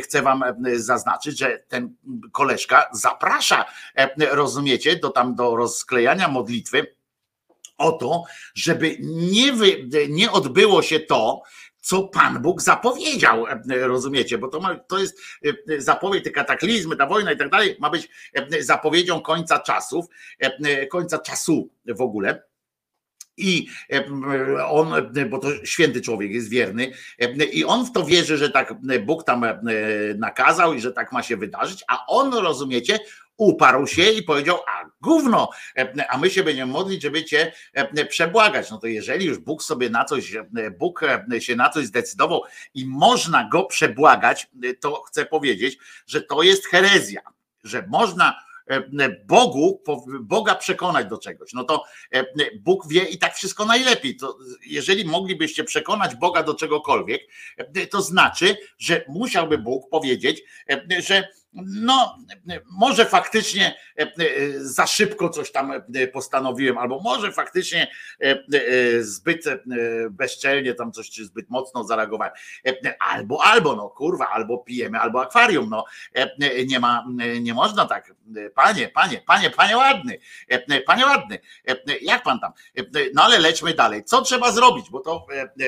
chcę 0.03 0.21
wam 0.21 0.43
zaznaczyć, 0.73 1.39
że 1.39 1.59
ten 1.67 1.95
koleżka 2.31 2.89
zaprasza, 2.93 3.65
rozumiecie, 4.31 4.95
do 4.95 5.09
tam 5.09 5.35
do 5.35 5.55
rozklejania 5.55 6.27
modlitwy 6.27 6.87
o 7.81 7.91
to, 7.91 8.23
żeby 8.53 8.97
nie, 8.99 9.53
wy, 9.53 9.87
nie 10.09 10.31
odbyło 10.31 10.81
się 10.81 10.99
to, 10.99 11.41
co 11.81 12.03
Pan 12.03 12.41
Bóg 12.41 12.61
zapowiedział, 12.61 13.45
rozumiecie? 13.69 14.37
Bo 14.37 14.47
to, 14.47 14.59
ma, 14.59 14.75
to 14.75 14.99
jest 14.99 15.21
e, 15.45 15.81
zapowiedź, 15.81 16.23
te 16.23 16.31
kataklizmy, 16.31 16.95
ta 16.95 17.07
wojna 17.07 17.31
i 17.31 17.37
tak 17.37 17.49
dalej, 17.49 17.75
ma 17.79 17.89
być 17.89 18.09
e, 18.33 18.63
zapowiedzią 18.63 19.21
końca 19.21 19.59
czasów, 19.59 20.05
e, 20.39 20.87
końca 20.87 21.19
czasu 21.19 21.69
w 21.85 22.01
ogóle. 22.01 22.43
I 23.37 23.67
on, 24.69 25.13
bo 25.29 25.39
to 25.39 25.65
święty 25.65 26.01
człowiek 26.01 26.31
jest 26.31 26.49
wierny, 26.49 26.91
i 27.51 27.65
on 27.65 27.85
w 27.85 27.91
to 27.91 28.05
wierzy, 28.05 28.37
że 28.37 28.49
tak 28.49 28.73
Bóg 29.05 29.23
tam 29.23 29.45
nakazał 30.17 30.73
i 30.73 30.81
że 30.81 30.91
tak 30.91 31.11
ma 31.11 31.23
się 31.23 31.37
wydarzyć, 31.37 31.83
a 31.87 32.05
on, 32.07 32.33
rozumiecie, 32.33 32.99
uparł 33.41 33.87
się 33.87 34.11
i 34.11 34.23
powiedział, 34.23 34.57
a 34.67 34.85
gówno, 35.01 35.49
a 36.09 36.17
my 36.17 36.29
się 36.29 36.43
będziemy 36.43 36.71
modlić, 36.73 37.01
żeby 37.01 37.25
cię 37.25 37.53
przebłagać. 38.09 38.71
No 38.71 38.77
to 38.77 38.87
jeżeli 38.87 39.25
już 39.25 39.37
Bóg 39.37 39.63
sobie 39.63 39.89
na 39.89 40.05
coś, 40.05 40.33
Bóg 40.79 41.01
się 41.39 41.55
na 41.55 41.69
coś 41.69 41.85
zdecydował 41.85 42.41
i 42.73 42.85
można 42.85 43.49
go 43.49 43.63
przebłagać, 43.63 44.47
to 44.79 45.01
chcę 45.01 45.25
powiedzieć, 45.25 45.77
że 46.07 46.21
to 46.21 46.43
jest 46.43 46.67
herezja, 46.67 47.21
że 47.63 47.85
można 47.87 48.39
Bogu, 49.25 49.83
Boga 50.21 50.55
przekonać 50.55 51.07
do 51.07 51.17
czegoś, 51.17 51.53
no 51.53 51.63
to 51.63 51.83
Bóg 52.59 52.87
wie 52.87 53.03
i 53.03 53.17
tak 53.17 53.35
wszystko 53.35 53.65
najlepiej. 53.65 54.15
To 54.15 54.37
jeżeli 54.65 55.05
moglibyście 55.05 55.63
przekonać 55.63 56.15
Boga 56.15 56.43
do 56.43 56.53
czegokolwiek, 56.53 57.21
to 57.91 58.01
znaczy, 58.01 58.57
że 58.77 59.05
musiałby 59.07 59.57
Bóg 59.57 59.89
powiedzieć, 59.89 60.43
że 60.99 61.27
no, 61.53 62.17
może 62.71 63.05
faktycznie 63.05 63.75
e, 63.99 64.01
e, 64.01 64.09
za 64.59 64.87
szybko 64.87 65.29
coś 65.29 65.51
tam 65.51 65.71
e, 65.71 66.07
postanowiłem, 66.07 66.77
albo 66.77 66.99
może 66.99 67.31
faktycznie 67.31 67.91
zbyt 68.99 69.45
bezczelnie 70.09 70.73
tam 70.73 70.91
coś, 70.91 71.09
czy 71.09 71.25
zbyt 71.25 71.49
mocno 71.49 71.83
zareagowałem. 71.83 72.33
Albo, 72.99 73.43
albo, 73.43 73.75
no 73.75 73.89
kurwa, 73.89 74.29
albo 74.29 74.57
pijemy, 74.57 74.99
albo 74.99 75.21
akwarium, 75.21 75.69
no 75.69 75.85
nie 76.67 76.79
ma, 76.79 77.05
nie 77.41 77.53
można 77.53 77.85
tak, 77.85 78.13
panie, 78.55 78.89
panie, 78.89 79.21
panie, 79.27 79.49
panie 79.49 79.77
ładny, 79.77 80.17
panie 80.85 81.05
ładny, 81.05 81.39
jak 82.01 82.23
pan 82.23 82.39
tam? 82.39 82.51
No 83.13 83.23
ale 83.23 83.39
lećmy 83.39 83.73
dalej. 83.73 84.03
Co 84.03 84.21
trzeba 84.21 84.51
zrobić, 84.51 84.89
bo 84.89 84.99
to 84.99 85.25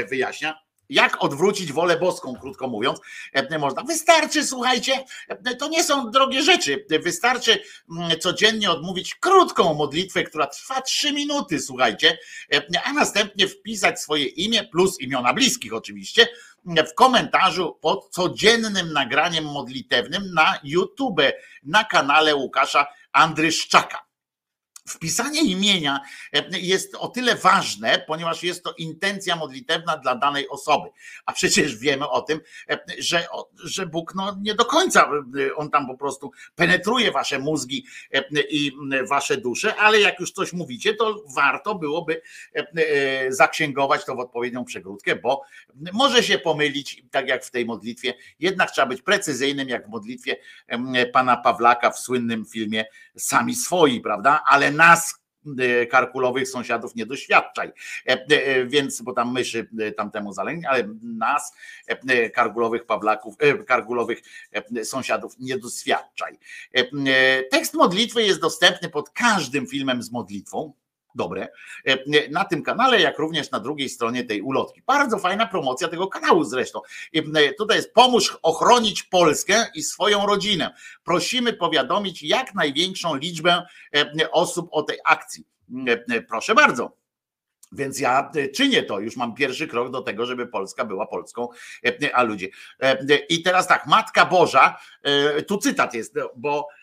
wyjaśnia 0.09 0.63
jak 0.93 1.23
odwrócić 1.23 1.73
wolę 1.73 1.99
boską, 1.99 2.35
krótko 2.41 2.67
mówiąc, 2.67 2.99
e, 3.33 3.59
można. 3.59 3.83
Wystarczy, 3.83 4.47
słuchajcie, 4.47 5.05
e, 5.27 5.55
to 5.55 5.67
nie 5.67 5.83
są 5.83 6.11
drogie 6.11 6.41
rzeczy. 6.41 6.85
Wystarczy 7.03 7.59
mm, 7.91 8.19
codziennie 8.19 8.71
odmówić 8.71 9.15
krótką 9.15 9.73
modlitwę, 9.73 10.23
która 10.23 10.47
trwa 10.47 10.81
trzy 10.81 11.13
minuty, 11.13 11.59
słuchajcie, 11.59 12.17
e, 12.53 12.61
a 12.83 12.93
następnie 12.93 13.47
wpisać 13.47 14.01
swoje 14.01 14.25
imię 14.25 14.63
plus 14.63 15.01
imiona 15.01 15.33
bliskich 15.33 15.73
oczywiście 15.73 16.27
w 16.65 16.93
komentarzu 16.95 17.77
pod 17.81 18.09
codziennym 18.09 18.93
nagraniem 18.93 19.45
modlitewnym 19.45 20.33
na 20.33 20.59
YouTube, 20.63 21.21
na 21.63 21.83
kanale 21.83 22.35
Łukasza 22.35 22.87
Andryszczaka. 23.11 24.12
Wpisanie 24.87 25.41
imienia 25.41 25.99
e, 26.33 26.43
jest 26.51 26.95
o 26.95 27.07
tyle 27.07 27.35
ważne, 27.35 28.03
ponieważ 28.07 28.43
jest 28.43 28.63
to 28.63 28.73
intencja 28.77 29.35
modlitewna 29.35 29.97
dla 29.97 30.15
danej 30.15 30.49
osoby. 30.49 30.89
A 31.25 31.33
przecież 31.33 31.77
wiemy 31.77 32.09
o 32.09 32.21
tym, 32.21 32.41
e, 32.69 32.79
że, 32.99 33.27
że 33.63 33.85
Bóg 33.85 34.15
no, 34.15 34.37
nie 34.41 34.55
do 34.55 34.65
końca, 34.65 35.09
e, 35.49 35.55
on 35.55 35.69
tam 35.69 35.87
po 35.87 35.97
prostu 35.97 36.31
penetruje 36.55 37.11
wasze 37.11 37.39
mózgi 37.39 37.85
i 38.49 38.71
wasze 39.09 39.37
dusze, 39.37 39.75
ale 39.75 39.99
jak 39.99 40.19
już 40.19 40.31
coś 40.31 40.53
mówicie, 40.53 40.93
to 40.93 41.23
warto 41.35 41.75
byłoby 41.75 42.21
zaksięgować 43.29 44.05
to 44.05 44.15
w 44.15 44.19
odpowiednią 44.19 44.65
przegródkę, 44.65 45.15
bo 45.15 45.41
może 45.93 46.23
się 46.23 46.37
pomylić, 46.39 47.03
tak 47.11 47.27
jak 47.27 47.45
w 47.45 47.51
tej 47.51 47.65
modlitwie. 47.65 48.13
Jednak 48.39 48.71
trzeba 48.71 48.87
być 48.87 49.01
precyzyjnym, 49.01 49.69
jak 49.69 49.87
w 49.87 49.89
modlitwie 49.89 50.35
pana 51.13 51.37
Pawlaka 51.37 51.91
w 51.91 51.99
słynnym 51.99 52.45
filmie 52.45 52.85
Sami 53.17 53.55
swoi, 53.55 54.01
prawda? 54.01 54.43
Ale 54.47 54.72
nas 54.73 55.15
e, 55.59 55.85
karkulowych 55.85 56.49
sąsiadów 56.49 56.95
nie 56.95 57.05
doświadczaj. 57.05 57.71
E, 58.07 58.11
e, 58.11 58.65
więc, 58.65 59.01
bo 59.01 59.13
tam 59.13 59.33
myszy 59.33 59.69
tamtemu 59.97 60.33
zalegnie, 60.33 60.69
ale 60.69 60.83
nas, 61.01 61.53
karkulowych 62.33 62.85
Pawlaków, 62.85 63.35
karkulowych 63.67 64.21
sąsiadów 64.83 65.35
nie 65.39 65.57
doświadczaj. 65.57 66.39
Tekst 67.51 67.73
modlitwy 67.73 68.23
jest 68.23 68.41
dostępny 68.41 68.89
pod 68.89 69.09
każdym 69.09 69.67
filmem 69.67 70.03
z 70.03 70.11
modlitwą 70.11 70.73
dobre 71.15 71.47
e, 71.85 72.29
na 72.29 72.45
tym 72.45 72.63
kanale, 72.63 73.01
jak 73.01 73.19
również 73.19 73.51
na 73.51 73.59
drugiej 73.59 73.89
stronie 73.89 74.23
tej 74.23 74.41
ulotki. 74.41 74.81
Bardzo 74.87 75.19
fajna 75.19 75.47
promocja 75.47 75.87
tego 75.87 76.07
kanału 76.07 76.43
zresztą. 76.43 76.81
E, 77.13 77.53
tutaj 77.53 77.77
jest 77.77 77.93
pomóż 77.93 78.37
ochronić 78.41 79.03
Polskę 79.03 79.65
i 79.75 79.83
swoją 79.83 80.25
rodzinę. 80.25 80.75
Prosimy 81.03 81.53
powiadomić 81.53 82.23
jak 82.23 82.55
największą 82.55 83.15
liczbę 83.15 83.65
e, 83.95 84.31
osób 84.31 84.67
o 84.71 84.83
tej 84.83 84.97
akcji. 85.05 85.45
Proszę 86.29 86.55
bardzo. 86.55 86.97
Więc 87.71 87.99
ja 87.99 88.31
czynię 88.55 88.83
to, 88.83 88.99
już 88.99 89.17
mam 89.17 89.35
pierwszy 89.35 89.67
krok 89.67 89.91
do 89.91 90.01
tego, 90.01 90.25
żeby 90.25 90.47
Polska 90.47 90.85
była 90.85 91.07
Polską, 91.07 91.47
a 92.13 92.23
ludzie. 92.23 92.47
I 93.29 93.43
teraz 93.43 93.67
tak, 93.67 93.87
Matka 93.87 94.25
Boża, 94.25 94.77
tu 95.47 95.57
cytat 95.57 95.93
jest, 95.93 96.15
bo 96.35 96.67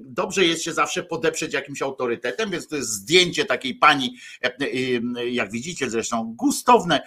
dobrze 0.00 0.44
jest 0.44 0.62
się 0.62 0.72
zawsze 0.72 1.02
podeprzeć 1.02 1.52
jakimś 1.52 1.82
autorytetem, 1.82 2.50
więc 2.50 2.68
to 2.68 2.76
jest 2.76 2.88
zdjęcie 2.88 3.44
takiej 3.44 3.74
pani, 3.74 4.16
e, 4.44 4.56
e, 4.60 5.28
jak 5.28 5.50
widzicie 5.50 5.90
zresztą, 5.90 6.34
gustowne 6.36 7.02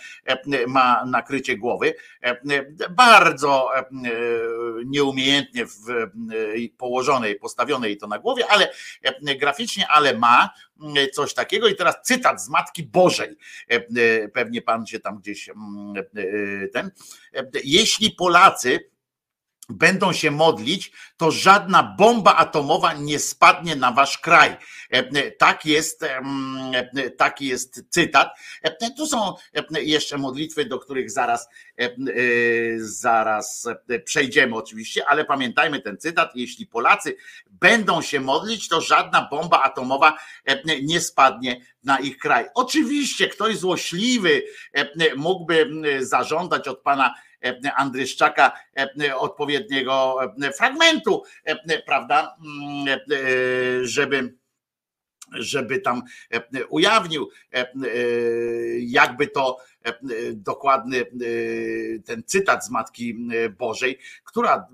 ma 0.67 1.05
nakrycie 1.05 1.57
głowy. 1.57 1.93
Bardzo 2.89 3.69
nieumiejętnie 4.85 5.65
położonej, 6.77 7.35
postawionej 7.35 7.97
to 7.97 8.07
na 8.07 8.19
głowie, 8.19 8.43
ale 8.49 8.71
graficznie, 9.39 9.87
ale 9.87 10.17
ma 10.17 10.49
coś 11.13 11.33
takiego. 11.33 11.67
I 11.67 11.75
teraz 11.75 11.95
cytat 12.03 12.43
z 12.43 12.49
Matki 12.49 12.83
Bożej. 12.83 13.37
Pewnie 14.33 14.61
pan 14.61 14.85
się 14.85 14.99
tam 14.99 15.19
gdzieś 15.19 15.49
ten. 16.73 16.91
Jeśli 17.63 18.11
Polacy 18.11 18.91
będą 19.71 20.13
się 20.13 20.31
modlić, 20.31 20.91
to 21.17 21.31
żadna 21.31 21.95
bomba 21.97 22.35
atomowa 22.35 22.93
nie 22.93 23.19
spadnie 23.19 23.75
na 23.75 23.91
wasz 23.91 24.17
kraj. 24.17 24.57
E, 24.93 24.97
e, 24.97 25.31
tak 25.31 25.65
jest, 25.65 26.03
e, 26.03 27.09
taki 27.17 27.45
jest 27.45 27.83
cytat. 27.89 28.29
Tu 28.97 29.07
są 29.07 29.33
jeszcze 29.71 30.17
modlitwy, 30.17 30.65
do 30.65 30.79
których 30.79 31.11
zaraz, 31.11 31.49
zaraz 32.77 33.67
przejdziemy 34.05 34.55
oczywiście, 34.55 35.07
ale 35.07 35.25
pamiętajmy 35.25 35.81
ten 35.81 35.97
cytat. 35.97 36.31
Jeśli 36.35 36.67
Polacy 36.67 37.15
będą 37.49 38.01
się 38.01 38.19
modlić, 38.19 38.67
to 38.67 38.81
żadna 38.81 39.27
bomba 39.31 39.61
atomowa 39.61 40.17
nie 40.81 41.01
spadnie 41.01 41.61
na 41.83 41.99
ich 41.99 42.17
kraj. 42.17 42.45
Oczywiście 42.53 43.27
ktoś 43.27 43.57
złośliwy 43.57 44.43
mógłby 45.15 45.69
zażądać 45.99 46.67
od 46.67 46.79
pana 46.79 47.15
Andryszczaka 47.75 48.51
e, 48.77 49.17
odpowiedniego 49.17 50.19
e, 50.41 50.51
fragmentu, 50.51 51.23
prawda, 51.85 52.35
mm, 52.45 52.99
żeby 53.81 54.41
żeby 55.33 55.79
tam 55.79 56.03
ujawnił, 56.69 57.29
jakby 58.79 59.27
to 59.27 59.57
dokładny 60.33 61.05
ten 62.05 62.23
cytat 62.25 62.65
z 62.65 62.69
Matki 62.69 63.29
Bożej, 63.57 63.99
która 64.23 64.67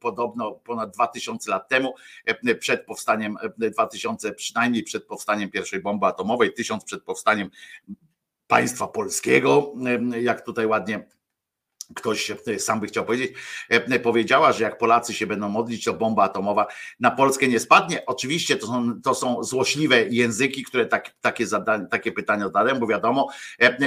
podobno 0.00 0.52
ponad 0.52 0.90
2000 0.90 1.50
lat 1.50 1.68
temu, 1.68 1.94
przed 2.58 2.86
powstaniem, 2.86 3.36
2000 3.58 4.32
przynajmniej 4.32 4.82
przed 4.82 5.04
powstaniem 5.06 5.50
pierwszej 5.50 5.80
bomby 5.80 6.06
atomowej, 6.06 6.52
tysiąc 6.52 6.84
przed 6.84 7.02
powstaniem 7.02 7.50
państwa 8.46 8.88
polskiego, 8.88 9.74
jak 10.20 10.44
tutaj 10.44 10.66
ładnie 10.66 11.06
ktoś 11.94 12.30
e, 12.30 12.58
sam 12.58 12.80
by 12.80 12.86
chciał 12.86 13.04
powiedzieć, 13.04 13.32
e, 13.70 13.74
e, 13.74 13.98
powiedziała, 13.98 14.52
że 14.52 14.64
jak 14.64 14.78
Polacy 14.78 15.14
się 15.14 15.26
będą 15.26 15.48
modlić, 15.48 15.84
to 15.84 15.94
bomba 15.94 16.22
atomowa 16.22 16.66
na 17.00 17.10
Polskę 17.10 17.48
nie 17.48 17.60
spadnie. 17.60 18.06
Oczywiście 18.06 18.56
to 18.56 18.66
są, 18.66 19.00
to 19.02 19.14
są 19.14 19.44
złośliwe 19.44 20.08
języki, 20.08 20.62
które 20.62 20.86
tak, 20.86 21.10
takie, 21.20 21.46
zadania, 21.46 21.86
takie 21.86 22.12
pytania 22.12 22.44
zadają, 22.44 22.78
bo 22.78 22.86
wiadomo, 22.86 23.28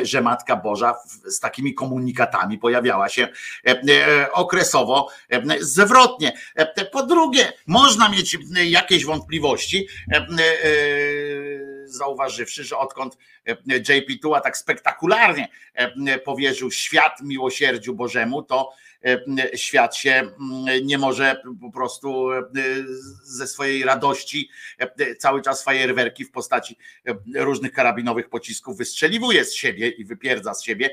że 0.04 0.22
Matka 0.22 0.56
Boża 0.56 0.96
z 1.26 1.40
takimi 1.40 1.74
komunikatami 1.74 2.58
pojawiała 2.58 3.10
się 3.10 3.28
okresowo 4.34 5.10
zwrotnie. 5.60 6.34
Po 6.92 7.06
drugie, 7.06 7.54
można 7.68 8.10
mieć 8.10 8.38
jakieś 8.66 9.06
wątpliwości, 9.06 9.88
zauważywszy, 11.90 12.64
że 12.64 12.78
odkąd 12.78 13.18
JP 13.70 14.22
Tua 14.22 14.42
tak 14.42 14.58
spektakularnie 14.58 15.48
powierzył 16.26 16.72
świat 16.72 17.22
miłosierdziu 17.22 17.94
Bożemu, 17.94 18.44
to 18.44 18.74
świat 19.56 19.96
się 19.96 20.32
nie 20.84 20.98
może 20.98 21.42
po 21.62 21.72
prostu 21.72 22.28
ze 23.24 23.48
swojej 23.48 23.84
radości 23.84 24.50
cały 25.20 25.42
czas 25.42 25.64
fajerwerki 25.64 26.26
w 26.26 26.32
postaci 26.32 26.78
różnych 27.36 27.72
karabinowych 27.72 28.30
pocisków 28.30 28.78
wystrzeliwuje 28.78 29.46
z 29.46 29.54
siebie 29.54 29.90
i 29.90 30.06
wypierdza 30.06 30.54
z 30.54 30.64
siebie 30.64 30.90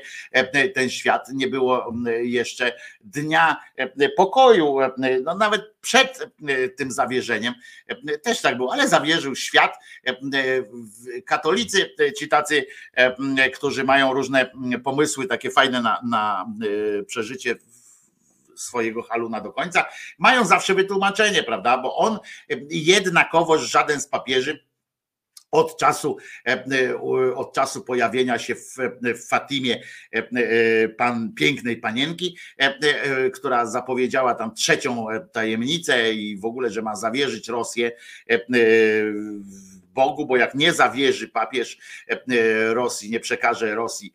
ten 0.73 0.89
świat. 0.89 1.29
Nie 1.33 1.47
było 1.47 1.93
jeszcze 2.21 2.73
dnia 3.01 3.57
pokoju, 4.17 4.77
no 5.23 5.35
nawet 5.35 5.61
przed 5.81 6.19
tym 6.77 6.91
zawierzeniem 6.91 7.53
też 8.23 8.41
tak 8.41 8.57
było, 8.57 8.73
ale 8.73 8.87
zawierzył 8.87 9.35
świat. 9.35 9.77
Katolicy, 11.25 11.89
ci 12.17 12.27
tacy, 12.27 12.65
którzy 13.53 13.83
mają 13.83 14.13
różne 14.13 14.51
pomysły 14.83 15.27
takie 15.27 15.51
fajne 15.51 15.81
na, 15.81 16.01
na 16.09 16.45
przeżycie 17.07 17.55
swojego 18.55 19.01
haluna 19.01 19.41
do 19.41 19.53
końca, 19.53 19.85
mają 20.17 20.45
zawsze 20.45 20.73
wytłumaczenie, 20.73 21.43
prawda? 21.43 21.77
Bo 21.77 21.97
on 21.97 22.19
jednakowoż 22.69 23.61
żaden 23.61 24.01
z 24.01 24.07
papieży 24.07 24.65
od 25.51 25.77
czasu, 25.77 26.17
od 27.35 27.53
czasu 27.53 27.81
pojawienia 27.81 28.39
się 28.39 28.55
w, 28.55 28.75
w 29.01 29.27
Fatimie 29.27 29.81
pan 30.97 31.33
pięknej 31.33 31.77
panienki, 31.77 32.37
która 33.33 33.65
zapowiedziała 33.65 34.35
tam 34.35 34.55
trzecią 34.55 35.07
tajemnicę 35.31 36.13
i 36.13 36.37
w 36.37 36.45
ogóle, 36.45 36.69
że 36.69 36.81
ma 36.81 36.95
zawierzyć 36.95 37.47
Rosję 37.47 37.91
Bogu, 39.93 40.25
bo 40.25 40.37
jak 40.37 40.55
nie 40.55 40.73
zawierzy 40.73 41.27
papież 41.27 41.77
Rosji, 42.69 43.09
nie 43.09 43.19
przekaże 43.19 43.75
Rosji 43.75 44.13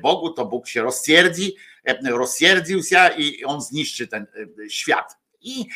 Bogu, 0.00 0.30
to 0.30 0.46
Bóg 0.46 0.68
się 0.68 0.82
roztwierdzi, 0.82 1.56
roztwierdził 2.04 2.82
się 2.82 3.10
i 3.16 3.44
on 3.44 3.60
zniszczy 3.60 4.08
ten 4.08 4.26
świat. 4.68 5.16
I 5.42 5.66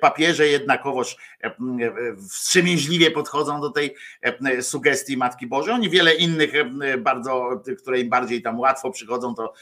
papieże 0.00 0.48
jednakowoż 0.48 1.16
wstrzemięźliwie 2.30 3.10
podchodzą 3.10 3.60
do 3.60 3.70
tej 3.70 3.94
sugestii 4.60 5.16
Matki 5.16 5.46
Bożej. 5.46 5.74
Oni 5.74 5.90
wiele 5.90 6.14
innych 6.14 6.52
bardzo, 6.98 7.62
które 7.78 8.00
im 8.00 8.08
bardziej 8.08 8.42
tam 8.42 8.60
łatwo 8.60 8.90
przychodzą, 8.90 9.34
to 9.34 9.52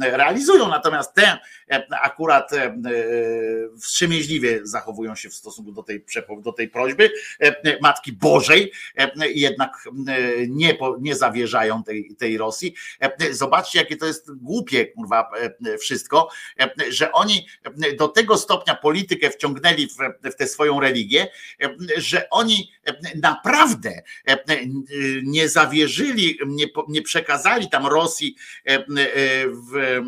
realizują. 0.00 0.68
Natomiast 0.68 1.14
te 1.14 1.38
akurat 2.02 2.50
wstrzemięźliwie 3.80 4.60
zachowują 4.62 5.14
się 5.14 5.30
w 5.30 5.34
stosunku 5.34 5.72
do 5.72 5.82
tej, 5.82 6.04
do 6.38 6.52
tej 6.52 6.68
prośby 6.68 7.10
Matki 7.80 8.12
Bożej, 8.12 8.72
jednak 9.34 9.88
nie, 10.48 10.78
nie 11.00 11.16
zawierzają 11.16 11.82
tej, 11.82 12.16
tej 12.18 12.38
Rosji. 12.38 12.74
Zobaczcie, 13.30 13.78
jakie 13.78 13.96
to 13.96 14.06
jest 14.06 14.36
głupie, 14.36 14.86
kurwa, 14.86 15.30
wszystko, 15.80 16.28
że 16.90 17.12
oni 17.12 17.46
do 17.98 18.08
tego 18.08 18.38
stopnia 18.38 18.74
politykę 18.92 19.30
wciągnęli 19.30 19.88
w, 19.88 19.96
w 20.30 20.34
tę 20.34 20.46
swoją 20.46 20.80
religię, 20.80 21.28
że 21.96 22.30
oni 22.30 22.72
naprawdę 23.22 24.02
nie 25.22 25.48
zawierzyli, 25.48 26.38
nie, 26.46 26.66
nie 26.88 27.02
przekazali 27.02 27.70
tam 27.70 27.86
Rosji 27.86 28.36
w, 29.48 30.00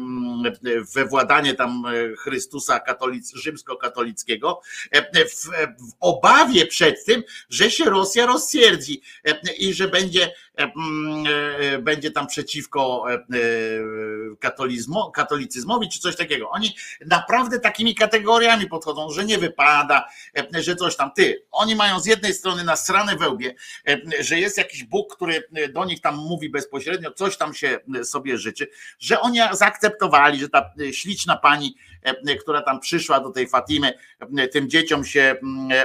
we 0.95 1.05
władanie 1.05 1.55
tam 1.55 1.85
Chrystusa 2.19 2.81
katolic, 2.81 3.35
rzymskokatolickiego 3.35 4.61
w, 4.93 5.49
w 5.89 5.93
obawie 6.01 6.67
przed 6.67 7.05
tym, 7.05 7.23
że 7.49 7.71
się 7.71 7.85
Rosja 7.85 8.27
rozsierdzi 8.27 9.03
i 9.59 9.75
że 9.75 9.89
będzie 9.89 10.31
będzie 11.83 12.11
tam 12.11 12.27
przeciwko 12.27 13.07
katolicyzmowi 15.13 15.89
czy 15.89 16.01
coś 16.01 16.17
takiego. 16.17 16.51
Oni 16.51 16.77
naprawdę 17.07 17.61
takimi 17.61 17.95
kategoriami 17.95 18.67
podchodzą, 18.75 19.11
że 19.11 19.25
nie 19.25 19.39
wypada, 19.39 20.09
że 20.53 20.77
coś 20.77 20.97
tam. 20.97 21.11
Ty, 21.13 21.45
oni 21.51 21.77
mają 21.77 22.01
z 22.01 22.07
jednej 22.07 22.35
strony 22.35 22.65
na 22.65 22.77
stronę 22.77 23.17
wełbie, 23.17 23.55
że 24.21 24.41
jest 24.41 24.59
jakiś 24.59 24.85
Bóg, 24.85 25.17
który 25.17 25.49
do 25.73 25.85
nich 25.85 26.01
tam 26.01 26.17
mówi 26.17 26.51
bezpośrednio, 26.51 27.11
coś 27.11 27.37
tam 27.37 27.55
się 27.55 27.79
sobie 28.05 28.39
życzy, 28.39 28.69
że 28.99 29.21
oni 29.21 29.39
zaakceptowali, 29.53 30.39
że 30.39 30.49
ta 30.49 30.71
śliczna 30.93 31.37
pani, 31.37 31.77
która 32.41 32.63
tam 32.63 32.81
przyszła 32.81 33.21
do 33.21 33.31
tej 33.31 33.49
Fatimy, 33.49 33.99
tym 34.53 34.71
dzieciom 34.71 35.05
się 35.05 35.37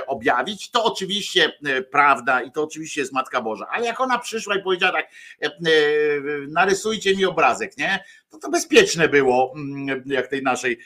objawić, 0.08 0.72
to 0.72 0.84
oczywiście 0.84 1.52
prawda 1.92 2.42
i 2.42 2.52
to 2.52 2.64
oczywiście 2.64 3.02
jest 3.02 3.14
Matka 3.14 3.42
Boża. 3.42 3.68
Ale 3.72 3.86
jak 3.86 4.02
ona 4.02 4.18
przyszła 4.20 4.56
i 4.56 4.64
powiedziała 4.64 4.94
tak, 4.94 5.10
narysujcie 6.48 7.16
mi 7.16 7.26
obrazek, 7.26 7.78
nie? 7.78 8.04
To 8.30 8.38
to 8.38 8.50
bezpieczne 8.50 9.10
było, 9.10 9.54
jak 10.06 10.28
tej 10.28 10.44
naszej 10.44 10.80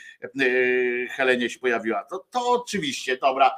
Helenie 1.09 1.49
się 1.49 1.59
pojawiła. 1.59 2.03
To, 2.03 2.25
to 2.31 2.51
oczywiście, 2.51 3.17
dobra, 3.17 3.55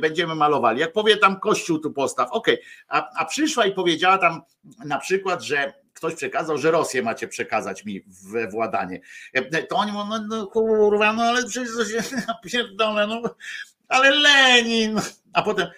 będziemy 0.00 0.34
malowali. 0.34 0.80
Jak 0.80 0.92
powie 0.92 1.16
tam 1.16 1.40
kościół 1.40 1.78
tu 1.78 1.92
postaw, 1.92 2.28
ok, 2.32 2.46
a, 2.88 3.10
a 3.20 3.24
przyszła 3.24 3.66
i 3.66 3.72
powiedziała 3.72 4.18
tam 4.18 4.42
na 4.84 4.98
przykład, 4.98 5.42
że 5.42 5.72
ktoś 5.98 6.14
przekazał, 6.14 6.58
że 6.58 6.70
Rosję 6.70 7.02
macie 7.02 7.28
przekazać 7.28 7.84
mi 7.84 8.04
we 8.30 8.48
władanie. 8.48 9.00
To 9.68 9.76
oni 9.76 9.92
mówią, 9.92 10.06
no, 10.06 10.18
no 10.28 10.46
kurwa, 10.46 11.12
no 11.12 11.22
ale 11.22 11.46
przecież 11.46 11.76
to 11.76 11.84
się 11.84 12.02
pierdolę, 12.44 13.06
no 13.06 13.22
ale 13.88 14.10
Lenin, 14.10 15.00
a 15.32 15.42
potem 15.42 15.68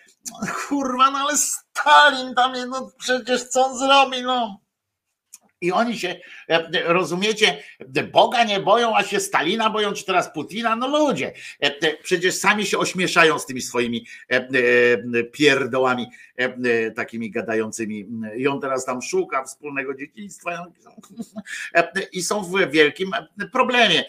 kurwa, 0.69 1.11
no 1.11 1.19
ale 1.19 1.37
Stalin 1.37 2.35
tam, 2.35 2.53
no 2.69 2.91
przecież 2.99 3.45
co 3.45 3.67
on 3.67 3.79
zrobi, 3.79 4.23
no. 4.23 4.61
I 5.63 5.73
oni 5.73 5.99
się, 5.99 6.17
rozumiecie, 6.85 7.63
Boga 8.13 8.45
nie 8.45 8.61
boją, 8.61 8.97
a 8.97 9.05
się 9.05 9.21
Stalina 9.21 9.71
boją, 9.71 9.93
czy 9.93 10.05
teraz 10.05 10.33
Putina? 10.33 10.77
No 10.77 10.89
ludzie, 10.89 11.33
przecież 12.03 12.35
sami 12.35 12.67
się 12.67 12.79
ośmieszają 12.79 13.39
z 13.39 13.47
tymi 13.47 13.61
swoimi 13.61 14.07
pierdołami 15.33 16.07
takimi 16.97 17.31
gadającymi. 17.31 18.09
I 18.37 18.49
on 18.49 18.61
teraz 18.61 18.85
tam 18.85 19.03
szuka 19.03 19.45
wspólnego 19.45 19.95
dzieciństwa 19.95 20.67
i 22.13 22.23
są 22.23 22.43
w 22.45 22.71
wielkim 22.71 23.11
problemie 23.53 24.05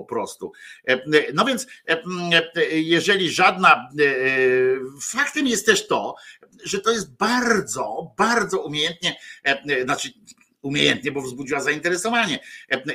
po 0.00 0.04
prostu. 0.04 0.52
No 1.34 1.44
więc, 1.44 1.66
jeżeli 2.72 3.30
żadna. 3.30 3.88
Faktem 5.02 5.46
jest 5.46 5.66
też 5.66 5.86
to, 5.86 6.14
że 6.64 6.80
to 6.80 6.90
jest 6.90 7.16
bardzo, 7.16 8.14
bardzo 8.18 8.62
umiejętnie, 8.62 9.16
znaczy 9.84 10.08
umiejętnie, 10.62 11.12
bo 11.12 11.22
wzbudziła 11.22 11.60
zainteresowanie 11.60 12.38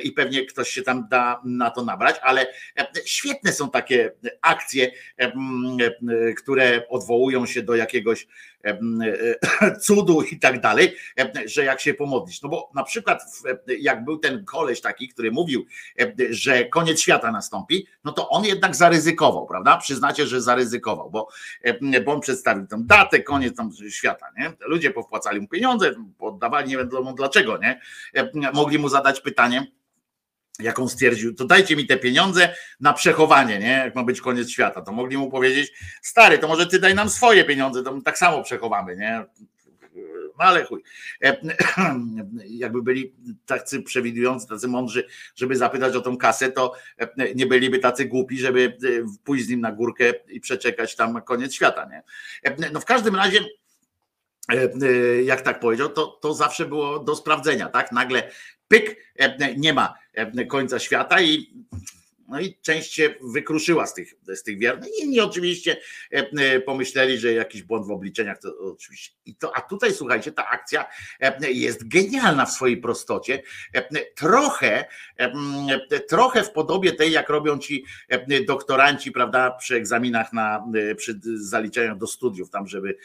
i 0.02 0.12
pewnie 0.12 0.46
ktoś 0.46 0.68
się 0.68 0.82
tam 0.82 1.08
da 1.10 1.42
na 1.44 1.70
to 1.70 1.84
nabrać, 1.84 2.16
ale 2.22 2.46
świetne 3.04 3.52
są 3.52 3.70
takie 3.70 4.12
akcje, 4.42 4.90
które 6.36 6.88
odwołują 6.88 7.46
się 7.46 7.62
do 7.62 7.76
jakiegoś 7.76 8.26
cudu 9.84 10.22
i 10.22 10.38
tak 10.38 10.60
dalej, 10.60 10.96
że 11.46 11.64
jak 11.64 11.80
się 11.80 11.94
pomodlić. 11.94 12.42
No 12.42 12.48
bo 12.48 12.70
na 12.74 12.82
przykład 12.82 13.22
jak 13.80 14.04
był 14.04 14.18
ten 14.18 14.44
koleś 14.44 14.80
taki, 14.80 15.08
który 15.08 15.30
mówił, 15.30 15.66
że 16.30 16.64
koniec 16.64 17.00
świata 17.00 17.32
nastąpi, 17.32 17.86
no 18.04 18.12
to 18.12 18.28
on 18.28 18.44
jednak 18.44 18.76
zaryzykował, 18.76 19.46
prawda? 19.46 19.76
Przyznacie, 19.76 20.26
że 20.26 20.40
zaryzykował, 20.40 21.10
bo, 21.10 21.28
bo 22.04 22.12
on 22.12 22.20
przedstawił 22.20 22.66
tę 22.66 22.82
datę, 22.84 23.22
koniec 23.22 23.56
tam 23.56 23.70
świata, 23.90 24.26
nie? 24.38 24.52
Ludzie 24.60 24.90
powpłacali 24.90 25.40
mu 25.40 25.48
pieniądze, 25.48 25.94
oddawali 26.18 26.68
nie 26.68 26.76
wiadomo 26.76 27.12
dlaczego, 27.12 27.58
nie? 27.58 27.80
Mogli 28.52 28.78
mu 28.78 28.88
zadać 28.88 29.20
pytanie, 29.20 29.66
jaką 30.58 30.88
stwierdził, 30.88 31.34
to 31.34 31.44
dajcie 31.44 31.76
mi 31.76 31.86
te 31.86 31.96
pieniądze 31.96 32.54
na 32.80 32.92
przechowanie, 32.92 33.58
nie? 33.58 33.82
Jak 33.84 33.94
ma 33.94 34.04
być 34.04 34.20
koniec 34.20 34.50
świata. 34.50 34.82
To 34.82 34.92
mogli 34.92 35.16
mu 35.16 35.30
powiedzieć, 35.30 35.72
stary, 36.02 36.38
to 36.38 36.48
może 36.48 36.66
ty 36.66 36.78
daj 36.78 36.94
nam 36.94 37.10
swoje 37.10 37.44
pieniądze, 37.44 37.82
to 37.82 37.94
my 37.94 38.02
tak 38.02 38.18
samo 38.18 38.42
przechowamy, 38.42 38.96
nie? 38.96 39.24
No 40.38 40.44
ale 40.44 40.64
chuj. 40.64 40.82
Jakby 42.46 42.82
byli 42.82 43.14
tacy 43.46 43.82
przewidujący, 43.82 44.48
tacy 44.48 44.68
mądrzy, 44.68 45.06
żeby 45.36 45.56
zapytać 45.56 45.96
o 45.96 46.00
tą 46.00 46.16
kasę, 46.16 46.52
to 46.52 46.72
nie 47.34 47.46
byliby 47.46 47.78
tacy 47.78 48.04
głupi, 48.04 48.38
żeby 48.38 48.76
pójść 49.24 49.44
z 49.44 49.48
nim 49.48 49.60
na 49.60 49.72
górkę 49.72 50.12
i 50.28 50.40
przeczekać 50.40 50.96
tam 50.96 51.22
koniec 51.22 51.54
świata, 51.54 51.88
nie? 51.90 52.02
No 52.72 52.80
w 52.80 52.84
każdym 52.84 53.16
razie 53.16 53.40
jak 55.24 55.40
tak 55.40 55.60
powiedział, 55.60 55.88
to, 55.88 56.06
to 56.06 56.34
zawsze 56.34 56.66
było 56.66 56.98
do 56.98 57.16
sprawdzenia, 57.16 57.68
tak? 57.68 57.92
Nagle 57.92 58.30
pyk, 58.68 58.96
nie 59.56 59.72
ma 59.72 59.94
końca 60.48 60.78
świata 60.78 61.20
i 61.20 61.46
No 62.28 62.40
i 62.40 62.58
część 62.62 62.94
się 62.94 63.14
wykruszyła 63.20 63.86
z 63.86 63.94
tych, 63.94 64.14
z 64.28 64.42
tych 64.42 64.58
wiernych. 64.58 64.88
Inni 65.02 65.20
oczywiście 65.20 65.76
pomyśleli, 66.66 67.18
że 67.18 67.32
jakiś 67.32 67.62
błąd 67.62 67.86
w 67.86 67.90
obliczeniach 67.90 68.38
to 68.38 68.58
oczywiście. 68.58 69.16
I 69.26 69.34
to, 69.34 69.56
a 69.56 69.60
tutaj 69.60 69.92
słuchajcie, 69.92 70.32
ta 70.32 70.48
akcja 70.48 70.84
jest 71.40 71.88
genialna 71.88 72.46
w 72.46 72.50
swojej 72.50 72.76
prostocie. 72.76 73.42
Trochę, 74.16 74.84
trochę 76.08 76.42
w 76.42 76.50
podobie 76.50 76.92
tej, 76.92 77.12
jak 77.12 77.28
robią 77.28 77.58
ci 77.58 77.84
doktoranci, 78.46 79.12
prawda, 79.12 79.50
przy 79.50 79.76
egzaminach 79.76 80.32
na, 80.32 80.64
przy 80.96 81.20
zaliczeniach 81.34 81.98
do 81.98 82.06
studiów, 82.06 82.50
tam, 82.50 82.66
żeby 82.66 82.96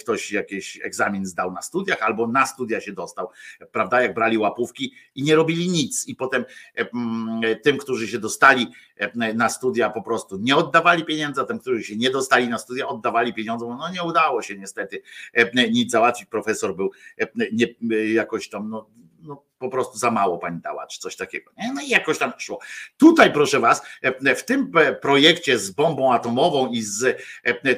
ktoś 0.00 0.32
jakiś 0.32 0.80
egzamin 0.82 1.26
zdał 1.26 1.52
na 1.52 1.62
studiach 1.62 2.02
albo 2.02 2.26
na 2.26 2.46
studia 2.46 2.80
się 2.80 2.92
dostał, 2.92 3.30
prawda, 3.72 4.02
jak 4.02 4.14
brali 4.14 4.38
łapówki 4.38 4.94
i 5.14 5.22
nie 5.22 5.36
robili 5.36 5.68
nic 5.68 6.08
i 6.08 6.16
potem 6.16 6.44
tym, 7.62 7.78
którzy 7.78 8.08
się 8.08 8.18
dostali 8.18 8.53
na 9.34 9.48
studia 9.48 9.90
po 9.90 10.02
prostu 10.02 10.36
nie 10.36 10.56
oddawali 10.56 11.04
pieniędzy, 11.04 11.40
a 11.40 11.44
tym, 11.44 11.58
którzy 11.58 11.84
się 11.84 11.96
nie 11.96 12.10
dostali 12.10 12.48
na 12.48 12.58
studia, 12.58 12.88
oddawali 12.88 13.34
pieniądze, 13.34 13.76
no 13.78 13.90
nie 13.92 14.02
udało 14.02 14.42
się 14.42 14.58
niestety 14.58 15.02
nic 15.70 15.90
załatwić, 15.90 16.26
profesor 16.26 16.76
był 16.76 16.90
nie, 17.52 17.66
jakoś 18.12 18.48
tam 18.48 18.70
no, 18.70 18.86
no, 19.22 19.42
po 19.58 19.68
prostu 19.68 19.98
za 19.98 20.10
mało 20.10 20.38
pani 20.38 20.60
dała, 20.60 20.86
czy 20.86 21.00
coś 21.00 21.16
takiego. 21.16 21.52
Nie? 21.58 21.72
No 21.72 21.82
i 21.82 21.88
jakoś 21.88 22.18
tam 22.18 22.32
szło. 22.38 22.58
Tutaj, 22.96 23.32
proszę 23.32 23.60
was, 23.60 23.82
w 24.36 24.42
tym 24.42 24.72
projekcie 25.02 25.58
z 25.58 25.70
bombą 25.70 26.12
atomową 26.12 26.70
i 26.70 26.82
z 26.82 27.22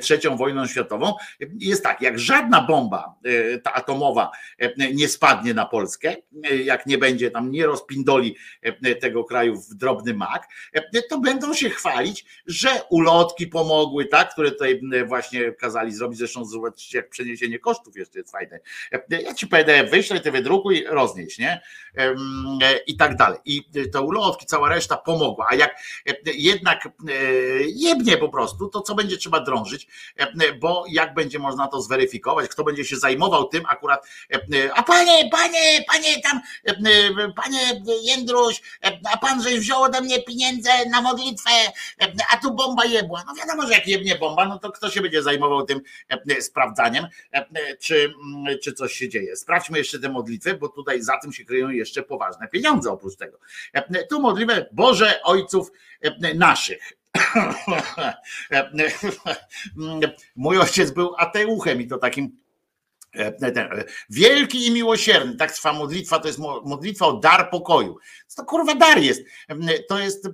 trzecią 0.00 0.36
wojną 0.36 0.66
światową 0.66 1.12
jest 1.58 1.82
tak, 1.82 2.00
jak 2.00 2.18
żadna 2.18 2.60
bomba 2.60 3.14
ta 3.62 3.72
atomowa 3.72 4.30
nie 4.94 5.08
spadnie 5.08 5.54
na 5.54 5.66
Polskę, 5.66 6.16
jak 6.64 6.86
nie 6.86 6.98
będzie 6.98 7.30
tam, 7.30 7.50
nie 7.50 7.66
rozpindoli 7.66 8.36
tego 9.00 9.24
kraju 9.24 9.60
w 9.60 9.74
drobny 9.74 10.14
mak, 10.14 10.48
to 11.10 11.18
będą 11.18 11.54
się 11.54 11.70
chwalić, 11.70 12.24
że 12.46 12.68
ulotki 12.90 13.46
pomogły, 13.46 14.04
tak, 14.04 14.32
które 14.32 14.50
tutaj 14.50 14.80
właśnie 15.06 15.52
kazali 15.52 15.92
zrobić, 15.92 16.18
zresztą 16.18 16.44
zobaczcie, 16.44 16.98
jak 16.98 17.10
przeniesienie 17.10 17.58
kosztów 17.58 17.96
jeszcze 17.96 18.18
jest 18.18 18.32
fajne. 18.32 18.60
Ja 19.08 19.34
ci 19.34 19.46
PDF 19.46 19.90
wyślę, 19.90 20.20
ty 20.20 20.30
wydrukuj, 20.30 20.84
roznieść, 20.88 21.38
nie? 21.38 21.60
I 22.86 22.96
tak 22.96 23.16
dalej. 23.16 23.38
I 23.44 23.64
te 23.92 24.00
ulotki, 24.00 24.46
cała 24.46 24.68
reszta 24.68 24.96
pomogła. 24.96 25.46
A 25.50 25.54
jak 25.54 25.76
jednak 26.34 26.88
jebnie 27.66 28.16
po 28.16 28.28
prostu, 28.28 28.68
to 28.68 28.80
co 28.80 28.94
będzie 28.94 29.16
trzeba 29.16 29.40
drążyć, 29.40 29.86
bo 30.60 30.84
jak 30.88 31.14
będzie 31.14 31.38
można 31.38 31.68
to 31.68 31.80
zweryfikować, 31.80 32.48
kto 32.48 32.64
będzie 32.64 32.84
się 32.84 32.96
zajmował 32.96 33.48
tym 33.48 33.64
akurat, 33.68 34.06
a 34.74 34.82
panie, 34.82 35.30
panie, 35.30 35.84
panie 35.88 36.22
tam, 36.22 36.40
panie 37.36 37.60
Jędruś, 38.02 38.62
a 39.12 39.16
pan 39.16 39.42
żeś 39.42 39.58
wziął 39.58 39.82
ode 39.82 40.00
mnie 40.00 40.22
pieniądze 40.22 40.70
na 40.90 41.00
modlitwę, 41.00 41.50
a 42.32 42.36
tu 42.36 42.54
bomba 42.54 42.84
jebła. 42.84 43.24
No 43.26 43.34
wiadomo, 43.34 43.66
że 43.66 43.72
jak 43.72 43.86
jebnie 43.86 44.16
bomba, 44.16 44.46
no 44.46 44.58
to 44.58 44.72
kto 44.72 44.90
się 44.90 45.00
będzie 45.00 45.22
zajmował 45.22 45.66
tym 45.66 45.80
sprawdzaniem, 46.40 47.06
czy, 47.80 48.12
czy 48.62 48.72
coś 48.72 48.92
się 48.92 49.08
dzieje. 49.08 49.36
Sprawdźmy 49.36 49.78
jeszcze 49.78 49.98
tę 49.98 50.08
modlitwę, 50.08 50.54
bo 50.54 50.68
tutaj 50.68 51.02
za 51.02 51.18
tym 51.18 51.32
się 51.32 51.44
kryją 51.56 51.70
jeszcze 51.70 52.02
poważne 52.02 52.48
pieniądze 52.48 52.90
oprócz 52.90 53.16
tego. 53.16 53.38
Tu 54.10 54.20
modlimy 54.20 54.66
Boże 54.72 55.22
Ojców 55.22 55.72
naszych. 56.34 56.92
Mój 60.36 60.58
ojciec 60.58 60.90
był 60.90 61.14
ateuchem 61.18 61.80
i 61.80 61.86
to 61.86 61.98
takim 61.98 62.38
Wielki 64.10 64.66
i 64.66 64.70
miłosierny, 64.70 65.36
tak 65.36 65.52
trwa 65.52 65.72
modlitwa, 65.72 66.18
to 66.18 66.26
jest 66.26 66.38
modlitwa 66.64 67.06
o 67.06 67.12
dar 67.12 67.50
pokoju. 67.50 67.96
To 68.36 68.44
kurwa 68.44 68.74
dar 68.74 68.98
jest? 68.98 69.22
To 69.88 69.98
jest 69.98 70.28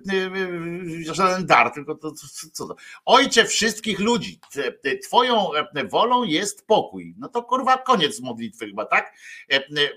żaden 1.12 1.46
dar, 1.46 1.70
tylko 1.74 1.94
to, 1.94 2.12
co 2.52 2.66
to? 2.66 2.76
Ojcze 3.04 3.44
wszystkich 3.44 3.98
ludzi, 3.98 4.40
twoją 5.02 5.50
wolą 5.90 6.22
jest 6.22 6.66
pokój. 6.66 7.14
No 7.18 7.28
to 7.28 7.42
kurwa 7.42 7.78
koniec 7.78 8.20
modlitwy 8.20 8.66
chyba, 8.66 8.84
tak? 8.84 9.14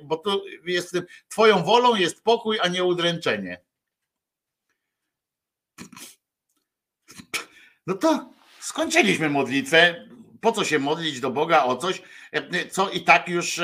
Bo 0.04 0.18
to 0.18 0.42
jest, 0.66 0.98
twoją 1.30 1.64
wolą 1.64 1.96
jest 1.96 2.24
pokój, 2.24 2.60
a 2.62 2.68
nie 2.68 2.84
udręczenie. 2.84 3.62
No 7.88 7.94
to 7.94 8.30
skończyliśmy 8.60 9.30
modlitwę. 9.30 10.10
Po 10.46 10.52
co 10.52 10.66
się 10.66 10.80
modlić 10.80 11.20
do 11.20 11.32
Boga 11.32 11.64
o 11.64 11.78
coś, 11.78 12.02
co 12.72 12.90
i 12.90 13.02
tak 13.02 13.30
już 13.30 13.62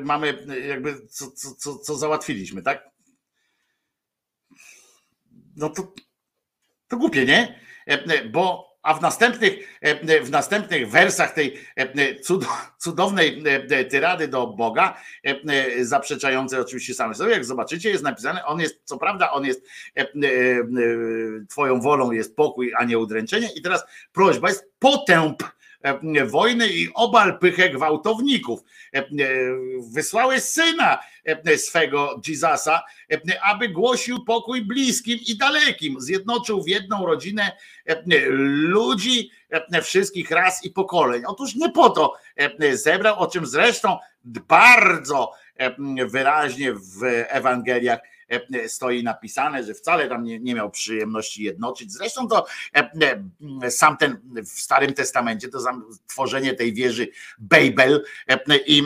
mamy, 0.00 0.46
jakby 0.68 1.06
co, 1.06 1.30
co, 1.56 1.78
co 1.78 1.96
załatwiliśmy, 1.96 2.62
tak? 2.62 2.90
No 5.56 5.68
to, 5.70 5.92
to 6.88 6.96
głupie, 6.96 7.24
nie? 7.26 7.60
Bo 8.30 8.72
a 8.82 8.94
w 8.94 9.02
następnych, 9.02 9.80
w 10.22 10.30
następnych 10.30 10.90
wersach 10.90 11.32
tej 11.32 11.58
cudownej 12.78 13.42
tyrady 13.90 14.28
do 14.28 14.46
Boga, 14.46 15.00
zaprzeczającej 15.80 16.60
oczywiście 16.60 16.94
same 16.94 17.14
sobie, 17.14 17.32
jak 17.32 17.44
zobaczycie, 17.44 17.90
jest 17.90 18.04
napisane, 18.04 18.44
on 18.44 18.60
jest, 18.60 18.80
co 18.84 18.98
prawda, 18.98 19.30
on 19.30 19.44
jest 19.44 19.66
twoją 21.48 21.80
wolą 21.80 22.10
jest 22.10 22.36
pokój, 22.36 22.72
a 22.78 22.84
nie 22.84 22.98
udręczenie. 22.98 23.48
I 23.56 23.62
teraz 23.62 23.84
prośba 24.12 24.48
jest 24.48 24.72
potęp 24.78 25.42
wojny 26.26 26.68
i 26.68 26.88
obal 26.94 27.38
pychę 27.38 27.70
gwałtowników. 27.70 28.60
Wysłałeś 29.92 30.42
syna 30.42 30.98
swego 31.56 32.20
Jezusa, 32.28 32.82
aby 33.42 33.68
głosił 33.68 34.24
pokój 34.24 34.62
bliskim 34.62 35.18
i 35.28 35.36
dalekim. 35.36 36.00
Zjednoczył 36.00 36.62
w 36.62 36.68
jedną 36.68 37.06
rodzinę 37.06 37.52
ludzi 38.18 39.30
wszystkich 39.82 40.30
ras 40.30 40.64
i 40.64 40.70
pokoleń. 40.70 41.22
Otóż 41.26 41.54
nie 41.54 41.70
po 41.70 41.90
to 41.90 42.14
zebrał, 42.72 43.18
o 43.18 43.26
czym 43.26 43.46
zresztą 43.46 43.98
bardzo 44.24 45.32
wyraźnie 46.06 46.72
w 46.72 47.04
Ewangeliach 47.28 47.98
E, 47.98 48.11
stoi 48.66 49.02
napisane, 49.02 49.64
że 49.64 49.74
wcale 49.74 50.08
tam 50.08 50.24
nie, 50.24 50.40
nie 50.40 50.54
miał 50.54 50.70
przyjemności 50.70 51.42
jednoczyć. 51.42 51.92
Zresztą 51.92 52.28
to 52.28 52.46
e, 52.74 52.90
e, 53.62 53.70
sam 53.70 53.96
ten 53.96 54.20
w 54.44 54.60
Starym 54.60 54.94
Testamencie, 54.94 55.48
to 55.48 55.58
tworzenie 56.06 56.54
tej 56.54 56.74
wieży 56.74 57.08
Babel 57.38 58.04
i 58.66 58.82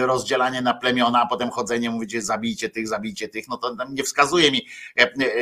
rozdzielanie 0.00 0.62
na 0.62 0.74
plemiona, 0.74 1.22
a 1.22 1.26
potem 1.26 1.50
chodzenie, 1.50 1.90
mówicie 1.90 2.22
zabijcie 2.22 2.68
tych, 2.68 2.88
zabijcie 2.88 3.28
tych, 3.28 3.48
no 3.48 3.56
to 3.56 3.76
nie 3.90 4.02
wskazuje 4.02 4.50
mi, 4.50 4.66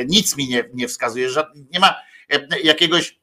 nic 0.07 0.37
mi 0.37 0.47
nie, 0.47 0.69
nie 0.73 0.87
wskazuje, 0.87 1.29
że 1.29 1.47
nie 1.73 1.79
ma 1.79 1.95
jakiegoś 2.63 3.20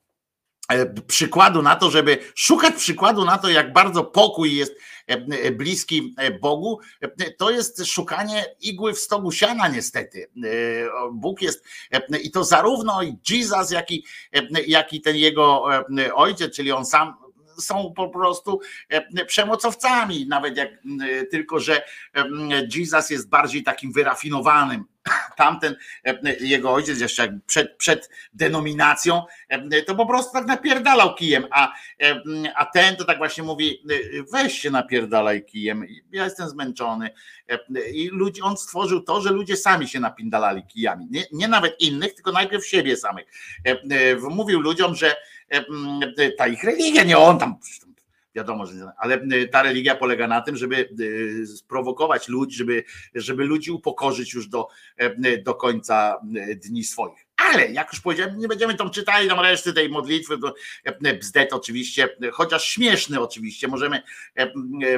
przykładu 1.07 1.63
na 1.63 1.77
to, 1.77 1.91
żeby 1.91 2.19
szukać 2.35 2.75
przykładu 2.75 3.25
na 3.25 3.39
to, 3.39 3.49
jak 3.49 3.73
bardzo 3.73 4.05
pokój 4.05 4.57
jest 4.57 4.73
E, 5.09 5.51
bliski 5.51 6.15
e, 6.17 6.31
Bogu, 6.31 6.81
e, 7.01 7.31
to 7.31 7.51
jest 7.51 7.87
szukanie 7.87 8.45
igły 8.61 8.95
w 8.95 8.99
stogu 8.99 9.33
siana 9.33 9.69
niestety. 9.69 10.31
Bóg 11.13 11.43
jest 11.43 11.65
i 12.23 12.31
to 12.31 12.45
zarówno 12.45 13.01
Jesus, 13.31 13.71
jak 13.71 13.91
i, 13.91 14.05
jak 14.67 14.93
i 14.93 15.01
ten 15.01 15.17
jego 15.17 15.65
ojciec, 16.15 16.57
czyli 16.57 16.73
on 16.73 16.87
sam 16.87 17.15
są 17.59 17.93
po 17.97 18.09
prostu 18.09 18.61
przemocowcami, 19.27 20.27
nawet 20.27 20.57
jak 20.57 20.71
tylko, 21.31 21.61
że 21.61 21.83
Jesus 22.75 23.11
jest 23.11 23.29
bardziej 23.29 23.63
takim 23.63 23.93
wyrafinowanym 23.93 24.85
tamten 25.37 25.77
jego 26.41 26.73
ojciec 26.73 27.01
jeszcze 27.01 27.41
przed, 27.47 27.77
przed 27.77 28.11
denominacją, 28.33 29.23
to 29.87 29.95
po 29.95 30.07
prostu 30.07 30.33
tak 30.33 30.47
napierdalał 30.47 31.15
kijem, 31.15 31.47
a, 31.51 31.73
a 32.55 32.67
ten 32.67 32.97
to 32.97 33.05
tak 33.05 33.19
właśnie 33.19 33.45
mówi, 33.45 33.83
weź 34.33 34.59
się 34.59 34.71
napierdalaj 34.71 35.45
kijem, 35.45 35.85
ja 36.13 36.25
jestem 36.25 36.49
zmęczony. 36.49 37.11
I 37.93 38.09
ludzi, 38.09 38.43
on 38.43 38.57
stworzył 38.57 39.03
to, 39.03 39.21
że 39.21 39.31
ludzie 39.31 39.57
sami 39.57 39.89
się 39.89 40.01
napindalali 40.01 40.63
kijami. 40.67 41.07
Nie, 41.11 41.25
nie 41.33 41.49
nawet 41.49 41.81
innych, 41.81 42.15
tylko 42.15 42.33
najpierw 42.33 42.67
siebie 42.67 42.97
samych. 42.97 43.27
Mówił 44.31 44.61
ludziom, 44.61 44.95
że 44.95 45.17
ta 46.39 46.47
ich 46.47 46.65
religia, 46.65 47.05
nie 47.05 47.19
on 47.19 47.39
tam 47.39 47.57
wiadomo, 48.39 48.67
że 48.67 48.93
ale 48.99 49.21
ta 49.53 49.63
religia 49.63 49.97
polega 49.97 50.29
na 50.29 50.41
tym, 50.41 50.57
żeby 50.57 50.89
sprowokować 51.57 52.29
ludzi, 52.29 52.57
żeby, 52.57 52.85
żeby 53.15 53.45
ludzi 53.45 53.71
upokorzyć 53.71 54.35
już 54.35 54.49
do, 54.49 54.69
do 55.45 55.55
końca 55.55 56.21
dni 56.57 56.85
swoich. 56.85 57.29
Ale 57.37 57.67
jak 57.67 57.93
już 57.93 58.01
powiedziałem, 58.01 58.39
nie 58.39 58.49
będziemy 58.49 58.75
tam 58.75 58.91
czytali 58.91 59.29
tam 59.29 59.41
reszty 59.41 59.73
tej 59.73 59.89
modlitwy, 59.89 60.39
to 60.39 60.55
bzdet 61.21 61.53
oczywiście, 61.53 62.09
chociaż 62.33 62.65
śmieszny 62.65 63.21
oczywiście, 63.21 63.69
możemy, 63.69 64.03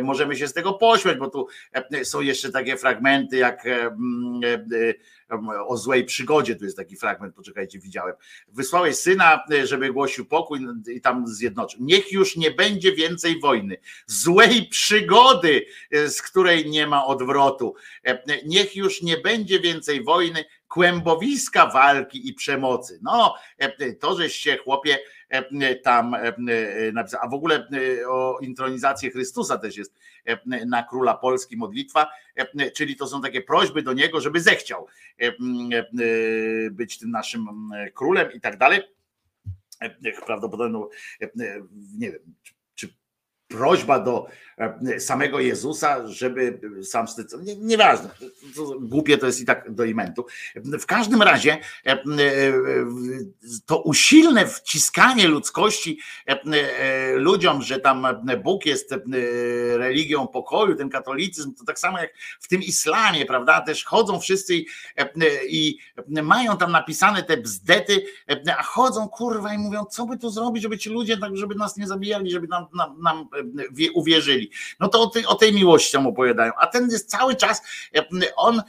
możemy 0.02 0.36
się 0.36 0.48
z 0.48 0.52
tego 0.52 0.72
pośmiać, 0.72 1.18
bo 1.18 1.30
tu 1.30 1.46
są 2.04 2.20
jeszcze 2.20 2.50
takie 2.50 2.76
fragmenty 2.76 3.36
jak 3.36 3.64
o 5.66 5.76
złej 5.76 6.04
przygodzie, 6.04 6.56
tu 6.56 6.64
jest 6.64 6.76
taki 6.76 6.96
fragment, 6.96 7.34
poczekajcie, 7.34 7.78
widziałem. 7.78 8.14
Wysłałeś 8.48 8.96
syna, 8.96 9.44
żeby 9.64 9.92
głosił 9.92 10.26
pokój 10.26 10.66
i 10.94 11.00
tam 11.00 11.28
zjednoczył. 11.28 11.80
Niech 11.82 12.12
już 12.12 12.36
nie 12.36 12.50
będzie 12.50 12.92
więcej 12.92 13.40
wojny, 13.40 13.76
złej 14.06 14.66
przygody, 14.66 15.66
z 15.92 16.22
której 16.22 16.70
nie 16.70 16.86
ma 16.86 17.06
odwrotu. 17.06 17.74
Niech 18.46 18.76
już 18.76 19.02
nie 19.02 19.16
będzie 19.16 19.60
więcej 19.60 20.04
wojny, 20.04 20.44
kłębowiska 20.68 21.66
walki 21.66 22.28
i 22.28 22.34
przemocy. 22.34 22.98
No, 23.02 23.34
to 24.00 24.16
żeście 24.16 24.58
chłopie 24.58 24.98
tam 25.82 26.16
napisał. 26.92 27.20
A 27.22 27.28
w 27.28 27.34
ogóle 27.34 27.68
o 28.08 28.38
intronizację 28.40 29.10
Chrystusa 29.10 29.58
też 29.58 29.76
jest 29.76 29.94
na 30.66 30.82
króla 30.82 31.14
Polski 31.14 31.56
modlitwa, 31.56 32.10
czyli 32.74 32.96
to 32.96 33.06
są 33.06 33.22
takie 33.22 33.42
prośby 33.42 33.82
do 33.82 33.92
niego, 33.92 34.20
żeby 34.20 34.40
zechciał 34.40 34.86
być 36.70 36.98
tym 36.98 37.10
naszym 37.10 37.46
królem 37.94 38.32
i 38.32 38.40
tak 38.40 38.58
dalej. 38.58 38.82
Prawdopodobnie, 40.26 40.80
nie 41.98 42.12
wiem, 42.12 42.34
prośba 43.50 44.00
do 44.00 44.26
e, 44.58 45.00
samego 45.00 45.40
Jezusa, 45.40 46.08
żeby 46.08 46.60
sam 46.82 47.06
nie, 47.42 47.56
nieważne, 47.56 48.10
głupie 48.80 49.18
to 49.18 49.26
jest 49.26 49.40
i 49.40 49.44
tak 49.44 49.74
do 49.74 49.84
imentu. 49.84 50.26
W 50.54 50.86
każdym 50.86 51.22
razie 51.22 51.58
e, 51.86 51.92
e, 51.92 52.02
to 53.66 53.82
usilne 53.82 54.46
wciskanie 54.46 55.28
ludzkości 55.28 55.98
ludziom, 57.14 57.62
że 57.62 57.80
tam 57.80 58.06
Bóg 58.42 58.66
jest 58.66 58.94
religią 59.76 60.26
pokoju, 60.26 60.76
ten 60.76 60.88
katolicyzm, 60.88 61.54
to 61.54 61.64
tak 61.64 61.78
samo 61.78 61.98
jak 61.98 62.10
w 62.40 62.48
tym 62.48 62.62
islamie, 62.62 63.26
prawda, 63.26 63.60
też 63.60 63.84
chodzą 63.84 64.20
wszyscy 64.20 64.54
i, 64.54 64.66
i 65.48 65.78
mają 66.22 66.56
tam 66.56 66.72
napisane 66.72 67.22
te 67.22 67.36
bzdety, 67.36 68.04
a 68.58 68.62
chodzą 68.62 69.08
kurwa 69.08 69.54
i 69.54 69.58
mówią, 69.58 69.84
co 69.84 70.06
by 70.06 70.18
tu 70.18 70.30
zrobić, 70.30 70.62
żeby 70.62 70.78
ci 70.78 70.90
ludzie, 70.90 71.16
tak, 71.16 71.36
żeby 71.36 71.54
nas 71.54 71.76
nie 71.76 71.86
zabijali, 71.86 72.30
żeby 72.30 72.48
nam, 72.48 72.66
nam, 72.74 73.02
nam 73.02 73.28
uwierzyli. 73.94 74.50
No 74.80 74.88
to 74.88 75.02
o 75.02 75.06
tej, 75.06 75.26
o 75.26 75.34
tej 75.34 75.52
miłości 75.52 75.92
tam 75.92 76.06
opowiadają. 76.06 76.52
A 76.58 76.66
ten 76.66 76.90
jest 76.90 77.10
cały 77.10 77.36
czas, 77.36 77.62
on 78.36 78.62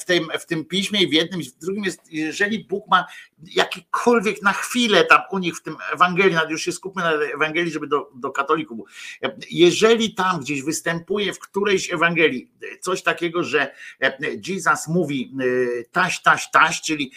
w 0.00 0.04
tym, 0.04 0.28
w 0.40 0.46
tym 0.46 0.64
piśmie 0.64 1.02
i 1.02 1.08
w 1.08 1.12
jednym, 1.12 1.40
w 1.42 1.58
drugim 1.58 1.84
jest, 1.84 2.12
jeżeli 2.12 2.64
Bóg 2.64 2.88
ma 2.88 3.06
jakikolwiek 3.54 4.42
na 4.42 4.52
chwilę 4.52 5.04
tam 5.04 5.20
u 5.30 5.38
nich 5.38 5.56
w 5.56 5.62
tym 5.62 5.76
Ewangelii, 5.92 6.36
już 6.48 6.62
się 6.62 6.72
skupmy 6.72 7.02
na 7.02 7.12
Ewangelii, 7.12 7.72
żeby 7.72 7.86
do, 7.86 8.10
do 8.14 8.30
katolików, 8.30 8.90
jeżeli 9.50 10.14
tam 10.14 10.40
gdzieś 10.40 10.62
występuje 10.62 11.32
w 11.32 11.38
którejś 11.38 11.92
Ewangelii 11.92 12.50
coś 12.80 13.02
takiego, 13.02 13.44
że 13.44 13.74
Jesus 14.48 14.88
mówi 14.88 15.32
taś, 15.92 16.22
taś, 16.22 16.50
taś, 16.50 16.80
czyli 16.80 17.12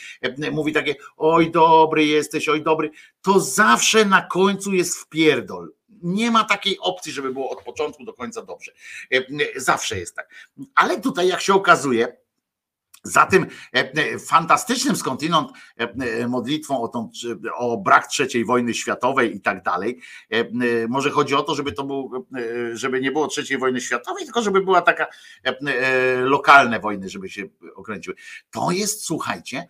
mówi 0.51 0.73
takie 0.73 0.95
oj 1.17 1.51
dobry 1.51 2.05
jesteś, 2.05 2.49
oj 2.49 2.63
dobry, 2.63 2.91
to 3.21 3.39
zawsze 3.39 4.05
na 4.05 4.21
końcu 4.21 4.73
jest 4.73 4.97
wpierdol 4.97 5.78
nie 6.03 6.31
ma 6.31 6.43
takiej 6.43 6.79
opcji, 6.79 7.11
żeby 7.11 7.33
było 7.33 7.49
od 7.49 7.63
początku 7.63 8.05
do 8.05 8.13
końca 8.13 8.41
dobrze. 8.41 8.71
E, 9.13 9.21
zawsze 9.55 9.99
jest 9.99 10.15
tak. 10.15 10.29
Ale 10.75 11.01
tutaj, 11.01 11.27
jak 11.27 11.41
się 11.41 11.53
okazuje, 11.53 12.17
za 13.03 13.25
tym 13.25 13.47
e, 13.73 14.19
fantastycznym 14.19 14.95
skądinąd 14.95 15.51
e, 15.77 16.27
modlitwą 16.27 16.81
o, 16.81 16.87
tą, 16.87 17.09
o 17.55 17.77
brak 17.77 18.07
trzeciej 18.07 18.45
wojny 18.45 18.73
światowej 18.73 19.35
i 19.35 19.41
tak 19.41 19.63
dalej. 19.63 19.99
Może 20.89 21.09
chodzi 21.09 21.35
o 21.35 21.43
to, 21.43 21.55
żeby 21.55 21.71
to 21.71 21.83
był, 21.83 22.27
żeby 22.73 23.01
nie 23.01 23.11
było 23.11 23.27
trzeciej 23.27 23.57
wojny 23.57 23.81
światowej, 23.81 24.25
tylko 24.25 24.41
żeby 24.41 24.61
była 24.61 24.81
taka 24.81 25.07
lokalne 26.21 26.79
wojny, 26.79 27.09
żeby 27.09 27.29
się 27.29 27.43
okręciły. 27.75 28.15
To 28.51 28.71
jest, 28.71 29.03
słuchajcie, 29.03 29.67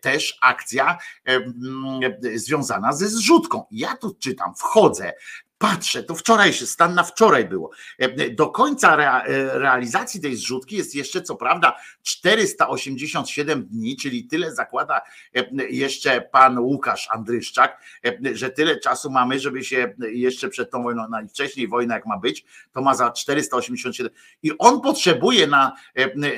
też 0.00 0.38
akcja 0.40 0.98
związana 2.34 2.92
ze 2.92 3.08
zrzutką. 3.08 3.64
Ja 3.70 3.96
tu 3.96 4.14
czytam, 4.14 4.54
wchodzę, 4.54 5.12
Patrzę, 5.60 6.02
to 6.02 6.14
wczoraj 6.14 6.52
się, 6.52 6.66
stan 6.66 6.94
na 6.94 7.02
wczoraj 7.02 7.48
było. 7.48 7.70
E, 7.98 8.30
do 8.30 8.48
końca 8.48 8.96
e, 8.96 9.58
realizacji 9.58 10.20
tej 10.20 10.36
zrzutki 10.36 10.76
jest 10.76 10.94
jeszcze 10.94 11.22
co 11.22 11.36
prawda 11.36 11.76
487 12.02 13.66
dni, 13.66 13.96
czyli 13.96 14.24
tyle 14.24 14.54
zakłada 14.54 15.00
e, 15.34 15.44
jeszcze 15.70 16.20
pan 16.20 16.58
Łukasz 16.58 17.08
Andryszczak, 17.10 17.82
że 18.32 18.50
tyle 18.50 18.80
czasu 18.80 19.10
mamy, 19.10 19.40
żeby 19.40 19.64
się 19.64 19.94
jeszcze 20.12 20.48
przed 20.48 20.70
tą 20.70 20.82
wojną, 20.82 21.08
najwcześniej 21.08 21.68
wojna 21.68 21.94
jak 21.94 22.06
ma 22.06 22.18
być, 22.18 22.44
to 22.72 22.82
ma 22.82 22.94
za 22.94 23.10
487. 23.10 24.12
I 24.42 24.52
on 24.58 24.80
potrzebuje 24.80 25.46
na, 25.46 25.72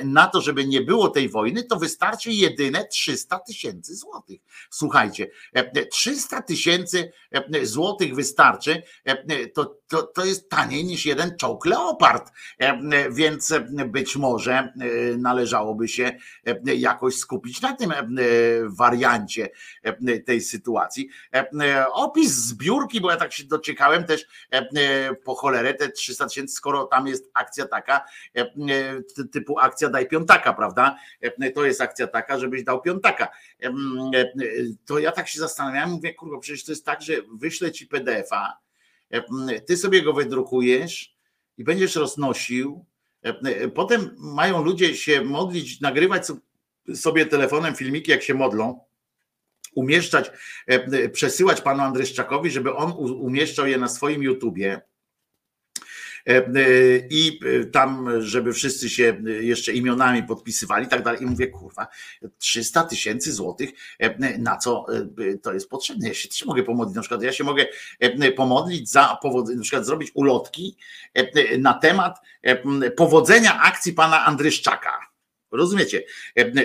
na 0.03 0.27
to, 0.27 0.41
żeby 0.41 0.67
nie 0.67 0.81
było 0.81 1.09
tej 1.09 1.29
wojny, 1.29 1.63
to 1.63 1.75
wystarczy 1.75 2.31
jedyne 2.31 2.87
300 2.87 3.39
tysięcy 3.39 3.95
złotych. 3.95 4.41
Słuchajcie, 4.69 5.27
300 5.91 6.41
tysięcy 6.41 7.11
złotych 7.63 8.15
wystarczy 8.15 8.83
to, 9.53 9.79
to, 9.87 10.03
to 10.03 10.25
jest 10.25 10.49
taniej 10.49 10.85
niż 10.85 11.05
jeden 11.05 11.37
czołg 11.37 11.65
Leopard, 11.65 12.31
więc 13.11 13.53
być 13.85 14.15
może 14.15 14.73
należałoby 15.17 15.87
się 15.87 16.11
jakoś 16.63 17.15
skupić 17.15 17.61
na 17.61 17.75
tym 17.75 17.93
wariancie 18.67 19.49
tej 20.25 20.41
sytuacji. 20.41 21.09
Opis 21.91 22.31
zbiórki, 22.31 23.01
bo 23.01 23.11
ja 23.11 23.17
tak 23.17 23.33
się 23.33 23.43
dociekałem 23.43 24.03
też 24.03 24.25
po 25.23 25.35
cholerę 25.35 25.73
te 25.73 25.89
300 25.89 26.27
tysięcy, 26.27 26.55
skoro 26.55 26.85
tam 26.85 27.07
jest 27.07 27.31
akcja 27.33 27.67
taka, 27.67 28.05
typu 29.31 29.59
akcja 29.59 29.89
daj 29.89 30.07
piątaka, 30.07 30.53
prawda? 30.53 30.97
To 31.55 31.65
jest 31.65 31.81
akcja 31.81 32.07
taka, 32.07 32.39
żebyś 32.39 32.63
dał 32.63 32.81
piątaka. 32.81 33.27
To 34.85 34.99
ja 34.99 35.11
tak 35.11 35.27
się 35.27 35.39
zastanawiałem, 35.39 35.89
mówię, 35.89 36.13
kurwa, 36.13 36.39
przecież 36.39 36.65
to 36.65 36.71
jest 36.71 36.85
tak, 36.85 37.01
że 37.01 37.13
wyślę 37.39 37.71
ci 37.71 37.87
PDF-a, 37.87 38.43
E, 38.43 38.62
ty 39.65 39.77
sobie 39.77 40.01
go 40.01 40.13
wydrukujesz 40.13 41.15
i 41.57 41.63
będziesz 41.63 41.95
roznosił. 41.95 42.85
E, 43.25 43.29
e, 43.29 43.67
potem 43.67 44.15
mają 44.17 44.63
ludzie 44.63 44.95
się 44.95 45.21
modlić, 45.21 45.81
nagrywać 45.81 46.27
sobie 46.95 47.25
telefonem 47.25 47.75
filmiki, 47.75 48.11
jak 48.11 48.23
się 48.23 48.33
modlą, 48.33 48.79
umieszczać, 49.75 50.31
przesyłać 51.11 51.61
panu 51.61 51.81
Andryszczakowi, 51.81 52.51
żeby 52.51 52.75
on 52.75 52.91
umieszczał 52.97 53.67
je 53.67 53.77
na 53.77 53.87
swoim 53.87 54.23
YouTubie 54.23 54.81
E, 54.81 54.92
e, 54.92 54.92
i 57.09 57.39
e, 57.45 57.65
tam, 57.65 58.21
żeby 58.21 58.53
wszyscy 58.53 58.89
się 58.89 59.21
jeszcze 59.25 59.73
imionami 59.73 60.23
podpisywali 60.23 60.85
i 60.85 60.89
tak 60.89 61.03
dalej. 61.03 61.23
I 61.23 61.25
mówię, 61.25 61.47
kurwa, 61.47 61.87
300 62.37 62.83
tysięcy 62.83 63.33
złotych, 63.33 63.69
na 64.39 64.57
co 64.57 64.85
to 65.41 65.53
jest 65.53 65.69
potrzebne? 65.69 66.07
Ja 66.07 66.13
się 66.13 66.29
też 66.29 66.45
mogę 66.45 66.63
pomodlić, 66.63 66.95
na 66.95 67.01
przykład 67.01 67.23
ja 67.23 67.31
się 67.31 67.43
mogę 67.43 67.65
pomodlić 68.35 68.89
za 68.89 69.17
powodzenie, 69.21 69.57
na 69.57 69.63
przykład 69.63 69.85
zrobić 69.85 70.11
ulotki 70.13 70.77
na 71.59 71.73
temat 71.73 72.19
powodzenia 72.95 73.61
akcji 73.61 73.93
pana 73.93 74.25
Andryszczaka 74.25 75.13
Rozumiecie, 75.53 76.03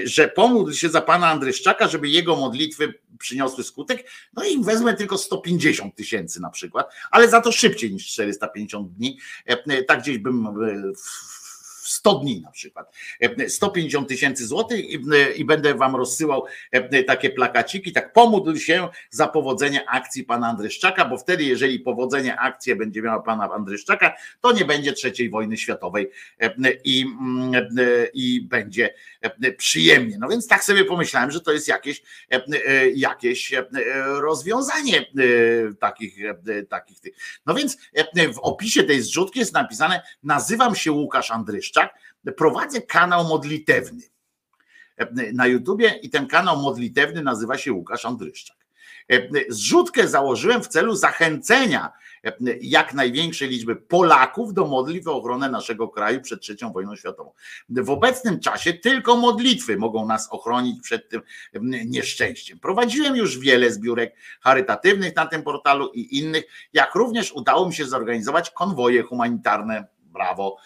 że 0.04 0.28
pomódl 0.28 0.72
się 0.72 0.88
za 0.88 1.00
pana 1.00 1.26
Andryszczaka, 1.26 1.88
żeby 1.88 2.08
jego 2.08 2.36
modlitwy 2.36 2.94
przyniosły 3.18 3.64
skutek, 3.64 4.10
no 4.34 4.44
i 4.44 4.64
wezmę 4.64 4.94
tylko 4.94 5.18
150 5.18 5.94
tysięcy 5.94 6.40
na 6.40 6.50
przykład, 6.50 6.92
ale 7.10 7.28
za 7.28 7.40
to 7.40 7.52
szybciej 7.52 7.92
niż 7.92 8.06
450 8.06 8.92
dni. 8.92 9.18
Tak 9.86 10.00
gdzieś 10.00 10.18
bym 10.18 10.46
100 11.98 12.14
dni 12.14 12.40
na 12.40 12.50
przykład, 12.50 12.96
150 13.48 14.08
tysięcy 14.08 14.46
złotych 14.46 14.84
i 15.36 15.44
będę 15.44 15.74
wam 15.74 15.96
rozsyłał 15.96 16.44
takie 17.06 17.30
plakaciki, 17.30 17.92
tak 17.92 18.12
pomódl 18.12 18.56
się 18.56 18.88
za 19.10 19.28
powodzenie 19.28 19.90
akcji 19.90 20.24
pana 20.24 20.48
Andryszczaka, 20.48 21.04
bo 21.04 21.18
wtedy 21.18 21.44
jeżeli 21.44 21.80
powodzenie 21.80 22.36
akcji 22.36 22.76
będzie 22.76 23.02
miała 23.02 23.22
pana 23.22 23.50
Andryszczaka, 23.52 24.14
to 24.40 24.52
nie 24.52 24.64
będzie 24.64 24.92
trzeciej 24.92 25.30
wojny 25.30 25.56
światowej 25.56 26.10
i, 26.84 27.06
i 28.14 28.40
będzie 28.40 28.94
przyjemnie. 29.56 30.16
No 30.20 30.28
więc 30.28 30.48
tak 30.48 30.64
sobie 30.64 30.84
pomyślałem, 30.84 31.30
że 31.30 31.40
to 31.40 31.52
jest 31.52 31.68
jakieś, 31.68 32.02
jakieś 32.94 33.54
rozwiązanie 34.20 35.06
takich, 35.80 36.18
takich 36.68 37.00
tych. 37.00 37.14
No 37.46 37.54
więc 37.54 37.78
w 38.34 38.38
opisie 38.38 38.82
tej 38.82 39.02
zrzutki 39.02 39.38
jest 39.38 39.54
napisane 39.54 40.02
nazywam 40.22 40.74
się 40.74 40.92
Łukasz 40.92 41.30
Andryszczak, 41.30 41.87
prowadzę 42.36 42.82
kanał 42.82 43.24
modlitewny 43.24 44.02
na 45.32 45.46
YouTubie 45.46 45.98
i 46.02 46.10
ten 46.10 46.26
kanał 46.26 46.56
modlitewny 46.56 47.22
nazywa 47.22 47.58
się 47.58 47.72
Łukasz 47.72 48.04
Andryszczak. 48.04 48.58
Zrzutkę 49.48 50.08
założyłem 50.08 50.62
w 50.62 50.68
celu 50.68 50.96
zachęcenia 50.96 51.92
jak 52.60 52.94
największej 52.94 53.48
liczby 53.48 53.76
Polaków 53.76 54.54
do 54.54 54.66
modlitw 54.66 55.08
o 55.08 55.16
ochronę 55.16 55.50
naszego 55.50 55.88
kraju 55.88 56.20
przed 56.20 56.40
trzecią 56.40 56.72
wojną 56.72 56.96
światową. 56.96 57.32
W 57.68 57.90
obecnym 57.90 58.40
czasie 58.40 58.72
tylko 58.72 59.16
modlitwy 59.16 59.76
mogą 59.76 60.06
nas 60.06 60.28
ochronić 60.30 60.82
przed 60.82 61.08
tym 61.08 61.22
nieszczęściem. 61.86 62.58
Prowadziłem 62.58 63.16
już 63.16 63.38
wiele 63.38 63.70
zbiórek 63.70 64.14
charytatywnych 64.40 65.16
na 65.16 65.26
tym 65.26 65.42
portalu 65.42 65.90
i 65.94 66.18
innych, 66.18 66.44
jak 66.72 66.94
również 66.94 67.32
udało 67.32 67.66
mi 67.66 67.74
się 67.74 67.86
zorganizować 67.86 68.50
konwoje 68.50 69.02
humanitarne 69.02 69.97
brawo, 70.18 70.56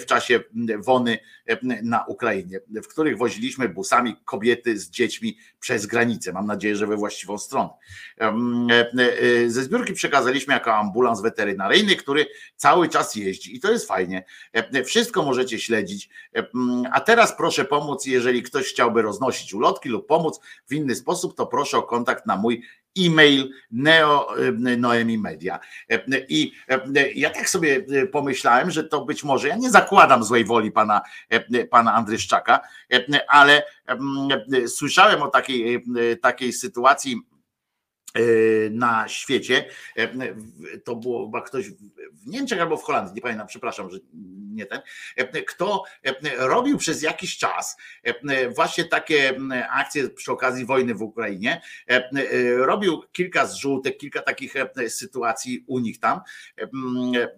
w 0.00 0.06
czasie 0.06 0.40
wony 0.78 1.18
na 1.82 2.04
Ukrainie, 2.04 2.60
w 2.82 2.88
których 2.88 3.18
woziliśmy 3.18 3.68
busami 3.68 4.16
kobiety 4.24 4.78
z 4.78 4.90
dziećmi 4.90 5.38
przez 5.60 5.86
granicę. 5.86 6.32
Mam 6.32 6.46
nadzieję, 6.46 6.76
że 6.76 6.86
we 6.86 6.96
właściwą 6.96 7.38
stronę. 7.38 7.68
Ze 9.46 9.62
zbiórki 9.62 9.92
przekazaliśmy 9.92 10.54
jako 10.54 10.74
ambulans 10.74 11.20
weterynaryjny, 11.20 11.96
który 11.96 12.26
cały 12.56 12.88
czas 12.88 13.14
jeździ 13.14 13.56
i 13.56 13.60
to 13.60 13.72
jest 13.72 13.88
fajnie. 13.88 14.24
Wszystko 14.84 15.22
możecie 15.22 15.58
śledzić. 15.58 16.08
A 16.92 17.00
teraz 17.00 17.36
proszę 17.36 17.64
pomóc, 17.64 18.06
jeżeli 18.06 18.42
ktoś 18.42 18.66
chciałby 18.66 19.02
roznosić 19.02 19.54
ulotki 19.54 19.88
lub 19.88 20.06
pomóc 20.06 20.40
w 20.68 20.74
inny 20.74 20.94
sposób, 20.94 21.36
to 21.36 21.46
proszę 21.46 21.78
o 21.78 21.82
kontakt 21.82 22.26
na 22.26 22.36
mój 22.36 22.62
e-mail 22.98 23.50
Neo 23.70 24.28
Noemi 24.78 25.18
Media. 25.18 25.60
I 26.28 26.52
ja 27.14 27.30
tak 27.30 27.48
sobie 27.48 27.86
pomyślałem, 28.12 28.70
że 28.70 28.84
to 28.84 29.04
być 29.04 29.24
może, 29.24 29.48
ja 29.48 29.56
nie 29.56 29.70
zakładam 29.70 30.24
złej 30.24 30.44
woli 30.44 30.72
pana, 30.72 31.00
pana 31.70 31.94
Andryszczaka, 31.94 32.60
ale 33.28 33.62
słyszałem 34.66 35.22
o 35.22 35.28
takiej, 35.28 35.84
takiej 36.22 36.52
sytuacji 36.52 37.16
na 38.70 39.08
świecie. 39.08 39.64
To 40.84 40.96
było 40.96 41.26
chyba 41.26 41.42
ktoś 41.42 41.70
w 41.70 42.26
Niemczech 42.26 42.60
albo 42.60 42.76
w 42.76 42.82
Holandii, 42.82 43.14
nie 43.14 43.20
pamiętam, 43.22 43.46
przepraszam, 43.46 43.90
że 43.90 43.98
nie 44.52 44.66
ten, 44.66 44.80
kto 45.46 45.84
robił 46.38 46.78
przez 46.78 47.02
jakiś 47.02 47.38
czas 47.38 47.76
właśnie 48.56 48.84
takie 48.84 49.38
akcje 49.70 50.10
przy 50.10 50.32
okazji 50.32 50.64
wojny 50.64 50.94
w 50.94 51.02
Ukrainie. 51.02 51.60
Robił 52.56 53.02
kilka 53.12 53.46
zrzutek, 53.46 53.98
kilka 53.98 54.22
takich 54.22 54.54
sytuacji 54.88 55.64
u 55.66 55.78
nich 55.78 56.00
tam 56.00 56.20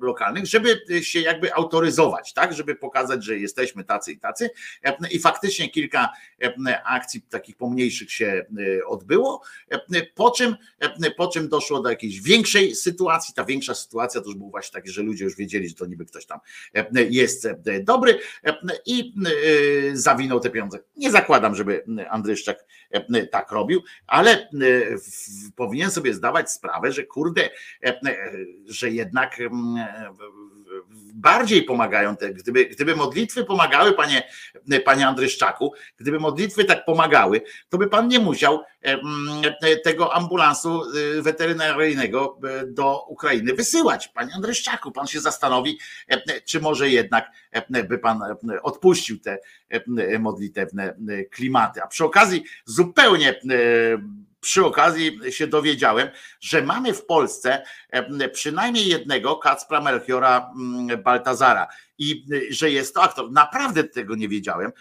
lokalnych, 0.01 0.47
żeby 0.47 0.81
się 1.03 1.21
jakby 1.21 1.55
autoryzować, 1.55 2.33
tak, 2.33 2.55
żeby 2.55 2.75
pokazać, 2.75 3.25
że 3.25 3.39
jesteśmy 3.39 3.85
tacy 3.85 4.13
i 4.13 4.19
tacy. 4.19 4.51
I 5.11 5.19
faktycznie 5.19 5.71
kilka 5.71 6.13
akcji 6.85 7.23
takich 7.23 7.57
pomniejszych 7.57 8.13
się 8.13 8.47
odbyło, 8.87 9.43
po 10.15 10.31
czym, 10.31 10.57
po 11.17 11.29
czym 11.29 11.49
doszło 11.49 11.81
do 11.81 11.91
jakiejś 11.91 12.21
większej 12.21 12.75
sytuacji. 12.75 13.35
Ta 13.35 13.45
większa 13.45 13.75
sytuacja 13.75 14.21
to 14.21 14.27
już 14.27 14.37
był 14.37 14.51
właśnie 14.51 14.73
taki, 14.73 14.91
że 14.91 15.03
ludzie 15.03 15.25
już 15.25 15.37
wiedzieli, 15.37 15.69
że 15.69 15.75
to 15.75 15.87
niby 15.87 16.07
ktoś 16.07 16.27
tam 16.27 16.39
jest 17.11 17.49
dobry 17.83 18.19
i 18.87 19.15
zawinął 19.93 20.41
te 20.41 20.51
pieniądze. 20.51 20.79
Nie 20.97 21.11
zakładam, 21.11 21.55
żeby 21.55 21.85
Andryszczak 22.11 22.65
tak 23.31 23.53
robił, 23.53 23.83
ale 24.07 24.49
powinien 25.57 25.91
sobie 25.91 26.15
zdawać 26.15 26.53
sprawę, 26.53 26.93
że 26.93 27.05
kurde, 27.05 27.51
że 28.67 28.91
jednak 28.91 29.39
bardziej 31.15 31.63
pomagają 31.63 32.17
gdyby, 32.33 32.67
gdyby 32.67 32.97
modlitwy 32.97 33.45
pomagały, 33.45 33.93
panie, 33.93 34.23
panie 34.85 35.07
Andryszczaku, 35.07 35.75
gdyby 35.97 36.21
modlitwy 36.21 36.65
tak 36.65 36.85
pomagały, 36.85 37.43
to 37.69 37.79
by 37.79 37.89
pan 37.89 38.09
nie 38.09 38.19
musiał 38.19 38.61
tego 39.85 40.15
ambulansu 40.15 40.83
y, 41.19 41.23
weterynaryjnego 41.23 42.39
y, 42.63 42.73
do 42.73 43.05
Ukrainy 43.09 43.55
wysyłać. 43.55 44.09
Panie 44.09 44.35
Andryszczaku, 44.35 44.93
pan 44.93 45.07
się 45.07 45.21
zastanowi, 45.21 45.79
czy 46.45 46.61
może 46.61 46.91
jednak 46.91 47.31
by 47.89 47.99
pan 47.99 48.21
odpuścił 48.63 49.21
te 49.21 49.39
modlitewne 50.19 50.95
klimaty. 51.31 51.83
A 51.83 51.87
przy 51.87 52.05
okazji 52.05 52.45
zupełnie 52.65 53.41
przy 54.41 54.65
okazji 54.65 55.19
się 55.31 55.47
dowiedziałem, 55.47 56.09
że 56.41 56.63
mamy 56.63 56.95
w 56.95 57.07
Polsce 57.07 57.63
przynajmniej 58.33 58.87
jednego 58.87 59.37
Kacpra 59.37 59.81
Melchiora 59.81 60.51
mm, 60.61 61.03
Baltazara 61.03 61.67
i 61.99 62.25
że 62.51 62.71
jest 62.71 62.95
to 62.95 63.03
aktor. 63.03 63.33
Naprawdę 63.33 63.85
tego 63.85 64.15
nie 64.17 64.29
wiedziałem, 64.29 64.73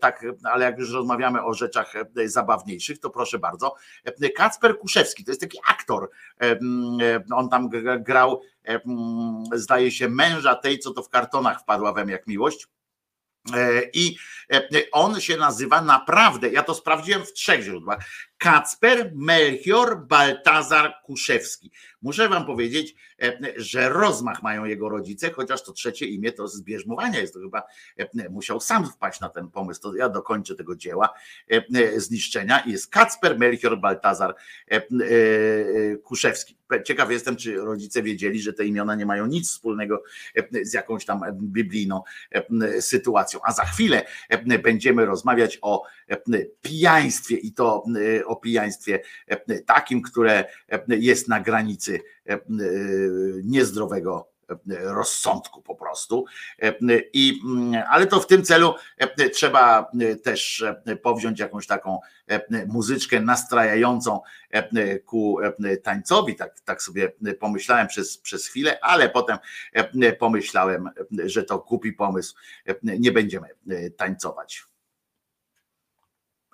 tak, 0.00 0.24
ale 0.44 0.64
jak 0.64 0.78
już 0.78 0.92
rozmawiamy 0.92 1.44
o 1.44 1.54
rzeczach 1.54 1.94
zabawniejszych, 2.24 2.98
to 2.98 3.10
proszę 3.10 3.38
bardzo. 3.38 3.74
Kacper 4.36 4.78
Kuszewski 4.78 5.24
to 5.24 5.30
jest 5.30 5.40
taki 5.40 5.58
aktor. 5.68 6.10
On 7.32 7.48
tam 7.48 7.70
grał, 8.00 8.42
zdaje 9.52 9.90
się, 9.90 10.08
męża 10.08 10.54
tej, 10.54 10.78
co 10.78 10.90
to 10.90 11.02
w 11.02 11.08
kartonach 11.08 11.60
wpadła 11.60 11.92
wem 11.92 12.08
jak 12.08 12.26
miłość 12.26 12.68
E, 13.54 13.82
I 13.92 14.16
on 14.92 15.20
się 15.20 15.36
nazywa 15.36 15.82
naprawdę, 15.82 16.48
ja 16.48 16.62
to 16.62 16.74
sprawdziłem 16.74 17.24
w 17.24 17.32
trzech 17.32 17.62
źródłach, 17.62 17.98
Kacper 18.38 19.12
Melchior 19.14 20.06
Baltazar 20.06 20.94
Kuszewski. 21.04 21.70
Muszę 22.02 22.28
wam 22.28 22.46
powiedzieć, 22.46 22.94
e, 23.22 23.38
że 23.56 23.88
rozmach 23.88 24.42
mają 24.42 24.64
jego 24.64 24.88
rodzice, 24.88 25.30
chociaż 25.30 25.62
to 25.62 25.72
trzecie 25.72 26.06
imię 26.06 26.32
to 26.32 26.48
z 26.48 26.62
bierzmowania 26.62 27.20
jest, 27.20 27.34
to 27.34 27.40
chyba 27.40 27.62
musiał 28.30 28.60
sam 28.60 28.86
wpaść 28.86 29.20
na 29.20 29.28
ten 29.28 29.50
pomysł, 29.50 29.80
to 29.80 29.94
ja 29.94 30.08
dokończę 30.08 30.54
tego 30.54 30.76
dzieła 30.76 31.08
zniszczenia 31.96 32.60
i 32.60 32.72
jest 32.72 32.90
Kacper 32.90 33.38
Melchior 33.38 33.80
Baltazar 33.80 34.34
Kuszewski. 36.02 36.56
Ciekaw 36.84 37.10
jestem, 37.10 37.36
czy 37.36 37.56
rodzice 37.56 38.02
wiedzieli, 38.02 38.42
że 38.42 38.52
te 38.52 38.64
imiona 38.64 38.94
nie 38.94 39.06
mają 39.06 39.26
nic 39.26 39.50
wspólnego 39.50 40.02
z 40.62 40.72
jakąś 40.72 41.04
tam 41.04 41.20
biblijną 41.32 42.02
sytuacją. 42.80 43.40
A 43.44 43.52
za 43.52 43.64
chwilę 43.64 44.06
będziemy 44.62 45.06
rozmawiać 45.06 45.58
o 45.62 45.82
pijaństwie 46.62 47.36
i 47.36 47.52
to 47.52 47.84
o 48.28 48.36
pijaństwie 48.36 49.00
takim, 49.66 50.02
które 50.02 50.44
jest 50.88 51.28
na 51.28 51.40
granicy 51.40 52.00
niezdrowego 53.44 54.28
rozsądku 54.82 55.62
po 55.62 55.74
prostu. 55.74 56.24
I, 57.12 57.40
ale 57.88 58.06
to 58.06 58.20
w 58.20 58.26
tym 58.26 58.44
celu 58.44 58.74
trzeba 59.32 59.90
też 60.22 60.64
powziąć 61.02 61.40
jakąś 61.40 61.66
taką 61.66 61.98
muzyczkę 62.66 63.20
nastrajającą 63.20 64.20
ku 65.04 65.38
tańcowi. 65.82 66.36
Tak, 66.36 66.60
tak 66.60 66.82
sobie 66.82 67.12
pomyślałem 67.40 67.86
przez, 67.86 68.18
przez 68.18 68.46
chwilę, 68.46 68.78
ale 68.82 69.08
potem 69.08 69.38
pomyślałem, 70.18 70.90
że 71.24 71.44
to 71.44 71.58
głupi 71.58 71.92
pomysł. 71.92 72.34
Nie 72.82 73.12
będziemy 73.12 73.48
tańcować. 73.96 74.64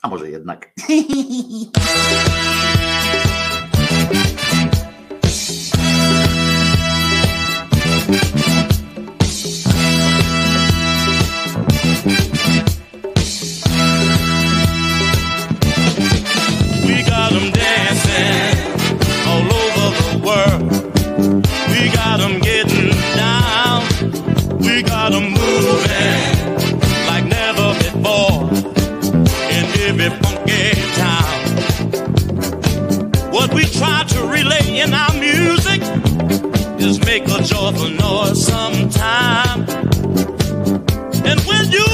A 0.05 0.08
może 0.08 0.31
jednak. 0.31 0.73
in 34.84 34.92
our 34.92 35.14
music 35.14 35.80
is 36.78 37.00
make 37.06 37.24
a 37.24 37.42
joyful 37.42 37.88
noise 37.88 38.46
sometime. 38.46 39.60
And 41.24 41.40
when 41.48 41.72
you 41.72 41.86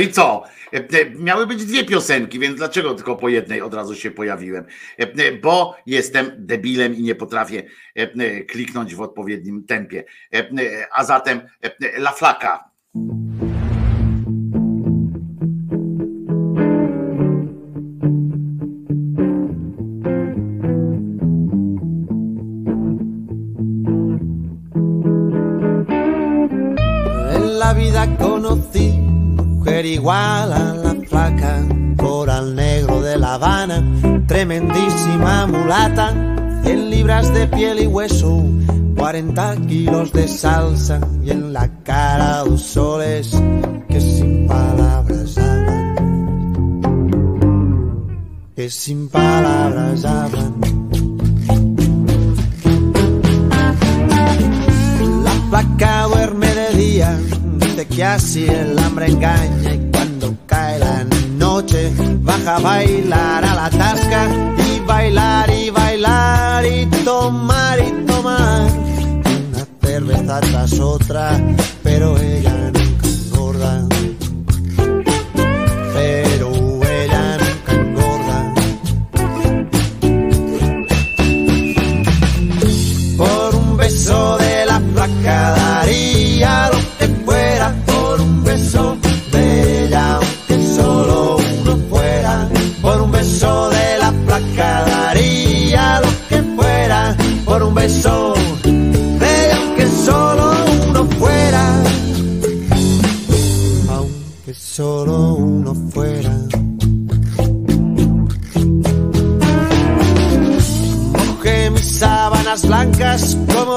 No 0.00 0.06
i 0.06 0.12
co? 0.12 0.42
E, 0.72 0.76
e, 0.76 1.10
miały 1.10 1.46
być 1.46 1.64
dwie 1.64 1.84
piosenki, 1.84 2.38
więc 2.38 2.56
dlaczego 2.56 2.94
tylko 2.94 3.16
po 3.16 3.28
jednej 3.28 3.62
od 3.62 3.74
razu 3.74 3.94
się 3.94 4.10
pojawiłem? 4.10 4.64
E, 4.98 5.32
bo 5.32 5.76
jestem 5.86 6.30
debilem 6.38 6.94
i 6.94 7.02
nie 7.02 7.14
potrafię 7.14 7.62
kliknąć 8.48 8.94
w 8.94 9.00
odpowiednim 9.00 9.64
tempie. 9.64 10.04
A 10.92 11.04
zatem 11.04 11.40
La 11.98 12.12
Flaka. 12.12 12.70
Igual 30.00 30.50
a 30.50 30.74
la 30.74 30.94
flaca, 31.06 31.62
coral 31.98 32.54
negro 32.54 33.02
de 33.02 33.18
La 33.18 33.34
Habana, 33.34 33.84
tremendísima 34.26 35.46
mulata, 35.46 36.08
100 36.62 36.90
libras 36.90 37.34
de 37.34 37.46
piel 37.48 37.82
y 37.82 37.86
hueso, 37.86 38.42
40 38.96 39.56
kilos 39.68 40.10
de 40.12 40.26
salsa 40.26 41.00
y 41.22 41.30
en 41.30 41.52
la 41.52 41.68
cara 41.82 42.38
dos 42.44 42.62
soles 42.62 43.30
que 43.90 44.00
sin 44.00 44.48
palabras 44.48 45.36
hablan, 45.36 45.94
que 48.56 48.70
sin 48.70 49.08
palabras 49.10 50.04
hablan. 50.06 50.54
La 55.24 55.32
flaca 55.50 56.02
duerme 56.04 56.54
de 56.54 56.76
día 56.78 57.18
dice 57.58 57.86
que 57.86 58.02
así 58.02 58.46
el 58.46 58.78
hambre 58.78 59.08
engaña 59.08 59.89
baja 62.22 62.56
a 62.56 62.58
bailar 62.60 63.44
a 63.44 63.54
la 63.54 63.70
tasca 63.70 64.28
y 64.58 64.80
bailar 64.80 65.50
y 65.50 65.70
bailar 65.70 66.66
y 66.66 66.86
tomar 67.04 67.78
y 67.80 68.06
tomar. 68.06 68.70
Una 69.48 69.66
cerveza 69.82 70.40
tras 70.40 70.78
otra, 70.80 71.40
pero 71.82 72.18
ella 72.18 72.54
nunca 72.54 72.79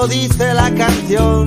dice 0.07 0.53
la 0.53 0.73
canción, 0.73 1.45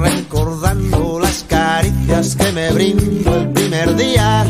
recordando 0.00 1.18
las 1.20 1.44
caricias 1.48 2.36
que 2.36 2.52
me 2.52 2.70
brindó 2.72 3.36
el 3.36 3.48
primer 3.50 3.96
día. 3.96 4.44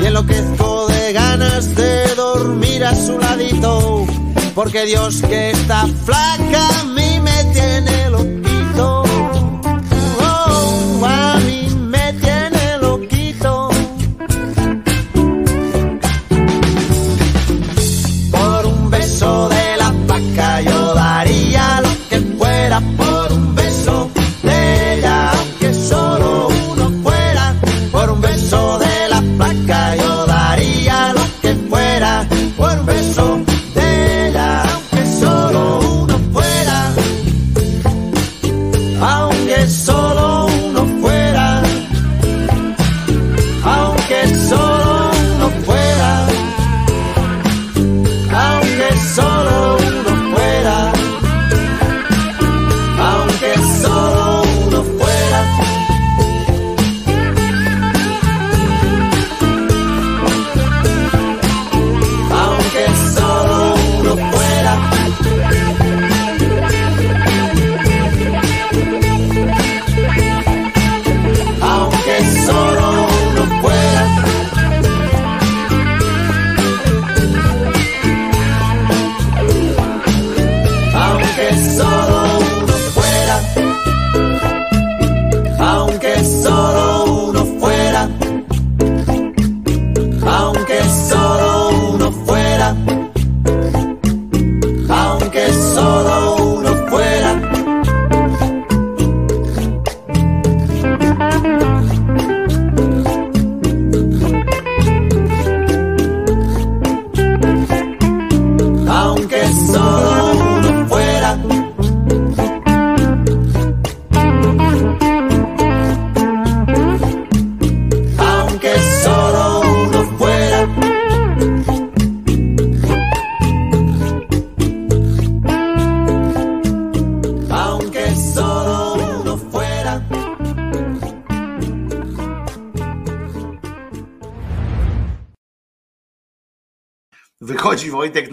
Y 0.00 0.06
enloquezco 0.06 0.86
de 0.88 1.12
ganas 1.12 1.74
de 1.74 2.14
dormir 2.14 2.84
a 2.84 2.94
su 2.94 3.18
ladito, 3.18 4.06
porque 4.54 4.84
Dios 4.86 5.22
que 5.22 5.50
está 5.50 5.86
flaca 6.04 6.68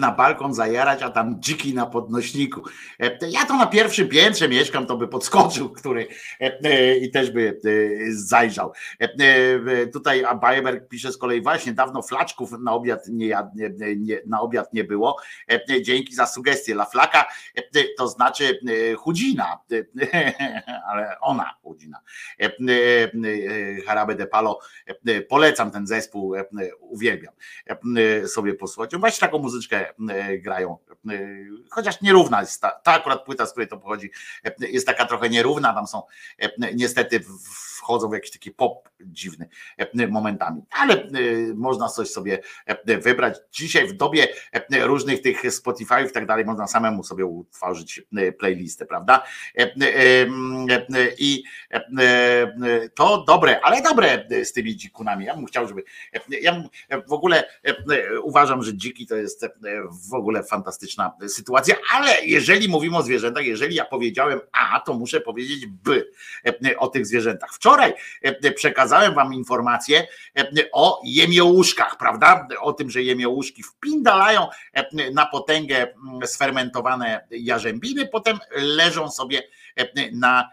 na 0.02 0.12
balkon 0.12 0.54
zajarać, 0.54 1.02
a 1.02 1.10
tam 1.10 1.36
dziki 1.40 1.74
na 1.74 1.86
podnośniku. 1.86 2.62
E, 3.00 3.18
Ja 3.30 3.44
to 3.46 3.56
na 3.56 3.66
pierwszym 3.66 4.08
piętrze 4.08 4.48
mieszkam, 4.48 4.86
to 4.86 4.96
by 4.96 5.08
podskoczył, 5.08 5.70
który 5.70 6.08
i 7.00 7.10
też 7.10 7.30
by 7.30 7.60
e, 7.64 8.12
zajrzał. 8.12 8.72
E, 9.00 9.04
e, 9.04 9.86
Tutaj 9.86 10.24
a 10.24 10.34
Bajerberg 10.34 10.88
pisze 10.88 11.12
z 11.12 11.18
kolei 11.18 11.42
właśnie 11.42 11.72
dawno 11.72 12.02
flaczków 12.02 12.52
na 12.52 12.72
obiad 12.72 13.08
nie, 13.08 13.36
nie, 13.96 14.18
na 14.26 14.40
obiad 14.40 14.72
nie 14.72 14.84
było. 14.84 15.16
E, 15.50 15.82
Dzięki 15.82 16.14
za 16.14 16.26
sugestię. 16.26 16.72
La 16.72 16.84
flaka 16.84 17.28
e, 17.56 17.84
to 17.98 18.08
znaczy 18.08 18.60
e, 18.68 18.94
chudzina, 18.94 19.58
e, 19.72 20.32
ale 20.90 21.20
ona 21.20 21.54
chudzina. 21.62 22.00
E, 22.40 22.44
e, 22.44 22.50
e, 23.04 23.82
Harabe 23.86 24.14
de 24.14 24.26
Palo, 24.26 24.58
e, 25.06 25.20
polecam 25.20 25.70
ten 25.70 25.86
zespół, 25.86 26.34
e, 26.34 26.44
uwielbiam 26.80 27.34
e, 27.66 28.28
sobie 28.28 28.54
posłuchać. 28.54 28.96
Właśnie 28.96 29.20
taką 29.20 29.38
muzyczkę 29.38 29.94
e, 30.08 30.38
grają, 30.38 30.78
e, 31.10 31.18
chociaż 31.70 32.00
nierówna 32.00 32.40
jest 32.40 32.60
ta, 32.60 32.70
ta 32.70 32.92
akurat 32.92 33.24
płyta, 33.24 33.46
z 33.46 33.50
której 33.50 33.68
to 33.68 33.76
pochodzi, 33.76 34.10
e, 34.44 34.54
jest 34.60 34.86
taka 34.86 35.06
trochę 35.06 35.30
nierówna, 35.30 35.74
tam 35.74 35.86
są 35.86 36.02
e, 36.38 36.48
niestety 36.56 37.20
wchodzą 37.82 38.08
w 38.08 38.12
jakiś 38.12 38.30
taki 38.30 38.50
pop 38.50 38.88
dziwny 39.00 39.48
momentami, 40.08 40.62
ale 40.70 41.08
można 41.54 41.88
coś 41.88 42.10
sobie 42.10 42.38
wybrać. 42.84 43.38
Dzisiaj 43.52 43.88
w 43.88 43.92
dobie 43.92 44.28
różnych 44.70 45.22
tych 45.22 45.54
Spotify 45.54 45.94
i 46.10 46.12
tak 46.12 46.26
dalej 46.26 46.44
można 46.44 46.66
samemu 46.66 47.04
sobie 47.04 47.26
utworzyć 47.26 48.02
playlistę, 48.38 48.86
prawda? 48.86 49.24
I 51.18 51.42
to 52.94 53.24
dobre, 53.26 53.60
ale 53.60 53.82
dobre 53.82 54.26
z 54.44 54.52
tymi 54.52 54.76
dzikunami. 54.76 55.24
Ja 55.24 55.34
bym 55.34 55.46
chciał, 55.46 55.68
żeby 55.68 55.82
ja 56.42 56.62
w 57.06 57.12
ogóle 57.12 57.48
uważam, 58.22 58.62
że 58.62 58.76
dziki 58.76 59.06
to 59.06 59.16
jest 59.16 59.46
w 60.10 60.14
ogóle 60.14 60.42
fantastyczna 60.42 61.12
sytuacja, 61.28 61.76
ale 61.94 62.24
jeżeli 62.24 62.68
mówimy 62.68 62.96
o 62.96 63.02
zwierzętach, 63.02 63.44
jeżeli 63.44 63.74
ja 63.74 63.84
powiedziałem 63.84 64.40
A, 64.52 64.80
to 64.80 64.94
muszę 64.94 65.20
powiedzieć 65.20 65.66
B 65.66 66.02
o 66.78 66.88
tych 66.88 67.06
zwierzętach. 67.06 67.54
Wczoraj 67.54 67.71
przekazałem 68.56 69.14
wam 69.14 69.34
informację 69.34 70.06
o 70.72 71.00
jemiołuszkach, 71.04 71.98
prawda? 71.98 72.48
O 72.60 72.72
tym, 72.72 72.90
że 72.90 73.02
jemiołuszki 73.02 73.62
wpindalają 73.62 74.48
na 75.12 75.26
potęgę 75.26 75.86
sfermentowane 76.24 77.26
jarzębiny, 77.30 78.06
potem 78.06 78.38
leżą 78.50 79.10
sobie 79.10 79.42
na 80.12 80.50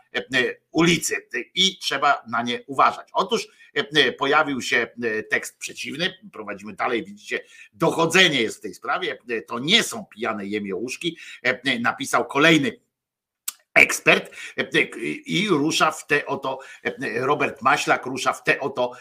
ulicy. 0.71 1.15
I 1.55 1.77
trzeba 1.77 2.23
na 2.27 2.43
nie 2.43 2.63
uważać. 2.67 3.07
Otóż 3.13 3.47
pojawił 4.17 4.61
się 4.61 4.87
tekst 5.29 5.57
przeciwny, 5.57 6.13
prowadzimy 6.33 6.73
dalej, 6.73 7.03
widzicie, 7.03 7.39
dochodzenie 7.73 8.41
jest 8.41 8.57
w 8.57 8.61
tej 8.61 8.73
sprawie, 8.73 9.17
to 9.47 9.59
nie 9.59 9.83
są 9.83 10.05
pijane 10.05 10.45
jemiołuszki, 10.45 11.17
napisał 11.79 12.25
kolejny 12.25 12.79
ekspert 13.79 14.31
i 15.25 15.47
rusza 15.49 15.91
w 15.91 16.07
te 16.07 16.25
oto, 16.25 16.59
Robert 17.15 17.61
Maślak 17.61 18.05
rusza 18.05 18.33
w 18.33 18.43
te 18.43 18.59
oto 18.59 18.91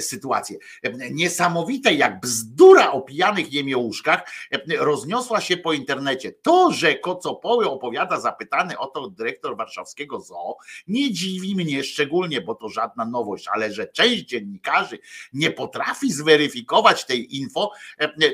sytuacje. 0.00 0.56
Niesamowite 1.10 1.94
jak 1.94 2.20
bzdura 2.20 2.92
o 2.92 3.00
pijanych 3.00 3.52
jemiołuszkach 3.52 4.22
rozniosła 4.78 5.40
się 5.40 5.56
po 5.56 5.72
internecie. 5.72 6.32
To, 6.32 6.72
że 6.72 6.94
Kocopoły 6.94 7.70
opowiada 7.70 8.20
zapytany 8.20 8.78
o 8.78 8.86
to 8.86 9.10
dyrektor 9.10 9.56
warszawskiego 9.56 10.20
zoo, 10.20 10.56
nie 10.86 11.12
dziwi 11.12 11.56
mnie 11.56 11.84
szczególnie, 11.84 12.40
bo 12.40 12.54
to 12.54 12.68
żadna 12.68 13.04
nowość, 13.04 13.48
ale 13.52 13.72
że 13.72 13.86
część 13.86 14.24
dziennikarzy 14.24 14.98
nie 15.32 15.50
potrafi 15.50 16.12
zweryfikować 16.12 17.06
tej 17.06 17.36
info, 17.36 17.72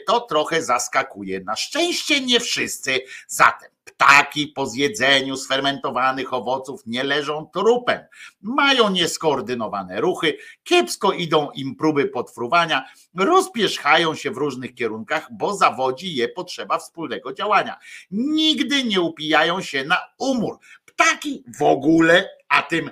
to 0.07 0.21
trochę 0.21 0.63
zaskakuje. 0.63 1.41
Na 1.41 1.57
szczęście 1.57 2.21
nie 2.21 2.41
wszyscy. 2.41 3.01
Zatem 3.27 3.76
Ptaki 3.87 4.49
po 4.49 4.67
zjedzeniu 4.67 5.37
sfermentowanych 5.37 6.33
owoców 6.33 6.83
nie 6.87 7.05
leżą 7.05 7.51
trupem. 7.55 8.01
Mają 8.41 8.91
nieskoordynowane 8.91 10.01
ruchy, 10.01 10.39
kiepsko 10.63 11.13
idą 11.13 11.51
im 11.51 11.77
próby 11.77 12.09
podfruwania, 12.09 12.85
rozpierzchają 13.17 14.15
się 14.15 14.31
w 14.31 14.37
różnych 14.37 14.75
kierunkach, 14.75 15.29
bo 15.33 15.55
zawodzi 15.55 16.15
je 16.15 16.29
potrzeba 16.29 16.79
wspólnego 16.79 17.33
działania. 17.33 17.79
Nigdy 18.11 18.85
nie 18.85 19.01
upijają 19.01 19.61
się 19.63 19.85
na 19.85 19.99
umór. 20.19 20.59
Ptaki 20.85 21.45
w 21.59 21.63
ogóle 21.63 22.29
a 22.49 22.63
tym, 22.63 22.91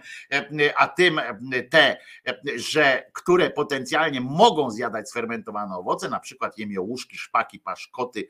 a 0.76 0.88
tym 0.88 1.20
te, 1.70 1.96
że 2.56 3.10
które 3.12 3.50
potencjalnie 3.50 4.20
mogą 4.20 4.70
zjadać 4.70 5.10
sfermentowane 5.10 5.76
owoce, 5.76 6.08
na 6.08 6.20
przykład 6.20 6.58
jemiołuszki, 6.58 7.18
szpaki, 7.18 7.58
paszkoty, 7.58 8.28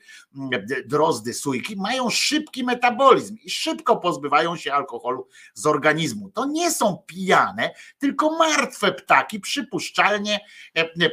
drozdy, 0.86 1.34
sójki, 1.34 1.76
mają 1.76 2.10
szybki 2.10 2.64
metabolizm 2.64 3.36
i 3.44 3.50
szybko 3.50 3.96
pozbywają 3.96 4.56
się 4.56 4.72
alkoholu 4.72 5.28
z 5.54 5.66
organizmu. 5.66 6.30
To 6.30 6.44
nie 6.44 6.70
są 6.70 7.02
pijane, 7.06 7.70
tylko 7.98 8.36
martwe 8.36 8.92
ptaki, 8.92 9.40
przypuszczalnie 9.40 10.40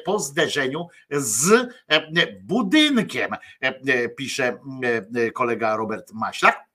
po 0.06 0.20
zderzeniu 0.20 0.71
z 1.10 1.68
budynkiem, 2.44 3.36
pisze 4.18 4.58
kolega 5.34 5.76
Robert 5.76 6.12
Maślak. 6.14 6.72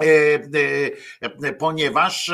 E, 0.00 0.34
e, 0.34 1.48
e, 1.48 1.52
ponieważ 1.52 2.32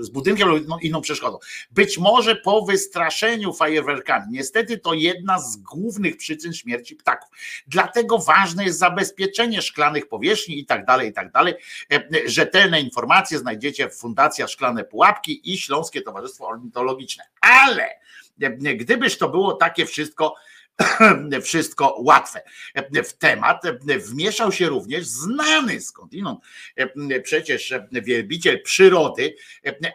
z 0.00 0.08
budynkiem 0.10 0.48
lub 0.48 0.82
inną 0.82 1.00
przeszkodą. 1.00 1.38
Być 1.70 1.98
może 1.98 2.36
po 2.36 2.62
wystraszeniu 2.62 3.52
fajerwerkami. 3.52 4.26
Niestety 4.30 4.78
to 4.78 4.94
jedna 4.94 5.38
z 5.38 5.56
głównych 5.56 6.16
przyczyn 6.16 6.52
śmierci 6.52 6.96
ptaków. 6.96 7.30
Dlatego 7.66 8.18
ważne 8.18 8.64
jest 8.64 8.78
zabezpieczenie 8.78 9.62
szklanych 9.62 10.08
powierzchni 10.08 10.58
i 10.58 10.66
tak 10.66 10.84
dalej, 10.84 11.08
i 11.08 11.12
tak 11.12 11.32
dalej. 11.32 11.54
Rzetelne 12.26 12.80
informacje 12.80 13.38
znajdziecie 13.38 13.88
w 13.88 13.94
Fundacja 13.94 14.48
Szklane 14.48 14.84
Pułapki 14.84 15.52
i 15.52 15.58
Śląskie 15.58 16.02
Towarzystwo 16.02 16.48
Ornitologiczne. 16.48 17.24
Ale 17.40 17.88
gdybyż 18.76 19.18
to 19.18 19.28
było 19.28 19.52
takie 19.52 19.86
wszystko 19.86 20.34
wszystko 21.42 21.96
łatwe. 21.98 22.42
W 23.04 23.12
temat 23.12 23.62
wmieszał 23.98 24.52
się 24.52 24.68
również 24.68 25.06
znany 25.06 25.80
skądinąd 25.80 26.40
przecież 27.22 27.74
wielbiciel 27.92 28.62
przyrody 28.62 29.36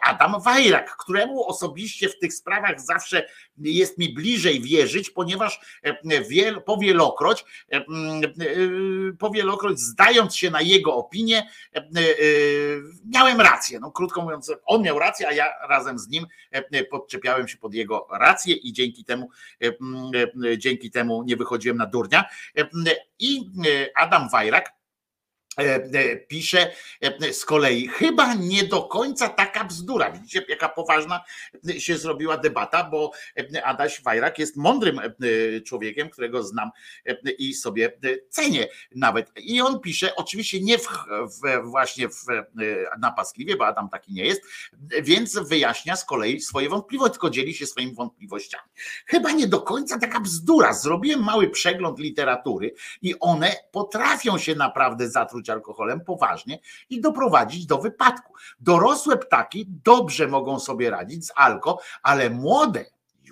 Adam 0.02 0.42
Wajrak, 0.42 0.96
któremu 0.96 1.48
osobiście 1.48 2.08
w 2.08 2.18
tych 2.18 2.34
sprawach 2.34 2.80
zawsze 2.80 3.28
jest 3.58 3.98
mi 3.98 4.14
bliżej 4.14 4.60
wierzyć, 4.60 5.10
ponieważ 5.10 5.60
wiel, 6.28 6.62
powielokroć, 6.62 7.44
powielokroć 9.18 9.78
zdając 9.78 10.36
się 10.36 10.50
na 10.50 10.60
jego 10.60 10.94
opinię, 10.94 11.48
miałem 13.04 13.40
rację. 13.40 13.80
No, 13.80 13.90
krótko 13.90 14.22
mówiąc, 14.22 14.52
on 14.64 14.82
miał 14.82 14.98
rację, 14.98 15.28
a 15.28 15.32
ja 15.32 15.46
razem 15.68 15.98
z 15.98 16.08
nim 16.08 16.26
podczepiałem 16.90 17.48
się 17.48 17.56
pod 17.56 17.74
jego 17.74 18.06
rację 18.10 18.54
i 18.54 18.72
dzięki 18.72 19.04
temu 19.04 19.28
dzięki 20.58 20.90
temu 20.90 21.22
nie 21.22 21.36
wychodziłem 21.36 21.76
na 21.76 21.86
durnia. 21.86 22.24
I 23.18 23.50
Adam 23.94 24.28
Wajrak 24.28 24.46
E, 24.56 24.62
e, 24.62 24.75
pisze 26.28 26.72
e, 27.00 27.32
z 27.32 27.44
kolei, 27.44 27.88
chyba 27.88 28.34
nie 28.34 28.64
do 28.64 28.82
końca 28.82 29.28
taka 29.28 29.64
bzdura. 29.64 30.10
Widzicie, 30.10 30.44
jaka 30.48 30.68
poważna 30.68 31.24
się 31.78 31.98
zrobiła 31.98 32.36
debata, 32.36 32.84
bo 32.84 33.12
Adaś 33.64 34.02
Wajrak 34.02 34.38
jest 34.38 34.56
mądrym 34.56 35.00
człowiekiem, 35.66 36.10
którego 36.10 36.42
znam 36.42 36.70
i 37.38 37.54
sobie 37.54 37.98
cenię 38.30 38.68
nawet. 38.94 39.32
I 39.36 39.60
on 39.60 39.80
pisze, 39.80 40.16
oczywiście 40.16 40.60
nie 40.60 40.78
w, 40.78 40.88
w, 41.42 41.70
właśnie 41.70 42.08
w 42.08 42.24
napaskliwie, 42.98 43.56
bo 43.56 43.66
Adam 43.66 43.88
taki 43.88 44.12
nie 44.12 44.24
jest, 44.24 44.42
więc 45.02 45.38
wyjaśnia 45.38 45.96
z 45.96 46.04
kolei 46.04 46.40
swoje 46.40 46.68
wątpliwości, 46.68 47.12
tylko 47.12 47.30
dzieli 47.30 47.54
się 47.54 47.66
swoimi 47.66 47.94
wątpliwościami. 47.94 48.68
Chyba 49.06 49.32
nie 49.32 49.46
do 49.46 49.60
końca 49.60 49.98
taka 49.98 50.20
bzdura. 50.20 50.72
Zrobiłem 50.72 51.24
mały 51.24 51.50
przegląd 51.50 51.98
literatury 51.98 52.74
i 53.02 53.18
one 53.20 53.56
potrafią 53.72 54.38
się 54.38 54.54
naprawdę 54.54 55.10
zatruć 55.10 55.45
alkoholem 55.50 56.00
poważnie 56.00 56.58
i 56.90 57.00
doprowadzić 57.00 57.66
do 57.66 57.78
wypadku. 57.78 58.32
Dorosłe 58.60 59.16
ptaki 59.16 59.66
dobrze 59.84 60.28
mogą 60.28 60.60
sobie 60.60 60.90
radzić 60.90 61.26
z 61.26 61.32
alko, 61.36 61.78
ale 62.02 62.30
młode 62.30 62.84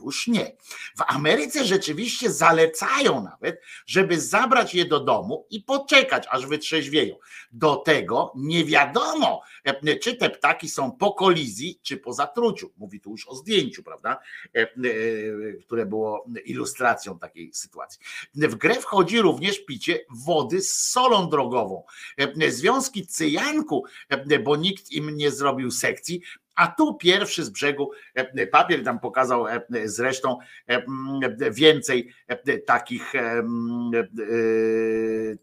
już 0.04 0.26
nie. 0.26 0.56
W 0.96 1.02
Ameryce 1.06 1.64
rzeczywiście 1.64 2.30
zalecają 2.30 3.22
nawet, 3.22 3.60
żeby 3.86 4.20
zabrać 4.20 4.74
je 4.74 4.84
do 4.84 5.00
domu 5.00 5.46
i 5.50 5.60
poczekać, 5.60 6.26
aż 6.30 6.46
wytrzeźwieją. 6.46 7.16
Do 7.52 7.76
tego 7.76 8.32
nie 8.36 8.64
wiadomo, 8.64 9.42
czy 10.02 10.14
te 10.14 10.30
ptaki 10.30 10.68
są 10.68 10.92
po 10.92 11.12
kolizji, 11.12 11.80
czy 11.82 11.96
po 11.96 12.12
zatruciu. 12.12 12.72
Mówi 12.76 13.00
tu 13.00 13.10
już 13.10 13.28
o 13.28 13.34
zdjęciu, 13.34 13.82
prawda? 13.82 14.18
E, 14.54 14.60
e, 14.60 14.66
które 15.66 15.86
było 15.86 16.26
ilustracją 16.44 17.18
takiej 17.18 17.54
sytuacji. 17.54 18.00
W 18.34 18.54
grę 18.54 18.74
wchodzi 18.74 19.20
również 19.20 19.58
picie 19.58 20.00
wody 20.10 20.62
z 20.62 20.76
solą 20.76 21.28
drogową. 21.28 21.82
E, 22.18 22.50
związki 22.50 23.06
cyjanku, 23.06 23.84
bo 24.44 24.56
nikt 24.56 24.92
im 24.92 25.16
nie 25.16 25.30
zrobił 25.30 25.70
sekcji, 25.70 26.22
a 26.54 26.66
tu 26.66 26.94
pierwszy 26.94 27.44
z 27.44 27.50
brzegu 27.50 27.90
e, 28.14 28.46
papier 28.46 28.84
tam 28.84 29.00
pokazał 29.00 29.48
e, 29.48 29.60
zresztą 29.84 30.38
e, 30.68 30.82
więcej 31.50 32.14
takich, 32.66 33.12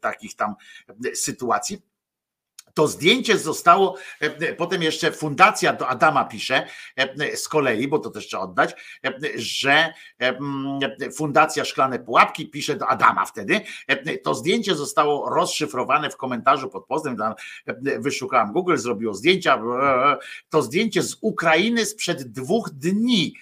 takich 0.01 0.35
tam 0.35 0.56
sytuacji. 1.14 1.91
To 2.74 2.88
zdjęcie 2.88 3.38
zostało, 3.38 3.98
potem 4.58 4.83
jeszcze 4.83 5.11
fundacja 5.11 5.74
do 5.74 5.88
Adama 5.88 6.25
pisze 6.25 6.67
z 7.35 7.48
kolei, 7.48 7.88
bo 7.88 8.00
to 8.00 8.09
też 8.09 8.27
trzeba 8.27 8.43
oddać, 8.43 8.75
że 9.35 9.93
fundacja 11.16 11.66
Szklane 11.66 12.00
Pułapki 12.00 12.50
pisze 12.50 12.75
do 12.75 12.88
Adama 12.88 13.25
wtedy. 13.25 13.61
To 14.24 14.35
zdjęcie 14.35 14.75
zostało 14.75 15.30
rozszyfrowane 15.30 16.09
w 16.09 16.17
komentarzu 16.17 16.69
pod 16.69 16.85
postem, 16.85 17.17
wyszukałem 18.00 18.51
Google, 18.51 18.77
zrobiło 18.77 19.14
zdjęcia. 19.14 19.61
To 20.50 20.61
zdjęcie 20.61 21.03
z 21.03 21.17
Ukrainy 21.22 21.85
sprzed 21.85 22.24
dwóch 22.24 22.69
dni, 22.69 23.35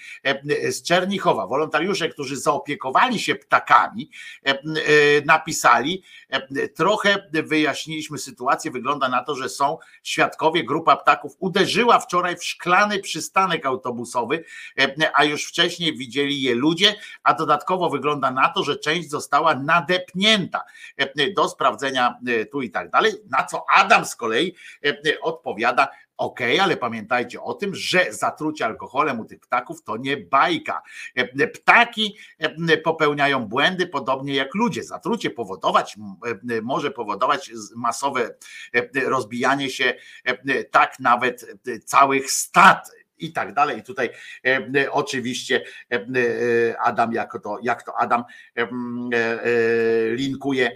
z 0.69 0.83
Czernichowa. 0.83 1.47
Wolontariusze, 1.47 2.09
którzy 2.09 2.37
zaopiekowali 2.37 3.19
się 3.19 3.35
ptakami, 3.35 4.09
napisali, 5.25 6.03
trochę 6.75 7.29
wyjaśniliśmy 7.33 8.17
sytuację, 8.17 8.71
wygląda 8.71 9.09
na 9.09 9.18
na 9.19 9.25
to, 9.25 9.35
że 9.35 9.49
są 9.49 9.77
świadkowie, 10.03 10.63
grupa 10.63 10.95
ptaków 10.95 11.35
uderzyła 11.39 11.99
wczoraj 11.99 12.37
w 12.37 12.43
szklany 12.43 12.99
przystanek 12.99 13.65
autobusowy, 13.65 14.43
a 15.13 15.23
już 15.23 15.45
wcześniej 15.45 15.97
widzieli 15.97 16.41
je 16.41 16.55
ludzie, 16.55 16.95
a 17.23 17.33
dodatkowo 17.33 17.89
wygląda 17.89 18.31
na 18.31 18.49
to, 18.49 18.63
że 18.63 18.77
część 18.77 19.09
została 19.09 19.55
nadepnięta 19.55 20.63
do 21.35 21.49
sprawdzenia 21.49 22.19
tu 22.51 22.61
i 22.61 22.71
tak 22.71 22.89
dalej. 22.89 23.13
Na 23.29 23.43
co 23.43 23.65
Adam 23.75 24.05
z 24.05 24.15
kolei 24.15 24.55
odpowiada, 25.21 25.87
OK, 26.19 26.39
ale 26.61 26.77
pamiętajcie 26.77 27.41
o 27.41 27.53
tym, 27.53 27.75
że 27.75 28.13
zatrucie 28.13 28.65
alkoholem 28.65 29.19
u 29.19 29.25
tych 29.25 29.39
ptaków 29.39 29.83
to 29.83 29.97
nie 29.97 30.17
bajka. 30.17 30.81
Ptaki 31.53 32.17
popełniają 32.83 33.45
błędy 33.45 33.87
podobnie 33.87 34.35
jak 34.35 34.55
ludzie. 34.55 34.83
Zatrucie 34.83 35.29
powodować 35.29 35.97
może 36.63 36.91
powodować 36.91 37.51
masowe 37.75 38.35
rozbijanie 39.05 39.69
się 39.69 39.93
tak 40.71 40.99
nawet 40.99 41.45
całych 41.85 42.31
stad 42.31 42.91
i 43.19 43.33
tak 43.33 43.53
dalej. 43.53 43.77
I 43.77 43.83
tutaj 43.83 44.09
e, 44.45 44.91
oczywiście 44.91 45.63
e, 45.91 46.79
Adam, 46.79 47.13
jak 47.13 47.37
to, 47.43 47.59
jak 47.61 47.83
to 47.83 47.97
Adam 47.99 48.23
e, 48.57 48.67
linkuje 50.15 50.71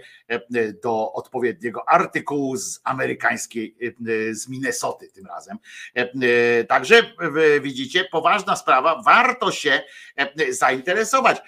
do 0.82 1.12
odpowiedniego 1.12 1.88
artykułu 1.88 2.56
z 2.56 2.80
amerykańskiej, 2.84 3.76
z 4.30 4.48
Minnesoty 4.48 5.08
tym 5.08 5.26
razem. 5.26 5.58
Także 6.68 7.02
widzicie, 7.60 8.04
poważna 8.04 8.56
sprawa, 8.56 9.02
warto 9.02 9.52
się 9.52 9.82
zainteresować. 10.50 11.42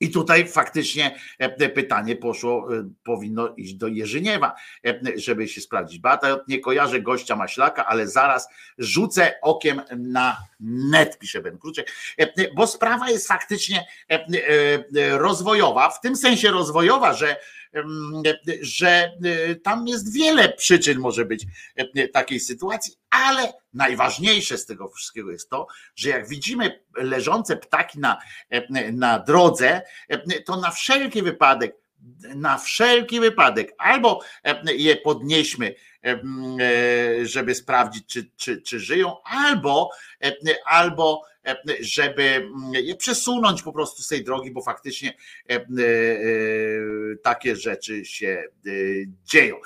I 0.00 0.10
tutaj 0.10 0.48
faktycznie 0.48 1.18
e, 1.38 1.68
pytanie 1.68 2.16
poszło, 2.16 2.76
e, 2.76 2.88
powinno 3.04 3.54
iść 3.56 3.74
do 3.74 3.88
Jerzyniewa, 3.88 4.54
e, 4.86 5.00
żeby 5.16 5.48
się 5.48 5.60
sprawdzić. 5.60 5.98
Bata, 5.98 6.40
nie 6.48 6.60
kojarzę 6.60 7.00
gościa 7.00 7.36
Maślaka, 7.36 7.86
ale 7.86 8.08
zaraz 8.08 8.48
rzucę 8.78 9.34
okiem 9.42 9.82
na 9.96 10.36
net, 10.60 11.18
pisze 11.18 11.40
Ben 11.40 11.58
Kruczek, 11.58 11.92
bo 12.54 12.66
sprawa 12.66 13.10
jest 13.10 13.28
faktycznie 13.28 13.86
rozwojowa, 15.12 15.90
w 15.90 16.00
tym 16.00 16.16
sensie 16.16 16.50
rozwojowa, 16.50 17.12
że 17.12 17.36
że 18.60 19.12
tam 19.62 19.86
jest 19.88 20.14
wiele 20.14 20.48
przyczyn 20.48 20.98
może 20.98 21.24
być 21.24 21.46
takiej 22.12 22.40
sytuacji, 22.40 22.94
ale 23.10 23.52
najważniejsze 23.74 24.58
z 24.58 24.66
tego 24.66 24.88
wszystkiego 24.88 25.30
jest 25.30 25.50
to, 25.50 25.66
że 25.96 26.08
jak 26.08 26.28
widzimy 26.28 26.84
leżące 26.96 27.56
ptaki 27.56 27.98
na, 27.98 28.18
na 28.92 29.18
drodze, 29.18 29.82
to 30.46 30.56
na 30.56 30.70
wszelki 30.70 31.22
wypadek, 31.22 31.76
na 32.34 32.58
wszelki 32.58 33.20
wypadek 33.20 33.74
albo 33.78 34.20
je 34.64 34.96
podnieśmy, 34.96 35.74
żeby 37.22 37.54
sprawdzić, 37.54 38.06
czy, 38.06 38.30
czy, 38.36 38.62
czy 38.62 38.80
żyją, 38.80 39.16
albo, 39.24 39.90
albo 40.64 41.22
żeby 41.80 42.50
je 42.72 42.96
przesunąć 42.96 43.62
po 43.62 43.72
prostu 43.72 44.02
z 44.02 44.08
tej 44.08 44.24
drogi, 44.24 44.50
bo 44.50 44.62
faktycznie 44.62 45.12
takie 47.22 47.56
rzeczy 47.56 48.04
się 48.04 48.44
dzieją. 49.24 49.56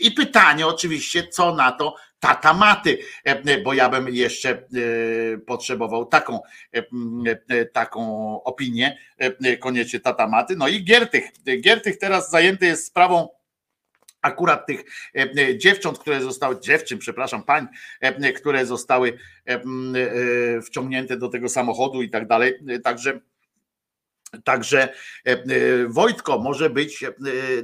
I 0.00 0.10
pytanie 0.10 0.66
oczywiście, 0.66 1.28
co 1.28 1.54
na 1.54 1.72
to 1.72 1.94
tata 2.22 2.54
maty, 2.54 2.98
bo 3.64 3.74
ja 3.74 3.88
bym 3.88 4.08
jeszcze 4.08 4.50
e, 4.50 4.58
potrzebował 5.38 6.06
taką, 6.06 6.40
e, 7.48 7.64
taką 7.64 8.02
opinię, 8.44 8.98
koniecznie 9.60 10.00
tata 10.00 10.28
maty. 10.28 10.56
No 10.56 10.68
i 10.68 10.84
Giertych. 10.84 11.24
Giertych 11.60 11.98
teraz 11.98 12.30
zajęty 12.30 12.66
jest 12.66 12.86
sprawą 12.86 13.28
akurat 14.22 14.66
tych 14.66 14.84
dziewcząt, 15.56 15.98
które 15.98 16.20
zostały, 16.20 16.60
dziewczyn, 16.60 16.98
przepraszam, 16.98 17.42
pań, 17.42 17.66
które 18.36 18.66
zostały 18.66 19.18
e, 19.46 19.60
wciągnięte 20.62 21.16
do 21.16 21.28
tego 21.28 21.48
samochodu 21.48 22.02
i 22.02 22.10
tak 22.10 22.26
dalej. 22.26 22.54
Także 22.84 23.20
Także 24.44 24.88
Wojtko 25.88 26.38
może 26.38 26.70
być, 26.70 27.04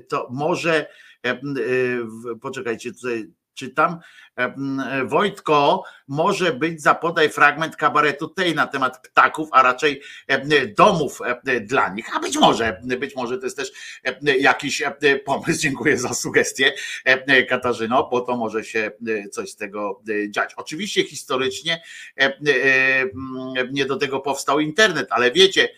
to 0.09 0.29
może, 0.31 0.87
poczekajcie, 2.41 2.93
tutaj 2.93 3.27
czytam, 3.55 3.99
Wojtko, 5.05 5.85
może 6.09 6.53
być 6.53 6.83
zapodaj 6.83 7.31
fragment 7.31 7.77
kabaretu 7.77 8.29
tej 8.29 8.55
na 8.55 8.67
temat 8.67 9.09
ptaków, 9.09 9.49
a 9.53 9.63
raczej 9.63 10.03
domów 10.77 11.19
dla 11.63 11.89
nich. 11.89 12.17
A 12.17 12.21
być 12.21 12.37
może, 12.37 12.81
być 12.83 13.17
może 13.17 13.39
to 13.39 13.47
jest 13.47 13.57
też 13.57 13.73
jakiś 14.23 14.83
pomysł. 15.25 15.61
Dziękuję 15.61 15.99
za 15.99 16.15
sugestię, 16.15 16.73
Katarzyno, 17.49 18.09
bo 18.11 18.21
to 18.21 18.37
może 18.37 18.65
się 18.65 18.91
coś 19.33 19.51
z 19.51 19.57
tego 19.57 20.03
dziać. 20.29 20.55
Oczywiście 20.57 21.05
historycznie 21.05 21.83
nie 23.73 23.85
do 23.85 23.97
tego 23.97 24.21
powstał 24.21 24.61
internet, 24.61 25.07
ale 25.11 25.33
wiecie 25.33 25.69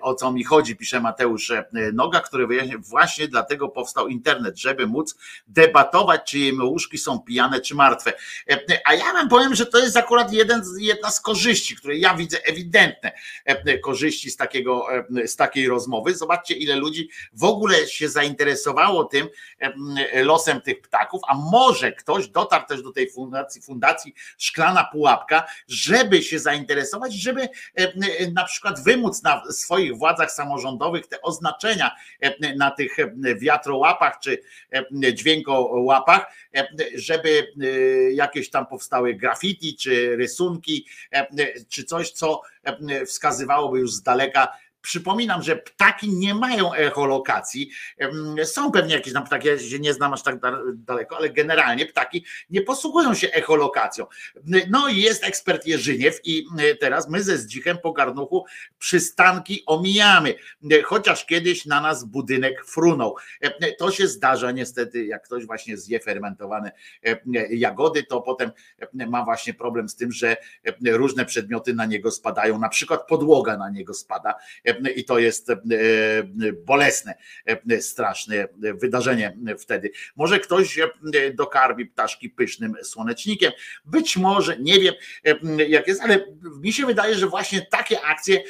o 0.00 0.14
co 0.14 0.32
mi 0.32 0.44
chodzi, 0.44 0.76
pisze 0.76 1.00
Mateusz 1.00 1.52
Noga, 1.92 2.20
który 2.20 2.46
wyjaśnia, 2.46 2.76
właśnie 2.78 3.28
dlatego 3.28 3.68
powstał 3.68 4.08
internet, 4.08 4.58
żeby 4.58 4.86
móc 4.86 5.18
debatować, 5.46 6.30
czy 6.30 6.38
jej 6.38 6.52
łóżki 6.52 6.98
są 6.98 7.18
pijane, 7.18 7.60
czy 7.60 7.74
martwe. 7.74 8.12
A 8.84 8.94
ja 8.94 9.12
wam 9.12 9.28
powiem, 9.28 9.55
że 9.56 9.66
to 9.66 9.78
jest 9.78 9.96
akurat 9.96 10.32
jeden, 10.32 10.62
jedna 10.78 11.10
z 11.10 11.20
korzyści, 11.20 11.76
które 11.76 11.96
ja 11.96 12.14
widzę 12.14 12.44
ewidentne 12.44 13.12
korzyści 13.82 14.30
z, 14.30 14.36
takiego, 14.36 14.86
z 15.26 15.36
takiej 15.36 15.68
rozmowy. 15.68 16.14
Zobaczcie, 16.14 16.54
ile 16.54 16.76
ludzi 16.76 17.08
w 17.32 17.44
ogóle 17.44 17.86
się 17.86 18.08
zainteresowało 18.08 19.04
tym 19.04 19.28
losem 20.14 20.60
tych 20.60 20.80
ptaków, 20.80 21.22
a 21.28 21.34
może 21.34 21.92
ktoś 21.92 22.28
dotarł 22.28 22.66
też 22.66 22.82
do 22.82 22.92
tej 22.92 23.10
fundacji, 23.10 23.62
fundacji 23.62 24.14
Szklana 24.38 24.84
Pułapka, 24.84 25.46
żeby 25.68 26.22
się 26.22 26.38
zainteresować, 26.38 27.14
żeby 27.14 27.48
na 28.32 28.44
przykład 28.44 28.84
wymóc 28.84 29.22
na 29.22 29.42
swoich 29.50 29.96
władzach 29.96 30.32
samorządowych 30.32 31.06
te 31.06 31.22
oznaczenia 31.22 31.90
na 32.56 32.70
tych 32.70 32.96
wiatrołapach 33.36 34.18
czy 34.20 34.40
dźwiękołapach, 35.12 36.32
żeby 36.94 37.52
jakieś 38.12 38.50
tam 38.50 38.66
powstały 38.66 39.14
graffiti, 39.14 39.76
czy 39.76 40.16
rysunki, 40.16 40.86
czy 41.68 41.84
coś, 41.84 42.10
co 42.10 42.42
wskazywałoby 43.06 43.78
już 43.78 43.92
z 43.92 44.02
daleka, 44.02 44.48
Przypominam, 44.86 45.42
że 45.42 45.56
ptaki 45.56 46.10
nie 46.10 46.34
mają 46.34 46.72
echolokacji. 46.72 47.70
Są 48.44 48.72
pewnie 48.72 48.94
jakieś 48.94 49.12
tam 49.12 49.24
ptaki, 49.24 49.48
ja 49.48 49.58
się 49.58 49.78
nie 49.78 49.94
znam 49.94 50.12
aż 50.12 50.22
tak 50.22 50.36
daleko, 50.74 51.16
ale 51.16 51.30
generalnie 51.30 51.86
ptaki 51.86 52.24
nie 52.50 52.62
posługują 52.62 53.14
się 53.14 53.28
echolokacją. 53.28 54.06
No 54.70 54.88
i 54.88 55.00
jest 55.00 55.24
ekspert 55.24 55.66
Jerzyniew 55.66 56.20
i 56.24 56.46
teraz 56.80 57.08
my 57.08 57.22
ze 57.22 57.38
Zdzichem 57.38 57.78
po 57.82 57.92
garnuchu 57.92 58.44
przystanki 58.78 59.62
omijamy, 59.66 60.34
chociaż 60.84 61.26
kiedyś 61.26 61.66
na 61.66 61.80
nas 61.80 62.04
budynek 62.04 62.64
frunął. 62.66 63.16
To 63.78 63.90
się 63.90 64.08
zdarza 64.08 64.50
niestety, 64.50 65.06
jak 65.06 65.24
ktoś 65.24 65.46
właśnie 65.46 65.76
zje 65.76 66.00
fermentowane 66.00 66.72
jagody, 67.50 68.02
to 68.02 68.20
potem 68.20 68.50
ma 68.92 69.24
właśnie 69.24 69.54
problem 69.54 69.88
z 69.88 69.96
tym, 69.96 70.12
że 70.12 70.36
różne 70.86 71.24
przedmioty 71.24 71.74
na 71.74 71.86
niego 71.86 72.10
spadają, 72.10 72.58
na 72.58 72.68
przykład 72.68 73.06
podłoga 73.06 73.56
na 73.56 73.70
niego 73.70 73.94
spada 73.94 74.34
i 74.96 75.04
to 75.04 75.18
jest 75.18 75.50
e, 75.50 75.56
bolesne, 76.66 77.14
e, 77.70 77.80
straszne 77.80 78.48
wydarzenie 78.58 79.36
wtedy. 79.58 79.90
Może 80.16 80.40
ktoś 80.40 80.78
dokarmi 81.34 81.86
ptaszki 81.86 82.30
pysznym 82.30 82.74
słonecznikiem, 82.82 83.52
być 83.84 84.16
może, 84.16 84.56
nie 84.58 84.80
wiem 84.80 84.94
jak 85.68 85.88
jest, 85.88 86.00
ale 86.00 86.26
mi 86.60 86.72
się 86.72 86.86
wydaje, 86.86 87.14
że 87.14 87.26
właśnie 87.26 87.66
takie 87.70 88.00
akcje 88.02 88.42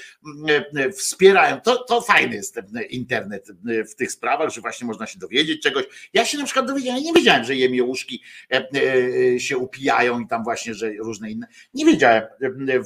wspierają. 0.96 1.60
To, 1.60 1.84
to 1.84 2.00
fajny 2.00 2.34
jest 2.34 2.60
internet 2.90 3.48
w 3.90 3.94
tych 3.94 4.12
sprawach, 4.12 4.50
że 4.50 4.60
właśnie 4.60 4.86
można 4.86 5.06
się 5.06 5.18
dowiedzieć 5.18 5.62
czegoś. 5.62 5.84
Ja 6.12 6.24
się 6.24 6.38
na 6.38 6.44
przykład 6.44 6.66
dowiedziałem, 6.66 7.02
nie 7.02 7.12
wiedziałem, 7.12 7.44
że 7.44 7.56
jemiołuszki 7.56 8.22
e, 8.52 9.40
się 9.40 9.58
upijają 9.58 10.20
i 10.20 10.26
tam 10.26 10.44
właśnie, 10.44 10.74
że 10.74 10.90
różne 10.92 11.30
inne. 11.30 11.46
Nie 11.74 11.84
wiedziałem 11.84 12.22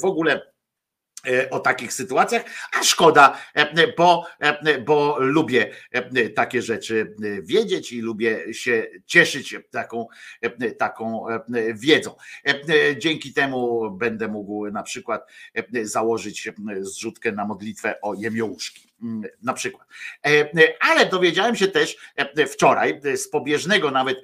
w 0.00 0.04
ogóle 0.04 0.30
E, 0.30 0.42
o 1.50 1.60
takich 1.60 1.92
sytuacjach, 1.92 2.44
a 2.80 2.82
szkoda, 2.82 3.38
e, 3.54 3.92
bo, 3.96 4.26
e, 4.38 4.78
bo 4.78 5.16
lubię 5.18 5.70
takie 6.34 6.62
rzeczy 6.62 7.14
wiedzieć 7.42 7.92
i 7.92 8.00
lubię 8.00 8.54
się 8.54 8.86
cieszyć 9.06 9.56
taką, 9.70 10.06
taką 10.78 11.26
wiedzą. 11.74 12.16
Dzięki 12.98 13.32
temu 13.32 13.90
będę 13.90 14.28
mógł 14.28 14.70
na 14.70 14.82
przykład 14.82 15.30
założyć 15.82 16.48
zrzutkę 16.80 17.32
na 17.32 17.44
modlitwę 17.44 18.00
o 18.00 18.14
jemiołuszki. 18.14 18.89
Mm, 19.02 19.30
na 19.42 19.52
przykład. 19.52 19.88
E, 20.26 20.28
e, 20.28 20.48
ale 20.80 21.06
dowiedziałem 21.06 21.56
się 21.56 21.68
też 21.68 21.96
e, 22.16 22.46
wczoraj, 22.46 23.00
z 23.16 23.28
pobieżnego 23.28 23.90
nawet 23.90 24.22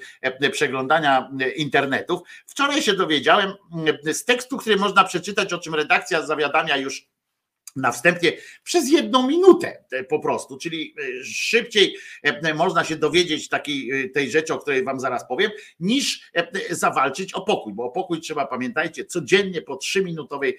przeglądania 0.52 1.30
internetów, 1.56 2.20
wczoraj 2.46 2.82
się 2.82 2.94
dowiedziałem 2.94 3.52
mm, 3.72 3.96
z 4.14 4.24
tekstu, 4.24 4.56
który 4.56 4.76
można 4.76 5.04
przeczytać, 5.04 5.52
o 5.52 5.58
czym 5.58 5.74
redakcja 5.74 6.26
zawiadamia 6.26 6.76
już 6.76 7.06
na 7.76 7.92
wstępie 7.92 8.32
przez 8.64 8.90
jedną 8.90 9.28
minutę 9.28 9.84
po 10.08 10.20
prostu, 10.20 10.58
czyli 10.58 10.94
szybciej 11.24 11.96
można 12.54 12.84
się 12.84 12.96
dowiedzieć 12.96 13.48
takiej 13.48 14.10
tej 14.12 14.30
rzeczy, 14.30 14.54
o 14.54 14.58
której 14.58 14.84
wam 14.84 15.00
zaraz 15.00 15.28
powiem, 15.28 15.50
niż 15.80 16.30
zawalczyć 16.70 17.34
o 17.34 17.40
pokój, 17.40 17.72
bo 17.72 17.84
o 17.84 17.90
pokój 17.90 18.20
trzeba, 18.20 18.46
pamiętajcie, 18.46 19.04
codziennie 19.04 19.62
po 19.62 19.76
trzyminutowej, 19.76 20.58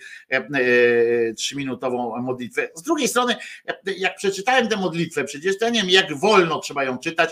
trzyminutową 1.38 2.22
modlitwę. 2.22 2.70
Z 2.76 2.82
drugiej 2.82 3.08
strony, 3.08 3.36
jak 3.98 4.16
przeczytałem 4.16 4.68
tę 4.68 4.78
modlitwę, 4.78 5.24
przecież 5.24 5.58
to 5.58 5.66
ja 5.66 5.72
nie 5.72 5.82
wiem, 5.82 5.90
jak 5.90 6.18
wolno 6.18 6.60
trzeba 6.60 6.84
ją 6.84 6.98
czytać, 6.98 7.32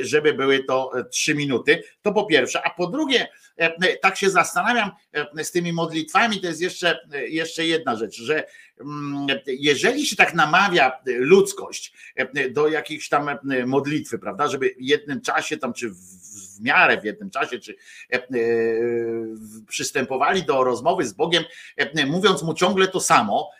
żeby 0.00 0.34
były 0.34 0.64
to 0.64 0.92
trzy 1.10 1.34
minuty, 1.34 1.82
to 2.02 2.12
po 2.12 2.26
pierwsze, 2.26 2.66
a 2.66 2.70
po 2.70 2.86
drugie, 2.86 3.28
tak 4.02 4.16
się 4.16 4.30
zastanawiam 4.30 4.90
z 5.42 5.50
tymi 5.50 5.72
modlitwami, 5.72 6.40
to 6.40 6.46
jest 6.46 6.60
jeszcze, 6.60 6.98
jeszcze 7.28 7.66
jedna 7.66 7.96
rzecz, 7.96 8.16
że 8.16 8.44
jeżeli 9.46 10.06
się 10.06 10.16
tak 10.16 10.34
namawia 10.34 10.92
ludzkość 11.06 11.92
do 12.50 12.68
jakiejś 12.68 13.08
tam 13.08 13.30
modlitwy, 13.66 14.18
prawda, 14.18 14.48
żeby 14.48 14.74
w 14.78 14.82
jednym 14.82 15.20
czasie 15.20 15.56
tam, 15.56 15.72
czy 15.72 15.90
w 15.90 16.60
miarę 16.60 17.00
w 17.00 17.04
jednym 17.04 17.30
czasie, 17.30 17.58
czy 17.58 17.76
przystępowali 19.68 20.42
do 20.42 20.64
rozmowy 20.64 21.06
z 21.06 21.12
Bogiem, 21.12 21.44
mówiąc 22.06 22.42
mu 22.42 22.54
ciągle 22.54 22.88
to 22.88 23.00
samo, 23.00 23.50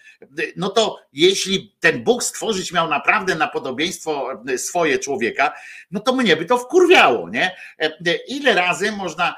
no 0.57 0.69
to 0.69 0.99
jeśli 1.13 1.75
ten 1.81 2.05
Bóg 2.05 2.23
stworzyć 2.23 2.73
miał 2.73 2.89
naprawdę 2.89 3.35
na 3.35 3.49
podobieństwo 3.49 4.43
swoje 4.57 4.99
człowieka, 4.99 5.53
no 5.91 6.01
to 6.01 6.17
mnie 6.17 6.37
by 6.37 6.45
to 6.45 6.59
wkurwiało, 6.59 7.31
nie? 7.31 7.57
Ile 8.29 8.55
razy 8.55 8.93
można 8.93 9.35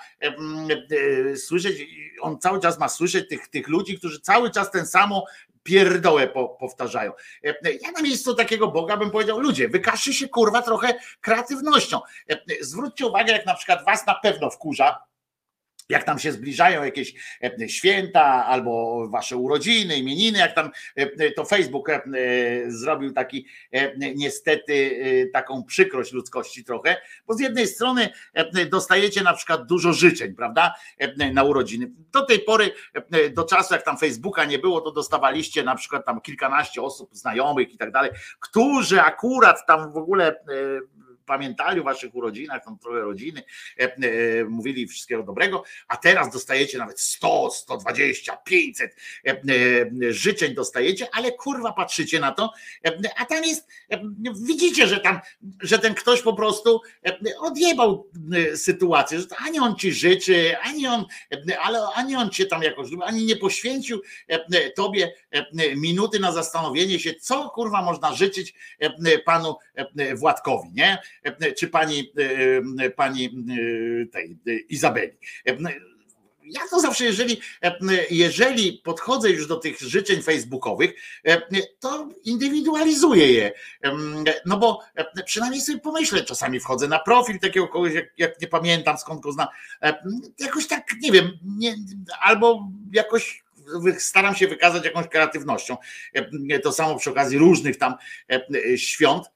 słyszeć, 1.37 1.87
on 2.21 2.39
cały 2.39 2.61
czas 2.61 2.79
ma 2.79 2.89
słyszeć 2.89 3.29
tych, 3.29 3.49
tych 3.49 3.69
ludzi, 3.69 3.99
którzy 3.99 4.21
cały 4.21 4.51
czas 4.51 4.71
ten 4.71 4.87
samo 4.87 5.25
pierdołę 5.65 6.29
po, 6.29 6.49
powtarzają. 6.49 7.13
Ja 7.83 7.91
na 7.97 8.03
miejscu 8.03 8.35
takiego 8.35 8.69
Boga 8.69 8.97
bym 8.97 9.11
powiedział, 9.11 9.41
ludzie, 9.41 9.69
wykażcie 9.69 10.15
się 10.15 10.29
kurwa 10.29 10.63
trochę 10.63 10.95
kreatywnością. 11.21 12.01
Zwróćcie 12.61 13.07
uwagę, 13.07 13.33
jak 13.33 13.47
na 13.47 13.55
przykład 13.55 13.85
was 13.85 14.07
na 14.07 14.15
pewno 14.15 14.51
wkurza, 14.51 14.99
jak 15.89 16.05
tam 16.05 16.19
się 16.19 16.33
zbliżają 16.33 16.85
jakieś 16.85 17.15
e, 17.43 17.69
święta 17.69 18.47
albo 18.47 19.05
wasze 19.09 19.37
urodziny, 19.37 19.97
imieniny, 19.97 20.39
jak 20.39 20.55
tam 20.55 20.71
e, 20.97 21.31
to 21.31 21.45
Facebook 21.45 21.89
e, 21.89 22.03
zrobił 22.67 23.13
taki 23.13 23.47
niestety 24.17 24.75
taką 25.33 25.65
przykrość 25.65 26.13
ludzkości 26.13 26.65
trochę, 26.65 26.97
bo 27.27 27.35
z 27.35 27.41
jednej 27.41 27.67
strony 27.67 28.09
dostajecie 28.71 29.23
na 29.23 29.35
przykład 29.35 29.67
dużo 29.67 29.93
życzeń, 29.93 30.35
prawda, 30.35 30.75
na 31.33 31.43
urodziny. 31.43 31.91
Do 32.13 32.27
tej 32.27 32.39
pory, 32.39 32.71
do 33.33 33.45
czasu 33.45 33.75
jak 33.75 33.83
tam 33.83 33.99
Facebooka 33.99 34.45
nie 34.45 34.59
było, 34.59 34.81
to 34.81 34.93
dostawaliście 34.93 35.63
na 35.63 35.75
przykład 35.75 36.07
tam 36.07 36.21
kilkanaście 36.21 36.83
osób 36.83 37.11
znajomych 37.13 37.75
i 37.75 37.79
tak 37.79 37.91
dalej, 37.91 38.11
którzy 38.41 39.01
akurat 39.01 39.67
tam 39.67 39.93
w 39.93 39.97
ogóle 39.97 40.37
pamiętali 41.27 41.81
o 41.81 41.85
waszych 41.85 42.15
urodzinach, 42.15 42.65
tam 42.65 42.79
trochę 42.79 43.01
rodziny, 43.01 43.43
e, 43.81 43.83
e, 43.83 44.45
mówili 44.45 44.87
wszystkiego 44.87 45.23
dobrego, 45.23 45.65
a 45.89 45.97
teraz 45.97 46.33
dostajecie 46.33 46.79
nawet 46.79 47.01
100, 47.01 47.51
120, 47.51 48.37
500 48.37 48.97
życzeń 50.11 50.55
dostajecie, 50.55 51.09
ale 51.13 51.33
kurwa 51.33 51.73
patrzycie 51.73 52.21
na 52.21 52.33
to, 52.33 52.51
e, 52.87 52.99
a 53.17 53.25
tam 53.25 53.45
jest, 53.45 53.69
widzicie, 54.47 54.87
że 54.87 55.01
tam, 55.01 55.21
że 55.61 55.79
ten 55.79 55.95
ktoś 55.95 56.23
po 56.23 56.33
prostu 56.35 56.81
odjebał 57.41 58.11
sytuację, 58.55 59.21
że 59.21 59.27
ani 59.47 59.59
on 59.59 59.77
ci 59.77 59.93
życzy, 59.93 60.57
ani 60.59 60.87
on, 60.87 61.05
ale 61.63 61.81
ani 61.95 62.17
on 62.17 62.31
cię 62.31 62.47
tam 62.47 62.63
jakoś 62.63 62.91
ani 63.05 63.25
nie 63.25 63.37
poświęcił 63.37 64.03
tobie 64.77 65.15
minuty 65.77 66.21
na 66.21 66.33
zastanowienie 66.33 66.99
się, 66.99 67.15
co 67.15 67.51
kurwa 67.51 67.83
można 67.83 68.15
życzyć 68.15 68.55
panu 69.25 69.57
Władkowi, 70.15 70.69
nie? 70.73 70.99
Czy 71.59 71.69
pani, 71.69 72.13
e, 72.81 72.91
pani 72.91 73.27
e, 73.27 74.07
tej 74.07 74.39
Izabeli. 74.69 75.13
Ja 76.45 76.61
to 76.71 76.81
zawsze, 76.81 77.05
jeżeli, 77.05 77.41
jeżeli 78.11 78.81
podchodzę 78.85 79.31
już 79.31 79.47
do 79.47 79.57
tych 79.57 79.81
życzeń 79.81 80.23
facebookowych, 80.23 80.95
to 81.81 82.09
indywidualizuję 82.25 83.33
je. 83.33 83.53
No 84.47 84.59
bo 84.59 84.81
przynajmniej 85.25 85.61
sobie 85.61 85.79
pomyślę, 85.79 86.25
czasami 86.25 86.61
wchodzę 86.61 86.89
na 86.89 86.99
profil 86.99 87.39
takiego 87.39 87.69
kogoś, 87.69 87.95
jak, 87.95 88.07
jak 88.19 88.41
nie 88.41 88.49
pamiętam 88.49 88.99
skąd 88.99 89.21
go 89.21 89.33
znam. 89.33 89.49
Jakoś 90.39 90.67
tak, 90.67 90.85
nie 91.01 91.13
wiem, 91.13 91.39
nie, 91.45 91.75
albo 92.21 92.69
jakoś 92.93 93.45
staram 93.99 94.35
się 94.35 94.49
wykazać 94.49 94.85
jakąś 94.85 95.09
kreatywnością. 95.09 95.77
To 96.63 96.73
samo 96.73 96.99
przy 96.99 97.11
okazji 97.11 97.39
różnych 97.39 97.79
tam 97.79 97.95
świąt 98.77 99.34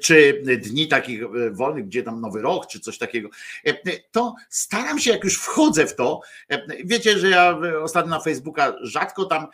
czy 0.00 0.42
dni 0.58 0.88
takich 0.88 1.22
e, 1.22 1.50
wolnych, 1.50 1.86
gdzie 1.86 2.02
tam 2.02 2.20
nowy 2.20 2.42
rok, 2.42 2.66
czy 2.66 2.80
coś 2.80 2.98
takiego, 2.98 3.28
e, 3.66 3.74
to 4.10 4.34
staram 4.48 4.98
się, 4.98 5.10
jak 5.10 5.24
już 5.24 5.38
wchodzę 5.38 5.86
w 5.86 5.96
to, 5.96 6.20
e, 6.48 6.66
wiecie, 6.84 7.18
że 7.18 7.30
ja 7.30 7.58
ostatnio 7.82 8.10
na 8.10 8.20
Facebooka 8.20 8.76
rzadko 8.82 9.24
tam 9.24 9.46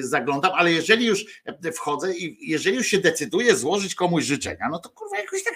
zaglądam, 0.00 0.52
ale 0.54 0.72
jeżeli 0.72 1.06
już 1.06 1.24
wchodzę 1.72 2.14
i 2.14 2.50
jeżeli 2.50 2.76
już 2.76 2.86
się 2.86 2.98
decyduję 2.98 3.56
złożyć 3.56 3.94
komuś 3.94 4.24
życzenia, 4.24 4.68
no 4.70 4.78
to 4.78 4.88
kurwa 4.88 5.18
jakoś 5.18 5.44
tak 5.44 5.54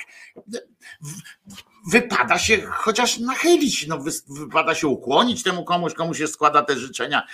wypada 1.93 2.39
się 2.39 2.61
chociaż 2.61 3.19
nachylić, 3.19 3.87
no 3.87 3.99
wypada 4.29 4.75
się 4.75 4.89
ukłonić 4.89 5.43
temu 5.43 5.65
komuś, 5.65 5.95
komu 5.95 6.15
się 6.15 6.27
składa 6.27 6.63
te 6.63 6.77
życzenia, 6.77 7.27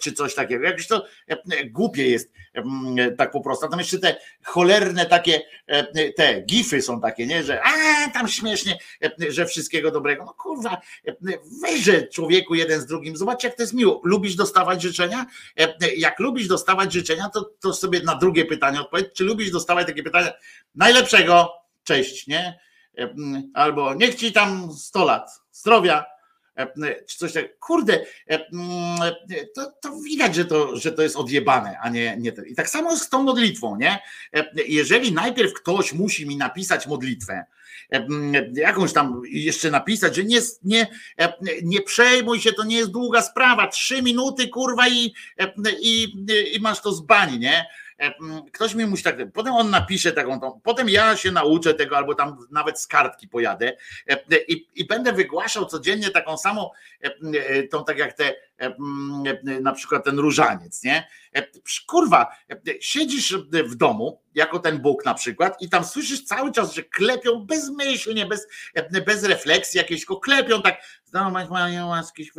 czy 0.00 0.12
coś 0.12 0.34
takiego. 0.34 0.64
Jakś 0.64 0.86
to 0.86 1.06
głupie 1.66 2.10
jest 2.10 2.32
tak 3.18 3.30
po 3.30 3.40
prostu. 3.40 3.68
Tam 3.68 3.78
jeszcze 3.78 3.98
te 3.98 4.16
cholerne 4.44 5.06
takie 5.06 5.42
E, 5.66 6.12
te 6.12 6.40
gify 6.40 6.82
są 6.82 7.00
takie, 7.00 7.26
nie, 7.26 7.42
że 7.42 7.60
a 7.62 8.10
tam 8.10 8.28
śmiesznie, 8.28 8.78
e, 9.02 9.32
że 9.32 9.46
wszystkiego 9.46 9.90
dobrego. 9.90 10.24
No 10.24 10.34
kurwa, 10.34 10.80
e, 11.08 11.16
weźże 11.62 12.06
człowieku 12.06 12.54
jeden 12.54 12.80
z 12.80 12.86
drugim, 12.86 13.16
zobacz 13.16 13.44
jak 13.44 13.54
to 13.54 13.62
jest 13.62 13.74
miło. 13.74 14.00
Lubisz 14.04 14.36
dostawać 14.36 14.82
życzenia? 14.82 15.26
Jak 15.96 16.20
lubisz 16.20 16.48
dostawać 16.48 16.92
życzenia, 16.92 17.28
to, 17.34 17.50
to 17.60 17.74
sobie 17.74 18.00
na 18.00 18.14
drugie 18.14 18.44
pytanie 18.44 18.80
odpowiedz, 18.80 19.12
czy 19.12 19.24
lubisz 19.24 19.50
dostawać 19.50 19.86
takie 19.86 20.02
pytania 20.02 20.32
najlepszego, 20.74 21.52
cześć, 21.86 22.26
nie? 22.26 22.58
Albo 23.54 23.94
niech 23.94 24.14
ci 24.14 24.32
tam 24.32 24.72
100 24.72 25.04
lat, 25.04 25.30
zdrowia, 25.52 26.04
czy 27.06 27.18
coś 27.18 27.32
takiego. 27.32 27.54
Kurde, 27.60 28.06
to, 29.54 29.72
to, 29.80 30.00
widać, 30.00 30.34
że 30.34 30.44
to, 30.44 30.76
że 30.76 30.92
to 30.92 31.02
jest 31.02 31.16
odjebane, 31.16 31.78
a 31.78 31.88
nie, 31.88 32.16
nie 32.18 32.32
I 32.46 32.54
tak 32.54 32.68
samo 32.68 32.96
z 32.96 33.08
tą 33.08 33.22
modlitwą, 33.22 33.76
nie? 33.76 33.98
Jeżeli 34.68 35.12
najpierw 35.12 35.52
ktoś 35.52 35.92
musi 35.92 36.26
mi 36.26 36.36
napisać 36.36 36.86
modlitwę, 36.86 37.44
jakąś 38.54 38.92
tam 38.92 39.22
jeszcze 39.24 39.70
napisać, 39.70 40.16
że 40.16 40.24
nie, 40.24 40.40
nie, 40.64 40.86
nie 41.62 41.82
przejmuj 41.82 42.40
się, 42.40 42.52
to 42.52 42.64
nie 42.64 42.76
jest 42.76 42.90
długa 42.90 43.22
sprawa, 43.22 43.68
trzy 43.68 44.02
minuty, 44.02 44.48
kurwa 44.48 44.88
i, 44.88 45.14
i, 45.80 46.14
i 46.52 46.60
masz 46.60 46.80
to 46.80 46.92
z 46.92 47.00
bani, 47.00 47.38
nie? 47.38 47.66
E, 47.98 48.14
ktoś 48.52 48.74
mi 48.74 48.86
musi 48.86 49.02
tak, 49.02 49.16
potem 49.32 49.54
on 49.54 49.70
napisze 49.70 50.12
taką, 50.12 50.40
tą, 50.40 50.60
potem 50.60 50.88
ja 50.88 51.16
się 51.16 51.32
nauczę 51.32 51.74
tego, 51.74 51.96
albo 51.96 52.14
tam 52.14 52.36
nawet 52.50 52.80
z 52.80 52.86
kartki 52.86 53.28
pojadę 53.28 53.76
e, 54.08 54.18
i, 54.48 54.66
i 54.74 54.86
będę 54.86 55.12
wygłaszał 55.12 55.66
codziennie 55.66 56.10
taką 56.10 56.36
samą, 56.36 56.70
e, 57.00 57.62
tą 57.62 57.84
tak 57.84 57.98
jak 57.98 58.12
te, 58.12 58.34
na 59.60 59.72
przykład 59.72 60.04
ten 60.04 60.18
różaniec, 60.18 60.82
nie? 60.82 61.08
Kurwa, 61.86 62.36
siedzisz 62.80 63.34
w 63.50 63.74
domu, 63.74 64.20
jako 64.34 64.58
ten 64.58 64.78
Bóg 64.78 65.04
na 65.04 65.14
przykład, 65.14 65.62
i 65.62 65.68
tam 65.68 65.84
słyszysz 65.84 66.24
cały 66.24 66.52
czas, 66.52 66.74
że 66.74 66.82
klepią 66.82 67.40
bezmyślnie, 67.40 68.26
bez, 68.26 68.48
bez 69.06 69.24
refleksji 69.24 69.78
jakieś, 69.78 70.00
tylko 70.00 70.16
klepią 70.20 70.62
tak, 70.62 70.82
zdrowaś 71.04 71.48
Mario, 71.48 71.86
łaski, 71.86 72.30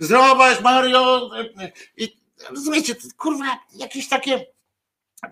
zdrowaś 0.00 0.60
Mario, 0.60 1.30
i 1.96 2.18
rozumiecie, 2.50 2.94
kurwa, 3.16 3.58
jakieś 3.74 4.08
takie 4.08 4.46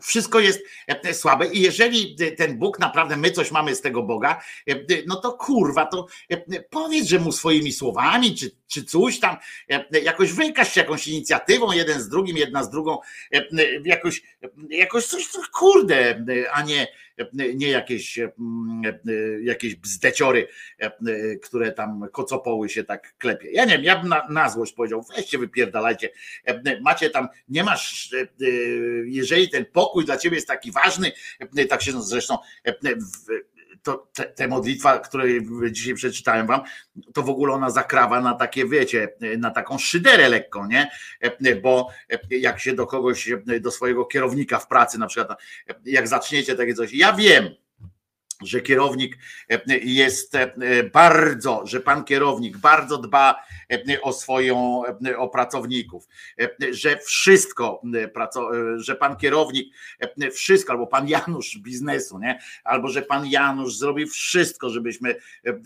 wszystko 0.02 0.40
jest 0.40 0.62
e, 0.86 1.14
słabe 1.14 1.46
i 1.46 1.60
jeżeli 1.60 2.16
ten 2.36 2.58
Bóg 2.58 2.78
naprawdę 2.78 3.16
my 3.16 3.30
coś 3.30 3.50
mamy 3.50 3.74
z 3.74 3.80
tego 3.80 4.02
Boga, 4.02 4.40
e, 4.68 4.74
no 5.06 5.16
to 5.16 5.32
kurwa, 5.32 5.86
to 5.86 6.06
e, 6.30 6.62
powiedz, 6.70 7.08
że 7.08 7.18
mu 7.18 7.32
swoimi 7.32 7.72
słowami, 7.72 8.34
czy, 8.34 8.50
czy 8.66 8.84
coś 8.84 9.20
tam, 9.20 9.36
jakoś 10.02 10.32
wykaż 10.32 10.74
się 10.74 10.80
jakąś 10.80 11.08
inicjatywą, 11.08 11.72
jeden 11.72 12.00
z 12.00 12.08
drugim, 12.08 12.36
jedna 12.36 12.64
z 12.64 12.70
drugą, 12.70 12.98
jakoś, 13.84 14.22
jakoś 14.70 15.06
coś, 15.06 15.28
kurde, 15.52 16.24
a 16.52 16.62
nie, 16.62 16.86
nie 17.54 17.68
jakieś, 17.68 18.18
jakieś 19.42 19.76
bzdeciory, 19.76 20.48
które 21.42 21.72
tam 21.72 22.08
kocopoły 22.12 22.68
się 22.68 22.84
tak 22.84 23.14
klepie. 23.18 23.50
Ja 23.50 23.64
nie 23.64 23.72
wiem, 23.72 23.84
ja 23.84 23.98
bym 23.98 24.08
na, 24.08 24.28
na 24.28 24.50
złość 24.50 24.72
powiedział, 24.72 25.04
weźcie 25.16 25.38
wypierdalajcie, 25.38 26.10
macie 26.80 27.10
tam, 27.10 27.28
nie 27.48 27.64
masz, 27.64 28.14
jeżeli 29.04 29.48
ten 29.48 29.66
pokój 29.76 30.04
dla 30.04 30.16
ciebie 30.16 30.36
jest 30.36 30.48
taki 30.48 30.72
ważny, 30.72 31.12
tak 31.68 31.82
się 31.82 32.02
zresztą 32.02 32.38
to 33.82 34.08
te, 34.12 34.24
te 34.24 34.48
modlitwa, 34.48 34.98
której 34.98 35.48
dzisiaj 35.70 35.94
przeczytałem 35.94 36.46
wam, 36.46 36.60
to 37.14 37.22
w 37.22 37.30
ogóle 37.30 37.54
ona 37.54 37.70
zakrawa 37.70 38.20
na 38.20 38.34
takie, 38.34 38.66
wiecie, 38.68 39.08
na 39.38 39.50
taką 39.50 39.78
szyderę 39.78 40.28
lekką, 40.28 40.66
nie? 40.66 40.90
Bo 41.62 41.88
jak 42.30 42.60
się 42.60 42.72
do 42.72 42.86
kogoś, 42.86 43.30
do 43.60 43.70
swojego 43.70 44.04
kierownika 44.04 44.58
w 44.58 44.68
pracy 44.68 44.98
na 44.98 45.06
przykład, 45.06 45.38
jak 45.84 46.08
zaczniecie 46.08 46.54
takie 46.54 46.74
coś, 46.74 46.92
ja 46.92 47.12
wiem, 47.12 47.50
że 48.42 48.60
kierownik 48.60 49.18
jest 49.82 50.36
bardzo, 50.92 51.62
że 51.66 51.80
pan 51.80 52.04
kierownik 52.04 52.56
bardzo 52.56 52.98
dba 52.98 53.34
o 54.02 54.12
swoją, 54.12 54.82
o 55.16 55.28
pracowników, 55.28 56.08
że 56.70 56.98
wszystko, 56.98 57.82
że 58.76 58.96
pan 58.96 59.16
kierownik 59.16 59.74
wszystko, 60.32 60.72
albo 60.72 60.86
pan 60.86 61.08
Janusz 61.08 61.58
biznesu, 61.58 62.18
nie? 62.18 62.38
albo 62.64 62.88
że 62.88 63.02
pan 63.02 63.26
Janusz 63.26 63.76
zrobi 63.76 64.06
wszystko, 64.06 64.70
żebyśmy, 64.70 65.16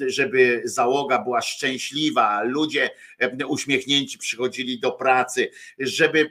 żeby 0.07 0.63
załoga 0.65 1.19
była 1.19 1.43
szczęśliwa, 1.43 2.43
ludzie 2.43 2.91
uśmiechnięci 3.49 4.19
przychodzili 4.19 4.81
do 4.81 4.93
pracy, 4.93 5.51
żeby 5.79 6.31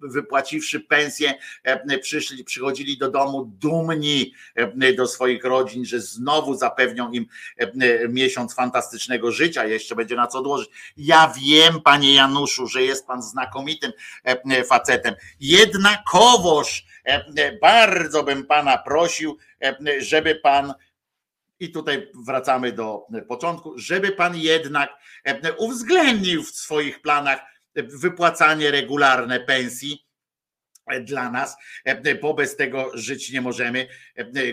wypłaciwszy 0.00 0.80
pensję, 0.80 1.34
przyszli, 2.02 2.44
przychodzili 2.44 2.98
do 2.98 3.10
domu 3.10 3.44
dumni 3.44 4.32
do 4.96 5.06
swoich 5.06 5.44
rodzin, 5.44 5.84
że 5.84 6.00
znowu 6.00 6.54
zapewnią 6.54 7.12
im 7.12 7.26
miesiąc 8.08 8.54
fantastycznego 8.54 9.32
życia, 9.32 9.66
jeszcze 9.66 9.94
będzie 9.94 10.16
na 10.16 10.26
co 10.26 10.38
odłożyć. 10.38 10.70
Ja 10.96 11.34
wiem, 11.40 11.80
panie 11.80 12.14
Januszu, 12.14 12.66
że 12.66 12.82
jest 12.82 13.06
pan 13.06 13.22
znakomitym 13.22 13.92
facetem. 14.68 15.14
Jednakowoż 15.40 16.84
bardzo 17.62 18.22
bym 18.22 18.46
pana 18.46 18.78
prosił, 18.78 19.38
żeby 19.98 20.34
pan 20.34 20.74
i 21.60 21.72
tutaj 21.72 22.10
wracamy 22.26 22.72
do 22.72 23.06
początku, 23.28 23.78
żeby 23.78 24.12
pan 24.12 24.36
jednak 24.36 24.90
uwzględnił 25.58 26.42
w 26.42 26.50
swoich 26.50 27.02
planach 27.02 27.40
wypłacanie 27.76 28.70
regularne 28.70 29.40
pensji 29.40 30.06
dla 31.00 31.30
nas, 31.30 31.56
bo 32.22 32.34
bez 32.34 32.56
tego 32.56 32.90
żyć 32.94 33.32
nie 33.32 33.40
możemy 33.40 33.86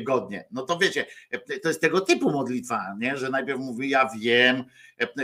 godnie. 0.02 0.46
No 0.52 0.62
to 0.62 0.78
wiecie, 0.78 1.06
to 1.62 1.68
jest 1.68 1.82
tego 1.82 2.02
typu 2.02 2.32
modlitwa, 2.32 2.96
nie? 3.00 3.18
że 3.18 3.30
najpierw 3.30 3.60
mówi, 3.60 3.90
ja 3.90 4.10
wiem, 4.20 4.64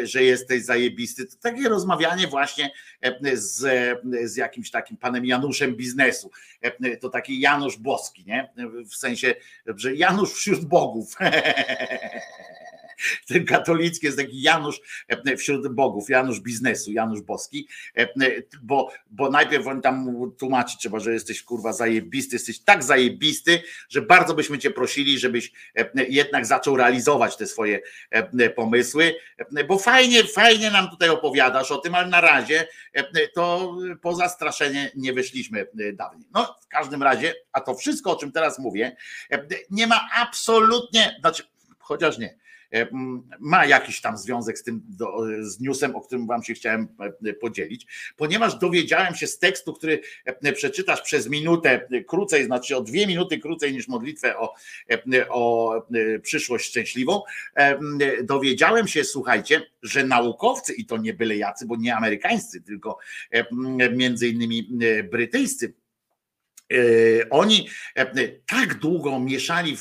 że 0.04 0.24
jesteś 0.24 0.64
zajebisty. 0.64 1.26
To 1.26 1.36
takie 1.42 1.70
rozmawianie 1.70 2.28
właśnie 2.28 2.72
z, 3.34 3.60
z 4.24 4.36
jakimś 4.36 4.72
takim 4.72 4.98
panem 4.98 5.26
Januszem 5.26 5.76
biznesu. 5.76 6.32
To 7.02 7.10
taki 7.10 7.40
Janusz 7.40 7.78
Boski, 7.78 8.26
nie? 8.26 8.54
W 8.92 8.96
sensie, 8.96 9.36
że 9.76 9.96
Janusz 9.96 10.34
wśród 10.34 10.66
bogów. 10.66 11.16
ten 13.28 13.46
katolicki 13.46 14.06
jest 14.06 14.18
taki 14.18 14.42
Janusz 14.42 14.82
e, 15.08 15.38
wśród 15.38 15.68
bogów, 15.68 16.10
Janusz 16.10 16.40
biznesu, 16.40 16.92
Janusz 16.92 17.22
Boski, 17.22 17.68
e, 17.98 18.08
bo, 18.62 18.92
bo 19.10 19.30
najpierw 19.30 19.68
on 19.68 19.82
tam 19.82 20.16
tłumaczy 20.40 20.78
trzeba, 20.78 21.00
że 21.00 21.14
jesteś 21.14 21.44
kurwa 21.44 21.74
zajebisty, 21.74 22.36
jesteś 22.36 22.60
tak 22.60 22.84
zajebisty, 22.84 23.62
że 23.90 24.02
bardzo 24.02 24.34
byśmy 24.34 24.60
cię 24.60 24.72
prosili, 24.72 25.20
żebyś 25.20 25.52
e, 25.76 26.06
jednak 26.10 26.46
zaczął 26.46 26.78
realizować 26.78 27.38
te 27.38 27.48
swoje 27.48 27.82
pomysły, 28.56 29.16
bo 29.68 29.80
fajnie, 29.80 30.24
fajnie 30.24 30.72
nam 30.72 30.90
tutaj 30.90 31.10
opowiadasz 31.10 31.72
o 31.72 31.78
tym, 31.78 31.96
ale 31.96 32.08
na 32.08 32.22
razie 32.22 32.68
to 33.34 33.76
poza 34.02 34.30
straszenie 34.30 34.92
nie 34.96 35.14
wyszliśmy 35.14 35.68
dawniej. 35.94 36.28
No 36.34 36.56
w 36.62 36.68
każdym 36.68 37.04
razie, 37.04 37.34
a 37.52 37.62
to 37.62 37.76
wszystko, 37.76 38.12
o 38.12 38.16
czym 38.16 38.32
teraz 38.32 38.60
mówię, 38.60 38.96
nie 39.70 39.88
ma 39.88 40.10
absolutnie, 40.16 41.16
znaczy 41.20 41.44
chociaż 41.80 42.18
nie, 42.18 42.38
E, 42.38 42.47
ma 43.40 43.66
jakiś 43.66 44.02
tam 44.02 44.18
związek 44.18 44.60
z 44.60 44.64
tym, 44.64 44.82
z 45.40 45.60
newsem, 45.60 45.96
o 45.96 46.02
którym 46.02 46.28
wam 46.28 46.44
się 46.44 46.54
chciałem 46.54 46.88
e, 47.26 47.34
podzielić, 47.34 47.88
ponieważ 48.16 48.56
dowiedziałem 48.56 49.16
się 49.16 49.28
z 49.28 49.40
tekstu, 49.40 49.74
który 49.74 50.02
e, 50.26 50.54
przeczytasz 50.54 51.02
przez 51.02 51.30
minutę 51.30 51.88
krócej, 52.08 52.46
znaczy 52.46 52.78
o 52.78 52.82
dwie 52.82 53.08
minuty 53.08 53.38
krócej 53.40 53.74
niż 53.74 53.88
modlitwę 53.88 54.38
o, 54.38 54.54
o 55.30 55.74
przyszłość 56.22 56.70
szczęśliwą, 56.70 57.22
dowiedziałem 58.24 58.88
się, 58.88 59.04
słuchajcie, 59.04 59.62
że 59.82 60.04
naukowcy, 60.04 60.74
i 60.74 60.86
to 60.86 60.98
nie 60.98 61.14
byle 61.14 61.38
jacy, 61.38 61.66
bo 61.66 61.76
nie 61.76 61.96
amerykańscy, 61.96 62.62
tylko 62.62 62.98
między 63.92 64.28
innymi 64.28 64.70
brytyjscy, 65.12 65.74
oni 67.30 67.70
tak 68.46 68.74
długo 68.74 69.20
mieszali 69.20 69.78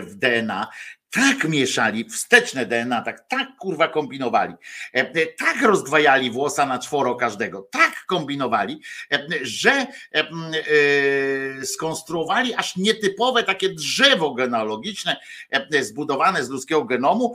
w 0.00 0.14
DNA, 0.14 0.68
tak 1.12 1.44
mieszali, 1.48 2.04
wsteczne 2.04 2.66
DNA, 2.66 3.02
tak, 3.02 3.28
tak 3.28 3.56
kurwa 3.58 3.88
kombinowali, 3.88 4.54
e, 4.94 4.98
e, 4.98 5.26
tak 5.26 5.62
rozdwajali 5.62 6.30
włosa 6.30 6.66
na 6.66 6.78
czworo 6.78 7.14
każdego, 7.14 7.68
tak 7.70 8.04
kombinowali, 8.06 8.80
e, 9.12 9.26
że 9.42 9.86
skonstruowali 11.64 12.54
aż 12.54 12.76
nietypowe 12.76 13.42
takie 13.42 13.68
drzewo 13.68 14.34
genealogiczne 14.34 15.16
zbudowane 15.80 16.44
z 16.44 16.48
ludzkiego 16.48 16.84
genomu. 16.84 17.34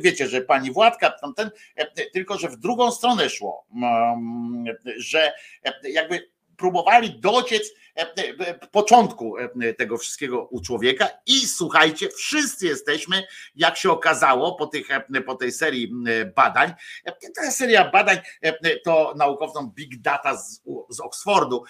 Wiecie, 0.00 0.28
że 0.28 0.40
pani 0.40 0.70
Władka 0.70 1.10
tamten, 1.10 1.50
tylko 2.12 2.38
że 2.38 2.48
w 2.48 2.56
drugą 2.56 2.90
stronę 2.90 3.30
szło, 3.30 3.66
mm, 3.74 4.64
że 4.96 5.32
jakby 5.82 6.33
próbowali 6.56 7.20
dociec 7.20 7.72
E, 7.96 8.14
e, 8.26 8.54
początku 8.68 9.38
e, 9.38 9.74
tego 9.74 9.98
wszystkiego 9.98 10.46
u 10.46 10.60
człowieka 10.60 11.08
i 11.26 11.40
słuchajcie, 11.40 12.08
wszyscy 12.08 12.66
jesteśmy, 12.66 13.26
jak 13.54 13.76
się 13.76 13.90
okazało 13.90 14.54
po, 14.54 14.66
tych, 14.66 14.88
po 15.26 15.34
tej 15.34 15.52
serii 15.52 15.92
badań, 16.36 16.72
ta 17.36 17.50
seria 17.50 17.90
badań 17.90 18.18
to 18.84 19.14
naukowcom 19.16 19.72
Big 19.74 20.00
Data 20.00 20.36
z, 20.36 20.62
z 20.88 21.00
Oxfordu 21.00 21.64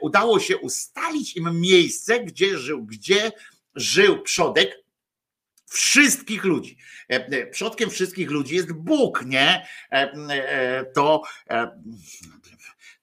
udało 0.00 0.40
się 0.40 0.58
ustalić 0.58 1.36
im 1.36 1.60
miejsce, 1.60 2.20
gdzie 2.20 2.58
żył, 2.58 2.84
gdzie 2.84 3.32
żył 3.74 4.22
przodek 4.22 4.84
wszystkich 5.66 6.44
ludzi. 6.44 6.76
Przodkiem 7.50 7.90
wszystkich 7.90 8.30
ludzi 8.30 8.54
jest 8.54 8.72
Bóg, 8.72 9.22
nie? 9.26 9.66
To 10.94 11.22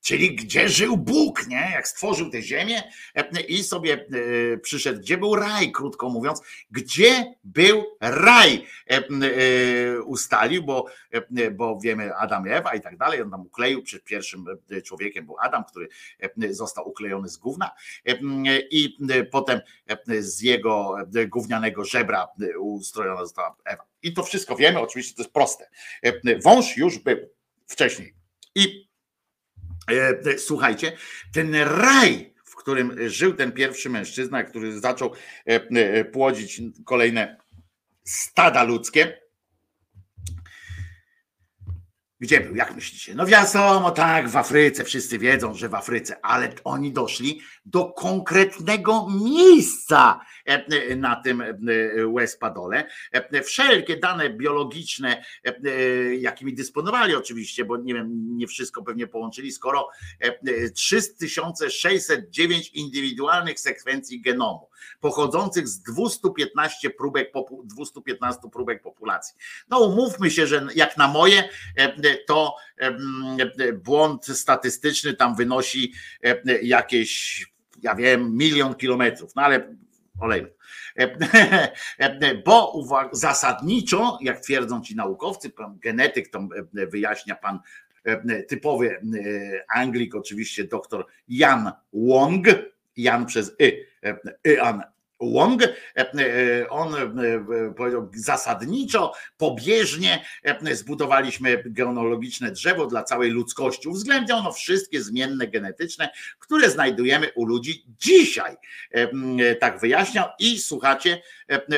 Czyli 0.08 0.36
gdzie 0.36 0.70
żył 0.70 0.98
Bóg, 0.98 1.48
nie? 1.48 1.70
Jak 1.74 1.88
stworzył 1.88 2.30
tę 2.30 2.42
ziemię 2.42 2.84
e, 3.16 3.42
i 3.42 3.64
sobie 3.64 3.94
e, 4.54 4.58
przyszedł, 4.58 5.00
gdzie 5.00 5.18
był 5.18 5.36
raj, 5.36 5.72
krótko 5.72 6.10
mówiąc, 6.10 6.42
gdzie 6.72 7.34
był 7.44 7.84
raj 8.02 8.66
e, 8.88 9.02
ustalił, 10.02 10.64
bo, 10.64 10.86
bo 11.52 11.80
wiemy 11.80 12.16
Adam 12.16 12.48
Ewa 12.48 12.76
i 12.76 12.82
tak 12.82 12.98
dalej, 12.98 13.22
on 13.22 13.32
tam 13.32 13.42
ukleił, 13.42 13.84
przed 13.84 14.04
pierwszym 14.04 14.46
człowiekiem 14.84 15.26
był 15.26 15.36
Adam, 15.40 15.64
który 15.64 15.88
został 16.50 16.90
uklejony 16.90 17.30
z 17.30 17.38
gówna 17.38 17.72
i 18.72 18.98
potem 19.32 19.60
z 20.20 20.42
jego 20.42 20.96
gównianego 21.28 21.86
żebra 21.86 22.28
ustrojona 22.60 23.22
została 23.22 23.56
Ewa. 23.66 23.84
I 24.02 24.14
to 24.14 24.24
wszystko 24.24 24.56
wiemy, 24.56 24.80
oczywiście 24.80 25.16
to 25.16 25.22
jest 25.22 25.34
proste. 25.34 25.70
Wąż 26.44 26.78
już 26.78 27.00
był 27.00 27.18
wcześniej. 27.68 28.14
I 28.56 28.87
słuchajcie, 30.38 30.98
ten 31.34 31.56
raj, 31.56 32.34
w 32.44 32.56
którym 32.56 33.10
żył 33.10 33.34
ten 33.34 33.52
pierwszy 33.52 33.90
mężczyzna, 33.90 34.44
który 34.44 34.80
zaczął 34.80 35.14
e, 35.46 36.06
płodzić 36.06 36.62
kolejne 36.86 37.38
stada 38.04 38.64
ludzkie, 38.64 39.28
gdzie 42.20 42.42
był, 42.42 42.56
jak 42.56 42.76
myślicie? 42.76 43.16
No 43.16 43.26
wiadomo, 43.26 43.92
tak, 43.92 44.30
w 44.30 44.38
Afryce, 44.38 44.84
wszyscy 44.84 45.20
wiedzą, 45.20 45.54
że 45.54 45.70
w 45.70 45.76
Afryce, 45.76 46.26
ale 46.26 46.50
oni 46.64 46.94
doszli 46.94 47.42
do 47.66 47.86
konkretnego 47.86 49.08
miejsca 49.24 50.20
e, 50.20 50.37
na 50.98 51.16
tym 51.16 51.42
e, 51.42 51.56
Westpadole. 52.14 52.88
E, 53.12 53.42
wszelkie 53.42 53.98
dane 53.98 54.30
biologiczne, 54.30 55.24
jakimi 56.20 56.54
dysponowali 56.54 57.16
oczywiście, 57.16 57.66
bo 57.66 57.78
nie 57.78 57.94
wiem, 57.94 58.38
nie 58.38 58.48
wszystko 58.48 58.84
pewnie 58.84 59.08
połączyli, 59.08 59.52
skoro 59.52 59.90
3609 60.76 62.70
indywidualnych 62.70 63.60
sekwencji 63.60 64.22
genomu, 64.22 64.70
pochodzących 65.00 65.68
z 65.68 65.82
215 65.82 66.90
próbek, 66.90 67.32
215 67.64 68.42
próbek 68.54 68.82
populacji. 68.82 69.36
No 69.70 69.80
umówmy 69.80 70.32
się, 70.32 70.48
że 70.48 70.68
jak 70.76 70.98
na 70.98 71.08
moje, 71.08 71.50
to 72.28 72.56
błąd 73.74 74.26
statystyczny 74.26 75.14
tam 75.14 75.36
wynosi 75.36 75.94
jakieś, 76.62 77.46
ja 77.82 77.96
wiem, 77.96 78.38
milion 78.38 78.76
kilometrów, 78.76 79.36
no 79.36 79.42
ale 79.42 79.76
olejmy. 80.20 80.50
Bo 82.46 82.84
zasadniczo, 83.12 84.18
jak 84.22 84.40
twierdzą 84.40 84.82
ci 84.82 84.96
naukowcy, 84.96 85.50
pan 85.50 85.80
genetyk 85.80 86.30
to 86.30 86.48
wyjaśnia 86.74 87.36
pan 87.36 87.60
typowy 88.48 89.02
Anglik, 89.76 90.16
oczywiście 90.16 90.64
doktor 90.64 91.06
Jan 91.28 91.72
Wong, 91.94 92.46
Jan 92.98 93.26
przez 93.26 93.56
Y, 93.62 93.88
Ian 94.46 94.84
Wong, 95.20 95.62
on 96.70 96.96
powiedział 97.78 98.10
zasadniczo, 98.14 99.14
pobieżnie 99.38 100.26
zbudowaliśmy 100.72 101.64
genealogiczne 101.66 102.52
drzewo 102.52 102.88
dla 102.88 103.04
całej 103.04 103.32
ludzkości. 103.32 103.88
Uwzględnia 103.88 104.36
ono 104.36 104.52
wszystkie 104.52 105.02
zmienne 105.02 105.48
genetyczne, 105.48 106.10
które 106.40 106.70
znajdujemy 106.70 107.32
u 107.36 107.46
ludzi 107.46 107.86
dzisiaj. 108.00 108.56
Tak 109.60 109.80
wyjaśniał 109.80 110.28
i 110.40 110.60
słuchacie, 110.60 111.22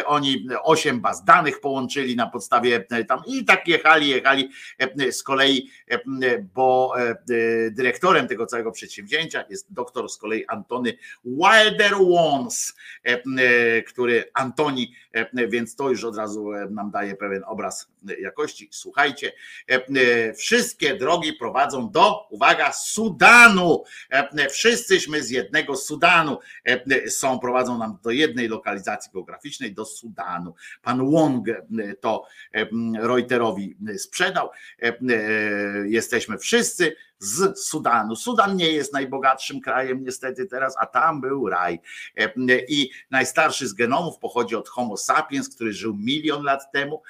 oni 0.06 0.48
osiem 0.64 1.02
baz 1.02 1.24
danych 1.24 1.62
połączyli 1.62 2.16
na 2.16 2.28
podstawie 2.28 2.86
tam 3.08 3.22
i 3.28 3.46
tak 3.46 3.68
jechali, 3.68 4.10
jechali 4.10 4.50
z 5.12 5.24
kolei, 5.24 5.70
bo 6.54 6.94
dyrektorem 7.72 8.28
tego 8.28 8.46
całego 8.46 8.72
przedsięwzięcia 8.72 9.46
jest 9.50 9.74
doktor 9.74 10.10
z 10.10 10.18
kolei 10.18 10.46
Antony 10.48 10.94
Wilder 11.26 11.94
Wons, 11.96 12.74
który 13.88 14.24
Antoni, 14.34 14.96
więc 15.50 15.76
to 15.76 15.90
już 15.90 16.04
od 16.04 16.18
razu 16.18 16.52
nam 16.70 16.92
daje 16.92 17.16
pewien 17.16 17.44
obraz 17.46 17.92
jakości. 18.20 18.68
Słuchajcie, 18.72 19.32
wszystkie 20.38 20.96
drogi 20.96 21.34
prowadzą 21.34 21.92
do, 21.92 22.28
uwaga, 22.30 22.72
Sudanu. 22.72 23.84
Wszyscyśmy 24.52 25.24
z 25.24 25.30
jednego 25.30 25.76
Sudanu 25.76 26.40
są, 27.08 27.40
prowadzą 27.40 27.78
nam 27.78 27.98
do 28.04 28.12
jednej 28.12 28.48
lokalizacji 28.48 29.12
geograficznej, 29.14 29.74
do 29.74 29.86
Sudanu. 29.86 30.56
Pan 30.82 31.12
Wong 31.12 31.48
to 32.00 32.26
Reuterowi 33.02 33.78
sprzedał. 33.98 34.50
Jesteśmy 35.86 36.38
wszyscy 36.38 36.96
z 37.20 37.60
Sudanu. 37.60 38.16
Sudan 38.16 38.56
nie 38.56 38.72
jest 38.72 38.94
najbogatszym 38.94 39.62
krajem 39.62 40.04
niestety 40.04 40.46
teraz, 40.46 40.76
a 40.80 40.86
tam 40.86 41.22
był 41.22 41.50
raj. 41.50 41.80
I 42.68 42.90
najstarszy 43.12 43.68
z 43.68 43.74
genomów 43.74 44.18
pochodzi 44.18 44.56
od 44.56 44.70
Homo 44.70 44.98
sapiens, 44.98 45.50
który 45.56 45.74
żył 45.74 45.96
milion 45.96 46.44
lat 46.44 46.72
temu. 46.72 47.02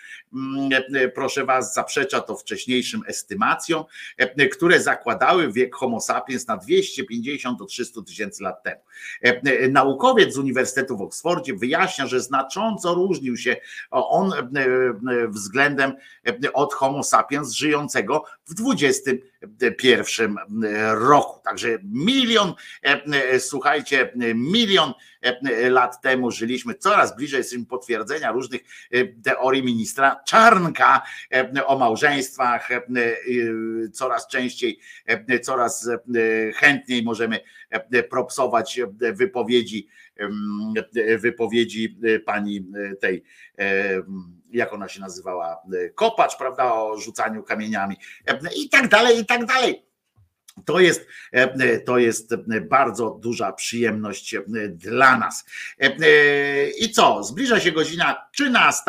Proszę 1.15 1.45
was, 1.45 1.73
zaprzecza 1.73 2.21
to 2.21 2.35
wcześniejszym 2.35 3.01
estymacjom, 3.07 3.83
które 4.51 4.81
zakładały 4.81 5.51
wiek 5.51 5.75
Homo 5.75 6.01
sapiens 6.01 6.47
na 6.47 6.57
250 6.57 7.59
do 7.59 7.65
300 7.65 8.01
tysięcy 8.01 8.43
lat 8.43 8.63
temu. 8.63 8.81
Naukowiec 9.69 10.33
z 10.33 10.37
Uniwersytetu 10.37 10.97
w 10.97 11.01
Oksfordzie 11.01 11.53
wyjaśnia, 11.53 12.07
że 12.07 12.21
znacząco 12.21 12.93
różnił 12.93 13.37
się 13.37 13.57
on 13.91 14.31
względem 15.29 15.93
od 16.53 16.73
Homo 16.73 17.03
sapiens 17.03 17.51
żyjącego 17.51 18.23
w 18.45 18.53
XXI 19.41 20.23
roku. 20.93 21.39
Także 21.43 21.67
milion, 21.83 22.53
słuchajcie, 23.39 24.13
milion 24.35 24.93
lat 25.69 26.01
temu 26.01 26.31
żyliśmy, 26.31 26.73
coraz 26.75 27.15
bliżej 27.15 27.37
jesteśmy 27.37 27.65
potwierdzenia 27.65 28.31
różnych 28.31 28.61
teorii 29.23 29.63
ministra 29.63 30.21
Czarnka 30.27 31.01
o 31.65 31.77
małżeństwach, 31.77 32.69
coraz 33.93 34.27
częściej, 34.27 34.79
coraz 35.41 35.89
chętniej 36.55 37.03
możemy 37.03 37.39
propsować 38.09 38.79
wypowiedzi 39.13 39.87
wypowiedzi 41.17 41.99
pani 42.25 42.65
tej 43.01 43.23
jak 44.51 44.73
ona 44.73 44.87
się 44.87 45.01
nazywała, 45.01 45.57
kopacz, 45.95 46.37
prawda, 46.37 46.73
o 46.73 46.97
rzucaniu 46.97 47.43
kamieniami 47.43 47.95
i 48.55 48.69
tak 48.69 48.87
dalej, 48.87 49.19
i 49.19 49.25
tak 49.25 49.45
dalej. 49.45 49.88
To 50.65 50.79
jest, 50.79 51.07
to 51.85 51.97
jest 51.97 52.35
bardzo 52.61 53.19
duża 53.21 53.53
przyjemność 53.53 54.35
dla 54.69 55.17
nas. 55.17 55.45
I 56.79 56.91
co? 56.91 57.23
Zbliża 57.23 57.59
się 57.59 57.71
godzina 57.71 58.27
13. 58.33 58.81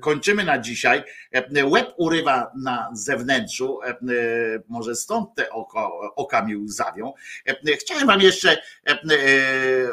Kończymy 0.00 0.44
na 0.44 0.58
dzisiaj. 0.58 1.02
Łeb 1.64 1.94
urywa 1.96 2.52
na 2.56 2.90
zewnętrzu. 2.92 3.78
Może 4.68 4.94
stąd 4.94 5.34
te 5.34 5.50
oko, 5.50 6.12
oka 6.16 6.44
mi 6.44 6.56
łzawią. 6.56 7.12
Chciałem 7.80 8.06
Wam 8.06 8.20
jeszcze 8.20 8.62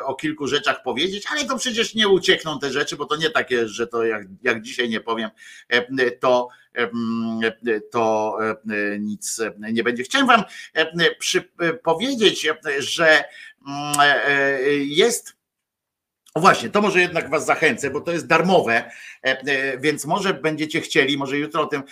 o 0.03 0.15
kilku 0.15 0.48
rzeczach 0.48 0.83
powiedzieć, 0.83 1.25
ale 1.31 1.45
to 1.45 1.57
przecież 1.57 1.95
nie 1.95 2.07
uciekną 2.07 2.59
te 2.59 2.72
rzeczy, 2.72 2.95
bo 2.95 3.06
to 3.06 3.15
nie 3.15 3.30
takie, 3.30 3.67
że 3.67 3.88
to 3.88 4.06
jak, 4.06 4.23
jak 4.43 4.61
dzisiaj 4.61 4.90
nie 4.90 4.99
powiem, 4.99 5.30
to 6.19 6.48
to 7.91 8.38
nic 9.00 9.41
nie 9.72 9.83
będzie. 9.83 10.03
Chciałem 10.03 10.27
Wam 10.27 10.43
powiedzieć, 11.83 12.48
że 12.77 13.24
jest. 14.77 15.35
O 16.33 16.40
właśnie, 16.40 16.69
to 16.69 16.82
może 16.82 17.01
jednak 17.01 17.30
Was 17.30 17.45
zachęcę, 17.45 17.90
bo 17.90 18.01
to 18.01 18.11
jest 18.11 18.27
darmowe, 18.27 18.91
więc 19.80 20.06
może 20.06 20.33
będziecie 20.33 20.82
chcieli, 20.82 21.17
może 21.17 21.38
jutro 21.38 21.61
o 21.61 21.66
tym 21.66 21.83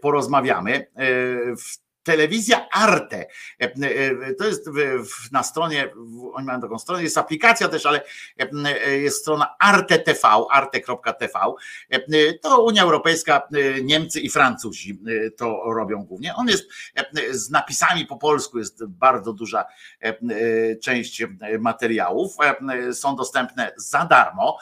porozmawiamy. 0.00 0.86
Telewizja 2.02 2.68
Arte. 2.72 3.26
To 4.38 4.46
jest 4.46 4.70
na 5.32 5.42
stronie, 5.42 5.92
oni 6.32 6.46
mają 6.46 6.60
taką 6.60 6.78
stronę, 6.78 7.02
jest 7.02 7.18
aplikacja 7.18 7.68
też, 7.68 7.86
ale 7.86 8.02
jest 8.86 9.20
strona 9.20 9.54
Arte 9.60 9.98
TV, 9.98 10.20
arte.tv. 10.50 11.40
To 12.42 12.64
Unia 12.64 12.82
Europejska, 12.82 13.48
Niemcy 13.82 14.20
i 14.20 14.30
Francuzi 14.30 15.00
to 15.36 15.62
robią 15.74 16.04
głównie. 16.04 16.34
On 16.34 16.48
jest 16.48 16.64
z 17.30 17.50
napisami 17.50 18.06
po 18.06 18.16
polsku, 18.16 18.58
jest 18.58 18.86
bardzo 18.86 19.32
duża 19.32 19.64
część 20.82 21.22
materiałów. 21.58 22.36
Są 22.92 23.16
dostępne 23.16 23.72
za 23.76 24.04
darmo, 24.04 24.58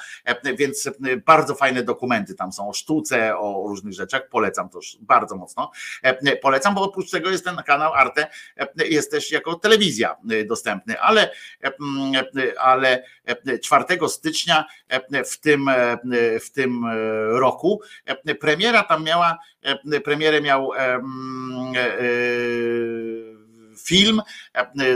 więc 0.56 0.90
bardzo 1.26 1.54
fajne 1.54 1.82
dokumenty 1.82 2.34
tam 2.34 2.52
są 2.52 2.68
o 2.68 2.72
sztuce, 2.72 3.38
o 3.38 3.64
różnych 3.68 3.94
rzeczach. 3.94 4.28
Polecam 4.28 4.68
to 4.68 4.80
bardzo 5.00 5.36
mocno. 5.36 5.70
Polecam, 6.42 6.74
bo 6.74 6.82
oprócz 6.82 7.10
tego 7.10 7.27
jest 7.30 7.44
ten 7.44 7.56
kanał 7.56 7.94
Arte, 7.94 8.26
jest 8.76 9.10
też 9.10 9.30
jako 9.30 9.54
telewizja 9.54 10.16
dostępny, 10.46 11.00
ale, 11.00 11.30
ale 12.58 13.04
4 13.62 13.84
stycznia 14.08 14.64
w 15.26 15.38
tym, 15.40 15.70
w 16.44 16.50
tym 16.50 16.84
roku 17.30 17.80
premiera 18.40 18.82
tam 18.82 19.04
miała, 19.04 19.38
premierę 20.04 20.40
miał 20.40 20.70
film, 23.88 24.22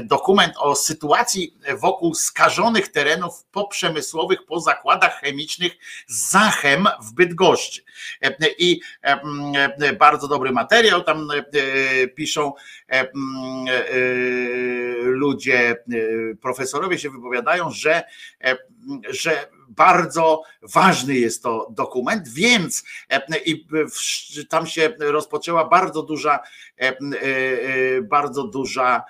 dokument 0.02 0.54
o 0.58 0.74
sytuacji 0.74 1.56
wokół 1.78 2.14
skażonych 2.14 2.88
terenów 2.88 3.44
poprzemysłowych 3.44 4.46
po 4.46 4.60
zakładach 4.60 5.20
chemicznych 5.20 5.72
Zachem 6.06 6.88
w 7.02 7.12
Bydgoszczy. 7.14 7.82
I 8.58 8.80
bardzo 9.98 10.28
dobry 10.28 10.52
materiał 10.52 11.04
tam 11.04 11.28
piszą 12.14 12.52
ludzie, 15.02 15.76
profesorowie 16.40 16.98
się 16.98 17.10
wypowiadają, 17.10 17.70
że, 17.70 18.02
że 19.08 19.48
bardzo 19.76 20.42
ważny 20.62 21.14
jest 21.14 21.42
to 21.42 21.68
dokument, 21.70 22.28
więc 22.28 22.84
i 23.44 23.66
tam 24.48 24.66
się 24.66 24.92
rozpoczęła 24.98 25.68
bardzo 25.68 26.02
duża, 26.02 26.38
bardzo 28.02 28.44
duża 28.44 29.04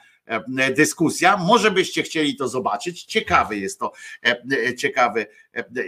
dyskusja. 0.76 1.36
Może 1.36 1.70
byście 1.70 2.02
chcieli 2.02 2.36
to 2.36 2.48
zobaczyć. 2.48 3.04
Ciekawy 3.04 3.56
jest 3.56 3.80
to, 3.80 3.92
ciekawy 4.78 5.26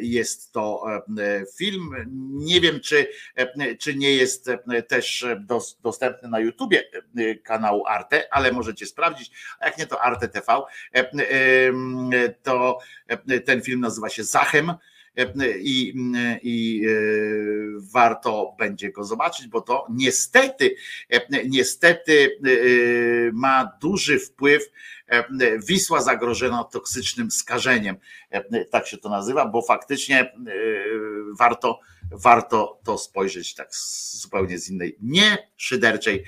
jest 0.00 0.52
to 0.52 0.84
film. 1.58 1.90
Nie 2.32 2.60
wiem, 2.60 2.80
czy, 2.80 3.08
czy 3.78 3.94
nie 3.94 4.12
jest 4.12 4.50
też 4.88 5.26
dostępny 5.82 6.28
na 6.28 6.40
YouTubie 6.40 6.82
kanału 7.42 7.86
Arte, 7.86 8.34
ale 8.34 8.52
możecie 8.52 8.86
sprawdzić. 8.86 9.30
Jak 9.60 9.78
nie, 9.78 9.86
to 9.86 10.02
Arte 10.02 10.28
TV. 10.28 10.62
To 12.42 12.78
ten 13.44 13.62
film 13.62 13.80
nazywa 13.80 14.08
się 14.08 14.24
Zachem 14.24 14.72
i, 15.60 15.94
i 16.42 16.86
warto 17.92 18.54
będzie 18.58 18.92
go 18.92 19.04
zobaczyć, 19.04 19.46
bo 19.46 19.60
to 19.60 19.86
niestety, 19.90 20.76
niestety 21.48 22.38
ma 23.32 23.72
duży 23.80 24.18
wpływ 24.18 24.70
Wisła 25.68 26.02
zagrożona 26.02 26.64
toksycznym 26.64 27.30
skażeniem, 27.30 27.96
tak 28.70 28.86
się 28.86 28.98
to 28.98 29.08
nazywa, 29.08 29.46
bo 29.46 29.62
faktycznie 29.62 30.32
warto, 31.38 31.80
warto 32.14 32.80
to 32.84 32.98
spojrzeć 32.98 33.54
tak 33.54 33.68
zupełnie 34.10 34.58
z 34.58 34.70
innej, 34.70 34.96
nie 35.02 35.48
szyderczej 35.56 36.24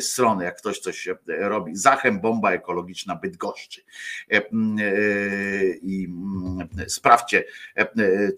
strony, 0.00 0.44
jak 0.44 0.58
ktoś 0.58 0.78
coś 0.78 1.08
robi. 1.26 1.76
Zachem 1.76 2.20
bomba 2.20 2.52
ekologiczna 2.52 3.16
Bydgoszczy. 3.16 3.82
I 5.82 6.08
sprawdźcie, 6.86 7.44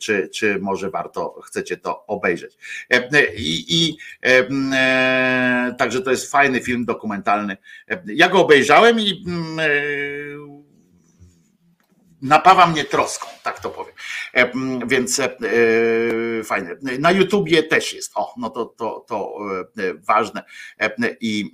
czy, 0.00 0.28
czy 0.28 0.58
może 0.58 0.90
warto, 0.90 1.40
chcecie 1.44 1.76
to 1.76 2.06
obejrzeć. 2.06 2.56
I, 3.36 3.64
i 3.68 3.96
także 5.78 6.02
to 6.02 6.10
jest 6.10 6.30
fajny 6.30 6.60
film 6.60 6.84
dokumentalny. 6.84 7.56
Ja 8.06 8.28
go 8.28 8.40
obejrzałem 8.40 9.00
i 9.00 9.24
napawa 12.22 12.66
mnie 12.66 12.84
troską, 12.84 13.26
tak 13.42 13.60
to 13.60 13.70
powiem. 13.70 13.94
E, 14.34 14.52
Więc 14.86 15.20
e, 15.20 15.24
e, 15.24 16.44
fajne. 16.44 16.76
Na 16.98 17.10
YouTubie 17.10 17.62
też 17.62 17.92
jest. 17.92 18.12
O, 18.14 18.34
no 18.36 18.50
to, 18.50 18.64
to, 18.64 19.04
to 19.08 19.38
ważne. 20.06 20.44
I 21.20 21.52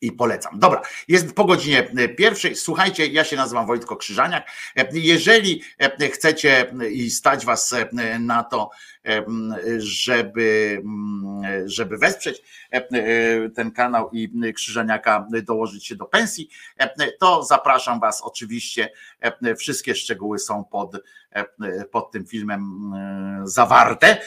i 0.00 0.12
polecam. 0.12 0.58
Dobra, 0.58 0.82
jest 1.08 1.34
po 1.34 1.44
godzinie 1.44 1.90
pierwszej. 2.18 2.56
Słuchajcie, 2.56 3.06
ja 3.06 3.24
się 3.24 3.36
nazywam 3.36 3.66
Wojtko 3.66 3.96
Krzyżaniak. 3.96 4.48
Jeżeli 4.92 5.62
chcecie 6.12 6.72
i 6.90 7.10
stać 7.10 7.44
was 7.44 7.74
na 8.20 8.44
to, 8.44 8.70
żeby, 9.78 10.82
żeby 11.64 11.98
wesprzeć 11.98 12.42
ten 13.54 13.70
kanał 13.70 14.10
i 14.12 14.52
Krzyżaniaka 14.54 15.28
dołożyć 15.42 15.86
się 15.86 15.96
do 15.96 16.04
pensji, 16.04 16.48
to 17.20 17.44
zapraszam 17.44 18.00
was 18.00 18.22
oczywiście. 18.22 18.92
Wszystkie 19.58 19.94
szczegóły 19.94 20.38
są 20.38 20.64
pod, 20.64 21.02
pod 21.90 22.10
tym 22.10 22.26
filmem 22.26 22.92
zawarte 23.44 24.20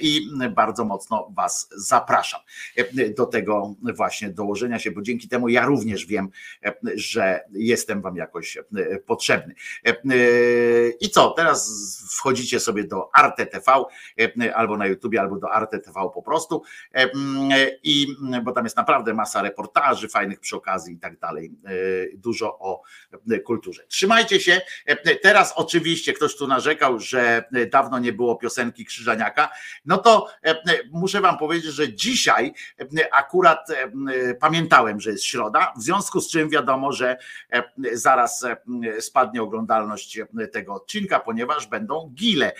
i 0.00 0.20
bardzo 0.50 0.84
mocno 0.84 1.32
was 1.36 1.68
zapraszam 1.76 2.40
do 3.16 3.26
tego 3.26 3.74
właśnie 3.96 4.30
dołożenia 4.30 4.78
się, 4.78 4.90
bo 4.90 5.02
dzięki 5.02 5.28
temu 5.28 5.48
ja 5.48 5.66
również 5.66 6.06
wiem, 6.06 6.28
że 6.94 7.40
jestem 7.52 8.02
wam 8.02 8.16
jakoś 8.16 8.58
potrzebny. 9.06 9.54
I 11.00 11.10
co, 11.10 11.30
teraz 11.30 11.70
wchodzicie 12.16 12.60
sobie 12.60 12.84
do 12.84 13.16
Arte 13.16 13.46
TV 13.46 13.72
albo 14.54 14.76
na 14.76 14.86
YouTubie, 14.86 15.20
albo 15.20 15.36
do 15.36 15.52
Arte 15.52 15.78
TV 15.78 16.00
po 16.14 16.22
prostu 16.22 16.62
i 17.82 18.06
bo 18.42 18.52
tam 18.52 18.64
jest 18.64 18.76
naprawdę 18.76 19.14
masa 19.14 19.42
reportaży 19.42 20.08
fajnych 20.08 20.40
przy 20.40 20.56
okazji 20.56 20.94
i 20.94 20.98
tak 20.98 21.18
dalej, 21.18 21.52
dużo 22.14 22.58
o 22.58 22.82
kulturze. 23.44 23.82
Trzymajcie 23.88 24.40
się. 24.40 24.60
Teraz 25.22 25.52
oczywiście 25.56 26.12
ktoś 26.12 26.36
tu 26.36 26.46
narzekał, 26.46 26.98
że 26.98 27.44
dawno 27.70 27.98
nie 27.98 28.12
było 28.12 28.36
piosenki 28.36 28.84
Krzyżaniaka, 28.84 29.48
no 29.84 29.98
to 29.98 30.28
muszę 30.90 31.20
wam 31.20 31.38
powiedzieć, 31.38 31.72
że 31.72 31.94
dzisiaj 31.94 32.52
akurat 33.12 33.68
pamiętałem, 34.40 35.00
że 35.00 35.10
jest 35.10 35.24
środa, 35.24 35.72
w 35.76 35.82
związku 35.82 36.20
z 36.20 36.30
czym 36.30 36.50
wiadomo, 36.50 36.92
że 36.92 37.16
zaraz 37.92 38.46
spadnie 39.00 39.42
oglądalność 39.42 40.20
tego 40.52 40.74
odcinka, 40.74 41.20
ponieważ 41.20 41.66
będą 41.66 42.12
gile. 42.14 42.52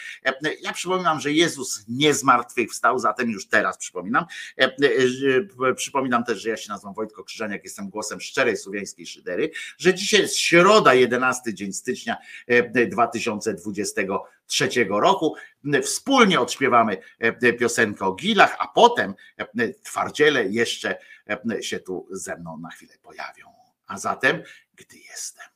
Ja 0.62 0.72
przypominam, 0.72 1.20
że 1.20 1.32
Jezus 1.40 1.84
nie 1.88 2.14
zmartwychwstał, 2.14 2.98
zatem 2.98 3.30
już 3.30 3.48
teraz 3.48 3.78
przypominam. 3.78 4.24
Przypominam 5.76 6.24
też, 6.24 6.42
że 6.42 6.48
ja 6.48 6.56
się 6.56 6.68
nazywam 6.68 6.94
Wojtko 6.94 7.24
Krzyżaniak, 7.24 7.64
jestem 7.64 7.90
głosem 7.90 8.20
szczerej 8.20 8.56
słowiańskiej 8.56 9.06
szydery, 9.06 9.50
że 9.78 9.94
dzisiaj 9.94 10.20
jest 10.20 10.36
środa, 10.36 10.94
11 10.94 11.54
dzień 11.54 11.72
stycznia 11.72 12.16
2023 12.90 14.68
roku. 14.88 15.34
Wspólnie 15.82 16.40
odśpiewamy 16.40 16.96
piosenkę 17.58 18.04
o 18.06 18.12
gilach, 18.12 18.56
a 18.58 18.68
potem 18.68 19.14
twardziele 19.82 20.48
jeszcze 20.48 20.98
się 21.60 21.80
tu 21.80 22.08
ze 22.10 22.36
mną 22.36 22.58
na 22.58 22.70
chwilę 22.70 22.94
pojawią. 23.02 23.46
A 23.86 23.98
zatem, 23.98 24.42
gdy 24.74 24.98
jestem, 24.98 25.48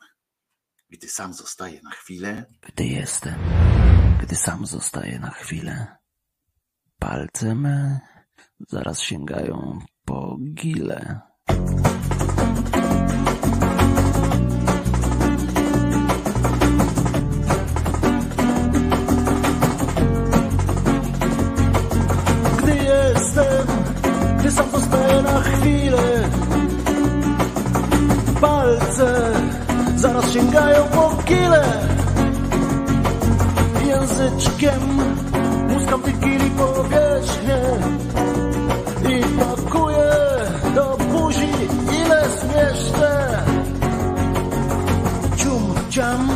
gdy 0.91 1.09
sam 1.09 1.35
zostaję 1.35 1.81
na 1.83 1.91
chwilę, 1.91 2.45
Gdy 2.63 2.85
jestem, 2.85 3.35
gdy 4.25 4.37
sam 4.37 4.67
zostaję 4.67 5.19
na 5.19 5.31
chwilę, 5.31 5.87
palce 6.99 7.55
me 7.55 8.01
zaraz 8.69 9.01
sięgają 9.01 9.79
po 10.05 10.37
gile. 10.55 11.21
Gdy 22.59 22.77
jestem, 22.77 23.67
gdy 24.39 24.51
sam 24.51 24.71
zostaję 24.71 25.23
na 25.23 25.41
chwilę 25.41 26.29
Palce 28.41 29.33
zaraz 29.97 30.33
sięgają 30.33 30.85
po 30.85 31.23
kile 31.25 32.04
Języczkiem 34.05 34.99
muskam 35.69 36.03
kili 36.03 36.51
powierzchnię 36.51 37.59
I 39.09 39.23
pakuję 39.39 40.13
do 40.75 40.97
buzi 40.97 41.49
ile 42.05 42.29
zmieszczę 42.29 43.43
Cium, 45.37 45.75
ciam, 45.91 46.29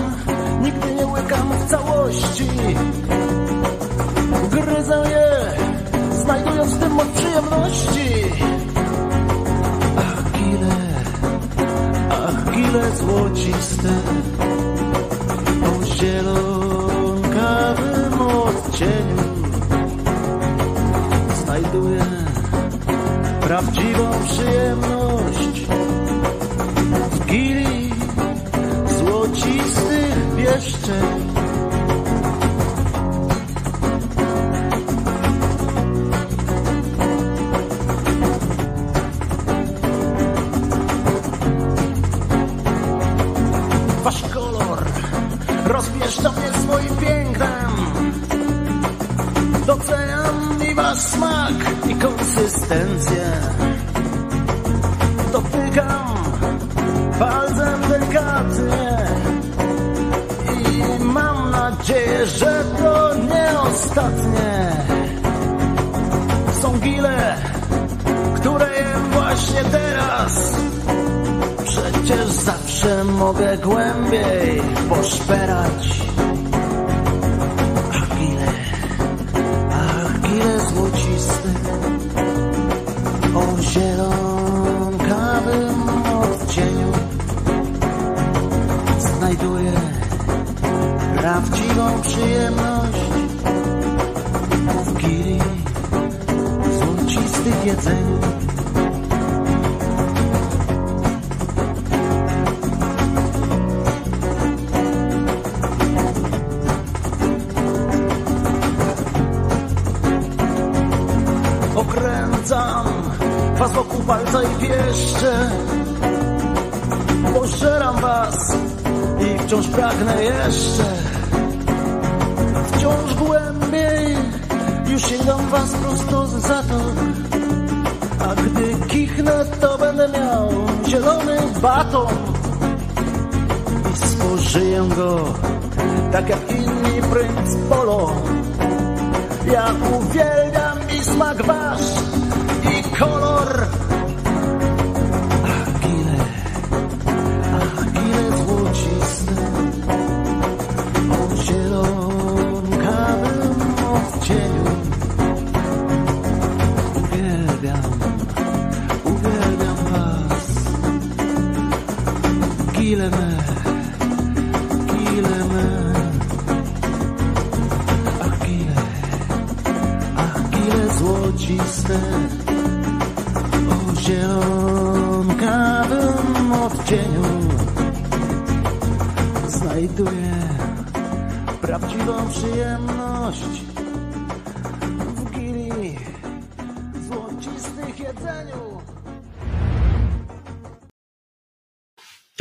nigdy 0.63 0.95
nie 0.95 1.07
łykam 1.07 1.49
w 1.53 1.71
całości 1.71 2.49
Gryzę 4.51 5.05
je, 5.11 5.31
znajdując 6.19 6.75
w 6.75 6.81
tym 6.81 6.93
moc 6.93 7.09
przyjemności. 7.09 8.25
Ach, 9.99 10.33
gile, 10.33 10.77
ach, 12.11 12.55
gile 12.55 12.97
złociste, 12.97 13.89
o 15.65 16.88
zielonkawym 17.49 18.21
odcieniu. 18.21 19.17
Znajduję 21.45 22.05
prawdziwą 23.41 24.11
przyjemność 24.25 25.67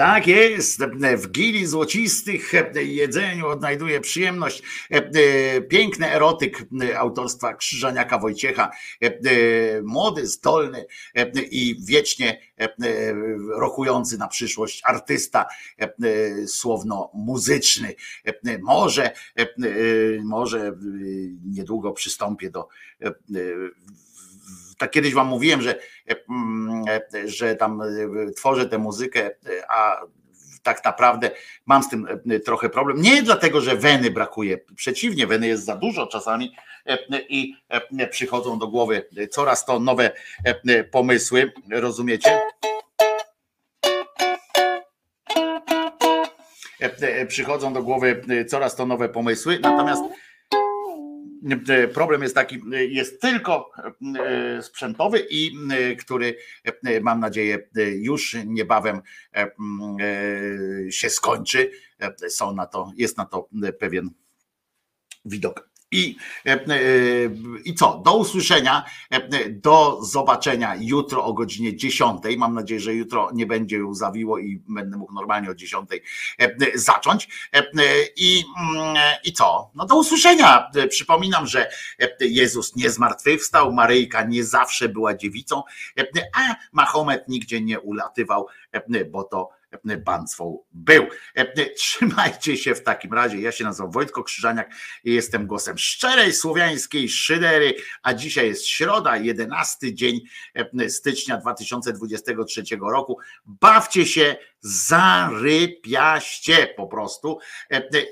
Tak 0.08 0.28
jest. 0.28 0.84
W 1.18 1.32
gili 1.32 1.66
złocistych 1.66 2.52
jedzeniu 2.76 3.48
odnajduje 3.48 4.02
przyjemność. 4.02 4.64
Piękny 5.70 6.12
erotyk 6.12 6.66
autorstwa 6.98 7.54
Krzyżaniaka 7.54 8.20
Wojciecha. 8.20 8.72
Młody, 9.84 10.28
zdolny 10.28 10.86
i 11.52 11.76
wiecznie 11.86 12.42
rokujący 13.58 14.18
na 14.18 14.28
przyszłość 14.28 14.82
artysta 14.86 15.46
słowno-muzyczny. 16.48 17.96
Może, 18.62 19.12
może 20.24 20.78
niedługo 21.46 21.92
przystąpię 21.92 22.50
do 22.50 22.68
tak 24.78 24.92
kiedyś 24.92 25.14
wam 25.14 25.28
mówiłem, 25.28 25.62
że, 25.62 25.80
że 27.26 27.56
tam 27.56 27.82
tworzę 28.36 28.66
tę 28.66 28.78
muzykę, 28.78 29.30
a 29.70 30.02
tak 30.64 30.86
naprawdę 30.86 31.32
mam 31.66 31.84
z 31.84 31.90
tym 31.90 32.08
trochę 32.46 32.70
problem. 32.70 33.02
Nie 33.02 33.24
dlatego, 33.24 33.62
że 33.62 33.76
weny 33.76 34.12
brakuje, 34.12 34.58
przeciwnie, 34.76 35.28
weny 35.28 35.48
jest 35.48 35.66
za 35.66 35.76
dużo 35.76 36.08
czasami 36.08 36.56
i 37.30 37.54
przychodzą 38.10 38.60
do 38.60 38.68
głowy 38.68 39.06
coraz 39.32 39.66
to 39.66 39.80
nowe 39.80 40.12
pomysły, 40.92 41.52
rozumiecie? 41.72 42.40
Przychodzą 47.28 47.74
do 47.74 47.84
głowy 47.84 48.24
coraz 48.48 48.76
to 48.76 48.86
nowe 48.86 49.10
pomysły, 49.10 49.60
natomiast 49.62 50.04
problem 51.94 52.22
jest 52.22 52.36
taki, 52.36 52.62
jest 52.90 53.22
tylko 53.22 53.72
sprzętowy 54.62 55.28
i 55.30 55.52
który 56.00 56.36
mam 57.02 57.20
nadzieję 57.20 57.70
już 57.96 58.38
niebawem 58.46 59.02
się 60.90 61.10
skończy. 61.10 61.72
Są 62.30 62.54
na 62.54 62.66
to, 62.66 62.92
jest 62.98 63.18
na 63.18 63.26
to 63.26 63.50
pewien 63.80 64.10
widok. 65.26 65.70
I, 65.92 66.18
I 67.66 67.76
co? 67.76 68.02
Do 68.06 68.18
usłyszenia, 68.18 68.86
do 69.50 70.00
zobaczenia 70.04 70.76
jutro 70.80 71.24
o 71.24 71.34
godzinie 71.34 71.76
10. 71.76 72.22
Mam 72.38 72.54
nadzieję, 72.54 72.80
że 72.80 72.94
jutro 72.94 73.30
nie 73.34 73.46
będzie 73.46 73.78
już 73.78 73.98
zawiło 73.98 74.40
i 74.40 74.62
będę 74.68 74.98
mógł 74.98 75.14
normalnie 75.14 75.50
o 75.50 75.56
10 75.56 75.90
zacząć. 76.76 77.50
I, 78.16 78.44
I 79.24 79.34
co? 79.34 79.72
No 79.76 79.86
do 79.86 79.96
usłyszenia. 79.96 80.72
Przypominam, 80.90 81.48
że 81.48 81.70
Jezus 82.20 82.76
nie 82.76 82.90
zmartwychwstał, 82.90 83.74
Maryjka 83.74 84.24
nie 84.24 84.44
zawsze 84.44 84.90
była 84.90 85.16
dziewicą, 85.16 85.64
a 86.36 86.56
Mahomet 86.72 87.28
nigdzie 87.28 87.62
nie 87.62 87.80
ulatywał, 87.80 88.48
bo 89.12 89.24
to 89.24 89.57
państwo 90.06 90.64
był. 90.72 91.08
Trzymajcie 91.78 92.58
się 92.58 92.76
w 92.76 92.84
takim 92.84 93.14
razie. 93.14 93.42
Ja 93.42 93.52
się 93.52 93.64
nazywam 93.64 93.92
Wojtko 93.92 94.24
Krzyżaniak 94.24 94.72
i 95.04 95.14
jestem 95.14 95.48
głosem 95.48 95.78
szczerej 95.78 96.34
słowiańskiej 96.34 97.10
szydery, 97.10 97.76
a 98.04 98.14
dzisiaj 98.14 98.48
jest 98.48 98.68
środa, 98.68 99.18
11 99.18 99.94
dzień 99.94 100.22
stycznia 100.88 101.38
2023 101.38 102.64
roku. 102.82 103.18
Bawcie 103.46 104.06
się 104.06 104.36
zarypiaście 104.60 106.74
po 106.78 106.88
prostu 106.88 107.40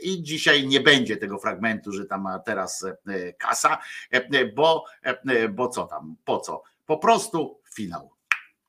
i 0.02 0.24
dzisiaj 0.24 0.68
nie 0.68 0.80
będzie 0.80 1.18
tego 1.18 1.40
fragmentu, 1.40 1.92
że 1.92 2.06
tam 2.06 2.28
teraz 2.46 2.86
kasa, 3.38 3.78
bo, 4.56 4.86
bo 5.50 5.68
co 5.68 5.88
tam, 5.88 6.16
po 6.26 6.40
co? 6.40 6.64
Po 6.86 6.98
prostu 6.98 7.62
finał. 7.74 8.12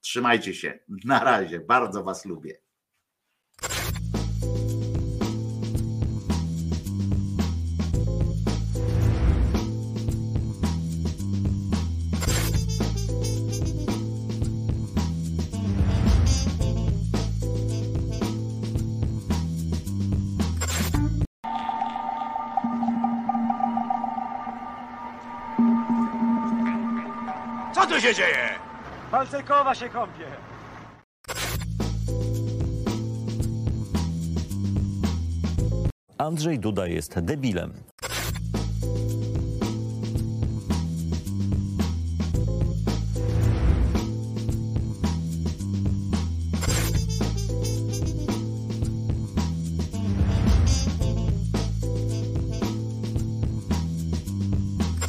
Trzymajcie 0.00 0.54
się. 0.54 0.78
Na 1.04 1.24
razie. 1.24 1.60
Bardzo 1.60 2.02
was 2.02 2.24
lubię. 2.24 2.65
Co 27.74 27.86
tu 27.86 28.00
się 28.00 28.14
dzieje? 28.14 28.48
Palcerkowa 29.10 29.74
się 29.74 29.88
kąpie. 29.88 30.26
Andrzej 36.18 36.58
Duda 36.58 36.86
jest 36.86 37.20
debilem. 37.20 37.72